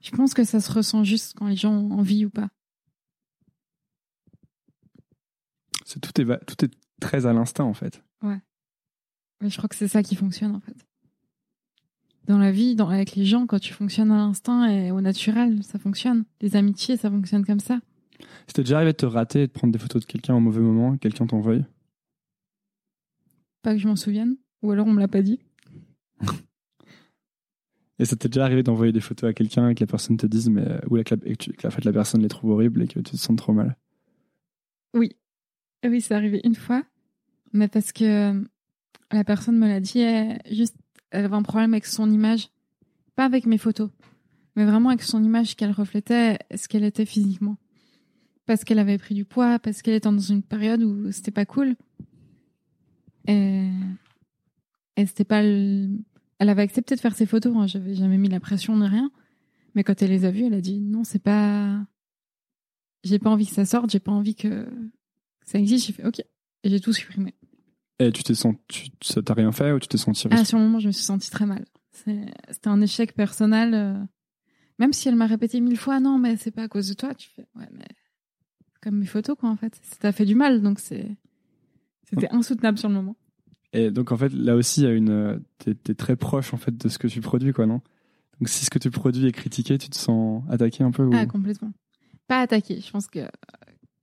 Je 0.00 0.10
pense 0.12 0.34
que 0.34 0.44
ça 0.44 0.60
se 0.60 0.70
ressent 0.70 1.02
juste 1.02 1.34
quand 1.36 1.48
les 1.48 1.56
gens 1.56 1.72
ont 1.72 1.92
envie 1.92 2.24
ou 2.24 2.30
pas. 2.30 2.48
C'est 5.84 6.00
tout 6.00 6.20
est 6.20 6.46
tout 6.46 6.64
est 6.64 6.70
très 7.00 7.26
à 7.26 7.32
l'instinct 7.32 7.64
en 7.64 7.74
fait. 7.74 8.02
Mais 9.42 9.50
je 9.50 9.56
crois 9.56 9.68
que 9.68 9.76
c'est 9.76 9.88
ça 9.88 10.02
qui 10.02 10.16
fonctionne 10.16 10.54
en 10.54 10.60
fait. 10.60 10.76
Dans 12.24 12.38
la 12.38 12.50
vie, 12.50 12.74
dans, 12.74 12.88
avec 12.88 13.14
les 13.14 13.24
gens, 13.24 13.46
quand 13.46 13.58
tu 13.58 13.72
fonctionnes 13.72 14.10
à 14.10 14.16
l'instinct 14.16 14.66
et 14.66 14.90
au 14.90 15.00
naturel, 15.00 15.62
ça 15.62 15.78
fonctionne. 15.78 16.24
Les 16.40 16.56
amitiés, 16.56 16.96
ça 16.96 17.10
fonctionne 17.10 17.44
comme 17.44 17.60
ça. 17.60 17.78
C'était 18.46 18.62
déjà 18.62 18.76
arrivé 18.76 18.92
de 18.92 18.96
te 18.96 19.06
rater 19.06 19.42
et 19.42 19.46
de 19.46 19.52
prendre 19.52 19.72
des 19.72 19.78
photos 19.78 20.02
de 20.02 20.06
quelqu'un 20.06 20.34
au 20.34 20.40
mauvais 20.40 20.60
moment, 20.60 20.96
quelqu'un 20.96 21.26
t'envoie 21.26 21.54
Pas 23.66 23.72
que 23.72 23.80
je 23.80 23.88
m'en 23.88 23.96
souvienne. 23.96 24.36
Ou 24.62 24.70
alors 24.70 24.86
on 24.86 24.92
me 24.92 25.00
l'a 25.00 25.08
pas 25.08 25.22
dit. 25.22 25.40
Et 27.98 28.04
ça 28.04 28.14
t'est 28.14 28.28
déjà 28.28 28.44
arrivé 28.44 28.62
d'envoyer 28.62 28.92
des 28.92 29.00
photos 29.00 29.28
à 29.28 29.32
quelqu'un 29.32 29.68
et 29.68 29.74
que 29.74 29.80
la 29.80 29.88
personne 29.88 30.16
te 30.16 30.24
dise, 30.28 30.48
mais 30.48 30.78
ou 30.88 31.02
que 31.02 31.16
la, 31.16 31.28
et 31.28 31.34
que, 31.34 31.50
la, 31.64 31.70
fait, 31.72 31.84
la 31.84 31.92
personne 31.92 32.22
les 32.22 32.28
trouve 32.28 32.52
horribles 32.52 32.82
et 32.82 32.86
que 32.86 33.00
tu 33.00 33.10
te 33.10 33.16
sens 33.16 33.36
trop 33.36 33.52
mal? 33.52 33.76
Oui. 34.94 35.16
Eh 35.82 35.88
Oui, 35.88 36.00
c'est 36.00 36.14
arrivé 36.14 36.40
une 36.44 36.54
fois. 36.54 36.84
Mais 37.52 37.66
parce 37.66 37.90
que 37.90 38.04
euh, 38.34 38.40
la 39.10 39.24
personne 39.24 39.58
me 39.58 39.66
l'a 39.66 39.80
dit, 39.80 39.98
elle, 39.98 40.40
juste, 40.48 40.76
elle 41.10 41.24
avait 41.24 41.34
un 41.34 41.42
problème 41.42 41.74
avec 41.74 41.86
son 41.86 42.08
image. 42.08 42.50
Pas 43.16 43.24
avec 43.24 43.46
mes 43.46 43.58
photos. 43.58 43.90
Mais 44.54 44.64
vraiment 44.64 44.90
avec 44.90 45.02
son 45.02 45.24
image 45.24 45.56
qu'elle 45.56 45.72
reflétait 45.72 46.38
ce 46.54 46.68
qu'elle 46.68 46.84
était 46.84 47.04
physiquement. 47.04 47.56
Parce 48.46 48.62
qu'elle 48.62 48.78
avait 48.78 48.98
pris 48.98 49.16
du 49.16 49.24
poids, 49.24 49.58
parce 49.58 49.82
qu'elle 49.82 49.94
était 49.94 50.08
dans 50.08 50.16
une 50.18 50.44
période 50.44 50.84
où 50.84 51.10
c'était 51.10 51.32
pas 51.32 51.46
cool. 51.46 51.74
Et, 53.28 53.68
et 54.96 55.06
c'était 55.06 55.24
pas 55.24 55.42
le- 55.42 55.88
Elle 56.38 56.48
avait 56.48 56.62
accepté 56.62 56.94
de 56.94 57.00
faire 57.00 57.14
ses 57.14 57.26
photos, 57.26 57.54
hein. 57.56 57.66
j'avais 57.66 57.94
jamais 57.94 58.18
mis 58.18 58.28
la 58.28 58.40
pression 58.40 58.76
ni 58.76 58.86
rien. 58.86 59.10
Mais 59.74 59.84
quand 59.84 60.00
elle 60.02 60.10
les 60.10 60.24
a 60.24 60.30
vues, 60.30 60.44
elle 60.46 60.54
a 60.54 60.60
dit 60.60 60.80
non, 60.80 61.04
c'est 61.04 61.18
pas. 61.22 61.84
J'ai 63.04 63.18
pas 63.18 63.30
envie 63.30 63.46
que 63.46 63.52
ça 63.54 63.64
sorte, 63.64 63.90
j'ai 63.90 64.00
pas 64.00 64.12
envie 64.12 64.34
que 64.34 64.66
ça 65.44 65.58
existe. 65.58 65.86
J'ai 65.86 65.92
fait 65.92 66.06
ok. 66.06 66.20
Et 66.64 66.70
j'ai 66.70 66.80
tout 66.80 66.92
supprimé. 66.92 67.34
Et 67.98 68.10
tu 68.12 68.22
t'es 68.22 68.34
senti, 68.34 68.92
ça 69.02 69.22
t'a 69.22 69.32
rien 69.34 69.52
fait 69.52 69.72
ou 69.72 69.78
tu 69.78 69.88
t'es 69.88 69.96
senti 69.98 70.26
Ah, 70.30 70.44
sur 70.44 70.58
le 70.58 70.64
moment, 70.64 70.80
je 70.80 70.88
me 70.88 70.92
suis 70.92 71.04
sentie 71.04 71.30
très 71.30 71.46
mal. 71.46 71.64
C'était 71.92 72.68
un 72.68 72.80
échec 72.82 73.14
personnel. 73.14 73.72
euh, 73.74 73.94
Même 74.78 74.92
si 74.92 75.08
elle 75.08 75.14
m'a 75.16 75.26
répété 75.26 75.60
mille 75.60 75.78
fois, 75.78 75.98
non, 76.00 76.18
mais 76.18 76.36
c'est 76.36 76.50
pas 76.50 76.64
à 76.64 76.68
cause 76.68 76.88
de 76.88 76.94
toi, 76.94 77.14
tu 77.14 77.30
fais, 77.30 77.46
ouais, 77.54 77.68
mais 77.72 77.86
comme 78.82 78.98
mes 78.98 79.06
photos, 79.06 79.36
quoi, 79.38 79.48
en 79.48 79.56
fait. 79.56 79.78
Ça 79.82 79.96
t'a 79.96 80.12
fait 80.12 80.26
du 80.26 80.34
mal, 80.34 80.60
donc 80.62 80.78
c'est, 80.78 81.06
c'était 82.08 82.30
insoutenable 82.30 82.78
sur 82.78 82.88
le 82.88 82.94
moment. 82.94 83.16
Et 83.72 83.90
donc 83.90 84.12
en 84.12 84.16
fait, 84.16 84.32
là 84.32 84.56
aussi, 84.56 84.80
il 84.80 84.84
y 84.84 84.86
a 84.86 84.92
une, 84.92 85.42
t'es, 85.58 85.74
t'es 85.74 85.94
très 85.94 86.16
proche 86.16 86.54
en 86.54 86.56
fait 86.56 86.76
de 86.76 86.88
ce 86.88 86.98
que 86.98 87.08
tu 87.08 87.20
produis, 87.20 87.52
quoi, 87.52 87.66
non? 87.66 87.82
Donc 88.40 88.48
si 88.48 88.64
ce 88.64 88.70
que 88.70 88.78
tu 88.78 88.90
produis 88.90 89.26
est 89.26 89.32
critiqué, 89.32 89.78
tu 89.78 89.88
te 89.88 89.96
sens 89.96 90.42
attaqué 90.48 90.84
un 90.84 90.90
peu 90.90 91.04
ou... 91.04 91.10
Ah, 91.14 91.26
complètement. 91.26 91.72
Pas 92.26 92.40
attaqué. 92.40 92.80
Je 92.80 92.90
pense 92.90 93.06
que 93.06 93.20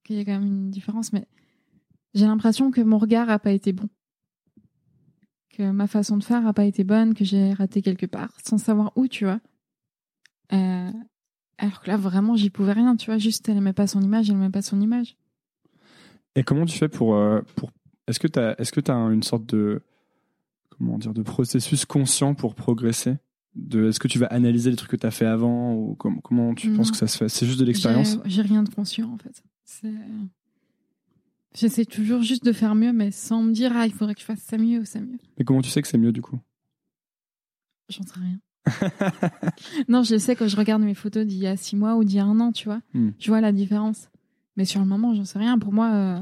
qu'il 0.04 0.18
y 0.18 0.20
a 0.20 0.26
quand 0.26 0.34
même 0.34 0.46
une 0.46 0.70
différence, 0.70 1.14
mais 1.14 1.28
j'ai 2.14 2.26
l'impression 2.26 2.72
que 2.72 2.82
mon 2.82 2.98
regard 2.98 3.30
a 3.30 3.40
pas 3.40 3.52
été 3.52 3.72
bon, 3.74 3.88
que 5.50 5.72
ma 5.72 5.88
façon 5.88 6.18
de 6.18 6.24
faire 6.24 6.46
a 6.46 6.54
pas 6.54 6.66
été 6.66 6.84
bonne, 6.84 7.14
que 7.14 7.24
j'ai 7.24 7.54
raté 7.54 7.82
quelque 7.82 8.06
part, 8.06 8.32
sans 8.44 8.58
savoir 8.58 8.92
où, 8.96 9.08
tu 9.08 9.26
vois. 9.26 9.40
Euh, 10.52 10.92
alors 11.58 11.82
que 11.82 11.88
là, 11.88 11.98
vraiment, 11.98 12.36
j'y 12.36 12.50
pouvais 12.50 12.74
rien, 12.74 12.96
tu 12.96 13.06
vois. 13.08 13.18
Juste, 13.18 13.48
elle 13.48 13.58
aimait 13.58 13.74
pas 13.74 13.88
son 13.88 14.02
image, 14.02 14.30
elle 14.30 14.36
aimait 14.36 14.50
pas 14.50 14.62
son 14.62 14.82
image. 14.82 15.16
Et 16.36 16.44
comment 16.44 16.66
tu 16.66 16.78
fais 16.78 16.90
pour, 16.90 17.16
euh, 17.16 17.42
pour 17.56 17.72
est-ce 18.08 18.20
que 18.20 18.28
tu 18.28 18.40
as 18.40 18.60
est-ce 18.60 18.72
que 18.72 18.80
tu 18.82 18.92
une 18.92 19.24
sorte 19.24 19.46
de 19.48 19.82
comment 20.78 20.98
dire 20.98 21.14
de 21.14 21.22
processus 21.24 21.86
conscient 21.86 22.34
pour 22.36 22.56
progresser? 22.56 23.16
De 23.56 23.90
est-ce 23.90 24.00
que 24.00 24.08
tu 24.08 24.18
vas 24.18 24.26
analyser 24.28 24.72
les 24.72 24.76
trucs 24.76 24.90
que 24.92 24.96
tu 24.96 25.06
as 25.06 25.12
fait 25.12 25.26
avant 25.28 25.74
ou 25.76 25.96
com- 25.96 26.20
comment 26.24 26.56
tu 26.56 26.70
Non. 26.70 26.78
penses 26.78 26.92
que 26.92 26.98
ça 26.98 27.08
se 27.08 27.18
fait? 27.18 27.30
C'est 27.30 27.46
juste 27.46 27.60
de 27.60 27.66
l'expérience? 27.66 28.18
J'ai 28.26 28.42
rien 28.42 28.64
de 28.64 28.70
conscient, 28.70 29.12
en 29.12 29.18
fait. 29.18 29.44
J'essaie 31.56 31.86
toujours 31.86 32.24
juste 32.24 32.44
de 32.44 32.52
faire 32.52 32.74
mieux, 32.74 32.92
mais 32.94 33.12
sans 33.12 33.44
me 33.44 33.52
dire, 33.54 33.72
ah, 33.76 33.86
il 33.86 33.94
faudrait 33.94 34.16
que 34.16 34.22
je 34.22 34.26
fasse 34.26 34.40
ça 34.42 34.58
mieux 34.58 34.80
ou 34.80 34.86
ça 34.86 35.00
mieux. 35.00 35.20
mais 35.38 35.46
comment 35.46 35.62
tu 35.62 35.70
sais 35.70 35.82
que 35.84 35.88
c'est 35.88 36.00
mieux 36.00 36.12
du 36.12 36.22
coup? 36.24 36.40
J'en 37.90 38.04
sais 38.04 38.20
rien. 38.20 38.40
non, 39.88 40.02
je 40.04 40.18
sais 40.18 40.36
quand 40.36 40.48
je 40.48 40.56
regarde 40.56 40.82
mes 40.82 40.96
photos 40.96 41.26
d'il 41.28 41.38
y 41.38 41.48
a 41.48 41.56
six 41.56 41.76
mois 41.76 41.96
ou 41.96 42.04
d'il 42.04 42.16
y 42.16 42.20
a 42.20 42.26
un 42.26 42.40
an, 42.40 42.52
tu 42.52 42.66
vois. 42.66 42.82
Hmm. 42.96 43.10
Je 43.20 43.28
vois 43.28 43.42
la 43.42 43.52
différence. 43.52 44.10
Mais 44.58 44.66
sur 44.66 44.80
le 44.80 44.88
moment, 44.88 45.14
j'en 45.14 45.26
sais 45.26 45.38
rien. 45.38 45.60
Pour 45.60 45.74
moi, 45.74 45.92
euh, 45.94 46.20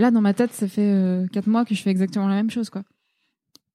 là, 0.00 0.10
dans 0.10 0.20
ma 0.20 0.34
tête, 0.34 0.52
ça 0.52 0.66
fait 0.68 0.90
euh, 0.92 1.26
quatre 1.28 1.46
mois 1.48 1.64
que 1.64 1.74
je 1.74 1.82
fais 1.82 1.90
exactement 1.90 2.28
la 2.28 2.34
même 2.36 2.50
chose, 2.50 2.70
quoi. 2.70 2.84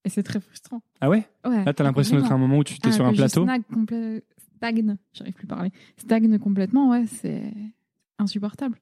Et 0.04 0.10
c'est 0.10 0.22
très 0.22 0.40
frustrant. 0.40 0.82
ah 1.00 1.08
ouais? 1.08 1.26
Ouais. 1.46 1.64
là 1.64 1.72
t'as 1.72 1.82
l'impression 1.84 2.16
d'être 2.16 2.30
à 2.30 2.34
un 2.34 2.38
moment 2.38 2.58
où 2.58 2.64
tu 2.64 2.78
t'es 2.78 2.88
Ah, 2.88 2.92
sur 2.92 3.06
un 3.06 3.12
plateau? 3.14 3.46
complè- 3.46 4.20
stagne, 4.56 4.96
j'arrive 5.14 5.32
plus 5.34 5.44
à 5.46 5.48
parler. 5.54 5.72
Stagne 5.96 6.38
complètement, 6.38 6.90
ouais, 6.90 7.06
c'est 7.06 7.52
insupportable. 8.18 8.78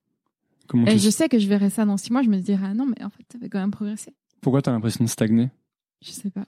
comment 0.67 0.87
Et 0.87 0.93
tu 0.95 0.99
je 0.99 1.11
sais 1.11 1.29
que 1.29 1.39
je 1.39 1.49
verrai 1.49 1.71
ça 1.71 1.85
dans 1.85 1.97
six 1.97 2.13
mois, 2.13 2.23
je 2.23 2.29
me 2.29 2.39
dirai, 2.39 2.65
ah 2.67 2.75
non, 2.75 2.87
mais 2.87 3.03
en 3.05 3.11
fait, 3.11 3.23
t'avais 3.29 3.49
quand 3.49 3.61
même 3.61 3.71
progressé. 3.71 4.13
pourquoi 4.41 4.63
t'as 4.63 4.73
l'impression 4.73 5.05
de 5.05 5.09
stagner? 5.09 5.51
Je 6.05 6.11
sais 6.11 6.31
pas. 6.31 6.47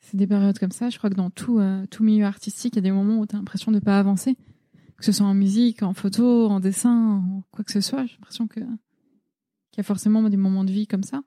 C'est 0.00 0.16
des 0.16 0.26
périodes 0.26 0.58
comme 0.58 0.72
ça. 0.72 0.90
Je 0.90 0.98
crois 0.98 1.10
que 1.10 1.14
dans 1.14 1.30
tout, 1.30 1.58
euh, 1.58 1.86
tout 1.86 2.02
milieu 2.04 2.24
artistique, 2.24 2.74
il 2.74 2.76
y 2.76 2.78
a 2.78 2.82
des 2.82 2.90
moments 2.92 3.18
où 3.20 3.26
tu 3.26 3.34
as 3.34 3.38
l'impression 3.38 3.70
de 3.72 3.78
pas 3.80 3.98
avancer. 3.98 4.36
Que 4.96 5.04
ce 5.04 5.12
soit 5.12 5.26
en 5.26 5.34
musique, 5.34 5.82
en 5.82 5.94
photo, 5.94 6.48
en 6.48 6.60
dessin, 6.60 7.16
en 7.24 7.42
quoi 7.50 7.64
que 7.64 7.72
ce 7.72 7.80
soit. 7.80 8.04
J'ai 8.06 8.14
l'impression 8.14 8.46
que 8.46 8.60
qu'il 9.72 9.78
y 9.78 9.80
a 9.80 9.84
forcément 9.84 10.22
des 10.28 10.36
moments 10.36 10.64
de 10.64 10.70
vie 10.70 10.86
comme 10.86 11.02
ça. 11.02 11.22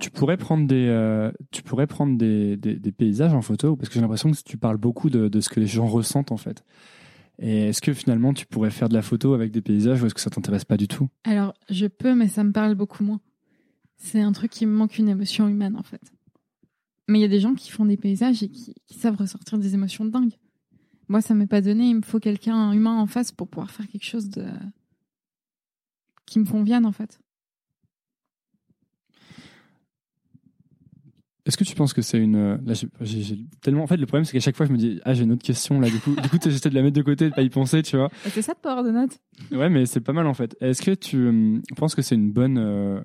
tu 0.00 0.10
pourrais 0.10 0.36
prendre 0.36 0.66
des 0.66 0.86
euh, 0.88 1.32
tu 1.50 1.62
pourrais 1.62 1.86
prendre 1.86 2.18
des, 2.18 2.56
des, 2.58 2.76
des 2.76 2.92
paysages 2.92 3.32
en 3.32 3.40
photo 3.42 3.76
parce 3.76 3.88
que 3.88 3.94
j'ai 3.94 4.00
l'impression 4.02 4.30
que 4.30 4.36
tu 4.44 4.58
parles 4.58 4.76
beaucoup 4.76 5.08
de, 5.08 5.28
de 5.28 5.40
ce 5.40 5.48
que 5.48 5.60
les 5.60 5.66
gens 5.66 5.86
ressentent 5.86 6.32
en 6.32 6.36
fait 6.36 6.62
et 7.38 7.68
est-ce 7.68 7.80
que 7.80 7.92
finalement 7.92 8.32
tu 8.32 8.46
pourrais 8.46 8.70
faire 8.70 8.88
de 8.88 8.94
la 8.94 9.02
photo 9.02 9.34
avec 9.34 9.50
des 9.50 9.60
paysages 9.60 10.02
ou 10.02 10.06
est-ce 10.06 10.14
que 10.14 10.20
ça 10.20 10.30
t'intéresse 10.30 10.64
pas 10.64 10.76
du 10.76 10.88
tout? 10.88 11.08
Alors, 11.24 11.54
je 11.68 11.86
peux, 11.86 12.14
mais 12.14 12.28
ça 12.28 12.44
me 12.44 12.52
parle 12.52 12.74
beaucoup 12.74 13.02
moins. 13.02 13.20
C'est 13.96 14.20
un 14.20 14.32
truc 14.32 14.50
qui 14.50 14.66
me 14.66 14.72
manque 14.72 14.98
une 14.98 15.08
émotion 15.08 15.48
humaine, 15.48 15.76
en 15.76 15.82
fait. 15.82 16.12
Mais 17.08 17.18
il 17.18 17.22
y 17.22 17.26
a 17.26 17.28
des 17.28 17.40
gens 17.40 17.54
qui 17.54 17.70
font 17.70 17.86
des 17.86 17.96
paysages 17.96 18.42
et 18.42 18.48
qui, 18.48 18.74
qui 18.86 18.98
savent 18.98 19.16
ressortir 19.16 19.58
des 19.58 19.74
émotions 19.74 20.04
dingues. 20.04 20.38
Moi, 21.08 21.20
ça 21.20 21.34
m'est 21.34 21.46
pas 21.46 21.60
donné. 21.60 21.88
Il 21.88 21.96
me 21.96 22.02
faut 22.02 22.20
quelqu'un 22.20 22.72
humain 22.72 22.98
en 22.98 23.06
face 23.06 23.32
pour 23.32 23.48
pouvoir 23.48 23.70
faire 23.70 23.88
quelque 23.88 24.06
chose 24.06 24.30
de 24.30 24.46
qui 26.26 26.38
me 26.38 26.46
convienne, 26.46 26.86
en 26.86 26.92
fait. 26.92 27.18
Est-ce 31.46 31.58
que 31.58 31.64
tu 31.64 31.74
penses 31.74 31.92
que 31.92 32.00
c'est 32.00 32.18
une 32.18 32.36
euh, 32.36 32.56
là 32.64 32.72
j'ai 33.02 33.38
tellement 33.60 33.82
en 33.82 33.86
fait 33.86 33.98
le 33.98 34.06
problème 34.06 34.24
c'est 34.24 34.32
qu'à 34.32 34.40
chaque 34.40 34.56
fois 34.56 34.64
je 34.64 34.72
me 34.72 34.78
dis 34.78 35.00
ah 35.04 35.12
j'ai 35.12 35.24
une 35.24 35.32
autre 35.32 35.42
question 35.42 35.78
là. 35.78 35.90
Du 35.90 35.98
coup 35.98 36.16
du 36.16 36.28
coup 36.30 36.38
j'essaie 36.42 36.70
de 36.70 36.74
la 36.74 36.80
mettre 36.80 36.96
de 36.96 37.02
côté 37.02 37.28
de 37.28 37.34
pas 37.34 37.42
y 37.42 37.50
penser 37.50 37.82
tu 37.82 37.98
vois. 37.98 38.10
C'est 38.30 38.40
ça 38.40 38.54
de 38.54 38.58
Power 38.60 38.82
de 38.82 38.90
notes. 38.90 39.18
Ouais 39.52 39.68
mais 39.68 39.84
c'est 39.84 40.00
pas 40.00 40.14
mal 40.14 40.26
en 40.26 40.32
fait. 40.32 40.56
Est-ce 40.62 40.80
que 40.80 40.92
tu 40.92 41.18
euh, 41.18 41.60
penses 41.76 41.94
que 41.94 42.00
c'est 42.00 42.14
une 42.14 42.32
bonne 42.32 42.56
euh, 42.56 42.98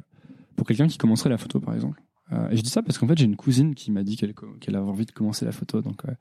pour 0.55 0.65
quelqu'un 0.65 0.87
qui 0.87 0.97
commencerait 0.97 1.29
la 1.29 1.37
photo 1.37 1.59
par 1.59 1.73
exemple? 1.73 2.01
Euh, 2.31 2.49
et 2.49 2.55
je 2.55 2.61
dis 2.61 2.69
ça 2.69 2.81
parce 2.81 2.97
qu'en 2.97 3.07
fait 3.07 3.17
j'ai 3.17 3.25
une 3.25 3.35
cousine 3.35 3.75
qui 3.75 3.91
m'a 3.91 4.03
dit 4.03 4.15
qu'elle 4.15 4.75
avait 4.75 4.89
envie 4.89 5.05
de 5.05 5.11
commencer 5.11 5.45
la 5.45 5.51
photo 5.51 5.81
donc 5.81 6.05
euh, 6.05 6.11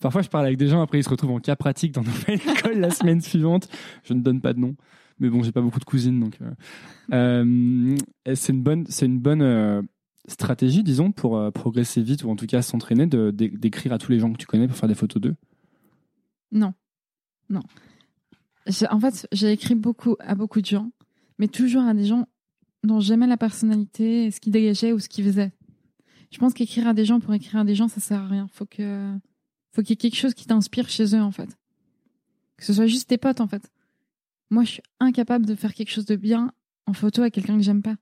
parfois 0.00 0.22
je 0.22 0.28
parle 0.28 0.46
avec 0.46 0.58
des 0.58 0.68
gens 0.68 0.80
après 0.80 1.00
ils 1.00 1.04
se 1.04 1.08
retrouvent 1.08 1.32
en 1.32 1.40
cas 1.40 1.56
pratique 1.56 1.92
dans 1.92 2.02
nouvelle 2.02 2.36
école 2.56 2.78
la 2.78 2.90
semaine 2.90 3.20
suivante. 3.20 3.68
Je 4.04 4.14
ne 4.14 4.20
donne 4.20 4.40
pas 4.40 4.54
de 4.54 4.60
nom 4.60 4.76
mais 5.18 5.28
bon 5.30 5.42
j'ai 5.42 5.52
pas 5.52 5.60
beaucoup 5.60 5.80
de 5.80 5.84
cousines 5.84 6.20
donc 6.20 6.38
euh, 6.40 6.52
euh, 7.12 7.96
c'est 8.34 8.52
une 8.52 8.62
bonne 8.62 8.84
c'est 8.88 9.06
une 9.06 9.18
bonne 9.18 9.42
euh, 9.42 9.82
stratégie, 10.28 10.82
disons, 10.82 11.12
pour 11.12 11.40
progresser 11.52 12.02
vite 12.02 12.24
ou 12.24 12.30
en 12.30 12.34
tout 12.34 12.46
cas 12.46 12.60
s'entraîner, 12.60 13.06
d'écrire 13.06 13.92
à 13.92 13.98
tous 13.98 14.10
les 14.10 14.18
gens 14.18 14.32
que 14.32 14.38
tu 14.38 14.46
connais 14.46 14.66
pour 14.66 14.76
faire 14.76 14.88
des 14.88 14.96
photos 14.96 15.22
d'eux? 15.22 15.36
Non. 16.50 16.74
Non. 17.48 17.62
En 18.90 19.00
fait, 19.00 19.28
j'ai 19.30 19.52
écrit 19.52 19.76
beaucoup 19.76 20.16
à 20.18 20.34
beaucoup 20.34 20.60
de 20.60 20.66
gens, 20.66 20.90
mais 21.38 21.46
toujours 21.46 21.84
à 21.84 21.94
des 21.94 22.04
gens 22.04 22.26
dont 22.82 22.98
j'aimais 22.98 23.28
la 23.28 23.36
personnalité, 23.36 24.30
ce 24.30 24.40
qu'ils 24.40 24.52
dégageaient 24.52 24.92
ou 24.92 24.98
ce 24.98 25.08
qu'ils 25.08 25.24
faisaient. 25.24 25.52
Je 26.30 26.38
pense 26.38 26.54
qu'écrire 26.54 26.88
à 26.88 26.94
des 26.94 27.04
gens 27.04 27.20
pour 27.20 27.32
écrire 27.32 27.60
à 27.60 27.64
des 27.64 27.74
gens, 27.74 27.86
ça 27.86 28.00
sert 28.00 28.20
à 28.20 28.26
rien. 28.26 28.48
Faut 28.52 28.66
que, 28.66 29.16
faut 29.72 29.82
qu'il 29.82 29.90
y 29.90 29.92
ait 29.92 29.96
quelque 29.96 30.16
chose 30.16 30.34
qui 30.34 30.46
t'inspire 30.46 30.88
chez 30.88 31.14
eux, 31.14 31.22
en 31.22 31.30
fait. 31.30 31.56
Que 32.56 32.64
ce 32.64 32.72
soit 32.72 32.86
juste 32.86 33.08
tes 33.08 33.18
potes, 33.18 33.40
en 33.40 33.46
fait. 33.46 33.70
Moi, 34.50 34.64
je 34.64 34.72
suis 34.72 34.82
incapable 35.00 35.46
de 35.46 35.54
faire 35.54 35.74
quelque 35.74 35.90
chose 35.90 36.06
de 36.06 36.16
bien 36.16 36.52
en 36.86 36.92
photo 36.92 37.22
à 37.22 37.30
quelqu'un 37.30 37.56
que 37.56 37.62
j'aime 37.62 37.82
pas. 37.82 37.96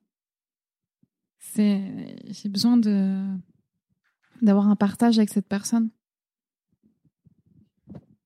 C'est, 1.38 2.16
j'ai 2.28 2.48
besoin 2.48 2.76
de, 2.76 3.24
d'avoir 4.42 4.68
un 4.68 4.76
partage 4.76 5.18
avec 5.18 5.30
cette 5.30 5.48
personne. 5.48 5.90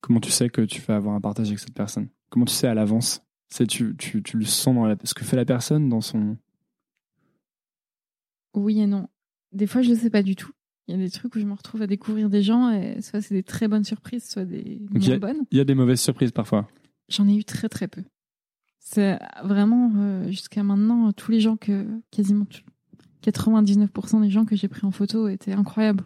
Comment 0.01 0.19
tu 0.19 0.31
sais 0.31 0.49
que 0.49 0.61
tu 0.61 0.81
vas 0.81 0.95
avoir 0.95 1.15
un 1.15 1.21
partage 1.21 1.47
avec 1.47 1.59
cette 1.59 1.73
personne? 1.73 2.09
Comment 2.29 2.45
tu 2.45 2.53
sais 2.53 2.67
à 2.67 2.73
l'avance? 2.73 3.21
C'est 3.49 3.67
tu, 3.67 3.95
tu, 3.97 4.21
tu 4.21 4.37
le 4.37 4.45
sens 4.45 4.75
dans 4.75 4.85
la, 4.85 4.95
ce 5.03 5.13
que 5.13 5.23
fait 5.23 5.35
la 5.35 5.45
personne 5.45 5.89
dans 5.89 6.01
son. 6.01 6.37
Oui 8.53 8.79
et 8.79 8.87
non. 8.87 9.07
Des 9.51 9.67
fois, 9.67 9.81
je 9.81 9.89
le 9.89 9.95
sais 9.95 10.09
pas 10.09 10.23
du 10.23 10.35
tout. 10.35 10.51
Il 10.87 10.91
y 10.91 10.95
a 10.95 10.97
des 10.97 11.11
trucs 11.11 11.35
où 11.35 11.39
je 11.39 11.45
me 11.45 11.53
retrouve 11.53 11.81
à 11.83 11.87
découvrir 11.87 12.29
des 12.29 12.41
gens 12.41 12.71
et 12.71 13.01
soit 13.01 13.21
c'est 13.21 13.35
des 13.35 13.43
très 13.43 13.67
bonnes 13.67 13.83
surprises, 13.83 14.27
soit 14.27 14.45
des 14.45 14.81
moins 14.89 15.17
bonnes. 15.17 15.45
Il 15.51 15.57
y 15.57 15.61
a 15.61 15.65
des 15.65 15.75
mauvaises 15.75 16.01
surprises 16.01 16.31
parfois. 16.31 16.67
J'en 17.09 17.27
ai 17.27 17.35
eu 17.35 17.43
très 17.43 17.69
très 17.69 17.87
peu. 17.87 18.03
C'est 18.79 19.19
vraiment 19.43 19.91
euh, 19.97 20.27
jusqu'à 20.29 20.63
maintenant 20.63 21.11
tous 21.11 21.31
les 21.31 21.41
gens 21.41 21.57
que 21.57 21.85
quasiment 22.11 22.45
tout- 22.45 22.61
99% 23.21 24.21
des 24.21 24.29
gens 24.29 24.45
que 24.45 24.55
j'ai 24.55 24.67
pris 24.67 24.85
en 24.85 24.91
photo 24.91 25.27
étaient 25.27 25.51
incroyables. 25.53 26.03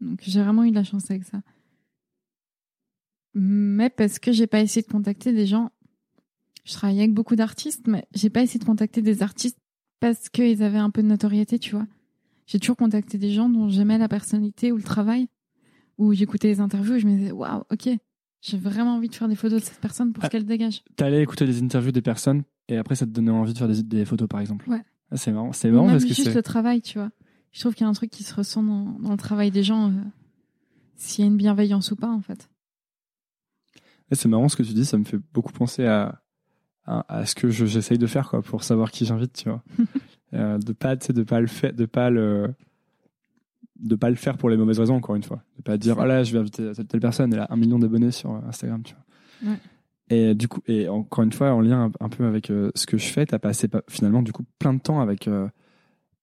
Donc 0.00 0.20
j'ai 0.22 0.42
vraiment 0.42 0.64
eu 0.64 0.70
de 0.70 0.74
la 0.76 0.84
chance 0.84 1.10
avec 1.10 1.24
ça. 1.24 1.40
Mais 3.34 3.90
parce 3.90 4.18
que 4.18 4.32
j'ai 4.32 4.46
pas 4.46 4.60
essayé 4.60 4.82
de 4.82 4.90
contacter 4.90 5.32
des 5.32 5.46
gens. 5.46 5.70
Je 6.64 6.72
travaillais 6.74 7.00
avec 7.02 7.14
beaucoup 7.14 7.36
d'artistes, 7.36 7.86
mais 7.86 8.06
j'ai 8.14 8.30
pas 8.30 8.42
essayé 8.42 8.58
de 8.60 8.64
contacter 8.64 9.00
des 9.00 9.22
artistes 9.22 9.58
parce 10.00 10.28
qu'ils 10.28 10.62
avaient 10.62 10.78
un 10.78 10.90
peu 10.90 11.02
de 11.02 11.08
notoriété, 11.08 11.58
tu 11.58 11.74
vois. 11.74 11.86
J'ai 12.46 12.58
toujours 12.58 12.76
contacté 12.76 13.18
des 13.18 13.32
gens 13.32 13.48
dont 13.48 13.68
j'aimais 13.68 13.98
la 13.98 14.08
personnalité 14.08 14.72
ou 14.72 14.76
le 14.76 14.82
travail, 14.82 15.28
où 15.98 16.12
j'écoutais 16.12 16.48
les 16.48 16.60
interviews 16.60 16.98
je 16.98 17.06
me 17.06 17.16
disais 17.16 17.32
waouh, 17.32 17.62
ok, 17.70 17.88
j'ai 18.40 18.56
vraiment 18.58 18.96
envie 18.96 19.08
de 19.08 19.14
faire 19.14 19.28
des 19.28 19.34
photos 19.34 19.60
de 19.60 19.64
cette 19.66 19.80
personne 19.80 20.12
pour 20.12 20.22
Ah. 20.24 20.26
ce 20.26 20.30
qu'elle 20.30 20.44
dégage. 20.46 20.82
T'allais 20.96 21.22
écouter 21.22 21.44
des 21.46 21.62
interviews 21.62 21.92
des 21.92 22.02
personnes 22.02 22.44
et 22.68 22.76
après 22.76 22.94
ça 22.94 23.06
te 23.06 23.10
donnait 23.10 23.30
envie 23.30 23.52
de 23.52 23.58
faire 23.58 23.68
des, 23.68 23.82
des 23.82 24.04
photos 24.04 24.28
par 24.28 24.40
exemple. 24.40 24.68
Ouais. 24.68 24.82
Ah, 25.10 25.16
c'est 25.16 25.32
marrant, 25.32 25.52
c'est 25.52 25.70
marrant 25.70 25.86
parce 25.88 26.04
que 26.04 26.08
juste 26.14 26.24
c'est. 26.24 26.34
le 26.34 26.42
travail, 26.42 26.82
tu 26.82 26.98
vois. 26.98 27.10
Je 27.52 27.60
trouve 27.60 27.74
qu'il 27.74 27.84
y 27.84 27.86
a 27.86 27.88
un 27.88 27.94
truc 27.94 28.10
qui 28.10 28.22
se 28.24 28.34
ressent 28.34 28.62
dans, 28.62 28.98
dans 29.00 29.10
le 29.12 29.16
travail 29.16 29.50
des 29.50 29.62
gens, 29.62 29.88
euh, 29.90 29.92
s'il 30.96 31.24
y 31.24 31.26
a 31.26 31.30
une 31.30 31.36
bienveillance 31.38 31.90
ou 31.90 31.96
pas, 31.96 32.10
en 32.10 32.20
fait. 32.20 32.48
C'est 34.12 34.28
marrant 34.28 34.48
ce 34.48 34.56
que 34.56 34.62
tu 34.62 34.72
dis, 34.72 34.84
ça 34.84 34.96
me 34.98 35.04
fait 35.04 35.18
beaucoup 35.34 35.52
penser 35.52 35.84
à, 35.86 36.22
à, 36.86 37.18
à 37.20 37.26
ce 37.26 37.34
que 37.34 37.50
je- 37.50 37.66
j'essaye 37.66 37.98
de 37.98 38.06
faire 38.06 38.28
quoi, 38.30 38.42
pour 38.42 38.62
savoir 38.64 38.90
qui 38.90 39.04
j'invite, 39.04 39.32
tu 39.32 39.48
vois. 39.48 39.62
Euh, 40.34 40.58
de 40.58 40.74
pas, 40.74 40.94
de 40.94 41.22
pas 41.22 41.40
le 41.40 41.46
faire, 41.46 41.72
de 41.72 41.86
pas 41.86 42.10
le, 42.10 42.54
de 43.78 43.94
pas 43.94 44.10
le 44.10 44.16
faire 44.16 44.36
pour 44.36 44.50
les 44.50 44.56
mauvaises 44.56 44.78
raisons 44.80 44.96
encore 44.96 45.16
une 45.16 45.22
fois. 45.22 45.42
De 45.56 45.62
pas 45.62 45.76
dire, 45.76 45.96
oh 45.98 46.04
là, 46.04 46.24
je 46.24 46.32
vais 46.32 46.38
inviter 46.38 46.72
telle, 46.72 46.86
telle 46.86 47.00
personne, 47.00 47.32
elle 47.32 47.40
a 47.40 47.46
un 47.50 47.56
million 47.56 47.78
d'abonnés 47.78 48.10
sur 48.10 48.30
Instagram, 48.48 48.82
tu 48.82 48.94
vois. 48.94 49.52
Ouais. 49.52 49.58
Et 50.10 50.34
du 50.34 50.48
coup, 50.48 50.60
et 50.66 50.88
encore 50.88 51.24
une 51.24 51.32
fois, 51.32 51.52
en 51.52 51.60
lien 51.60 51.90
un, 52.00 52.08
peu 52.08 52.24
avec 52.24 52.50
euh, 52.50 52.70
ce 52.74 52.86
que 52.86 52.96
je 52.96 53.06
fais, 53.06 53.26
t'as 53.26 53.38
passé 53.38 53.68
pas- 53.68 53.82
finalement 53.88 54.22
du 54.22 54.32
coup 54.32 54.44
plein 54.58 54.72
de 54.72 54.80
temps 54.80 55.00
avec 55.00 55.28
euh, 55.28 55.48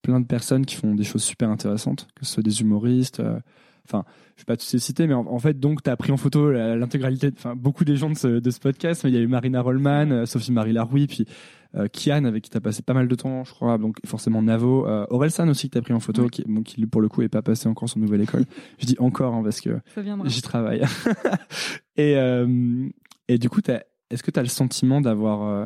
plein 0.02 0.20
de 0.20 0.26
personnes 0.26 0.66
qui 0.66 0.76
font 0.76 0.96
des 0.96 1.04
choses 1.04 1.24
super 1.24 1.50
intéressantes, 1.50 2.08
que 2.16 2.26
ce 2.26 2.34
soit 2.34 2.44
des 2.44 2.62
humoristes, 2.62 3.20
euh, 3.20 3.40
enfin, 3.88 4.04
je 4.36 4.42
vais 4.42 4.46
pas 4.46 4.58
tous 4.58 4.72
les 4.74 4.80
citer, 4.80 5.08
mais 5.08 5.14
en, 5.14 5.26
en 5.28 5.40
fait, 5.40 5.60
donc, 5.60 5.84
tu 5.84 5.90
as 5.90 5.96
pris 5.96 6.12
en 6.12 6.18
photo 6.18 6.52
l'intégralité, 6.52 7.32
enfin, 7.38 7.56
beaucoup 7.56 7.86
des 7.86 7.96
gens 7.96 8.10
de 8.10 8.18
ce, 8.18 8.28
de 8.40 8.50
ce 8.50 8.60
podcast. 8.60 9.04
Mais 9.04 9.12
il 9.12 9.16
y 9.16 9.18
a 9.18 9.22
eu 9.22 9.28
Marina 9.28 9.62
Rollman, 9.62 10.12
euh, 10.12 10.26
Sophie-Marie 10.26 10.74
Laroui, 10.74 11.08
puis 11.08 11.26
euh, 11.28 11.32
Kian, 11.92 12.26
avec 12.26 12.44
qui 12.44 12.50
tu 12.50 12.58
as 12.58 12.62
passé 12.62 12.82
pas 12.82 12.94
mal 12.94 13.08
de 13.08 13.16
temps, 13.16 13.44
je 13.44 13.52
crois. 13.54 13.78
Donc, 13.78 13.98
forcément, 14.06 14.42
Navo. 14.42 14.88
Euh, 14.88 15.06
Orelsan 15.10 15.48
aussi, 15.50 15.68
que 15.70 15.74
tu 15.74 15.78
as 15.78 15.82
pris 15.82 15.94
en 15.94 16.00
photo, 16.00 16.28
qui, 16.30 16.44
bon, 16.48 16.64
qui, 16.64 16.86
pour 16.86 17.02
le 17.02 17.10
coup, 17.10 17.22
est 17.22 17.30
pas 17.30 17.42
passé 17.42 17.68
encore 17.68 17.90
sur 17.90 18.00
Nouvelle 18.00 18.22
École. 18.22 18.46
je 18.80 18.86
dis 18.86 18.96
encore, 19.00 19.34
hein, 19.34 19.44
parce 19.44 19.60
que 19.62 19.78
j'y 20.30 20.42
travaille. 20.42 20.82
et, 21.98 22.16
euh, 22.18 22.88
et 23.28 23.38
du 23.38 23.50
coup, 23.50 23.62
t'as- 23.62 23.84
est-ce 24.10 24.24
que 24.24 24.32
tu 24.32 24.40
as 24.40 24.44
le 24.44 24.50
sentiment 24.50 25.02
d'avoir. 25.02 25.42
euh, 25.44 25.66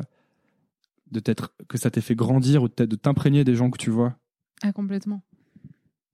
de 1.10 1.18
t'être 1.18 1.52
que 1.68 1.76
ça 1.76 1.90
t'ait 1.90 2.00
fait 2.00 2.14
grandir 2.14 2.62
ou 2.62 2.68
peut-être 2.68 2.88
de 2.90 2.94
t'imprégner 2.96 3.42
des 3.42 3.56
gens 3.56 3.68
que 3.70 3.78
tu 3.78 3.90
vois? 3.90 4.14
Ah, 4.62 4.72
complètement. 4.72 5.22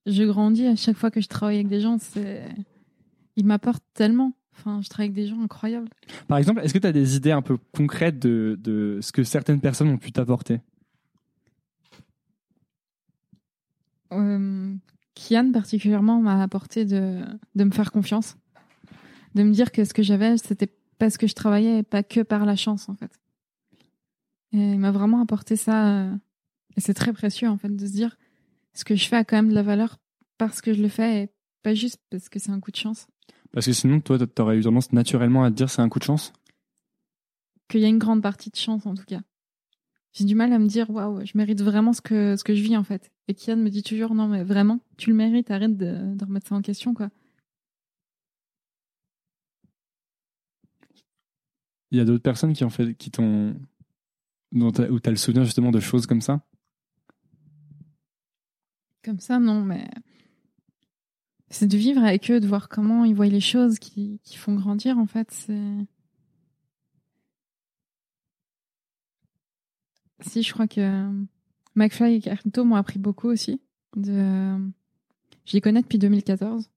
Je 0.06 0.22
grandis 0.24 0.66
à 0.66 0.74
chaque 0.76 0.96
fois 0.96 1.10
que 1.10 1.20
je 1.20 1.28
travaille 1.28 1.56
avec 1.56 1.68
des 1.68 1.80
gens. 1.80 1.98
C'est, 1.98 2.44
ils 3.36 3.44
m'apportent 3.44 3.84
tellement. 3.92 4.32
Enfin, 4.58 4.80
je 4.82 4.88
travaille 4.88 5.10
avec 5.10 5.14
des 5.14 5.26
gens 5.26 5.40
incroyables. 5.42 5.88
Par 6.28 6.38
exemple, 6.38 6.60
est-ce 6.62 6.72
que 6.72 6.78
tu 6.78 6.86
as 6.86 6.92
des 6.92 7.16
idées 7.16 7.32
un 7.32 7.42
peu 7.42 7.58
concrètes 7.74 8.18
de, 8.18 8.58
de 8.60 8.98
ce 9.02 9.12
que 9.12 9.22
certaines 9.22 9.60
personnes 9.60 9.88
ont 9.88 9.98
pu 9.98 10.12
t'apporter? 10.12 10.60
Euh, 14.12 14.74
Kian 15.14 15.50
particulièrement 15.52 16.20
m'a 16.20 16.42
apporté 16.42 16.84
de, 16.84 17.22
de 17.54 17.64
me 17.64 17.70
faire 17.70 17.92
confiance, 17.92 18.36
de 19.34 19.42
me 19.42 19.52
dire 19.52 19.72
que 19.72 19.84
ce 19.84 19.92
que 19.92 20.02
j'avais, 20.02 20.38
c'était 20.38 20.68
parce 20.98 21.16
que 21.16 21.26
je 21.26 21.34
travaillais 21.34 21.78
et 21.78 21.82
pas 21.82 22.02
que 22.02 22.20
par 22.20 22.46
la 22.46 22.56
chance 22.56 22.88
en 22.88 22.94
fait. 22.94 23.10
Et 24.52 24.72
il 24.72 24.78
m'a 24.78 24.90
vraiment 24.90 25.20
apporté 25.20 25.56
ça, 25.56 25.88
euh, 25.88 26.14
et 26.76 26.80
c'est 26.80 26.94
très 26.94 27.12
précieux 27.12 27.48
en 27.48 27.58
fait 27.58 27.74
de 27.74 27.86
se 27.86 27.92
dire 27.92 28.16
ce 28.74 28.84
que 28.84 28.94
je 28.94 29.06
fais 29.08 29.16
a 29.16 29.24
quand 29.24 29.36
même 29.36 29.50
de 29.50 29.54
la 29.54 29.62
valeur 29.62 29.98
parce 30.38 30.60
que 30.60 30.72
je 30.72 30.82
le 30.82 30.88
fais 30.88 31.22
et 31.22 31.28
pas 31.62 31.74
juste 31.74 32.00
parce 32.10 32.28
que 32.28 32.38
c'est 32.38 32.50
un 32.50 32.60
coup 32.60 32.70
de 32.70 32.76
chance. 32.76 33.06
Parce 33.56 33.64
que 33.64 33.72
sinon, 33.72 34.02
toi, 34.02 34.18
t'aurais 34.18 34.58
eu 34.58 34.62
tendance 34.62 34.92
naturellement 34.92 35.42
à 35.42 35.50
te 35.50 35.56
dire 35.56 35.70
c'est 35.70 35.80
un 35.80 35.88
coup 35.88 35.98
de 35.98 36.04
chance? 36.04 36.30
Qu'il 37.70 37.80
y 37.80 37.86
a 37.86 37.88
une 37.88 37.96
grande 37.96 38.20
partie 38.20 38.50
de 38.50 38.56
chance 38.56 38.84
en 38.84 38.94
tout 38.94 39.06
cas. 39.06 39.20
J'ai 40.12 40.26
du 40.26 40.34
mal 40.34 40.52
à 40.52 40.58
me 40.58 40.66
dire 40.66 40.90
waouh, 40.90 41.24
je 41.24 41.32
mérite 41.38 41.62
vraiment 41.62 41.94
ce 41.94 42.02
que 42.02 42.36
ce 42.36 42.44
que 42.44 42.54
je 42.54 42.60
vis 42.60 42.76
en 42.76 42.84
fait. 42.84 43.10
Et 43.28 43.34
Kian 43.34 43.56
me 43.56 43.70
dit 43.70 43.82
toujours 43.82 44.14
non 44.14 44.28
mais 44.28 44.44
vraiment, 44.44 44.80
tu 44.98 45.08
le 45.08 45.16
mérites, 45.16 45.50
arrête 45.50 45.74
de, 45.74 46.14
de 46.14 46.24
remettre 46.26 46.48
ça 46.48 46.54
en 46.54 46.60
question 46.60 46.92
quoi. 46.92 47.08
Il 51.92 51.96
y 51.96 52.00
a 52.02 52.04
d'autres 52.04 52.22
personnes 52.22 52.52
qui 52.52 52.62
ont 52.62 52.68
fait, 52.68 52.94
qui 52.94 53.10
t'ont, 53.10 53.56
dont 54.52 54.70
où 54.90 55.00
t'as 55.00 55.10
le 55.10 55.16
souvenir 55.16 55.44
justement 55.44 55.70
de 55.70 55.80
choses 55.80 56.06
comme 56.06 56.20
ça? 56.20 56.42
Comme 59.02 59.18
ça, 59.18 59.38
non, 59.38 59.62
mais 59.64 59.88
c'est 61.50 61.66
de 61.66 61.76
vivre 61.76 62.02
avec 62.02 62.30
eux, 62.30 62.40
de 62.40 62.46
voir 62.46 62.68
comment 62.68 63.04
ils 63.04 63.14
voient 63.14 63.26
les 63.26 63.40
choses 63.40 63.78
qui, 63.78 64.20
font 64.36 64.54
grandir, 64.54 64.98
en 64.98 65.06
fait. 65.06 65.30
Si, 70.20 70.42
je 70.42 70.52
crois 70.52 70.66
que 70.66 71.08
McFly 71.74 72.14
et 72.14 72.20
Carlito 72.20 72.64
m'ont 72.64 72.76
appris 72.76 72.98
beaucoup 72.98 73.28
aussi. 73.28 73.60
Je 73.96 75.52
les 75.52 75.60
connais 75.60 75.82
depuis 75.82 75.98
2014, 75.98 76.70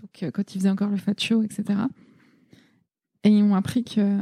donc 0.00 0.22
euh, 0.22 0.30
quand 0.32 0.54
ils 0.54 0.58
faisaient 0.58 0.70
encore 0.70 0.90
le 0.90 0.96
Fat 0.96 1.14
Show, 1.16 1.42
etc. 1.42 1.78
Et 3.22 3.30
ils 3.30 3.44
m'ont 3.44 3.54
appris 3.54 3.84
que 3.84 4.18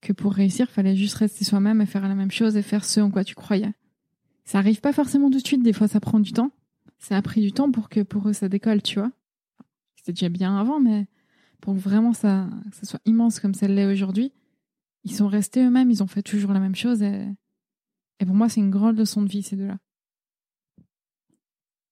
que 0.00 0.12
pour 0.12 0.32
réussir, 0.32 0.68
fallait 0.68 0.96
juste 0.96 1.14
rester 1.14 1.44
soi-même 1.44 1.80
et 1.80 1.86
faire 1.86 2.08
la 2.08 2.16
même 2.16 2.32
chose 2.32 2.56
et 2.56 2.62
faire 2.62 2.84
ce 2.84 3.00
en 3.00 3.10
quoi 3.10 3.22
tu 3.22 3.36
croyais. 3.36 3.72
Ça 4.44 4.58
arrive 4.58 4.80
pas 4.80 4.92
forcément 4.92 5.30
tout 5.30 5.38
de 5.38 5.46
suite, 5.46 5.62
des 5.62 5.72
fois 5.72 5.86
ça 5.86 6.00
prend 6.00 6.18
du 6.18 6.32
temps. 6.32 6.50
Ça 7.02 7.16
a 7.16 7.22
pris 7.22 7.40
du 7.40 7.52
temps 7.52 7.72
pour 7.72 7.88
que 7.88 8.00
pour 8.00 8.28
eux 8.28 8.32
ça 8.32 8.48
décolle, 8.48 8.80
tu 8.80 9.00
vois. 9.00 9.10
C'était 9.96 10.12
déjà 10.12 10.28
bien 10.28 10.56
avant, 10.56 10.78
mais 10.78 11.08
pour 11.60 11.74
que 11.74 11.80
vraiment 11.80 12.12
ça, 12.12 12.48
que 12.70 12.76
ça 12.76 12.86
soit 12.86 13.00
immense 13.04 13.40
comme 13.40 13.54
ça 13.54 13.66
l'est 13.66 13.86
aujourd'hui, 13.86 14.32
ils 15.02 15.12
sont 15.12 15.26
restés 15.26 15.64
eux-mêmes, 15.64 15.90
ils 15.90 16.04
ont 16.04 16.06
fait 16.06 16.22
toujours 16.22 16.52
la 16.52 16.60
même 16.60 16.76
chose 16.76 17.02
et, 17.02 17.26
et 18.20 18.24
pour 18.24 18.36
moi 18.36 18.48
c'est 18.48 18.60
une 18.60 18.70
grande 18.70 18.96
leçon 18.96 19.20
de 19.20 19.28
vie 19.28 19.42
ces 19.42 19.56
deux-là. 19.56 19.78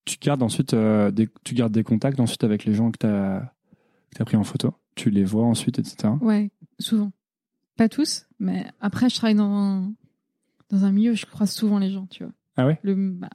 Tu 0.05 0.17
gardes 0.19 0.45
ensuite, 0.45 0.75
euh, 0.75 1.11
des, 1.11 1.29
tu 1.43 1.55
gardes 1.55 1.73
des 1.73 1.83
contacts 1.83 2.21
ensuite 2.21 2.45
avec 2.45 2.65
les 2.65 2.73
gens 2.73 2.93
que 2.93 2.99
t'as, 2.99 3.41
que 3.41 4.17
t'as 4.17 4.25
pris 4.25 4.37
en 4.37 4.45
photo? 4.45 4.75
Tu 4.95 5.11
les 5.11 5.25
vois 5.25 5.45
ensuite, 5.45 5.81
etc. 5.81 6.15
Ouais, 6.21 6.53
souvent. 6.79 7.11
Pas 7.77 7.89
tous, 7.89 8.29
mais 8.39 8.65
après 8.81 9.09
je 9.09 9.17
travaille 9.17 9.35
dans 9.35 9.53
un, 9.53 9.93
dans 10.69 10.85
un 10.85 10.93
milieu 10.93 11.13
où 11.13 11.17
je 11.17 11.27
croise 11.27 11.51
souvent 11.51 11.81
les 11.81 11.91
gens, 11.91 12.07
tu 12.07 12.23
vois. 12.23 12.33
Ah 12.57 12.67
ouais? 12.67 12.79
Le 12.85 12.95
bah, 12.95 13.29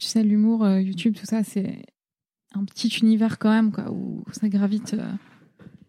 tu 0.00 0.06
sais 0.06 0.22
l'humour 0.22 0.64
euh, 0.64 0.80
YouTube 0.80 1.14
tout 1.14 1.26
ça 1.26 1.44
c'est 1.44 1.84
un 2.54 2.64
petit 2.64 2.88
univers 3.02 3.38
quand 3.38 3.50
même 3.50 3.70
quoi 3.70 3.92
où 3.92 4.24
ça 4.32 4.48
gravite 4.48 4.94
euh, 4.94 5.12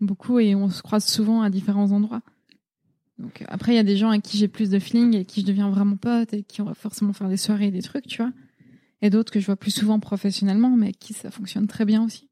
beaucoup 0.01 0.39
et 0.39 0.53
on 0.53 0.70
se 0.70 0.82
croise 0.82 1.05
souvent 1.05 1.41
à 1.41 1.49
différents 1.49 1.91
endroits. 1.91 2.22
Donc 3.18 3.41
euh, 3.41 3.45
après 3.47 3.72
il 3.72 3.76
y 3.78 3.80
a 3.80 3.84
des 3.84 3.95
gens 3.95 4.09
avec 4.09 4.22
qui 4.22 4.38
j'ai 4.38 4.49
plus 4.49 4.70
de 4.70 4.80
feeling 4.80 5.16
et 5.16 5.24
qui 5.24 5.41
je 5.41 5.45
deviens 5.45 5.70
vraiment 5.70 5.95
pote 5.95 6.34
et 6.34 6.43
qui 6.43 6.62
on 6.62 6.66
va 6.66 6.74
forcément 6.74 7.14
faire 7.14 7.30
des 7.30 7.38
soirées 7.38 7.68
et 7.68 7.72
des 7.72 7.82
trucs 7.82 8.05
tu 8.05 8.22
vois. 8.22 8.34
Et 9.01 9.09
d'autres 9.09 9.32
que 9.32 9.39
je 9.39 9.45
vois 9.45 9.55
plus 9.55 9.72
souvent 9.72 9.99
professionnellement 9.99 10.76
mais 10.76 10.91
qui 10.91 11.14
ça 11.14 11.32
fonctionne 11.32 11.68
très 11.68 11.86
bien 11.86 12.03
aussi. 12.03 12.28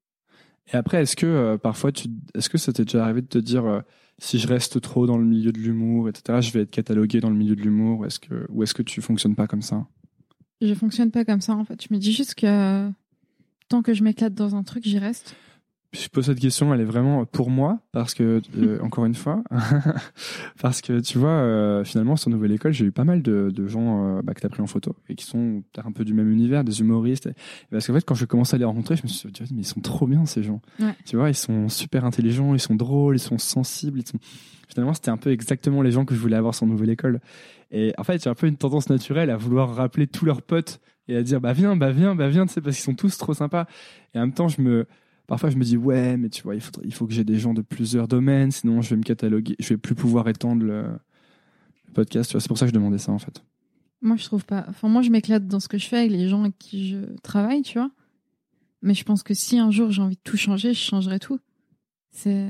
Et 0.72 0.76
après, 0.76 1.02
est-ce 1.02 1.16
que 1.16 1.56
parfois, 1.56 1.92
tu, 1.92 2.10
est-ce 2.36 2.48
que 2.48 2.60
ça 2.60 2.72
t'est 2.72 2.84
déjà 2.84 3.04
arrivé 3.04 3.22
de 3.22 3.28
te 3.28 3.40
dire 3.40 3.82
si 4.20 4.38
je 4.38 4.48
reste 4.48 4.80
trop 4.82 5.08
dans 5.08 5.18
le 5.18 5.26
milieu 5.26 5.52
de 5.52 5.58
l'humour, 5.58 6.10
etc., 6.10 6.42
je 6.42 6.52
vais 6.52 6.62
être 6.62 6.70
catalogué 6.70 7.22
dans 7.22 7.32
le 7.32 7.36
milieu 7.36 7.56
de 7.56 7.62
l'humour, 7.62 8.02
ou 8.02 8.06
est-ce 8.06 8.20
que, 8.20 8.46
ou 8.50 8.62
est-ce 8.62 8.76
que 8.76 8.84
tu 8.84 9.02
fonctionnes 9.02 9.34
pas 9.34 9.48
comme 9.48 9.64
ça? 9.64 9.88
Je 10.62 10.74
fonctionne 10.74 11.12
pas 11.12 11.26
comme 11.26 11.41
ça 11.41 11.53
en 11.53 11.66
fait. 11.66 11.82
Je 11.82 11.93
me 11.93 11.99
dis 11.99 12.14
juste 12.14 12.36
que 12.36 12.89
tant 13.70 13.82
que 13.82 13.93
je 13.93 14.03
m'éclate 14.03 14.34
dans 14.34 14.55
un 14.55 14.64
truc 14.64 14.84
j'y 14.86 14.99
reste 14.99 15.36
Je 15.92 16.08
pose 16.08 16.28
cette 16.28 16.40
question, 16.40 16.72
elle 16.72 16.82
est 16.82 16.86
vraiment 16.86 17.26
pour 17.26 17.50
moi, 17.50 17.80
parce 17.92 18.14
que, 18.14 18.44
euh, 18.58 18.80
encore 18.82 19.06
une 19.06 19.16
fois, 19.16 19.44
parce 20.62 20.82
que 20.82 21.00
tu 21.00 21.18
vois, 21.18 21.30
euh, 21.30 21.84
finalement, 21.84 22.16
sur 22.16 22.30
Nouvelle 22.30 22.52
École, 22.52 22.74
j'ai 22.74 22.86
eu 22.86 22.92
pas 22.92 23.06
mal 23.06 23.24
de, 23.24 23.50
de 23.50 23.68
gens 23.68 24.18
euh, 24.18 24.22
bah, 24.22 24.36
que 24.36 24.40
tu 24.40 24.46
as 24.46 24.50
pris 24.50 24.62
en 24.62 24.68
photo 24.68 24.96
et 25.10 25.16
qui 25.16 25.26
sont 25.26 25.64
un 25.84 25.92
peu 25.92 26.06
du 26.06 26.14
même 26.14 26.32
univers, 26.32 26.64
des 26.64 26.82
humoristes. 26.82 27.26
Et 27.26 27.34
parce 27.72 27.88
qu'en 27.88 27.94
fait, 27.94 28.06
quand 28.06 28.14
je 28.14 28.26
commençais 28.26 28.54
à 28.54 28.60
les 28.60 28.66
rencontrer, 28.66 28.98
je 28.98 29.04
me 29.04 29.08
suis 29.08 29.32
dit, 29.32 29.42
mais 29.52 29.62
ils 29.62 29.66
sont 29.66 29.80
trop 29.80 30.06
bien 30.06 30.28
ces 30.28 30.44
gens. 30.44 30.62
Ouais. 30.80 30.94
Tu 31.06 31.16
vois, 31.16 31.30
ils 31.30 31.36
sont 31.36 31.70
super 31.70 32.06
intelligents, 32.06 32.54
ils 32.54 32.60
sont 32.60 32.76
drôles, 32.76 33.16
ils 33.16 33.20
sont 33.20 33.40
sensibles. 33.40 34.00
Ils 34.00 34.08
sont... 34.08 34.20
Finalement, 34.68 34.94
c'était 34.94 35.10
un 35.10 35.18
peu 35.18 35.32
exactement 35.32 35.82
les 35.82 35.90
gens 35.90 36.06
que 36.06 36.14
je 36.14 36.20
voulais 36.20 36.38
avoir 36.38 36.54
sur 36.54 36.68
Nouvelle 36.68 36.92
École. 36.92 37.20
Et 37.72 37.94
en 37.98 38.04
fait, 38.04 38.24
j'ai 38.24 38.30
un 38.30 38.36
peu 38.36 38.46
une 38.46 38.58
tendance 38.58 38.92
naturelle 38.92 39.32
à 39.32 39.38
vouloir 39.38 39.74
rappeler 39.74 40.06
tous 40.06 40.26
leurs 40.26 40.44
potes 40.44 40.80
et 41.08 41.16
à 41.16 41.24
dire, 41.24 41.42
bah 41.42 41.54
viens, 41.54 41.76
bah 41.76 41.90
viens, 41.90 42.14
bah 42.14 42.30
viens, 42.30 42.46
tu 42.46 42.54
sais, 42.54 42.62
parce 42.62 42.76
qu'ils 42.76 42.86
sont 42.86 42.94
tous 42.94 43.18
trop 43.18 43.34
sympas. 43.34 43.66
Et 44.14 44.20
en 44.20 44.22
même 44.22 44.34
temps, 44.34 44.48
je 44.48 44.62
me, 44.62 44.86
Parfois, 45.30 45.52
je 45.52 45.58
me 45.58 45.64
dis, 45.64 45.78
ouais, 45.78 46.18
mais 46.18 46.30
tu 46.30 46.42
vois, 46.42 46.56
il, 46.56 46.62
faudrait, 46.62 46.82
il 46.86 46.92
faut 46.92 47.06
que 47.06 47.14
j'ai 47.14 47.24
des 47.24 47.38
gens 47.38 47.54
de 47.54 47.62
plusieurs 47.62 48.08
domaines, 48.08 48.50
sinon 48.50 48.82
je 48.82 48.90
vais 48.90 48.96
me 48.96 49.04
cataloguer, 49.04 49.56
je 49.60 49.70
vais 49.70 49.78
plus 49.78 49.94
pouvoir 49.94 50.28
étendre 50.28 50.66
le, 50.66 50.82
le 50.82 51.94
podcast. 51.94 52.40
C'est 52.40 52.48
pour 52.48 52.58
ça 52.58 52.66
que 52.66 52.72
je 52.72 52.74
demandais 52.74 52.98
ça, 52.98 53.12
en 53.12 53.20
fait. 53.20 53.44
Moi, 54.02 54.16
je 54.16 54.26
trouve 54.26 54.44
pas. 54.44 54.66
Enfin, 54.68 54.88
moi, 54.88 55.04
je 55.04 55.12
m'éclate 55.12 55.46
dans 55.46 55.60
ce 55.60 55.68
que 55.68 55.78
je 55.78 55.86
fais 55.86 55.98
avec 55.98 56.10
les 56.10 56.30
gens 56.30 56.42
avec 56.42 56.58
qui 56.58 56.90
je 56.90 56.98
travaille, 57.22 57.62
tu 57.62 57.78
vois. 57.78 57.92
Mais 58.82 58.96
je 58.96 59.04
pense 59.04 59.22
que 59.22 59.36
si 59.36 59.60
un 59.60 59.70
jour 59.70 59.92
j'ai 59.92 60.02
envie 60.02 60.16
de 60.16 60.22
tout 60.24 60.36
changer, 60.36 60.74
je 60.74 60.80
changerai 60.80 61.20
tout. 61.20 61.40
C'est. 62.10 62.48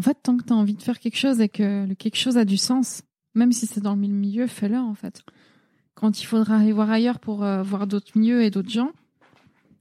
En 0.00 0.02
fait, 0.02 0.18
tant 0.20 0.36
que 0.36 0.42
tu 0.42 0.52
as 0.52 0.56
envie 0.56 0.74
de 0.74 0.82
faire 0.82 0.98
quelque 0.98 1.16
chose 1.16 1.40
et 1.40 1.48
que 1.48 1.94
quelque 1.94 2.18
chose 2.18 2.36
a 2.38 2.44
du 2.44 2.56
sens, 2.56 3.02
même 3.34 3.52
si 3.52 3.68
c'est 3.68 3.80
dans 3.80 3.94
le 3.94 4.00
milieu, 4.00 4.48
fais-le, 4.48 4.78
en 4.78 4.94
fait. 4.94 5.22
Quand 5.94 6.20
il 6.20 6.24
faudra 6.24 6.56
aller 6.56 6.72
voir 6.72 6.90
ailleurs 6.90 7.20
pour 7.20 7.44
euh, 7.44 7.62
voir 7.62 7.86
d'autres 7.86 8.18
milieux 8.18 8.42
et 8.42 8.50
d'autres 8.50 8.68
gens, 8.68 8.90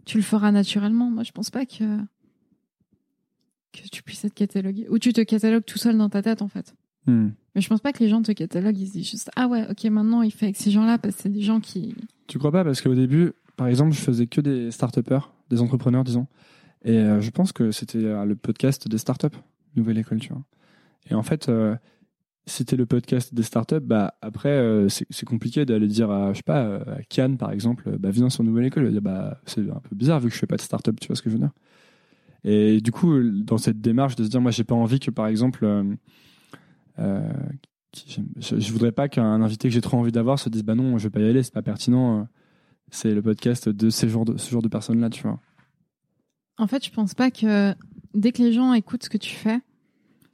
tu 0.05 0.17
le 0.17 0.23
feras 0.23 0.51
naturellement. 0.51 1.09
Moi, 1.09 1.23
je 1.23 1.31
pense 1.31 1.49
pas 1.49 1.65
que. 1.65 1.97
que 3.73 3.87
tu 3.91 4.03
puisses 4.03 4.25
être 4.25 4.33
catalogué. 4.33 4.87
Ou 4.89 4.99
tu 4.99 5.13
te 5.13 5.21
catalogues 5.21 5.65
tout 5.65 5.77
seul 5.77 5.97
dans 5.97 6.09
ta 6.09 6.21
tête, 6.21 6.41
en 6.41 6.47
fait. 6.47 6.75
Hmm. 7.07 7.29
Mais 7.53 7.61
je 7.61 7.69
pense 7.69 7.81
pas 7.81 7.93
que 7.93 8.03
les 8.03 8.09
gens 8.09 8.21
te 8.21 8.31
cataloguent, 8.31 8.79
ils 8.79 8.87
se 8.87 8.93
disent 8.93 9.09
juste 9.09 9.31
Ah 9.35 9.47
ouais, 9.47 9.65
ok, 9.69 9.83
maintenant 9.85 10.21
il 10.23 10.31
fait 10.31 10.47
avec 10.47 10.57
ces 10.57 10.71
gens-là 10.71 10.97
parce 10.97 11.15
que 11.15 11.21
c'est 11.23 11.29
des 11.29 11.41
gens 11.41 11.59
qui. 11.59 11.95
Tu 12.27 12.39
crois 12.39 12.51
pas? 12.51 12.63
Parce 12.63 12.81
qu'au 12.81 12.95
début, 12.95 13.33
par 13.55 13.67
exemple, 13.67 13.93
je 13.93 13.99
faisais 13.99 14.27
que 14.27 14.41
des 14.41 14.71
start 14.71 14.99
des 15.49 15.61
entrepreneurs, 15.61 16.03
disons. 16.03 16.27
Et 16.83 16.97
euh, 16.97 17.21
je 17.21 17.29
pense 17.31 17.51
que 17.51 17.71
c'était 17.71 18.03
euh, 18.03 18.25
le 18.25 18.35
podcast 18.35 18.87
des 18.87 18.97
startups, 18.97 19.37
Nouvelle 19.75 19.97
École, 19.97 20.19
tu 20.19 20.29
vois. 20.29 20.43
Et 21.09 21.13
en 21.13 21.23
fait, 21.23 21.49
euh, 21.49 21.75
c'était 22.47 22.75
le 22.75 22.85
podcast 22.85 23.33
des 23.33 23.43
startups, 23.43 23.79
bah 23.79 24.15
après, 24.21 24.49
euh, 24.49 24.87
c'est 24.89 25.25
compliqué 25.25 25.65
d'aller 25.65 25.87
dire 25.87 26.11
à, 26.11 26.31
je 26.33 26.37
sais 26.37 26.43
pas, 26.43 26.63
euh, 26.63 26.97
à 26.97 27.03
Cannes, 27.03 27.37
par 27.37 27.51
exemple, 27.51 27.97
bah 27.97 28.11
viens 28.11 28.29
sur 28.29 28.43
Nouvelle 28.43 28.65
École. 28.65 28.99
Bah, 28.99 29.39
c'est 29.45 29.61
un 29.61 29.79
peu 29.79 29.95
bizarre 29.95 30.19
vu 30.19 30.29
que 30.29 30.35
je 30.35 30.39
fais 30.39 30.47
pas 30.47 30.57
de 30.57 30.61
startup, 30.61 30.99
tu 30.99 31.07
vois 31.07 31.15
ce 31.15 31.21
que 31.21 31.29
je 31.29 31.35
veux 31.35 31.41
dire. 31.41 31.51
Et 32.43 32.81
du 32.81 32.91
coup, 32.91 33.19
dans 33.21 33.57
cette 33.57 33.81
démarche 33.81 34.15
de 34.15 34.23
se 34.23 34.29
dire, 34.29 34.41
moi, 34.41 34.51
j'ai 34.51 34.63
pas 34.63 34.75
envie 34.75 34.99
que, 34.99 35.09
par 35.09 35.25
exemple, 35.25 35.65
euh, 36.99 37.33
je, 38.39 38.59
je 38.59 38.71
voudrais 38.71 38.91
pas 38.91 39.09
qu'un 39.09 39.41
invité 39.41 39.67
que 39.67 39.73
j'ai 39.73 39.81
trop 39.81 39.97
envie 39.97 40.11
d'avoir 40.11 40.37
se 40.37 40.49
dise, 40.49 40.63
bah 40.63 40.75
non, 40.75 40.99
je 40.99 41.05
vais 41.05 41.09
pas 41.09 41.21
y 41.21 41.27
aller, 41.27 41.41
c'est 41.41 41.53
pas 41.53 41.63
pertinent. 41.63 42.27
C'est 42.91 43.15
le 43.15 43.23
podcast 43.23 43.67
de 43.67 43.89
ces 43.89 44.05
de, 44.05 44.37
ce 44.37 44.51
genre 44.51 44.61
de 44.61 44.67
personnes-là, 44.67 45.09
tu 45.09 45.23
vois. 45.23 45.39
En 46.57 46.67
fait, 46.67 46.85
je 46.85 46.91
pense 46.91 47.15
pas 47.15 47.31
que 47.31 47.73
dès 48.13 48.31
que 48.31 48.43
les 48.43 48.53
gens 48.53 48.73
écoutent 48.73 49.03
ce 49.03 49.09
que 49.09 49.17
tu 49.17 49.33
fais, 49.33 49.59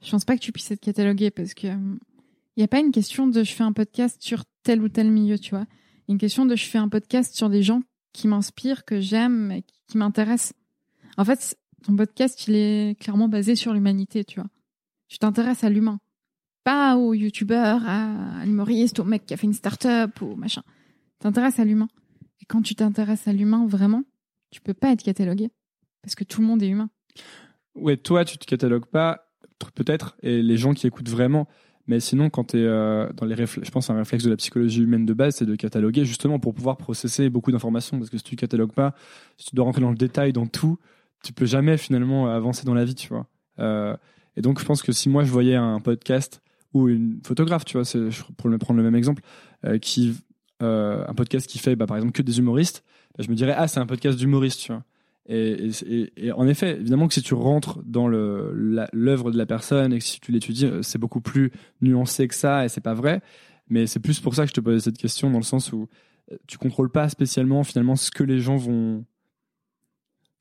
je 0.02 0.10
pense 0.10 0.24
pas 0.24 0.36
que 0.36 0.42
tu 0.42 0.52
puisses 0.52 0.70
être 0.70 0.80
catalogué 0.80 1.30
parce 1.30 1.54
que 1.54 1.68
il 1.68 2.60
n'y 2.60 2.64
a 2.64 2.68
pas 2.68 2.80
une 2.80 2.92
question 2.92 3.26
de 3.26 3.42
je 3.42 3.52
fais 3.52 3.62
un 3.62 3.72
podcast 3.72 4.20
sur 4.20 4.44
tel 4.62 4.82
ou 4.82 4.88
tel 4.88 5.10
milieu, 5.10 5.38
tu 5.38 5.50
vois. 5.50 5.66
Une 6.08 6.18
question 6.18 6.44
de 6.44 6.54
je 6.54 6.66
fais 6.66 6.78
un 6.78 6.88
podcast 6.88 7.34
sur 7.34 7.48
des 7.48 7.62
gens 7.62 7.82
qui 8.12 8.28
m'inspirent, 8.28 8.84
que 8.84 9.00
j'aime, 9.00 9.60
qui 9.86 9.96
m'intéressent. 9.96 10.52
En 11.16 11.24
fait, 11.24 11.56
ton 11.82 11.96
podcast, 11.96 12.46
il 12.46 12.54
est 12.54 13.00
clairement 13.00 13.28
basé 13.28 13.56
sur 13.56 13.72
l'humanité, 13.72 14.24
tu 14.24 14.40
vois. 14.40 14.50
Tu 15.08 15.18
t'intéresses 15.18 15.64
à 15.64 15.70
l'humain. 15.70 15.98
Pas 16.64 16.96
au 16.96 17.14
youtubeur, 17.14 17.82
à 17.86 18.44
l'humoriste, 18.44 19.00
au 19.00 19.04
mec 19.04 19.24
qui 19.24 19.34
a 19.34 19.36
fait 19.36 19.46
une 19.46 19.54
start-up, 19.54 20.20
ou 20.20 20.36
machin. 20.36 20.62
T'intéresses 21.18 21.58
à 21.58 21.64
l'humain. 21.64 21.88
Et 22.40 22.44
quand 22.44 22.62
tu 22.62 22.74
t'intéresses 22.74 23.26
à 23.28 23.32
l'humain 23.32 23.66
vraiment, 23.66 24.02
tu 24.50 24.60
peux 24.60 24.74
pas 24.74 24.92
être 24.92 25.02
catalogué. 25.02 25.50
Parce 26.02 26.14
que 26.14 26.24
tout 26.24 26.40
le 26.40 26.46
monde 26.46 26.62
est 26.62 26.68
humain. 26.68 26.90
Ouais, 27.74 27.96
toi, 27.96 28.24
tu 28.24 28.36
te 28.36 28.44
catalogues 28.44 28.86
pas, 28.86 29.31
peut-être, 29.70 30.16
et 30.22 30.42
les 30.42 30.56
gens 30.56 30.74
qui 30.74 30.86
écoutent 30.86 31.08
vraiment. 31.08 31.46
Mais 31.86 31.98
sinon, 32.00 32.30
quand 32.30 32.44
tu 32.44 32.58
es 32.58 32.64
euh, 32.64 33.12
dans 33.14 33.26
les 33.26 33.34
réflexes, 33.34 33.66
je 33.66 33.72
pense 33.72 33.90
un 33.90 33.96
réflexe 33.96 34.24
de 34.24 34.30
la 34.30 34.36
psychologie 34.36 34.82
humaine 34.82 35.04
de 35.04 35.14
base, 35.14 35.36
c'est 35.36 35.46
de 35.46 35.56
cataloguer 35.56 36.04
justement 36.04 36.38
pour 36.38 36.54
pouvoir 36.54 36.76
processer 36.76 37.28
beaucoup 37.28 37.50
d'informations. 37.50 37.98
Parce 37.98 38.10
que 38.10 38.18
si 38.18 38.24
tu 38.24 38.36
catalogues 38.36 38.72
pas, 38.72 38.94
si 39.36 39.46
tu 39.46 39.56
dois 39.56 39.64
rentrer 39.64 39.80
dans 39.80 39.90
le 39.90 39.96
détail, 39.96 40.32
dans 40.32 40.46
tout, 40.46 40.78
tu 41.24 41.32
peux 41.32 41.46
jamais 41.46 41.76
finalement 41.76 42.28
avancer 42.28 42.64
dans 42.64 42.74
la 42.74 42.84
vie, 42.84 42.94
tu 42.94 43.08
vois. 43.08 43.26
Euh, 43.58 43.96
et 44.36 44.42
donc, 44.42 44.60
je 44.60 44.64
pense 44.64 44.82
que 44.82 44.92
si 44.92 45.08
moi 45.08 45.24
je 45.24 45.30
voyais 45.30 45.56
un 45.56 45.80
podcast 45.80 46.40
ou 46.72 46.88
une 46.88 47.20
photographe, 47.24 47.64
tu 47.64 47.78
vois, 47.78 47.86
pour 48.36 48.48
me 48.48 48.58
prendre 48.58 48.78
le 48.78 48.84
même 48.84 48.96
exemple, 48.96 49.22
euh, 49.64 49.78
qui 49.78 50.14
un 50.60 51.12
podcast 51.16 51.48
qui 51.48 51.58
fait, 51.58 51.74
bah, 51.74 51.88
par 51.88 51.96
exemple, 51.96 52.12
que 52.12 52.22
des 52.22 52.38
humoristes, 52.38 52.84
bah, 53.18 53.24
je 53.24 53.30
me 53.30 53.34
dirais 53.34 53.52
ah 53.56 53.66
c'est 53.66 53.80
un 53.80 53.86
podcast 53.86 54.16
d'humoriste, 54.16 54.60
tu 54.60 54.72
vois. 54.72 54.84
Et, 55.28 55.70
en 56.34 56.48
effet, 56.48 56.72
évidemment 56.80 57.06
que 57.06 57.14
si 57.14 57.22
tu 57.22 57.34
rentres 57.34 57.80
dans 57.84 58.08
l'œuvre 58.08 59.30
de 59.30 59.38
la 59.38 59.46
personne 59.46 59.92
et 59.92 59.98
que 59.98 60.04
si 60.04 60.20
tu 60.20 60.32
l'étudies, 60.32 60.66
euh, 60.66 60.82
c'est 60.82 60.98
beaucoup 60.98 61.20
plus 61.20 61.52
nuancé 61.80 62.26
que 62.26 62.34
ça 62.34 62.64
et 62.64 62.68
c'est 62.68 62.80
pas 62.80 62.94
vrai. 62.94 63.22
Mais 63.68 63.86
c'est 63.86 64.00
plus 64.00 64.20
pour 64.20 64.34
ça 64.34 64.42
que 64.42 64.48
je 64.48 64.54
te 64.54 64.60
posais 64.60 64.80
cette 64.80 64.98
question 64.98 65.30
dans 65.30 65.38
le 65.38 65.44
sens 65.44 65.72
où 65.72 65.88
euh, 66.32 66.36
tu 66.48 66.58
contrôles 66.58 66.90
pas 66.90 67.08
spécialement 67.08 67.62
finalement 67.62 67.94
ce 67.94 68.10
que 68.10 68.24
les 68.24 68.40
gens 68.40 68.56
vont. 68.56 69.04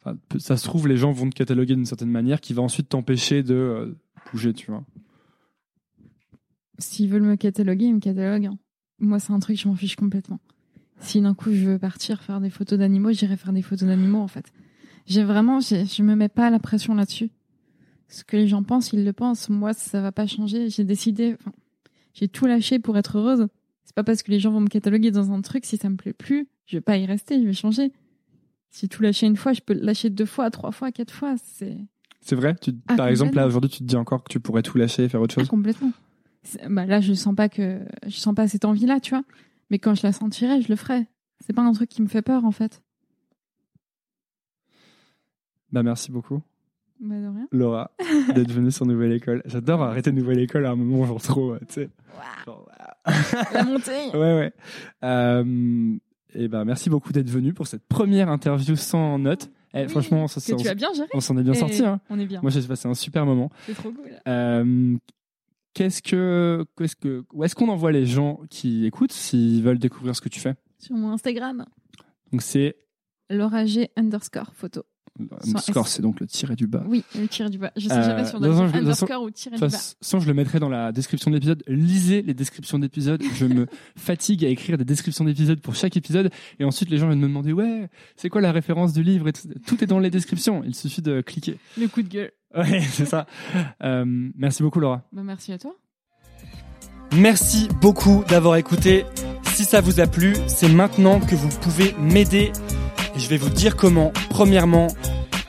Enfin, 0.04 0.18
ça 0.40 0.58
se 0.58 0.64
trouve, 0.64 0.88
les 0.88 0.98
gens 0.98 1.12
vont 1.12 1.30
te 1.30 1.36
cataloguer 1.36 1.76
d'une 1.76 1.86
certaine 1.86 2.10
manière 2.10 2.42
qui 2.42 2.54
va 2.54 2.64
ensuite 2.64 2.90
t'empêcher 2.90 3.44
de 3.44 3.54
euh, 3.54 4.00
bouger, 4.32 4.54
tu 4.54 4.72
vois. 4.72 4.84
S'ils 6.80 7.08
veulent 7.08 7.22
me 7.22 7.36
cataloguer, 7.36 7.86
ils 7.86 7.94
me 7.94 8.00
cataloguent. 8.00 8.48
Hein. 8.48 8.58
Moi, 8.98 9.20
c'est 9.20 9.32
un 9.32 9.40
truc, 9.40 9.58
je 9.58 9.68
m'en 9.68 9.76
fiche 9.76 9.96
complètement. 9.96 10.40
Si 11.02 11.22
d'un 11.22 11.34
coup 11.34 11.52
je 11.52 11.66
veux 11.66 11.80
partir 11.80 12.22
faire 12.22 12.40
des 12.40 12.50
photos 12.50 12.80
d'animaux, 12.80 13.12
j'irai 13.12 13.38
faire 13.38 13.54
des 13.54 13.62
photos 13.62 13.88
d'animaux 13.88 14.22
en 14.22 14.28
fait. 14.28 14.52
J'ai 15.12 15.26
vraiment, 15.26 15.60
je 15.60 16.04
me 16.04 16.16
mets 16.16 16.30
pas 16.30 16.50
la 16.50 16.58
pression 16.58 16.96
là-dessus. 16.96 17.32
Ce 18.08 18.24
que 18.24 18.38
les 18.38 18.48
gens 18.48 18.64
pensent, 18.64 18.94
ils 18.94 19.04
le 19.04 19.12
pensent. 19.12 19.50
Moi, 19.50 19.74
ça 19.74 20.02
va 20.02 20.14
pas 20.14 20.26
changer. 20.26 20.70
J'ai 20.70 20.86
décidé, 20.86 21.36
enfin, 21.38 21.52
j'ai 22.14 22.30
tout 22.30 22.46
lâché 22.46 22.80
pour 22.80 22.98
être 22.98 23.18
heureuse. 23.18 23.48
C'est 23.84 23.94
pas 23.94 24.06
parce 24.06 24.24
que 24.24 24.32
les 24.32 24.40
gens 24.40 24.52
vont 24.52 24.62
me 24.62 24.70
cataloguer 24.70 25.12
dans 25.12 25.34
un 25.34 25.42
truc, 25.42 25.66
si 25.66 25.76
ça 25.76 25.90
me 25.90 25.98
plaît 25.98 26.14
plus, 26.14 26.48
je 26.66 26.78
vais 26.78 26.82
pas 26.82 26.96
y 26.96 27.06
rester, 27.06 27.42
je 27.42 27.46
vais 27.46 27.52
changer. 27.52 27.92
Si 28.70 28.88
tout 28.88 29.04
lâcher 29.04 29.28
une 29.28 29.36
fois, 29.36 29.52
je 29.52 29.60
peux 29.60 29.74
lâcher 29.74 30.10
deux 30.10 30.26
fois, 30.26 30.50
trois 30.50 30.72
fois, 30.72 30.94
quatre 30.94 31.14
fois. 31.14 31.36
C'est. 31.44 31.78
C'est 32.22 32.38
vrai? 32.38 32.56
Tu, 32.62 32.72
ah, 32.88 32.96
par 32.96 33.08
exemple, 33.08 33.36
là 33.36 33.46
aujourd'hui, 33.46 33.70
tu 33.70 33.80
te 33.80 33.84
dis 33.84 33.98
encore 33.98 34.24
que 34.24 34.32
tu 34.32 34.40
pourrais 34.40 34.62
tout 34.62 34.78
lâcher 34.78 35.04
et 35.04 35.10
faire 35.10 35.20
autre 35.20 35.34
chose? 35.34 35.44
Ah, 35.46 35.50
complètement. 35.50 35.92
Bah 36.70 36.86
là, 36.86 37.02
je 37.02 37.14
sens 37.14 37.36
pas 37.36 37.50
que 37.50 37.82
je 38.08 38.16
sens 38.16 38.34
pas 38.34 38.48
cette 38.48 38.64
envie-là, 38.64 39.02
tu 39.02 39.10
vois. 39.10 39.24
Mais 39.72 39.78
quand 39.78 39.94
je 39.94 40.04
la 40.04 40.14
sentirai, 40.14 40.62
je 40.62 40.70
le 40.70 40.78
ferai. 40.78 41.08
C'est 41.42 41.52
pas 41.52 41.64
un 41.64 41.74
truc 41.74 41.90
qui 41.90 42.02
me 42.02 42.08
fait 42.08 42.22
peur, 42.22 42.46
en 42.46 42.52
fait. 42.52 42.82
Bah, 45.72 45.84
merci 45.84 46.12
beaucoup. 46.12 46.42
Bah, 47.00 47.16
de 47.16 47.28
rien. 47.28 47.48
Laura, 47.52 47.92
d'être 48.36 48.52
venue 48.52 48.72
sur 48.72 48.86
Nouvelle 48.86 49.14
École. 49.14 49.42
J'adore 49.46 49.82
arrêter 49.82 50.12
Nouvelle 50.12 50.40
École 50.40 50.66
à 50.66 50.72
un 50.72 50.76
moment, 50.76 51.06
genre 51.06 51.22
trop, 51.22 51.58
tu 51.60 51.66
sais. 51.70 51.90
La 53.54 53.64
montée. 53.64 54.10
ouais, 54.14 54.36
ouais. 54.36 54.54
Euh, 55.04 55.98
et 56.36 56.48
ben, 56.48 56.64
merci 56.66 56.90
beaucoup 56.90 57.12
d'être 57.12 57.30
venu 57.30 57.54
pour 57.54 57.68
cette 57.68 57.84
première 57.88 58.30
interview 58.30 58.76
sans 58.76 59.18
notes. 59.18 59.50
Eh, 59.74 59.88
franchement, 59.88 60.28
ça, 60.28 60.42
que 60.42 60.62
tu 60.62 60.68
as 60.68 60.76
bien 60.76 60.94
géré. 60.94 61.08
On 61.14 61.22
s'en 61.22 61.38
est 61.38 61.44
bien 61.44 61.54
sorti. 61.54 61.84
Hein. 61.84 62.02
On 62.10 62.20
est 62.20 62.26
bien. 62.26 62.42
Moi, 62.42 62.52
j'ai 62.52 62.62
passé 62.62 62.88
un 62.88 62.94
super 62.94 63.26
moment. 63.26 63.50
C'est 63.66 63.74
trop 63.74 63.92
cool. 63.92 64.06
Euh, 64.28 64.98
qu'est-ce 65.74 66.02
que, 66.02 66.66
qu'est-ce 66.78 66.96
que, 66.96 67.24
où 67.34 67.44
est-ce 67.44 67.56
qu'on 67.56 67.70
envoie 67.70 67.92
les 67.92 68.06
gens 68.06 68.42
qui 68.50 68.86
écoutent 68.86 69.14
s'ils 69.14 69.64
veulent 69.64 69.80
découvrir 69.80 70.16
ce 70.16 70.22
que 70.22 70.30
tu 70.30 70.40
fais? 70.40 70.56
Sur 70.78 70.96
mon 70.96 71.12
Instagram. 71.12 71.66
Donc 72.32 72.42
c'est 72.42 72.76
Laura 73.30 73.66
G 73.66 73.90
underscore 73.96 74.52
photo. 74.54 74.84
Underscore, 75.46 75.88
c'est 75.88 76.02
donc 76.02 76.20
le 76.20 76.28
tiré 76.28 76.56
du 76.56 76.68
bas. 76.68 76.84
Oui, 76.88 77.04
le 77.18 77.28
tiré 77.28 77.50
du 77.50 77.58
bas. 77.58 77.72
Je 77.76 77.88
sais 77.88 77.94
euh, 77.94 78.04
jamais 78.04 78.26
sur 78.26 78.40
le 78.40 78.50
underscore 78.50 79.24
ou 79.24 79.32
tiré 79.32 79.56
du 79.56 79.62
bas. 79.62 79.70
Sans, 80.02 80.20
je 80.20 80.28
le 80.28 80.34
mettrai 80.34 80.60
dans 80.60 80.70
la 80.70 80.92
description 80.92 81.32
de 81.32 81.36
l'épisode. 81.36 81.64
Lisez 81.68 82.22
les 82.22 82.34
descriptions 82.34 82.80
d'épisodes. 82.80 83.22
Je 83.36 83.46
me 83.46 83.68
fatigue 83.96 84.46
à 84.46 84.48
écrire 84.48 84.78
des 84.78 84.86
descriptions 84.86 85.26
d'épisodes 85.26 85.60
pour 85.60 85.76
chaque 85.76 85.98
épisode. 85.98 86.30
Et 86.60 86.64
ensuite, 86.64 86.90
les 86.90 86.98
gens 86.98 87.08
viennent 87.08 87.20
me 87.20 87.28
demander, 87.28 87.54
ouais, 87.54 87.90
c'est 88.16 88.30
quoi 88.30 88.42
la 88.42 88.52
référence 88.52 88.94
du 88.94 89.04
livre 89.04 89.28
et 89.28 89.34
tout. 89.34 89.84
est 89.84 89.88
dans 89.88 90.00
les 90.00 90.10
descriptions. 90.10 90.64
Il 90.66 90.76
suffit 90.76 91.02
de 91.02 91.22
cliquer. 91.22 91.58
Le 91.78 91.88
coup 91.88 92.02
de 92.02 92.10
gueule. 92.10 92.32
Ouais, 92.56 92.82
c'est 92.92 93.06
ça. 93.06 93.26
euh, 93.84 94.06
merci 94.36 94.64
beaucoup, 94.64 94.80
Laura. 94.80 95.04
Bah, 95.12 95.22
merci 95.24 95.54
à 95.54 95.58
toi. 95.58 95.76
Merci 97.14 97.68
beaucoup 97.82 98.24
d'avoir 98.30 98.56
écouté. 98.56 99.06
Si 99.54 99.66
ça 99.66 99.82
vous 99.82 100.00
a 100.00 100.08
plu, 100.08 100.34
c'est 100.48 100.70
maintenant 100.70 101.20
que 101.20 101.36
vous 101.36 101.50
pouvez 101.60 101.94
m'aider 102.00 102.54
je 103.22 103.30
vais 103.30 103.38
vous 103.38 103.50
dire 103.50 103.76
comment. 103.76 104.12
Premièrement, 104.30 104.88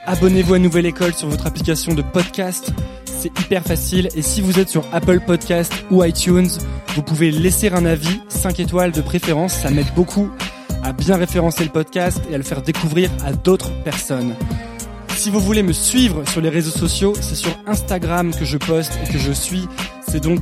abonnez-vous 0.05 0.53
à 0.53 0.59
Nouvelle 0.59 0.85
École 0.85 1.13
sur 1.13 1.27
votre 1.27 1.47
application 1.47 1.93
de 1.93 2.01
podcast. 2.01 2.71
C'est 3.05 3.37
hyper 3.39 3.63
facile. 3.63 4.09
Et 4.15 4.21
si 4.21 4.41
vous 4.41 4.59
êtes 4.59 4.69
sur 4.69 4.85
Apple 4.93 5.19
Podcast 5.19 5.73
ou 5.89 6.03
iTunes, 6.03 6.49
vous 6.95 7.01
pouvez 7.01 7.31
laisser 7.31 7.69
un 7.69 7.85
avis, 7.85 8.19
5 8.27 8.59
étoiles 8.59 8.91
de 8.91 9.01
préférence. 9.01 9.53
Ça 9.53 9.71
m'aide 9.71 9.91
beaucoup 9.95 10.29
à 10.83 10.93
bien 10.93 11.15
référencer 11.15 11.63
le 11.63 11.71
podcast 11.71 12.21
et 12.29 12.35
à 12.35 12.37
le 12.37 12.43
faire 12.43 12.61
découvrir 12.61 13.09
à 13.25 13.31
d'autres 13.31 13.71
personnes. 13.83 14.35
Si 15.23 15.29
vous 15.29 15.39
voulez 15.39 15.63
me 15.63 15.71
suivre 15.71 16.27
sur 16.27 16.41
les 16.41 16.49
réseaux 16.49 16.77
sociaux, 16.77 17.13
c'est 17.21 17.35
sur 17.35 17.57
Instagram 17.65 18.35
que 18.35 18.43
je 18.43 18.57
poste 18.57 18.91
et 19.01 19.09
que 19.09 19.17
je 19.17 19.31
suis. 19.31 19.69
C'est 20.05 20.21
donc 20.21 20.41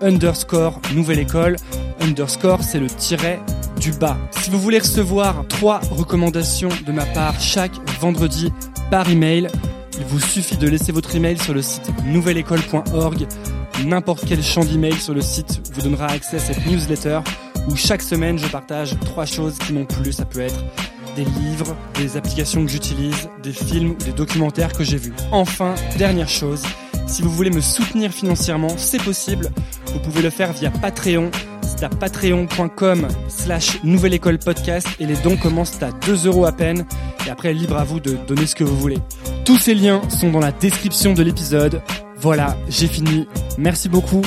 underscore 0.00 0.80
nouvelle 0.96 1.20
école. 1.20 1.54
Underscore, 2.00 2.64
c'est 2.64 2.80
le 2.80 2.88
tiret 2.88 3.38
du 3.80 3.92
bas. 3.92 4.16
Si 4.32 4.50
vous 4.50 4.58
voulez 4.58 4.80
recevoir 4.80 5.46
trois 5.46 5.78
recommandations 5.92 6.70
de 6.84 6.90
ma 6.90 7.06
part 7.06 7.38
chaque 7.38 7.76
vendredi 8.00 8.52
par 8.90 9.08
email, 9.08 9.46
il 9.96 10.04
vous 10.06 10.18
suffit 10.18 10.56
de 10.56 10.66
laisser 10.68 10.90
votre 10.90 11.14
email 11.14 11.38
sur 11.38 11.54
le 11.54 11.62
site 11.62 11.88
nouvelleécole.org. 12.04 13.28
N'importe 13.84 14.24
quel 14.26 14.42
champ 14.42 14.64
d'email 14.64 14.98
sur 14.98 15.14
le 15.14 15.22
site 15.22 15.70
vous 15.72 15.82
donnera 15.82 16.06
accès 16.06 16.38
à 16.38 16.40
cette 16.40 16.66
newsletter 16.66 17.20
où 17.68 17.76
chaque 17.76 18.02
semaine 18.02 18.40
je 18.40 18.48
partage 18.48 18.96
trois 19.04 19.24
choses 19.24 19.56
qui 19.56 19.72
m'ont 19.72 19.86
plu. 19.86 20.12
Ça 20.12 20.24
peut 20.24 20.40
être 20.40 20.64
des 21.14 21.24
livres, 21.24 21.76
des 21.94 22.16
applications 22.16 22.64
que 22.64 22.70
j'utilise, 22.70 23.28
des 23.42 23.52
films 23.52 23.92
ou 23.92 24.04
des 24.04 24.12
documentaires 24.12 24.72
que 24.72 24.84
j'ai 24.84 24.96
vus. 24.96 25.14
Enfin, 25.32 25.74
dernière 25.96 26.28
chose, 26.28 26.62
si 27.06 27.22
vous 27.22 27.30
voulez 27.30 27.50
me 27.50 27.60
soutenir 27.60 28.10
financièrement, 28.12 28.76
c'est 28.76 29.02
possible. 29.02 29.50
Vous 29.92 30.00
pouvez 30.00 30.22
le 30.22 30.30
faire 30.30 30.52
via 30.52 30.70
Patreon. 30.70 31.30
C'est 31.62 31.84
à 31.84 31.88
patreon.com 31.88 33.08
slash 33.28 33.82
nouvelle 33.82 34.14
école 34.14 34.38
podcast 34.38 34.86
et 35.00 35.06
les 35.06 35.16
dons 35.16 35.36
commencent 35.36 35.82
à 35.82 35.92
2 35.92 36.26
euros 36.26 36.46
à 36.46 36.52
peine. 36.52 36.86
Et 37.26 37.30
après, 37.30 37.52
libre 37.52 37.76
à 37.76 37.84
vous 37.84 38.00
de 38.00 38.16
donner 38.26 38.46
ce 38.46 38.54
que 38.54 38.64
vous 38.64 38.76
voulez. 38.76 38.98
Tous 39.44 39.58
ces 39.58 39.74
liens 39.74 40.00
sont 40.08 40.30
dans 40.30 40.40
la 40.40 40.52
description 40.52 41.14
de 41.14 41.22
l'épisode. 41.22 41.82
Voilà, 42.16 42.56
j'ai 42.68 42.86
fini. 42.86 43.28
Merci 43.58 43.88
beaucoup 43.88 44.22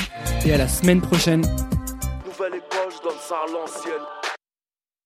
et 0.46 0.54
à 0.54 0.58
la 0.58 0.68
semaine 0.68 1.02
prochaine. 1.02 1.42
Nouvelle 1.42 2.56
école, 2.56 2.92
je 2.96 3.04
donne 3.04 3.20
ça 3.28 3.36
à 3.36 3.52
l'ancienne. 3.52 4.17